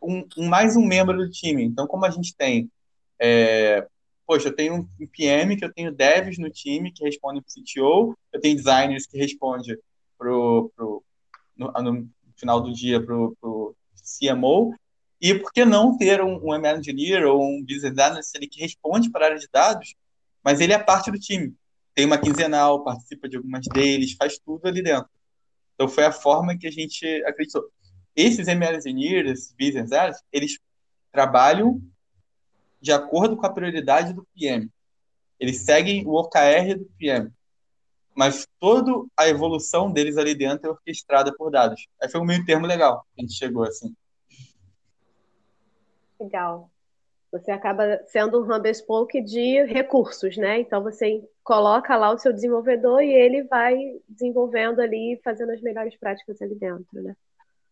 um, 0.00 0.24
mais 0.46 0.76
um 0.76 0.86
membro 0.86 1.16
do 1.16 1.28
time. 1.28 1.64
Então, 1.64 1.88
como 1.88 2.04
a 2.04 2.10
gente 2.10 2.32
tem, 2.36 2.70
é, 3.18 3.84
poxa, 4.24 4.50
eu 4.50 4.54
tenho 4.54 4.88
um 5.00 5.06
PM, 5.08 5.56
que 5.56 5.64
eu 5.64 5.72
tenho 5.72 5.90
devs 5.90 6.38
no 6.38 6.48
time 6.48 6.92
que 6.92 7.02
respondem 7.02 7.42
para 7.42 7.50
o 7.50 7.64
CTO, 7.64 8.16
eu 8.32 8.40
tenho 8.40 8.54
designers 8.54 9.04
que 9.04 9.18
respondem 9.18 9.76
pro, 10.16 10.70
pro, 10.76 11.02
no, 11.56 11.72
no 11.72 12.08
final 12.36 12.60
do 12.60 12.72
dia 12.72 13.04
para 13.04 13.16
o 13.16 13.74
CMO, 14.20 14.72
e 15.20 15.34
por 15.34 15.52
que 15.52 15.64
não 15.64 15.98
ter 15.98 16.22
um, 16.22 16.38
um 16.40 16.54
ML 16.54 16.78
engineer 16.78 17.26
ou 17.26 17.42
um 17.42 17.64
business 17.64 17.98
analyst 17.98 18.30
que 18.48 18.60
responde 18.60 19.10
para 19.10 19.24
a 19.24 19.28
área 19.30 19.40
de 19.40 19.48
dados, 19.52 19.96
mas 20.40 20.60
ele 20.60 20.72
é 20.72 20.78
parte 20.78 21.10
do 21.10 21.18
time. 21.18 21.52
Tem 21.94 22.04
uma 22.04 22.18
quinzenal, 22.18 22.82
participa 22.82 23.28
de 23.28 23.36
algumas 23.36 23.66
deles, 23.66 24.14
faz 24.14 24.38
tudo 24.38 24.66
ali 24.66 24.82
dentro. 24.82 25.08
Então 25.74 25.88
foi 25.88 26.04
a 26.04 26.12
forma 26.12 26.56
que 26.56 26.66
a 26.66 26.70
gente 26.70 27.06
acreditou 27.24 27.70
esses 28.16 28.46
ML 28.46 28.76
engineers, 28.76 29.30
esses 29.30 29.52
business 29.52 29.92
analysts, 29.92 30.24
eles 30.32 30.58
trabalham 31.10 31.80
de 32.80 32.92
acordo 32.92 33.36
com 33.36 33.46
a 33.46 33.52
prioridade 33.52 34.12
do 34.12 34.26
PM. 34.34 34.70
Eles 35.38 35.60
seguem 35.60 36.06
o 36.06 36.12
OKR 36.12 36.78
do 36.78 36.84
PM. 36.98 37.30
Mas 38.14 38.46
toda 38.60 38.92
a 39.16 39.28
evolução 39.28 39.90
deles 39.90 40.16
ali 40.16 40.34
dentro 40.34 40.68
é 40.68 40.70
orquestrada 40.70 41.34
por 41.34 41.50
dados. 41.50 41.88
Aí 42.00 42.08
foi 42.08 42.20
um 42.20 42.24
meio 42.24 42.44
termo 42.44 42.66
legal 42.66 43.04
que 43.14 43.20
a 43.20 43.26
gente 43.26 43.36
chegou 43.36 43.64
assim. 43.64 43.94
Legal. 46.20 46.70
Você 47.34 47.50
acaba 47.50 48.00
sendo 48.06 48.40
um 48.40 48.54
hub 48.54 48.70
spoke 48.70 49.20
de 49.20 49.64
recursos, 49.64 50.36
né? 50.36 50.60
Então 50.60 50.80
você 50.84 51.20
coloca 51.42 51.96
lá 51.96 52.12
o 52.12 52.18
seu 52.18 52.32
desenvolvedor 52.32 53.02
e 53.02 53.12
ele 53.12 53.42
vai 53.42 53.76
desenvolvendo 54.08 54.78
ali, 54.78 55.20
fazendo 55.24 55.50
as 55.50 55.60
melhores 55.60 55.98
práticas 55.98 56.40
ali 56.40 56.54
dentro, 56.54 57.02
né? 57.02 57.16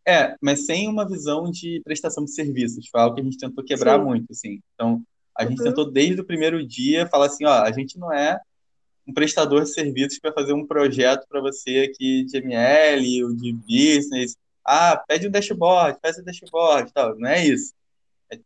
É, 0.04 0.34
mas 0.40 0.66
sem 0.66 0.88
uma 0.88 1.08
visão 1.08 1.48
de 1.48 1.80
prestação 1.84 2.24
de 2.24 2.34
serviços. 2.34 2.88
Foi 2.88 3.00
algo 3.00 3.14
que 3.14 3.20
a 3.20 3.24
gente 3.24 3.38
tentou 3.38 3.62
quebrar 3.62 4.00
Sim. 4.00 4.04
muito, 4.04 4.32
assim. 4.32 4.60
Então, 4.74 5.00
a 5.38 5.46
gente 5.46 5.60
uhum. 5.60 5.68
tentou 5.68 5.88
desde 5.88 6.20
o 6.20 6.24
primeiro 6.24 6.66
dia 6.66 7.06
falar 7.06 7.26
assim, 7.26 7.44
ó, 7.44 7.62
a 7.62 7.70
gente 7.70 7.96
não 7.96 8.12
é 8.12 8.40
um 9.06 9.14
prestador 9.14 9.62
de 9.62 9.72
serviços 9.72 10.18
para 10.18 10.32
fazer 10.32 10.54
um 10.54 10.66
projeto 10.66 11.24
para 11.28 11.40
você 11.40 11.88
aqui 11.88 12.24
de 12.24 12.36
ML 12.36 13.24
ou 13.26 13.32
de 13.32 13.52
business. 13.52 14.36
Ah, 14.66 15.00
pede 15.06 15.28
um 15.28 15.30
dashboard, 15.30 16.00
faz 16.02 16.18
um 16.18 16.24
dashboard, 16.24 16.92
tal. 16.92 17.16
Não 17.16 17.28
é 17.28 17.46
isso. 17.46 17.72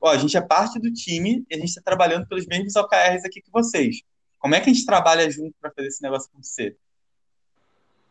Ó, 0.01 0.11
a 0.11 0.19
gente 0.19 0.37
é 0.37 0.41
parte 0.41 0.79
do 0.79 0.93
time 0.93 1.45
e 1.51 1.55
a 1.55 1.59
gente 1.59 1.69
está 1.69 1.83
trabalhando 1.83 2.27
pelos 2.27 2.47
mesmos 2.47 2.75
OKRs 2.77 3.25
aqui 3.25 3.41
que 3.41 3.51
vocês. 3.53 4.03
Como 4.39 4.55
é 4.55 4.61
que 4.61 4.71
a 4.71 4.73
gente 4.73 4.87
trabalha 4.87 5.31
junto 5.31 5.55
para 5.61 5.71
fazer 5.71 5.89
esse 5.89 6.03
negócio 6.03 6.29
acontecer? 6.31 6.77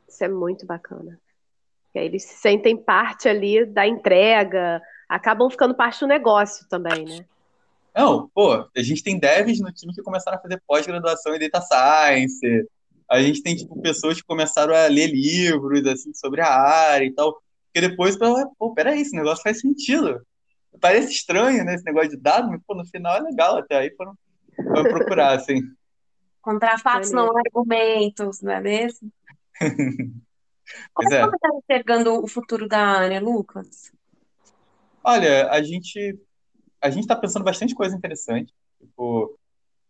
Isso 0.07 0.23
é 0.23 0.27
muito 0.27 0.65
bacana. 0.65 1.19
Que 1.91 1.99
aí 1.99 2.05
eles 2.05 2.23
se 2.23 2.37
sentem 2.37 2.75
parte 2.75 3.27
ali 3.29 3.65
da 3.65 3.87
entrega, 3.87 4.81
acabam 5.07 5.49
ficando 5.49 5.75
parte 5.75 5.99
do 5.99 6.07
negócio 6.07 6.67
também, 6.67 7.05
né? 7.05 7.25
Não, 7.95 8.29
pô, 8.33 8.53
a 8.53 8.81
gente 8.81 9.01
tem 9.01 9.17
devs 9.17 9.61
no 9.61 9.71
time 9.71 9.93
que 9.93 10.01
começaram 10.01 10.37
a 10.37 10.41
fazer 10.41 10.61
pós-graduação 10.67 11.33
em 11.33 11.39
Data 11.39 11.61
Science. 11.61 12.67
A 13.09 13.21
gente 13.21 13.41
tem, 13.41 13.55
tipo, 13.55 13.79
pessoas 13.81 14.17
que 14.17 14.27
começaram 14.27 14.75
a 14.75 14.87
ler 14.87 15.07
livros, 15.07 15.85
assim, 15.85 16.13
sobre 16.13 16.41
a 16.41 16.49
área 16.49 17.05
e 17.05 17.13
tal. 17.13 17.41
E 17.73 17.79
depois, 17.79 18.17
pô, 18.57 18.73
peraí, 18.73 18.99
esse 18.99 19.15
negócio 19.15 19.43
faz 19.43 19.61
sentido. 19.61 20.21
Parece 20.79 21.11
estranho, 21.11 21.63
né, 21.63 21.75
esse 21.75 21.85
negócio 21.85 22.09
de 22.09 22.17
dados, 22.17 22.49
mas, 22.49 22.61
pô, 22.65 22.75
no 22.75 22.85
final 22.85 23.15
é 23.15 23.19
legal 23.19 23.57
até. 23.57 23.77
Aí 23.77 23.95
foram, 23.95 24.17
foram 24.55 24.83
procurar, 24.83 25.33
assim. 25.37 25.61
Contra 26.41 26.77
fatos, 26.77 27.11
não 27.11 27.35
argumentos, 27.35 28.41
não 28.41 28.51
é 28.51 28.61
mesmo? 28.61 29.11
Como 30.93 31.13
é 31.13 31.17
que 31.17 31.29
você 31.29 31.35
está 31.35 31.49
enxergando 31.55 32.23
o 32.23 32.27
futuro 32.27 32.67
da 32.67 32.79
área, 32.79 33.19
Lucas? 33.19 33.91
Olha, 35.03 35.49
a 35.51 35.61
gente 35.61 36.19
a 36.81 36.89
gente 36.89 37.01
está 37.01 37.15
pensando 37.15 37.43
bastante 37.43 37.73
coisa 37.73 37.95
interessante. 37.95 38.53
Tipo, 38.79 39.37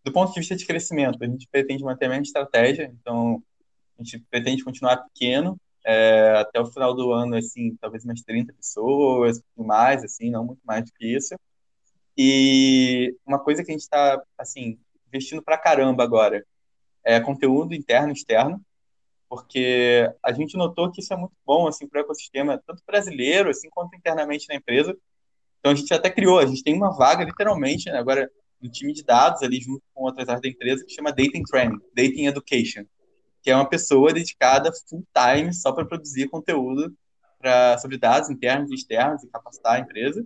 do 0.04 0.12
ponto 0.14 0.32
de 0.34 0.40
vista 0.40 0.56
de 0.56 0.66
crescimento, 0.66 1.22
a 1.22 1.26
gente 1.26 1.48
pretende 1.52 1.84
manter 1.84 2.06
a 2.06 2.10
mesma 2.10 2.24
estratégia, 2.24 2.94
então 3.02 3.44
a 4.00 4.04
gente 4.04 4.20
pretende 4.30 4.64
continuar 4.64 4.98
pequeno, 4.98 5.60
é, 5.86 6.32
até 6.38 6.60
o 6.60 6.66
final 6.66 6.94
do 6.96 7.12
ano, 7.14 7.36
assim, 7.36 7.76
talvez 7.78 8.04
umas 8.04 8.22
30 8.22 8.54
pessoas, 8.54 9.42
mais, 9.56 10.04
assim, 10.04 10.30
não 10.32 10.46
muito 10.46 10.62
mais 10.66 10.84
do 10.86 10.92
que 10.94 11.06
isso. 11.06 11.36
E 12.18 13.16
uma 13.26 13.40
coisa 13.40 13.64
que 13.64 13.72
a 13.72 13.74
gente 13.74 13.82
está, 13.82 14.22
assim, 14.38 14.80
investindo 15.08 15.44
pra 15.44 15.58
caramba 15.58 16.04
agora 16.04 16.46
é 17.04 17.20
conteúdo 17.20 17.76
interno 17.76 18.10
e 18.10 18.14
externo 18.14 18.60
porque 19.30 20.10
a 20.24 20.32
gente 20.32 20.56
notou 20.56 20.92
que 20.92 21.02
isso 21.02 21.14
é 21.14 21.18
muito 21.18 21.36
bom 21.46 21.68
assim 21.68 21.88
para 21.88 22.02
o 22.02 22.04
ecossistema 22.04 22.62
tanto 22.66 22.82
brasileiro 22.86 23.50
assim 23.50 23.70
quanto 23.70 23.96
internamente 23.96 24.48
na 24.48 24.56
empresa. 24.56 24.96
Então 25.60 25.72
a 25.72 25.76
gente 25.76 25.94
até 25.94 26.10
criou, 26.10 26.40
a 26.40 26.46
gente 26.46 26.64
tem 26.64 26.76
uma 26.76 26.96
vaga 26.96 27.24
literalmente 27.24 27.90
né, 27.90 27.98
agora 27.98 28.30
no 28.62 28.70
time 28.70 28.94
de 28.94 29.04
dados 29.04 29.42
ali 29.42 29.60
junto 29.60 29.84
com 29.94 30.04
outras 30.04 30.30
áreas 30.30 30.42
da 30.42 30.50
empresa 30.50 30.86
que 30.86 30.94
chama 30.94 31.12
Data 31.12 31.40
Training, 31.50 31.80
Data 31.94 32.22
Education, 32.22 32.86
que 33.46 33.52
é 33.52 33.56
uma 33.56 33.70
pessoa 33.70 34.12
dedicada 34.12 34.72
full 34.90 35.06
time 35.14 35.54
só 35.54 35.72
para 35.72 35.86
produzir 35.86 36.28
conteúdo 36.30 36.92
pra, 37.38 37.78
sobre 37.78 37.96
dados 37.96 38.28
internos 38.28 38.72
e 38.72 38.74
externos 38.74 39.24
e 39.24 39.28
capacitar 39.28 39.76
a 39.76 39.80
empresa. 39.80 40.26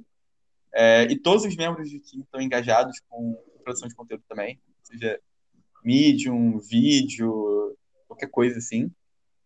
É, 0.73 1.03
e 1.03 1.19
todos 1.19 1.43
os 1.43 1.53
membros 1.53 1.91
do 1.91 1.99
time 1.99 2.23
estão 2.23 2.39
engajados 2.39 3.01
com 3.09 3.37
produção 3.61 3.89
de 3.89 3.95
conteúdo 3.95 4.23
também, 4.25 4.57
seja 4.83 5.19
Medium, 5.83 6.59
vídeo, 6.59 7.75
qualquer 8.07 8.29
coisa 8.29 8.57
assim. 8.57 8.89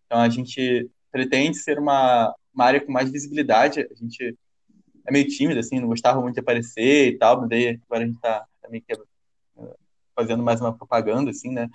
Então 0.06 0.20
a 0.20 0.30
gente 0.30 0.88
pretende 1.12 1.58
ser 1.58 1.80
uma, 1.80 2.32
uma 2.54 2.66
área 2.66 2.80
com 2.80 2.92
mais 2.92 3.10
visibilidade. 3.12 3.88
A 3.92 3.96
gente 3.96 4.38
é 5.08 5.12
meio 5.12 5.28
tímido, 5.28 5.60
assim, 5.60 5.80
não 5.80 5.88
gostava 5.88 6.22
muito 6.22 6.36
de 6.36 6.42
aparecer 6.42 7.08
e 7.08 7.18
tal, 7.18 7.42
mas 7.42 7.50
daí 7.50 7.80
agora 7.88 8.04
a 8.04 8.06
gente 8.06 8.18
está 8.18 8.46
tá 8.62 8.70
eh, 8.72 9.76
fazendo 10.16 10.44
mais 10.44 10.62
uma 10.62 10.78
propaganda, 10.78 11.32
assim, 11.32 11.50
né? 11.50 11.68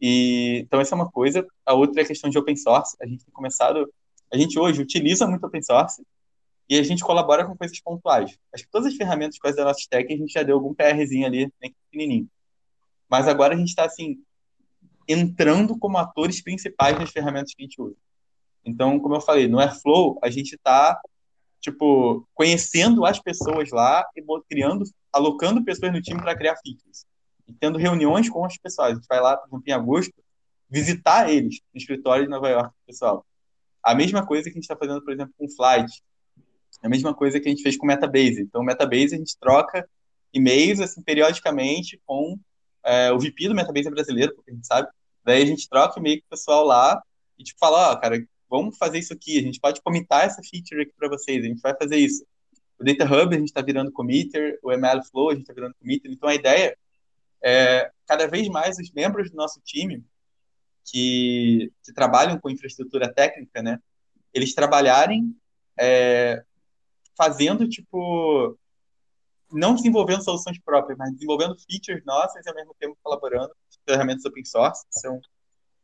E, 0.00 0.60
então 0.64 0.80
essa 0.80 0.94
é 0.94 0.96
uma 0.96 1.10
coisa. 1.10 1.46
A 1.64 1.74
outra 1.74 2.00
é 2.00 2.04
a 2.04 2.06
questão 2.06 2.30
de 2.30 2.38
open 2.38 2.56
source. 2.56 2.96
A 3.00 3.06
gente 3.06 3.24
tem 3.24 3.32
começado, 3.32 3.92
a 4.32 4.36
gente 4.36 4.58
hoje 4.58 4.80
utiliza 4.80 5.26
muito 5.26 5.46
open 5.46 5.62
source 5.62 6.02
e 6.68 6.78
a 6.78 6.82
gente 6.82 7.04
colabora 7.04 7.44
com 7.46 7.56
coisas 7.56 7.80
pontuais. 7.80 8.36
Acho 8.52 8.64
que 8.64 8.70
todas 8.70 8.88
as 8.88 8.96
ferramentas 8.96 9.38
quase 9.38 9.56
da 9.56 9.64
nossa 9.64 9.80
stack 9.80 10.12
a 10.12 10.16
gente 10.16 10.32
já 10.32 10.42
deu 10.42 10.56
algum 10.56 10.74
PRzinho 10.74 11.26
ali, 11.26 11.52
bem 11.60 11.74
pequenininho. 11.84 12.28
Mas 13.08 13.28
agora 13.28 13.54
a 13.54 13.56
gente 13.56 13.68
está 13.68 13.84
assim 13.84 14.18
entrando 15.08 15.78
como 15.78 15.96
atores 15.98 16.42
principais 16.42 16.98
nas 16.98 17.10
ferramentas 17.10 17.54
que 17.54 17.62
a 17.62 17.66
gente 17.66 17.80
usa. 17.80 17.96
Então, 18.64 18.98
como 18.98 19.14
eu 19.14 19.20
falei, 19.20 19.46
no 19.46 19.60
Airflow, 19.60 20.18
a 20.20 20.28
gente 20.28 20.56
está 20.56 21.00
tipo, 21.60 22.26
conhecendo 22.34 23.04
as 23.04 23.18
pessoas 23.20 23.70
lá 23.70 24.04
e 24.16 24.22
criando, 24.48 24.84
alocando 25.12 25.64
pessoas 25.64 25.92
no 25.92 26.02
time 26.02 26.20
para 26.20 26.36
criar 26.36 26.56
features. 26.56 27.06
E 27.48 27.52
tendo 27.52 27.78
reuniões 27.78 28.28
com 28.28 28.44
as 28.44 28.56
pessoas. 28.58 28.92
A 28.92 28.94
gente 28.94 29.06
vai 29.08 29.20
lá, 29.20 29.36
por 29.36 29.48
exemplo, 29.48 29.64
em 29.66 29.72
agosto, 29.72 30.14
visitar 30.68 31.30
eles 31.30 31.60
no 31.72 31.78
escritório 31.78 32.24
de 32.24 32.30
Nova 32.30 32.48
York, 32.48 32.74
pessoal. 32.86 33.24
a 33.82 33.94
mesma 33.94 34.26
coisa 34.26 34.44
que 34.44 34.50
a 34.50 34.54
gente 34.54 34.64
está 34.64 34.76
fazendo, 34.76 35.02
por 35.02 35.12
exemplo, 35.12 35.32
com 35.38 35.46
o 35.46 35.50
Flight. 35.50 36.02
A 36.82 36.88
mesma 36.88 37.14
coisa 37.14 37.40
que 37.40 37.48
a 37.48 37.50
gente 37.50 37.62
fez 37.62 37.76
com 37.76 37.86
Metabase. 37.86 38.42
Então, 38.42 38.62
Metabase 38.62 39.14
a 39.14 39.18
gente 39.18 39.38
troca 39.38 39.88
e-mails 40.32 40.80
assim, 40.80 41.02
periodicamente 41.02 42.00
com 42.04 42.38
é, 42.84 43.12
o 43.12 43.18
VP 43.18 43.48
do 43.48 43.54
Metabase 43.54 43.90
brasileiro, 43.90 44.34
porque 44.34 44.50
a 44.50 44.54
gente 44.54 44.66
sabe. 44.66 44.88
Daí 45.24 45.42
a 45.42 45.46
gente 45.46 45.68
troca 45.68 45.98
e-mail 45.98 46.20
com 46.20 46.26
o 46.26 46.30
pessoal 46.30 46.64
lá 46.64 47.02
e 47.38 47.44
tipo, 47.44 47.58
fala, 47.58 47.90
ó, 47.90 47.92
oh, 47.92 48.00
cara, 48.00 48.24
vamos 48.48 48.76
fazer 48.76 48.98
isso 48.98 49.12
aqui, 49.12 49.38
a 49.38 49.42
gente 49.42 49.60
pode 49.60 49.80
comitar 49.82 50.24
essa 50.24 50.40
feature 50.42 50.82
aqui 50.82 50.92
para 50.96 51.08
vocês, 51.08 51.44
a 51.44 51.48
gente 51.48 51.60
vai 51.60 51.76
fazer 51.76 51.96
isso. 51.96 52.24
O 52.78 52.84
Data 52.84 53.04
Hub 53.04 53.34
a 53.34 53.38
gente 53.38 53.48
está 53.48 53.62
virando 53.62 53.90
committer, 53.90 54.58
o 54.62 54.70
ML 54.72 55.02
Flow 55.10 55.30
a 55.30 55.32
gente 55.32 55.42
está 55.42 55.52
virando 55.52 55.74
committer, 55.80 56.10
então 56.10 56.28
a 56.28 56.34
ideia 56.34 56.76
é 57.46 57.92
cada 58.06 58.26
vez 58.26 58.48
mais 58.48 58.76
os 58.76 58.90
membros 58.90 59.30
do 59.30 59.36
nosso 59.36 59.60
time 59.60 60.04
que, 60.84 61.72
que 61.84 61.92
trabalham 61.92 62.40
com 62.40 62.50
infraestrutura 62.50 63.12
técnica, 63.12 63.62
né, 63.62 63.78
eles 64.34 64.52
trabalharem 64.52 65.32
é, 65.78 66.44
fazendo, 67.16 67.68
tipo, 67.68 68.58
não 69.52 69.76
desenvolvendo 69.76 70.24
soluções 70.24 70.58
próprias, 70.58 70.98
mas 70.98 71.12
desenvolvendo 71.12 71.56
features 71.56 72.04
nossas 72.04 72.44
e 72.44 72.48
ao 72.48 72.54
mesmo 72.54 72.74
tempo 72.80 72.98
colaborando 73.00 73.50
com 73.50 73.92
ferramentas 73.92 74.24
open 74.24 74.44
source. 74.44 74.84
Isso 74.90 75.06
é 75.06 75.10
um, 75.10 75.20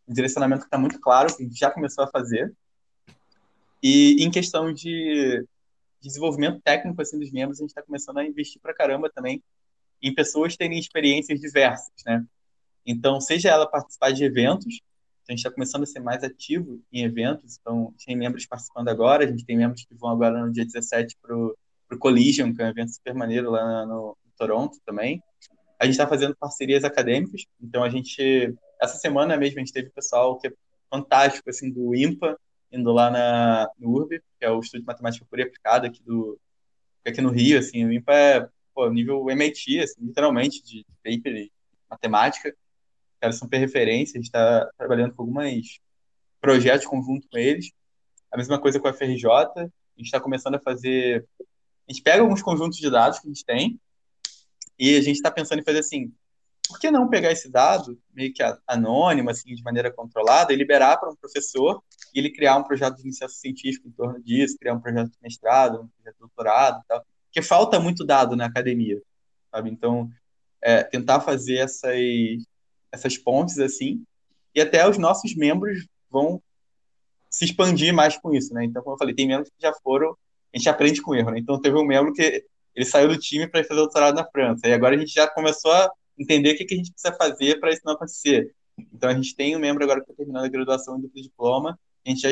direcionamento 0.08 0.62
que 0.62 0.66
está 0.66 0.78
muito 0.78 1.00
claro, 1.00 1.34
que 1.34 1.42
a 1.42 1.46
gente 1.46 1.58
já 1.58 1.70
começou 1.70 2.02
a 2.02 2.08
fazer. 2.08 2.52
E 3.80 4.16
em 4.22 4.30
questão 4.30 4.72
de 4.72 5.46
desenvolvimento 6.00 6.60
técnico 6.60 7.00
assim, 7.00 7.18
dos 7.18 7.30
membros, 7.30 7.58
a 7.58 7.62
gente 7.62 7.70
está 7.70 7.82
começando 7.82 8.18
a 8.18 8.24
investir 8.24 8.60
para 8.60 8.74
caramba 8.74 9.08
também 9.08 9.42
em 10.02 10.14
pessoas 10.14 10.56
terem 10.56 10.78
experiências 10.78 11.40
diversas, 11.40 11.92
né? 12.04 12.24
Então, 12.84 13.20
seja 13.20 13.50
ela 13.50 13.66
participar 13.66 14.12
de 14.12 14.24
eventos, 14.24 14.80
a 15.28 15.32
gente 15.32 15.38
está 15.38 15.50
começando 15.50 15.84
a 15.84 15.86
ser 15.86 16.00
mais 16.00 16.24
ativo 16.24 16.82
em 16.92 17.04
eventos, 17.04 17.56
então 17.60 17.94
tem 18.04 18.16
membros 18.16 18.44
participando 18.44 18.88
agora, 18.88 19.24
a 19.24 19.26
gente 19.26 19.44
tem 19.44 19.56
membros 19.56 19.84
que 19.84 19.94
vão 19.94 20.10
agora 20.10 20.44
no 20.44 20.52
dia 20.52 20.64
17 20.64 21.16
para 21.22 21.36
o 21.36 21.56
Collision, 21.98 22.52
que 22.52 22.60
é 22.60 22.66
um 22.66 22.68
evento 22.68 22.92
super 22.92 23.14
maneiro 23.14 23.50
lá 23.50 23.86
no, 23.86 24.16
no 24.24 24.32
Toronto 24.36 24.78
também. 24.84 25.22
A 25.78 25.84
gente 25.84 25.94
está 25.94 26.06
fazendo 26.06 26.36
parcerias 26.36 26.82
acadêmicas, 26.82 27.44
então 27.60 27.84
a 27.84 27.88
gente, 27.88 28.54
essa 28.80 28.96
semana 28.96 29.36
mesmo, 29.36 29.58
a 29.58 29.60
gente 29.60 29.72
teve 29.72 29.90
pessoal 29.90 30.38
que 30.38 30.48
é 30.48 30.52
fantástico, 30.90 31.48
assim, 31.48 31.70
do 31.70 31.94
IMPA, 31.94 32.36
indo 32.70 32.92
lá 32.92 33.10
na, 33.10 33.70
no 33.78 33.90
URB, 33.90 34.20
que 34.38 34.44
é 34.44 34.50
o 34.50 34.60
Estudo 34.60 34.80
de 34.80 34.86
Matemática 34.86 35.26
Pura 35.28 35.42
e 35.42 35.44
Aplicada 35.44 35.86
aqui, 35.86 36.02
do, 36.02 36.38
aqui 37.06 37.20
no 37.20 37.30
Rio, 37.30 37.58
assim, 37.58 37.84
o 37.84 37.92
IMPA 37.92 38.12
é 38.12 38.48
pô, 38.74 38.88
nível 38.90 39.28
MIT, 39.30 39.80
assim, 39.80 40.04
literalmente, 40.04 40.62
de 40.62 40.84
paper 41.04 41.34
e 41.34 41.52
matemática, 41.90 42.54
caras 43.20 43.38
são 43.38 43.48
referência, 43.50 44.14
a 44.14 44.18
gente 44.18 44.26
está 44.26 44.68
trabalhando 44.76 45.14
com 45.14 45.22
alguns 45.22 45.80
projetos 46.40 46.86
conjunto 46.86 47.28
com 47.30 47.38
eles. 47.38 47.70
A 48.30 48.36
mesma 48.36 48.58
coisa 48.58 48.80
com 48.80 48.88
a 48.88 48.92
FRJ, 48.92 49.28
a 49.30 49.62
gente 49.96 50.06
está 50.06 50.20
começando 50.20 50.56
a 50.56 50.60
fazer. 50.60 51.24
A 51.88 51.92
gente 51.92 52.02
pega 52.02 52.22
alguns 52.22 52.42
conjuntos 52.42 52.78
de 52.78 52.90
dados 52.90 53.20
que 53.20 53.28
a 53.28 53.30
gente 53.30 53.44
tem 53.44 53.80
e 54.78 54.96
a 54.96 55.00
gente 55.00 55.16
está 55.16 55.30
pensando 55.30 55.60
em 55.60 55.64
fazer 55.64 55.78
assim: 55.78 56.12
por 56.66 56.80
que 56.80 56.90
não 56.90 57.08
pegar 57.08 57.30
esse 57.30 57.48
dado, 57.50 57.96
meio 58.12 58.32
que 58.32 58.42
anônimo, 58.66 59.30
assim, 59.30 59.54
de 59.54 59.62
maneira 59.62 59.92
controlada, 59.92 60.52
e 60.52 60.56
liberar 60.56 60.96
para 60.96 61.10
um 61.10 61.16
professor 61.16 61.82
e 62.14 62.18
ele 62.18 62.30
criar 62.30 62.56
um 62.56 62.64
projeto 62.64 62.96
de 62.96 63.02
iniciação 63.02 63.38
científica 63.38 63.86
em 63.86 63.92
torno 63.92 64.20
disso, 64.20 64.56
criar 64.58 64.74
um 64.74 64.80
projeto 64.80 65.10
de 65.10 65.18
mestrado, 65.22 65.82
um 65.82 65.88
projeto 65.88 66.14
de 66.14 66.20
doutorado 66.20 66.80
e 66.82 66.88
tal? 66.88 67.06
Porque 67.32 67.40
falta 67.40 67.80
muito 67.80 68.04
dado 68.04 68.36
na 68.36 68.44
academia, 68.44 69.00
sabe? 69.50 69.70
Então, 69.70 70.10
é, 70.60 70.82
tentar 70.82 71.20
fazer 71.20 71.56
essas, 71.56 71.96
essas 72.92 73.16
pontes 73.16 73.58
assim, 73.58 74.04
e 74.54 74.60
até 74.60 74.86
os 74.86 74.98
nossos 74.98 75.34
membros 75.34 75.86
vão 76.10 76.42
se 77.30 77.46
expandir 77.46 77.94
mais 77.94 78.18
com 78.18 78.34
isso, 78.34 78.52
né? 78.52 78.66
Então, 78.66 78.82
como 78.82 78.94
eu 78.94 78.98
falei, 78.98 79.14
tem 79.14 79.26
membros 79.26 79.48
que 79.48 79.66
já 79.66 79.72
foram, 79.82 80.14
a 80.52 80.58
gente 80.58 80.68
aprende 80.68 81.00
com 81.00 81.14
erro, 81.14 81.30
né? 81.30 81.38
Então, 81.38 81.58
teve 81.58 81.74
um 81.74 81.86
membro 81.86 82.12
que 82.12 82.44
ele 82.74 82.84
saiu 82.84 83.08
do 83.08 83.16
time 83.16 83.48
para 83.48 83.64
fazer 83.64 83.80
doutorado 83.80 84.14
na 84.14 84.26
França, 84.26 84.68
e 84.68 84.74
agora 84.74 84.94
a 84.94 84.98
gente 84.98 85.14
já 85.14 85.26
começou 85.26 85.72
a 85.72 85.90
entender 86.18 86.52
o 86.52 86.56
que, 86.58 86.66
que 86.66 86.74
a 86.74 86.76
gente 86.76 86.92
precisa 86.92 87.16
fazer 87.16 87.58
para 87.58 87.72
isso 87.72 87.80
não 87.86 87.94
acontecer. 87.94 88.54
Então, 88.92 89.08
a 89.08 89.14
gente 89.14 89.34
tem 89.34 89.56
um 89.56 89.58
membro 89.58 89.82
agora 89.82 90.00
que 90.00 90.04
está 90.04 90.14
terminando 90.14 90.44
a 90.44 90.48
graduação 90.48 91.00
do 91.00 91.10
diploma, 91.14 91.80
a 92.04 92.10
gente 92.10 92.20
já 92.20 92.30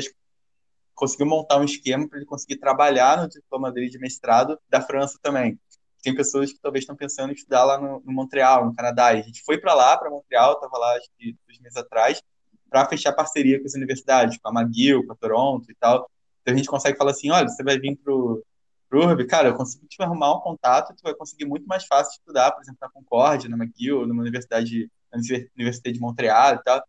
conseguiu 1.01 1.26
montar 1.26 1.59
um 1.59 1.64
esquema 1.64 2.09
para 2.09 2.18
ele 2.18 2.26
conseguir 2.26 2.59
trabalhar 2.59 3.20
no 3.20 3.28
diploma 3.28 3.72
dele 3.72 3.88
de 3.88 3.98
mestrado 3.98 4.59
da 4.68 4.80
França 4.80 5.18
também 5.22 5.59
tem 6.03 6.14
pessoas 6.14 6.53
que 6.53 6.61
talvez 6.61 6.82
estão 6.82 6.96
pensando 6.96 7.30
em 7.30 7.34
estudar 7.34 7.64
lá 7.64 7.78
no, 7.78 8.01
no 8.05 8.12
Montreal, 8.12 8.64
no 8.64 8.74
Canadá. 8.74 9.12
E 9.12 9.20
a 9.20 9.22
gente 9.22 9.42
foi 9.44 9.59
para 9.59 9.74
lá, 9.74 9.96
para 9.96 10.11
Montreal, 10.11 10.55
estava 10.55 10.78
lá 10.78 10.96
acho 10.96 11.09
que 11.18 11.36
dois 11.46 11.59
meses 11.61 11.76
atrás, 11.76 12.22
para 12.68 12.86
fechar 12.86 13.12
parceria 13.12 13.61
com 13.61 13.66
as 13.66 13.74
universidades, 13.74 14.38
com 14.38 14.48
a 14.48 14.62
McGill, 14.62 15.07
com 15.07 15.12
a 15.12 15.16
Toronto 15.16 15.70
e 15.70 15.74
tal. 15.74 16.11
Então 16.40 16.55
a 16.55 16.57
gente 16.57 16.68
consegue 16.68 16.96
falar 16.96 17.11
assim, 17.11 17.30
olha, 17.30 17.48
você 17.48 17.62
vai 17.62 17.78
vir 17.78 17.96
pro 17.96 18.42
pro 18.88 19.07
Urb, 19.07 19.24
cara, 19.28 19.51
eu 19.51 19.55
consigo 19.55 19.86
te 19.86 20.03
arrumar 20.03 20.34
um 20.34 20.40
contato, 20.40 20.92
tu 20.96 21.03
vai 21.05 21.14
conseguir 21.14 21.44
muito 21.44 21.64
mais 21.64 21.86
fácil 21.86 22.11
estudar, 22.11 22.51
por 22.51 22.61
exemplo, 22.61 22.78
na 22.82 22.90
Concórdia, 22.90 23.48
na 23.48 23.57
McGill, 23.57 24.05
numa 24.05 24.20
universidade, 24.20 24.90
na 25.12 25.20
Universidade 25.57 25.94
de 25.94 26.01
Montreal 26.01 26.57
e 26.57 26.62
tal. 26.64 26.82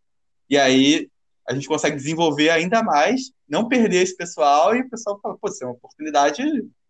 E 0.50 0.58
aí 0.58 1.11
a 1.48 1.54
gente 1.54 1.68
consegue 1.68 1.96
desenvolver 1.96 2.50
ainda 2.50 2.84
mais, 2.84 3.32
não 3.48 3.68
perder 3.68 4.04
esse 4.04 4.16
pessoal 4.16 4.76
e 4.76 4.82
o 4.82 4.90
pessoal 4.90 5.20
fala, 5.22 5.38
pô, 5.40 5.48
isso 5.48 5.64
é 5.64 5.68
uma 5.68 5.74
oportunidade 5.74 6.44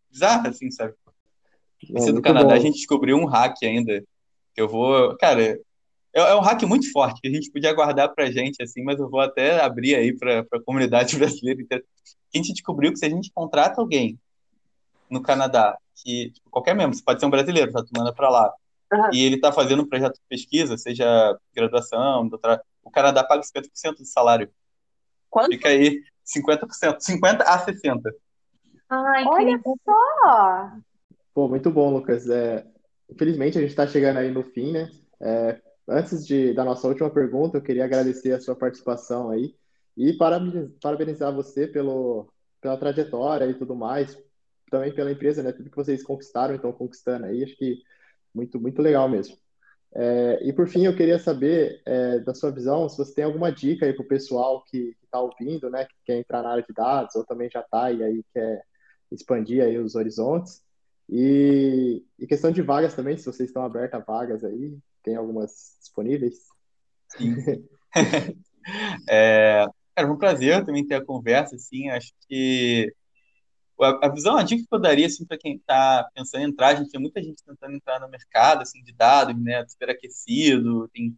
bizarra, 0.10 0.50
assim, 0.50 0.70
sabe? 0.70 0.94
Esse 1.96 2.12
do 2.12 2.22
Canadá 2.22 2.50
bom. 2.50 2.56
a 2.56 2.60
gente 2.60 2.76
descobriu 2.76 3.18
um 3.18 3.26
hack 3.26 3.56
ainda. 3.64 4.04
Que 4.54 4.62
eu 4.62 4.68
vou. 4.68 5.18
Cara, 5.18 5.42
é, 5.44 5.58
é, 6.14 6.36
um 6.36 6.42
hack 6.42 6.62
muito 6.64 6.92
forte 6.92 7.22
que 7.22 7.28
a 7.28 7.32
gente 7.32 7.52
podia 7.52 7.74
guardar 7.74 8.14
pra 8.14 8.30
gente, 8.30 8.62
assim, 8.62 8.84
mas 8.84 9.00
eu 9.00 9.10
vou 9.10 9.20
até 9.20 9.62
abrir 9.62 9.96
aí 9.96 10.16
pra, 10.16 10.44
pra 10.44 10.62
comunidade 10.62 11.16
brasileira 11.18 11.62
inteira. 11.62 11.84
A 12.34 12.38
gente 12.38 12.54
descobriu 12.54 12.92
que 12.92 13.00
se 13.00 13.06
a 13.06 13.10
gente 13.10 13.32
contrata 13.34 13.82
alguém 13.82 14.20
no 15.10 15.22
Canadá, 15.22 15.78
que 15.96 16.32
tipo, 16.32 16.50
qualquer 16.50 16.76
membro, 16.76 16.96
você 16.96 17.04
pode 17.04 17.20
ser 17.20 17.26
um 17.26 17.32
brasileiro, 17.32 17.72
tá? 17.72 17.84
Tu 17.84 17.92
manda 17.98 18.14
pra 18.14 18.30
lá. 18.30 18.54
Uhum. 18.94 19.10
E 19.14 19.24
ele 19.24 19.40
tá 19.40 19.52
fazendo 19.52 19.84
um 19.84 19.88
projeto 19.88 20.16
de 20.16 20.22
pesquisa, 20.30 20.78
seja 20.78 21.38
graduação, 21.56 22.28
doutorado, 22.28 22.62
o 22.84 22.92
Canadá 22.92 23.24
paga 23.24 23.44
50% 23.44 23.98
do 23.98 24.06
salário. 24.06 24.52
Quanto? 25.30 25.52
Fica 25.52 25.70
aí 25.70 26.02
50%, 26.26 27.00
50 27.00 27.44
a 27.44 27.60
60. 27.60 28.16
Ai, 28.90 29.24
Olha 29.26 29.62
só! 29.86 30.72
Pô, 31.34 31.48
muito 31.48 31.72
bom, 31.72 31.94
Lucas. 31.94 32.30
É, 32.30 32.66
infelizmente, 33.10 33.58
a 33.58 33.62
gente 33.62 33.70
está 33.70 33.88
chegando 33.88 34.18
aí 34.18 34.32
no 34.32 34.44
fim, 34.44 34.72
né? 34.72 34.92
É, 35.20 35.62
antes 35.88 36.26
de, 36.26 36.54
da 36.54 36.66
nossa 36.66 36.88
última 36.88 37.10
pergunta, 37.10 37.58
eu 37.58 37.62
queria 37.62 37.86
agradecer 37.86 38.34
a 38.34 38.40
sua 38.40 38.56
participação 38.56 39.30
aí 39.30 39.56
e 39.96 40.14
parabenizar 40.82 41.34
você 41.34 41.68
pelo, 41.68 42.32
pela 42.60 42.78
trajetória 42.78 43.46
e 43.46 43.54
tudo 43.54 43.76
mais, 43.76 44.18
também 44.70 44.94
pela 44.94 45.12
empresa, 45.12 45.44
né? 45.44 45.52
Tudo 45.52 45.70
que 45.70 45.76
vocês 45.76 46.04
conquistaram, 46.04 46.56
estão 46.56 46.72
conquistando 46.72 47.26
aí, 47.26 47.44
acho 47.44 47.56
que 47.56 47.82
muito, 48.34 48.60
muito 48.60 48.82
legal 48.82 49.08
mesmo. 49.08 49.38
É, 49.94 50.40
e 50.44 50.54
por 50.54 50.68
fim, 50.68 50.86
eu 50.86 50.96
queria 50.96 51.20
saber 51.20 51.82
é, 51.86 52.20
da 52.20 52.34
sua 52.34 52.52
visão, 52.52 52.88
se 52.88 52.98
você 52.98 53.14
tem 53.14 53.24
alguma 53.26 53.52
dica 53.52 53.86
aí 53.86 53.94
para 53.94 54.04
o 54.04 54.08
pessoal 54.08 54.64
que 54.66 54.96
está 55.04 55.20
ouvindo, 55.20 55.70
né, 55.70 55.86
que 55.86 55.96
quer 56.06 56.18
entrar 56.18 56.42
na 56.42 56.52
área 56.52 56.64
de 56.64 56.74
dados 56.74 57.16
ou 57.16 57.26
também 57.26 57.50
já 57.50 57.60
está 57.60 57.92
e 57.92 58.02
aí 58.02 58.24
quer 58.34 58.64
expandir 59.12 59.64
aí 59.64 59.78
os 59.78 59.96
horizontes. 59.96 60.62
E, 61.10 62.06
e 62.18 62.26
questão 62.26 62.52
de 62.52 62.62
vagas 62.62 62.96
também, 62.96 63.18
se 63.18 63.26
vocês 63.26 63.50
estão 63.50 63.64
abertos 63.64 64.00
a 64.00 64.04
vagas 64.04 64.46
aí, 64.46 64.78
tem 65.04 65.16
algumas 65.16 65.76
disponíveis? 65.82 66.38
Sim. 67.10 67.36
é, 69.10 69.66
cara, 69.96 70.08
foi 70.08 70.16
um 70.16 70.18
prazer 70.18 70.66
também 70.66 70.86
ter 70.86 70.96
a 70.96 71.06
conversa, 71.06 71.56
assim, 71.56 71.90
acho 71.90 72.14
que 72.28 72.94
a, 73.84 74.10
visão, 74.10 74.38
a 74.38 74.44
dica 74.44 74.64
que 74.68 74.76
eu 74.76 74.80
daria, 74.80 75.08
assim, 75.08 75.26
para 75.26 75.38
quem 75.38 75.56
está 75.56 76.08
pensando 76.14 76.42
em 76.42 76.50
entrar, 76.50 76.70
a 76.70 76.76
gente 76.76 76.92
tem 76.92 77.00
muita 77.00 77.22
gente 77.22 77.44
tentando 77.44 77.76
entrar 77.76 78.00
no 78.00 78.10
mercado, 78.10 78.62
assim, 78.62 78.82
de 78.84 78.94
dados, 78.94 79.36
né, 79.42 79.66
super 79.68 79.90
aquecido, 79.90 80.88
tem 80.90 81.18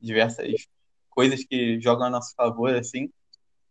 diversas 0.00 0.66
coisas 1.10 1.44
que 1.44 1.80
jogam 1.80 2.06
a 2.06 2.10
nosso 2.10 2.34
favor, 2.34 2.74
assim, 2.74 3.10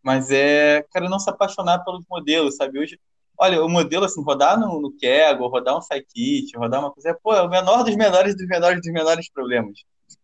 mas 0.02 0.30
é, 0.30 0.82
cara, 0.92 1.08
não 1.08 1.18
se 1.18 1.30
apaixonar 1.30 1.84
pelos 1.84 2.04
modelos, 2.08 2.56
sabe? 2.56 2.78
Hoje, 2.78 2.98
Olha, 3.38 3.64
o 3.64 3.68
modelo, 3.68 4.04
assim, 4.04 4.22
rodar 4.22 4.58
no, 4.58 4.80
no 4.80 4.92
Kaggle, 4.92 5.48
rodar 5.48 5.76
um 5.76 5.82
scikit, 5.82 6.56
rodar 6.56 6.80
uma 6.80 6.92
coisa, 6.92 7.18
pô, 7.22 7.34
é 7.34 7.42
o 7.42 7.48
menor 7.48 7.82
dos 7.82 7.96
menores 7.96 8.36
dos 8.36 8.46
menores 8.46 8.80
dos 8.80 8.92
menores 8.92 9.28
problemas. 9.30 9.80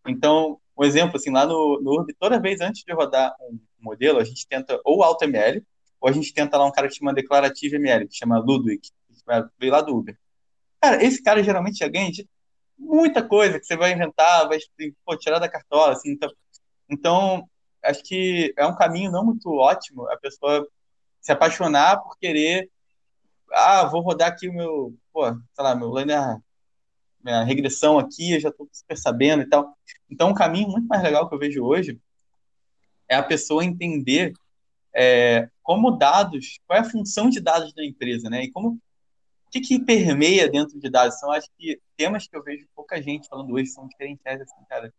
Então, 0.07 0.61
um 0.77 0.85
exemplo, 0.85 1.16
assim, 1.16 1.31
lá 1.31 1.45
no, 1.45 1.81
no 1.82 1.93
Urb, 1.93 2.15
toda 2.19 2.40
vez 2.40 2.61
antes 2.61 2.85
de 2.85 2.93
rodar 2.93 3.35
um 3.40 3.59
modelo, 3.81 4.20
a 4.20 4.24
gente 4.24 4.47
tenta 4.47 4.81
ou 4.85 5.03
AutoML, 5.03 5.61
ou 6.01 6.09
a 6.09 6.12
gente 6.12 6.33
tenta 6.33 6.57
lá 6.57 6.66
um 6.66 6.73
cara 6.73 6.89
que 6.89 6.95
chama 6.95 7.15
Declarative 7.15 7.77
ML, 7.77 8.09
que 8.09 8.16
chama 8.16 8.39
Ludwig, 8.39 8.81
que 8.81 8.93
veio 9.59 9.73
lá 9.73 9.81
do 9.81 9.97
Uber. 9.97 10.19
Cara, 10.81 11.03
esse 11.05 11.23
cara 11.23 11.43
geralmente 11.43 11.79
já 11.79 11.89
ganha 11.89 12.11
de 12.11 12.29
muita 12.79 13.23
coisa 13.27 13.59
que 13.59 13.66
você 13.66 13.77
vai 13.77 13.93
inventar, 13.93 14.49
vai 14.49 14.59
pô, 15.05 15.16
tirar 15.16 15.39
da 15.39 15.49
cartola, 15.49 15.93
assim, 15.93 16.11
então, 16.11 16.31
então, 16.89 17.49
acho 17.83 18.03
que 18.05 18.55
é 18.57 18.66
um 18.66 18.77
caminho 18.77 19.11
não 19.11 19.25
muito 19.25 19.51
ótimo 19.51 20.09
a 20.09 20.16
pessoa 20.16 20.66
se 21.20 21.33
apaixonar 21.33 22.01
por 22.03 22.16
querer 22.19 22.70
ah, 23.53 23.85
vou 23.87 24.01
rodar 24.01 24.29
aqui 24.29 24.49
o 24.49 24.53
meu, 24.53 24.95
pô, 25.12 25.25
sei 25.27 25.65
lá, 25.65 25.75
meu 25.75 25.97
linear, 25.97 26.41
minha 27.23 27.43
regressão 27.45 27.99
aqui, 27.99 28.33
eu 28.33 28.41
já 28.41 28.49
estou 28.49 28.69
super 28.73 28.97
sabendo 28.97 29.43
e 29.43 29.49
tal. 29.49 29.77
Então, 30.11 30.31
um 30.31 30.35
caminho 30.35 30.69
muito 30.69 30.87
mais 30.87 31.03
legal 31.03 31.29
que 31.29 31.35
eu 31.35 31.39
vejo 31.39 31.65
hoje 31.65 32.01
é 33.09 33.16
a 33.16 33.23
pessoa 33.23 33.65
entender 33.65 34.33
é, 34.94 35.48
como 35.62 35.90
dados, 35.93 36.59
qual 36.66 36.78
é 36.78 36.82
a 36.82 36.90
função 36.90 37.28
de 37.28 37.40
dados 37.40 37.73
da 37.74 37.85
empresa, 37.85 38.28
né? 38.28 38.44
E 38.44 38.51
como 38.51 38.78
o 39.48 39.51
que, 39.51 39.60
que 39.60 39.78
permeia 39.78 40.48
dentro 40.48 40.78
de 40.78 40.90
dados? 40.90 41.19
São, 41.19 41.32
acho 41.32 41.48
que, 41.59 41.81
temas 41.97 42.27
que 42.27 42.36
eu 42.36 42.43
vejo 42.43 42.66
pouca 42.77 43.01
gente 43.01 43.28
falando 43.28 43.52
hoje 43.52 43.70
são 43.70 43.89
diferenciais, 43.89 44.40
assim, 44.43 44.65
cara, 44.69 44.93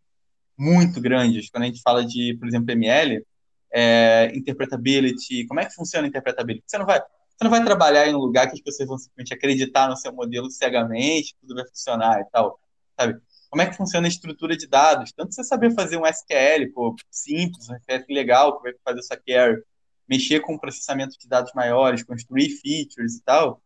muito 0.57 0.99
grandes. 0.99 1.49
Quando 1.49 1.63
a 1.63 1.67
gente 1.67 1.81
fala 1.81 2.03
de, 2.05 2.35
por 2.39 2.47
exemplo, 2.47 2.71
ML, 2.71 3.23
é, 3.71 4.31
interpretability, 4.35 5.45
como 5.47 5.59
é 5.59 5.65
que 5.65 5.73
funciona 5.73 6.07
a 6.07 6.09
interpretability? 6.09 6.63
Você 6.65 6.77
não 6.79 6.85
vai, 6.85 6.99
você 6.99 7.43
não 7.43 7.51
vai 7.51 7.63
trabalhar 7.63 8.07
em 8.07 8.15
um 8.15 8.17
lugar 8.17 8.47
que 8.47 8.53
as 8.53 8.61
pessoas 8.61 8.89
vão 8.89 8.97
simplesmente 8.97 9.33
acreditar 9.33 9.87
no 9.87 9.95
seu 9.95 10.11
modelo 10.11 10.49
cegamente, 10.49 11.35
tudo 11.39 11.55
vai 11.55 11.67
funcionar 11.67 12.19
e 12.21 12.25
tal, 12.31 12.59
sabe? 12.99 13.21
Como 13.49 13.61
é 13.61 13.67
que 13.67 13.77
funciona 13.77 14.07
a 14.07 14.09
estrutura 14.09 14.57
de 14.57 14.67
dados? 14.67 15.11
Tanto 15.11 15.33
você 15.33 15.43
saber 15.43 15.73
fazer 15.73 15.97
um 15.97 16.05
SQL, 16.05 16.71
pô, 16.73 16.95
simples, 17.09 17.69
um 17.69 17.75
SQL 17.75 18.13
legal, 18.13 18.57
que 18.57 18.63
vai 18.63 18.73
fazer 18.83 18.99
essa 18.99 19.17
query, 19.17 19.63
mexer 20.09 20.39
com 20.39 20.57
processamento 20.57 21.17
de 21.19 21.27
dados 21.27 21.53
maiores, 21.53 22.03
construir 22.03 22.49
features 22.49 23.17
e 23.17 23.21
tal, 23.21 23.61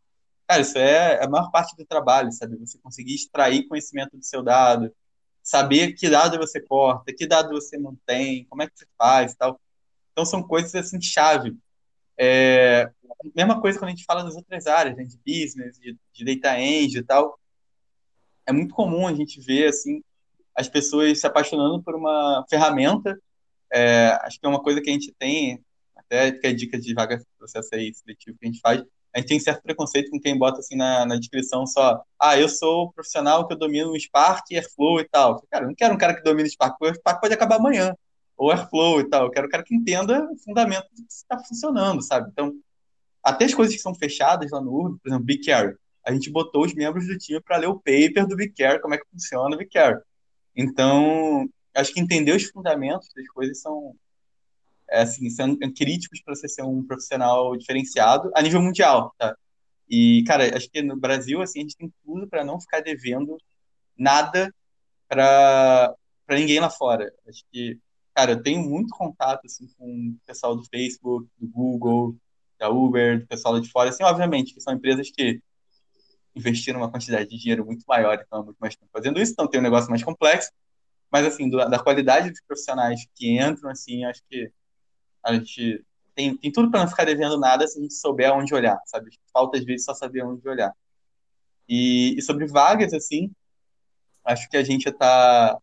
cara, 0.47 0.61
isso 0.61 0.77
é 0.77 1.23
a 1.23 1.27
maior 1.27 1.49
parte 1.51 1.75
do 1.77 1.85
trabalho, 1.85 2.31
sabe? 2.31 2.57
Você 2.57 2.77
conseguir 2.79 3.15
extrair 3.15 3.67
conhecimento 3.67 4.17
do 4.17 4.23
seu 4.23 4.43
dado, 4.43 4.93
saber 5.41 5.93
que 5.93 6.09
dado 6.09 6.37
você 6.37 6.59
corta, 6.59 7.13
que 7.13 7.25
dado 7.25 7.49
você 7.49 7.77
mantém, 7.77 8.45
como 8.49 8.61
é 8.61 8.67
que 8.67 8.77
você 8.77 8.85
faz 8.97 9.31
e 9.31 9.37
tal. 9.37 9.59
Então, 10.11 10.25
são 10.25 10.43
coisas, 10.43 10.75
assim, 10.75 11.01
chave. 11.01 11.55
É, 12.17 12.91
mesma 13.35 13.59
coisa 13.59 13.79
quando 13.79 13.89
a 13.89 13.91
gente 13.91 14.05
fala 14.05 14.23
das 14.23 14.35
outras 14.35 14.67
áreas, 14.67 14.95
né, 14.95 15.03
de 15.03 15.17
business, 15.25 15.79
de, 15.79 15.97
de 16.13 16.35
data 16.35 16.59
eng 16.59 16.95
e 16.95 17.03
tal. 17.03 17.39
É 18.45 18.51
muito 18.51 18.75
comum 18.75 19.07
a 19.07 19.13
gente 19.13 19.39
ver, 19.41 19.69
assim, 19.69 20.03
as 20.55 20.67
pessoas 20.67 21.19
se 21.19 21.25
apaixonando 21.25 21.81
por 21.81 21.95
uma 21.95 22.45
ferramenta. 22.49 23.17
É, 23.73 24.09
acho 24.21 24.39
que 24.39 24.45
é 24.45 24.49
uma 24.49 24.61
coisa 24.61 24.81
que 24.81 24.89
a 24.89 24.93
gente 24.93 25.11
tem, 25.17 25.63
até 26.05 26.31
que 26.31 26.47
é 26.47 26.53
dica 26.53 26.79
de 26.79 26.93
vaga 26.93 27.21
processo 27.37 27.69
aí 27.73 27.93
seletivo 27.93 28.37
que 28.39 28.45
a 28.45 28.51
gente 28.51 28.59
faz, 28.59 28.83
a 29.13 29.19
gente 29.19 29.27
tem 29.27 29.39
certo 29.39 29.61
preconceito 29.61 30.09
com 30.09 30.19
quem 30.19 30.37
bota 30.37 30.59
assim 30.59 30.75
na, 30.75 31.05
na 31.05 31.15
descrição 31.17 31.67
só, 31.67 32.01
ah, 32.19 32.39
eu 32.39 32.49
sou 32.49 32.91
profissional 32.93 33.47
que 33.47 33.53
eu 33.53 33.57
domino 33.57 33.97
Spark, 33.99 34.51
Airflow 34.51 34.99
e 34.99 35.07
tal. 35.07 35.39
Cara, 35.51 35.65
eu 35.65 35.67
não 35.67 35.75
quero 35.75 35.93
um 35.93 35.97
cara 35.97 36.15
que 36.15 36.23
domine 36.23 36.49
Spark, 36.49 36.77
porque 36.79 36.93
o 36.93 36.95
Spark 36.95 37.21
pode 37.21 37.33
acabar 37.33 37.57
amanhã, 37.57 37.95
ou 38.35 38.49
Airflow 38.49 39.01
e 39.01 39.09
tal. 39.09 39.25
Eu 39.25 39.31
quero 39.31 39.45
um 39.45 39.49
cara 39.49 39.63
que 39.63 39.75
entenda 39.75 40.27
o 40.31 40.37
fundamento 40.37 40.87
do 40.91 41.05
que 41.05 41.13
está 41.13 41.37
funcionando, 41.37 42.01
sabe? 42.01 42.29
Então, 42.31 42.53
até 43.23 43.45
as 43.45 43.53
coisas 43.53 43.75
que 43.75 43.81
são 43.81 43.93
fechadas 43.93 44.49
lá 44.49 44.59
no 44.59 44.73
URB, 44.73 44.99
por 44.99 45.09
exemplo, 45.09 45.25
BigCare, 45.25 45.75
a 46.03 46.11
gente 46.11 46.31
botou 46.31 46.65
os 46.65 46.73
membros 46.73 47.07
do 47.07 47.17
time 47.17 47.39
para 47.39 47.57
ler 47.57 47.67
o 47.67 47.75
paper 47.75 48.27
do 48.27 48.35
BigCare, 48.35 48.81
como 48.81 48.95
é 48.95 48.97
que 48.97 49.09
funciona 49.09 49.55
o 49.55 49.59
BigCare. 49.59 50.01
Então, 50.55 51.47
acho 51.75 51.93
que 51.93 51.99
entender 51.99 52.35
os 52.35 52.43
fundamentos 52.45 53.09
das 53.15 53.27
coisas 53.27 53.61
são 53.61 53.95
é, 53.95 54.02
assim, 54.89 55.29
sendo 55.29 55.57
críticos 55.73 56.21
para 56.21 56.35
você 56.35 56.47
ser 56.47 56.63
um 56.63 56.83
profissional 56.83 57.55
diferenciado 57.57 58.31
a 58.35 58.41
nível 58.41 58.61
mundial, 58.61 59.13
tá? 59.17 59.35
E, 59.89 60.23
cara, 60.25 60.55
acho 60.55 60.69
que 60.69 60.81
no 60.81 60.95
Brasil, 60.95 61.41
assim, 61.41 61.59
a 61.59 61.61
gente 61.63 61.77
tem 61.77 61.93
tudo 62.03 62.27
para 62.27 62.43
não 62.43 62.59
ficar 62.59 62.81
devendo 62.81 63.37
nada 63.97 64.53
para 65.07 65.95
ninguém 66.31 66.59
lá 66.59 66.69
fora. 66.69 67.13
Acho 67.27 67.43
que, 67.51 67.79
cara, 68.13 68.31
eu 68.31 68.41
tenho 68.41 68.61
muito 68.61 68.89
contato, 68.95 69.45
assim, 69.45 69.67
com 69.77 70.09
o 70.09 70.25
pessoal 70.25 70.55
do 70.55 70.65
Facebook, 70.65 71.27
do 71.37 71.47
Google, 71.47 72.15
da 72.59 72.69
Uber, 72.69 73.19
do 73.19 73.27
pessoal 73.27 73.55
lá 73.55 73.59
de 73.59 73.69
fora, 73.69 73.89
assim, 73.89 74.03
obviamente, 74.03 74.53
que 74.53 74.61
são 74.61 74.73
empresas 74.73 75.11
que 75.11 75.41
investiram 76.35 76.79
uma 76.79 76.89
quantidade 76.89 77.29
de 77.29 77.37
dinheiro 77.37 77.65
muito 77.65 77.83
maior, 77.87 78.19
então, 78.25 78.43
muito 78.43 78.57
mais 78.57 78.75
fazendo 78.91 79.19
isso, 79.19 79.33
então 79.33 79.47
tem 79.47 79.59
um 79.59 79.63
negócio 79.63 79.89
mais 79.89 80.03
complexo, 80.03 80.51
mas, 81.11 81.25
assim, 81.25 81.49
do, 81.49 81.57
da 81.57 81.77
qualidade 81.77 82.29
dos 82.31 82.41
profissionais 82.41 83.01
que 83.15 83.37
entram, 83.39 83.69
assim, 83.69 84.03
acho 84.05 84.21
que 84.29 84.51
a 85.23 85.33
gente 85.33 85.83
tem, 86.15 86.37
tem 86.37 86.51
tudo 86.51 86.69
para 86.69 86.81
não 86.81 86.87
ficar 86.87 87.05
devendo 87.05 87.39
nada 87.39 87.67
se 87.67 87.79
a 87.79 87.81
gente 87.81 87.93
souber 87.93 88.31
onde 88.33 88.53
olhar, 88.53 88.79
sabe? 88.85 89.11
Falta 89.31 89.57
às 89.57 89.65
vezes 89.65 89.85
só 89.85 89.93
saber 89.93 90.23
onde 90.23 90.47
olhar. 90.47 90.73
E, 91.67 92.15
e 92.17 92.21
sobre 92.21 92.45
vagas, 92.45 92.93
assim, 92.93 93.31
acho 94.23 94.49
que 94.49 94.57
a 94.57 94.63
gente 94.63 94.87
está 94.89 95.57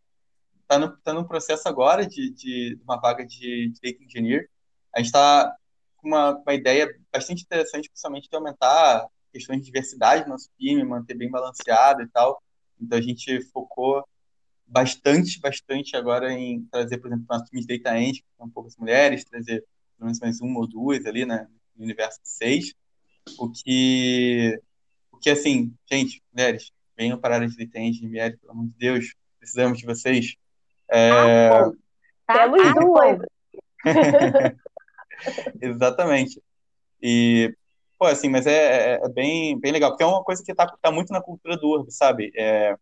tá 0.66 0.78
no, 0.78 0.96
tá 0.98 1.12
no 1.12 1.26
processo 1.26 1.68
agora 1.68 2.06
de, 2.06 2.30
de 2.32 2.78
uma 2.84 2.96
vaga 2.96 3.24
de, 3.24 3.72
de 3.72 3.80
Data 3.82 4.04
Engineer. 4.04 4.48
A 4.94 4.98
gente 4.98 5.06
está 5.06 5.54
com 5.96 6.08
uma, 6.08 6.36
uma 6.36 6.54
ideia 6.54 6.88
bastante 7.12 7.42
interessante, 7.42 7.88
principalmente 7.88 8.28
de 8.28 8.36
aumentar 8.36 9.06
questões 9.32 9.58
de 9.58 9.66
diversidade 9.66 10.24
no 10.24 10.30
nosso 10.30 10.48
time, 10.58 10.82
manter 10.84 11.14
bem 11.14 11.30
balanceado 11.30 12.02
e 12.02 12.08
tal. 12.08 12.42
Então 12.80 12.98
a 12.98 13.02
gente 13.02 13.42
focou 13.50 14.04
bastante, 14.70 15.40
bastante 15.40 15.96
agora 15.96 16.32
em 16.32 16.64
trazer, 16.70 16.98
por 16.98 17.08
exemplo, 17.08 17.26
nosso 17.28 17.44
time 17.46 17.64
de 17.64 17.78
Data 17.78 17.98
End, 17.98 18.22
que 18.22 18.36
são 18.38 18.48
poucas 18.48 18.76
mulheres, 18.76 19.24
trazer 19.24 19.64
pelo 19.96 20.06
menos 20.06 20.20
mais 20.20 20.40
uma 20.40 20.60
ou 20.60 20.66
duas 20.66 21.04
ali, 21.04 21.26
né, 21.26 21.46
no 21.76 21.84
universo 21.84 22.20
de 22.22 22.28
seis, 22.28 22.72
o 23.38 23.50
que, 23.50 24.58
o 25.12 25.18
que 25.18 25.28
assim, 25.28 25.74
gente, 25.90 26.22
mulheres, 26.32 26.72
venham 26.96 27.18
para 27.18 27.34
a 27.34 27.38
área 27.38 27.48
de 27.48 27.56
Data 27.56 27.78
End, 27.78 28.02
mulheres, 28.06 28.38
pelo 28.38 28.52
amor 28.52 28.66
de 28.66 28.74
Deus, 28.78 29.14
precisamos 29.38 29.78
de 29.78 29.86
vocês. 29.86 30.36
É... 30.90 31.10
Ah, 31.10 31.70
Temos 32.32 32.60
ah, 32.62 32.72
duas. 32.74 33.18
Exatamente. 35.60 36.40
E, 37.02 37.54
pô, 37.98 38.06
assim, 38.06 38.28
mas 38.28 38.46
é, 38.46 38.94
é, 38.94 39.00
é, 39.02 39.08
bem, 39.08 39.58
bem 39.58 39.72
legal, 39.72 39.90
porque 39.90 40.04
é 40.04 40.06
uma 40.06 40.22
coisa 40.22 40.42
que 40.44 40.52
está 40.52 40.66
tá 40.66 40.90
muito 40.90 41.12
na 41.12 41.20
cultura 41.20 41.56
do 41.56 41.68
Urb, 41.68 41.90
sabe? 41.90 42.30
É, 42.36 42.76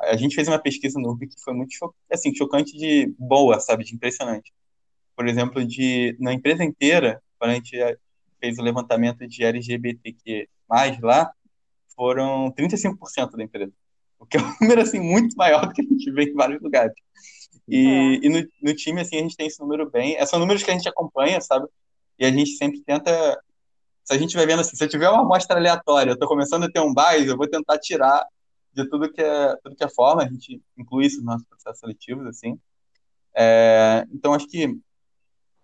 a 0.00 0.16
gente 0.16 0.34
fez 0.34 0.48
uma 0.48 0.58
pesquisa 0.58 0.98
no 0.98 1.10
URB 1.10 1.28
que 1.28 1.40
foi 1.42 1.54
muito 1.54 1.74
cho 1.74 1.92
assim, 2.12 2.34
chocante 2.34 2.76
de 2.76 3.12
boa, 3.18 3.58
sabe, 3.60 3.84
de 3.84 3.94
impressionante. 3.94 4.52
Por 5.16 5.26
exemplo, 5.26 5.64
de 5.64 6.16
na 6.20 6.32
empresa 6.32 6.64
inteira, 6.64 7.22
quando 7.38 7.52
a 7.52 7.54
gente 7.54 7.76
fez 8.40 8.58
o 8.58 8.62
levantamento 8.62 9.26
de 9.26 9.44
LGBTQ+, 9.44 10.48
lá, 11.02 11.32
foram 11.94 12.52
35% 12.52 13.32
da 13.32 13.42
empresa. 13.42 13.72
O 14.18 14.26
que 14.26 14.36
é 14.36 14.40
um 14.40 14.54
número, 14.60 14.80
assim, 14.80 15.00
muito 15.00 15.36
maior 15.36 15.66
do 15.66 15.72
que 15.72 15.82
a 15.82 15.84
gente 15.84 16.10
vê 16.12 16.24
em 16.24 16.34
vários 16.34 16.60
lugares. 16.62 16.94
E, 17.66 17.86
é. 17.86 18.26
e 18.26 18.28
no, 18.28 18.48
no, 18.62 18.74
time, 18.74 19.00
assim, 19.00 19.16
a 19.16 19.20
gente 19.22 19.36
tem 19.36 19.46
esse 19.46 19.60
número 19.60 19.90
bem... 19.90 20.24
São 20.26 20.38
números 20.38 20.62
que 20.62 20.70
a 20.70 20.74
gente 20.74 20.88
acompanha, 20.88 21.40
sabe? 21.40 21.66
E 22.18 22.24
a 22.24 22.30
gente 22.30 22.50
sempre 22.52 22.80
tenta... 22.80 23.10
Se 24.04 24.14
a 24.14 24.18
gente 24.18 24.36
vai 24.36 24.46
vendo 24.46 24.60
assim, 24.60 24.74
se 24.74 24.82
eu 24.82 24.88
tiver 24.88 25.08
uma 25.10 25.20
amostra 25.20 25.58
aleatória, 25.58 26.12
eu 26.12 26.18
tô 26.18 26.26
começando 26.26 26.64
a 26.64 26.70
ter 26.70 26.80
um 26.80 26.94
bias, 26.94 27.26
eu 27.26 27.36
vou 27.36 27.46
tentar 27.46 27.78
tirar 27.78 28.24
de 28.82 28.88
tudo 28.88 29.10
que 29.12 29.20
é 29.20 29.56
tudo 29.56 29.74
que 29.74 29.84
é 29.84 29.88
forma, 29.88 30.22
a 30.22 30.28
gente 30.28 30.62
inclui 30.76 31.06
isso 31.06 31.16
nos 31.16 31.26
nossos 31.26 31.46
processos 31.46 31.80
seletivos, 31.80 32.26
assim. 32.26 32.58
É, 33.34 34.06
então, 34.12 34.34
acho 34.34 34.46
que 34.48 34.78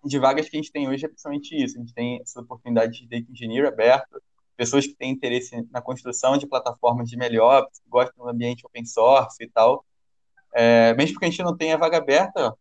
de 0.03 0.19
vagas 0.19 0.49
que 0.49 0.55
a 0.55 0.61
gente 0.61 0.71
tem 0.71 0.87
hoje 0.87 1.05
é 1.05 1.07
principalmente 1.07 1.55
isso. 1.55 1.77
A 1.77 1.79
gente 1.79 1.93
tem 1.93 2.21
essa 2.21 2.41
oportunidade 2.41 2.99
de 2.99 3.07
data 3.07 3.31
engineer 3.31 3.67
aberto, 3.67 4.21
pessoas 4.55 4.85
que 4.85 4.93
têm 4.93 5.11
interesse 5.11 5.67
na 5.71 5.81
construção 5.81 6.37
de 6.37 6.47
plataformas 6.47 7.09
de 7.09 7.17
melhor, 7.17 7.65
que 7.65 7.89
gostam 7.89 8.25
do 8.25 8.29
ambiente 8.29 8.65
open 8.65 8.85
source 8.85 9.43
e 9.43 9.49
tal. 9.49 9.83
É, 10.53 10.93
mesmo 10.93 11.13
porque 11.13 11.25
a 11.25 11.29
gente 11.29 11.43
não 11.43 11.55
tem 11.55 11.73
a 11.73 11.77
vaga 11.77 11.97
aberta, 11.97 12.53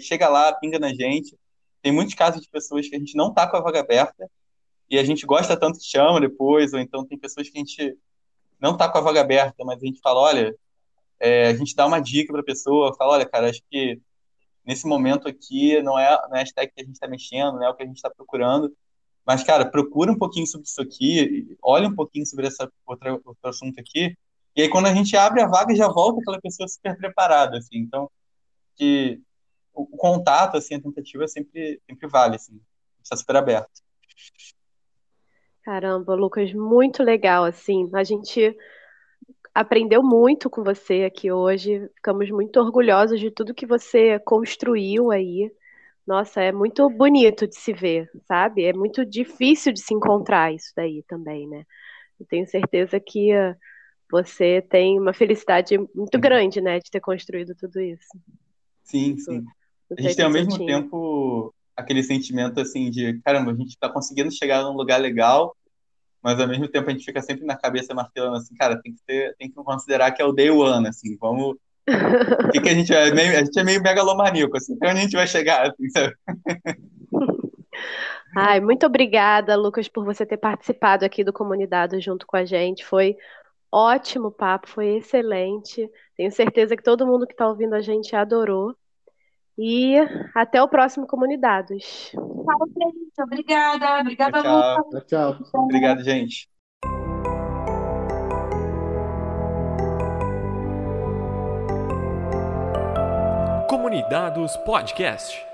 chega 0.00 0.28
lá, 0.28 0.52
pinga 0.52 0.78
na 0.78 0.92
gente. 0.92 1.38
Tem 1.80 1.92
muitos 1.92 2.14
casos 2.14 2.40
de 2.40 2.48
pessoas 2.48 2.88
que 2.88 2.96
a 2.96 2.98
gente 2.98 3.16
não 3.16 3.32
tá 3.32 3.46
com 3.46 3.56
a 3.56 3.60
vaga 3.60 3.80
aberta 3.80 4.30
e 4.90 4.98
a 4.98 5.04
gente 5.04 5.24
gosta 5.26 5.56
tanto 5.56 5.78
que 5.78 5.86
chama 5.86 6.20
depois, 6.20 6.72
ou 6.72 6.80
então 6.80 7.06
tem 7.06 7.18
pessoas 7.18 7.48
que 7.48 7.56
a 7.56 7.60
gente 7.60 7.96
não 8.64 8.72
está 8.72 8.88
com 8.88 8.96
a 8.96 9.02
vaga 9.02 9.20
aberta, 9.20 9.62
mas 9.62 9.82
a 9.82 9.84
gente 9.84 10.00
fala, 10.00 10.20
olha, 10.20 10.56
é, 11.20 11.48
a 11.48 11.54
gente 11.54 11.76
dá 11.76 11.86
uma 11.86 12.00
dica 12.00 12.32
para 12.32 12.40
a 12.40 12.44
pessoa, 12.44 12.94
fala, 12.96 13.12
olha, 13.12 13.26
cara, 13.28 13.50
acho 13.50 13.60
que 13.70 14.00
nesse 14.64 14.86
momento 14.86 15.28
aqui 15.28 15.82
não 15.82 15.98
é, 15.98 16.10
não 16.28 16.36
é 16.36 16.38
a 16.38 16.42
hashtag 16.42 16.72
que 16.72 16.80
a 16.80 16.84
gente 16.84 16.94
está 16.94 17.06
mexendo, 17.06 17.56
não 17.56 17.64
é 17.64 17.68
o 17.68 17.74
que 17.74 17.82
a 17.82 17.86
gente 17.86 17.96
está 17.96 18.08
procurando, 18.08 18.74
mas, 19.26 19.44
cara, 19.44 19.70
procura 19.70 20.10
um 20.10 20.16
pouquinho 20.16 20.46
sobre 20.46 20.66
isso 20.66 20.80
aqui, 20.80 21.54
olha 21.62 21.88
um 21.88 21.94
pouquinho 21.94 22.24
sobre 22.24 22.46
essa 22.46 22.70
outra, 22.86 23.12
outro 23.12 23.36
assunto 23.50 23.78
aqui, 23.78 24.16
e 24.56 24.62
aí 24.62 24.68
quando 24.70 24.86
a 24.86 24.94
gente 24.94 25.14
abre 25.14 25.42
a 25.42 25.46
vaga, 25.46 25.74
já 25.74 25.86
volta 25.86 26.20
aquela 26.22 26.40
pessoa 26.40 26.66
super 26.66 26.96
preparada, 26.96 27.58
assim, 27.58 27.76
então, 27.76 28.10
que 28.76 29.20
o, 29.74 29.82
o 29.82 29.96
contato, 29.98 30.56
assim, 30.56 30.76
a 30.76 30.80
tentativa 30.80 31.28
sempre, 31.28 31.82
sempre 31.86 32.08
vale, 32.08 32.36
assim, 32.36 32.58
está 33.02 33.14
super 33.14 33.36
aberto. 33.36 33.82
Caramba, 35.64 36.14
Lucas, 36.14 36.52
muito 36.52 37.02
legal, 37.02 37.44
assim. 37.44 37.88
A 37.94 38.04
gente 38.04 38.54
aprendeu 39.54 40.02
muito 40.02 40.50
com 40.50 40.62
você 40.62 41.04
aqui 41.04 41.32
hoje. 41.32 41.88
Ficamos 41.96 42.30
muito 42.30 42.60
orgulhosos 42.60 43.18
de 43.18 43.30
tudo 43.30 43.54
que 43.54 43.66
você 43.66 44.18
construiu 44.20 45.10
aí. 45.10 45.50
Nossa, 46.06 46.42
é 46.42 46.52
muito 46.52 46.88
bonito 46.90 47.46
de 47.46 47.56
se 47.56 47.72
ver, 47.72 48.10
sabe? 48.26 48.64
É 48.64 48.74
muito 48.74 49.06
difícil 49.06 49.72
de 49.72 49.80
se 49.80 49.94
encontrar 49.94 50.52
isso 50.52 50.70
daí 50.76 51.02
também, 51.08 51.48
né? 51.48 51.64
Eu 52.20 52.26
tenho 52.26 52.46
certeza 52.46 53.00
que 53.00 53.30
você 54.10 54.60
tem 54.68 55.00
uma 55.00 55.14
felicidade 55.14 55.78
muito 55.94 56.18
grande, 56.18 56.60
né, 56.60 56.78
de 56.78 56.90
ter 56.90 57.00
construído 57.00 57.54
tudo 57.54 57.80
isso. 57.80 58.06
Sim, 58.82 59.16
sim. 59.16 59.42
A 59.96 60.02
gente 60.02 60.16
tem 60.16 60.24
ao 60.26 60.30
mesmo 60.30 60.58
tempo 60.58 61.53
aquele 61.76 62.02
sentimento 62.02 62.60
assim 62.60 62.90
de 62.90 63.20
caramba, 63.20 63.52
a 63.52 63.54
gente 63.54 63.70
está 63.70 63.88
conseguindo 63.88 64.30
chegar 64.30 64.62
num 64.62 64.76
lugar 64.76 65.00
legal, 65.00 65.56
mas 66.22 66.40
ao 66.40 66.48
mesmo 66.48 66.68
tempo 66.68 66.88
a 66.88 66.92
gente 66.92 67.04
fica 67.04 67.20
sempre 67.20 67.44
na 67.44 67.56
cabeça 67.56 67.94
martelando 67.94 68.36
assim, 68.36 68.54
cara, 68.54 68.80
tem 68.80 68.92
que 68.94 69.00
ter, 69.06 69.34
tem 69.36 69.48
que 69.48 69.54
considerar 69.54 70.10
que 70.12 70.22
é 70.22 70.24
o 70.24 70.32
day 70.32 70.50
one, 70.50 70.88
assim, 70.88 71.16
vamos. 71.18 71.56
O 72.48 72.50
que, 72.50 72.62
que 72.62 72.68
a 72.70 72.74
gente 72.74 72.94
é 72.94 73.12
meio, 73.12 73.36
a 73.36 73.44
gente 73.44 73.58
é 73.58 73.62
meio 73.62 73.82
megalomaníaco, 73.82 74.56
assim, 74.56 74.72
então 74.72 74.88
a 74.88 74.94
gente 74.94 75.14
vai 75.14 75.26
chegar, 75.26 75.68
assim, 75.68 75.90
sabe? 75.90 76.14
Ai, 78.36 78.60
muito 78.60 78.84
obrigada, 78.84 79.54
Lucas, 79.54 79.86
por 79.86 80.04
você 80.04 80.26
ter 80.26 80.38
participado 80.38 81.04
aqui 81.04 81.22
do 81.22 81.32
Comunidade 81.32 82.00
junto 82.00 82.26
com 82.26 82.36
a 82.36 82.44
gente. 82.44 82.84
Foi 82.84 83.16
ótimo 83.70 84.30
papo, 84.30 84.68
foi 84.68 84.96
excelente. 84.96 85.88
Tenho 86.16 86.32
certeza 86.32 86.76
que 86.76 86.82
todo 86.82 87.06
mundo 87.06 87.26
que 87.26 87.32
está 87.32 87.46
ouvindo 87.46 87.74
a 87.74 87.80
gente 87.80 88.16
adorou. 88.16 88.74
E 89.56 89.96
até 90.34 90.60
o 90.60 90.68
próximo 90.68 91.06
Comunidades. 91.06 92.10
Tchau, 92.10 92.68
gente. 92.76 93.22
Obrigada. 93.22 94.00
Obrigada, 94.00 94.42
Tchau. 94.42 94.78
Lucas. 94.78 95.04
Tchau. 95.06 95.38
Obrigado, 95.54 96.02
gente. 96.02 96.48
Comunidades 103.68 104.56
Podcast. 104.58 105.53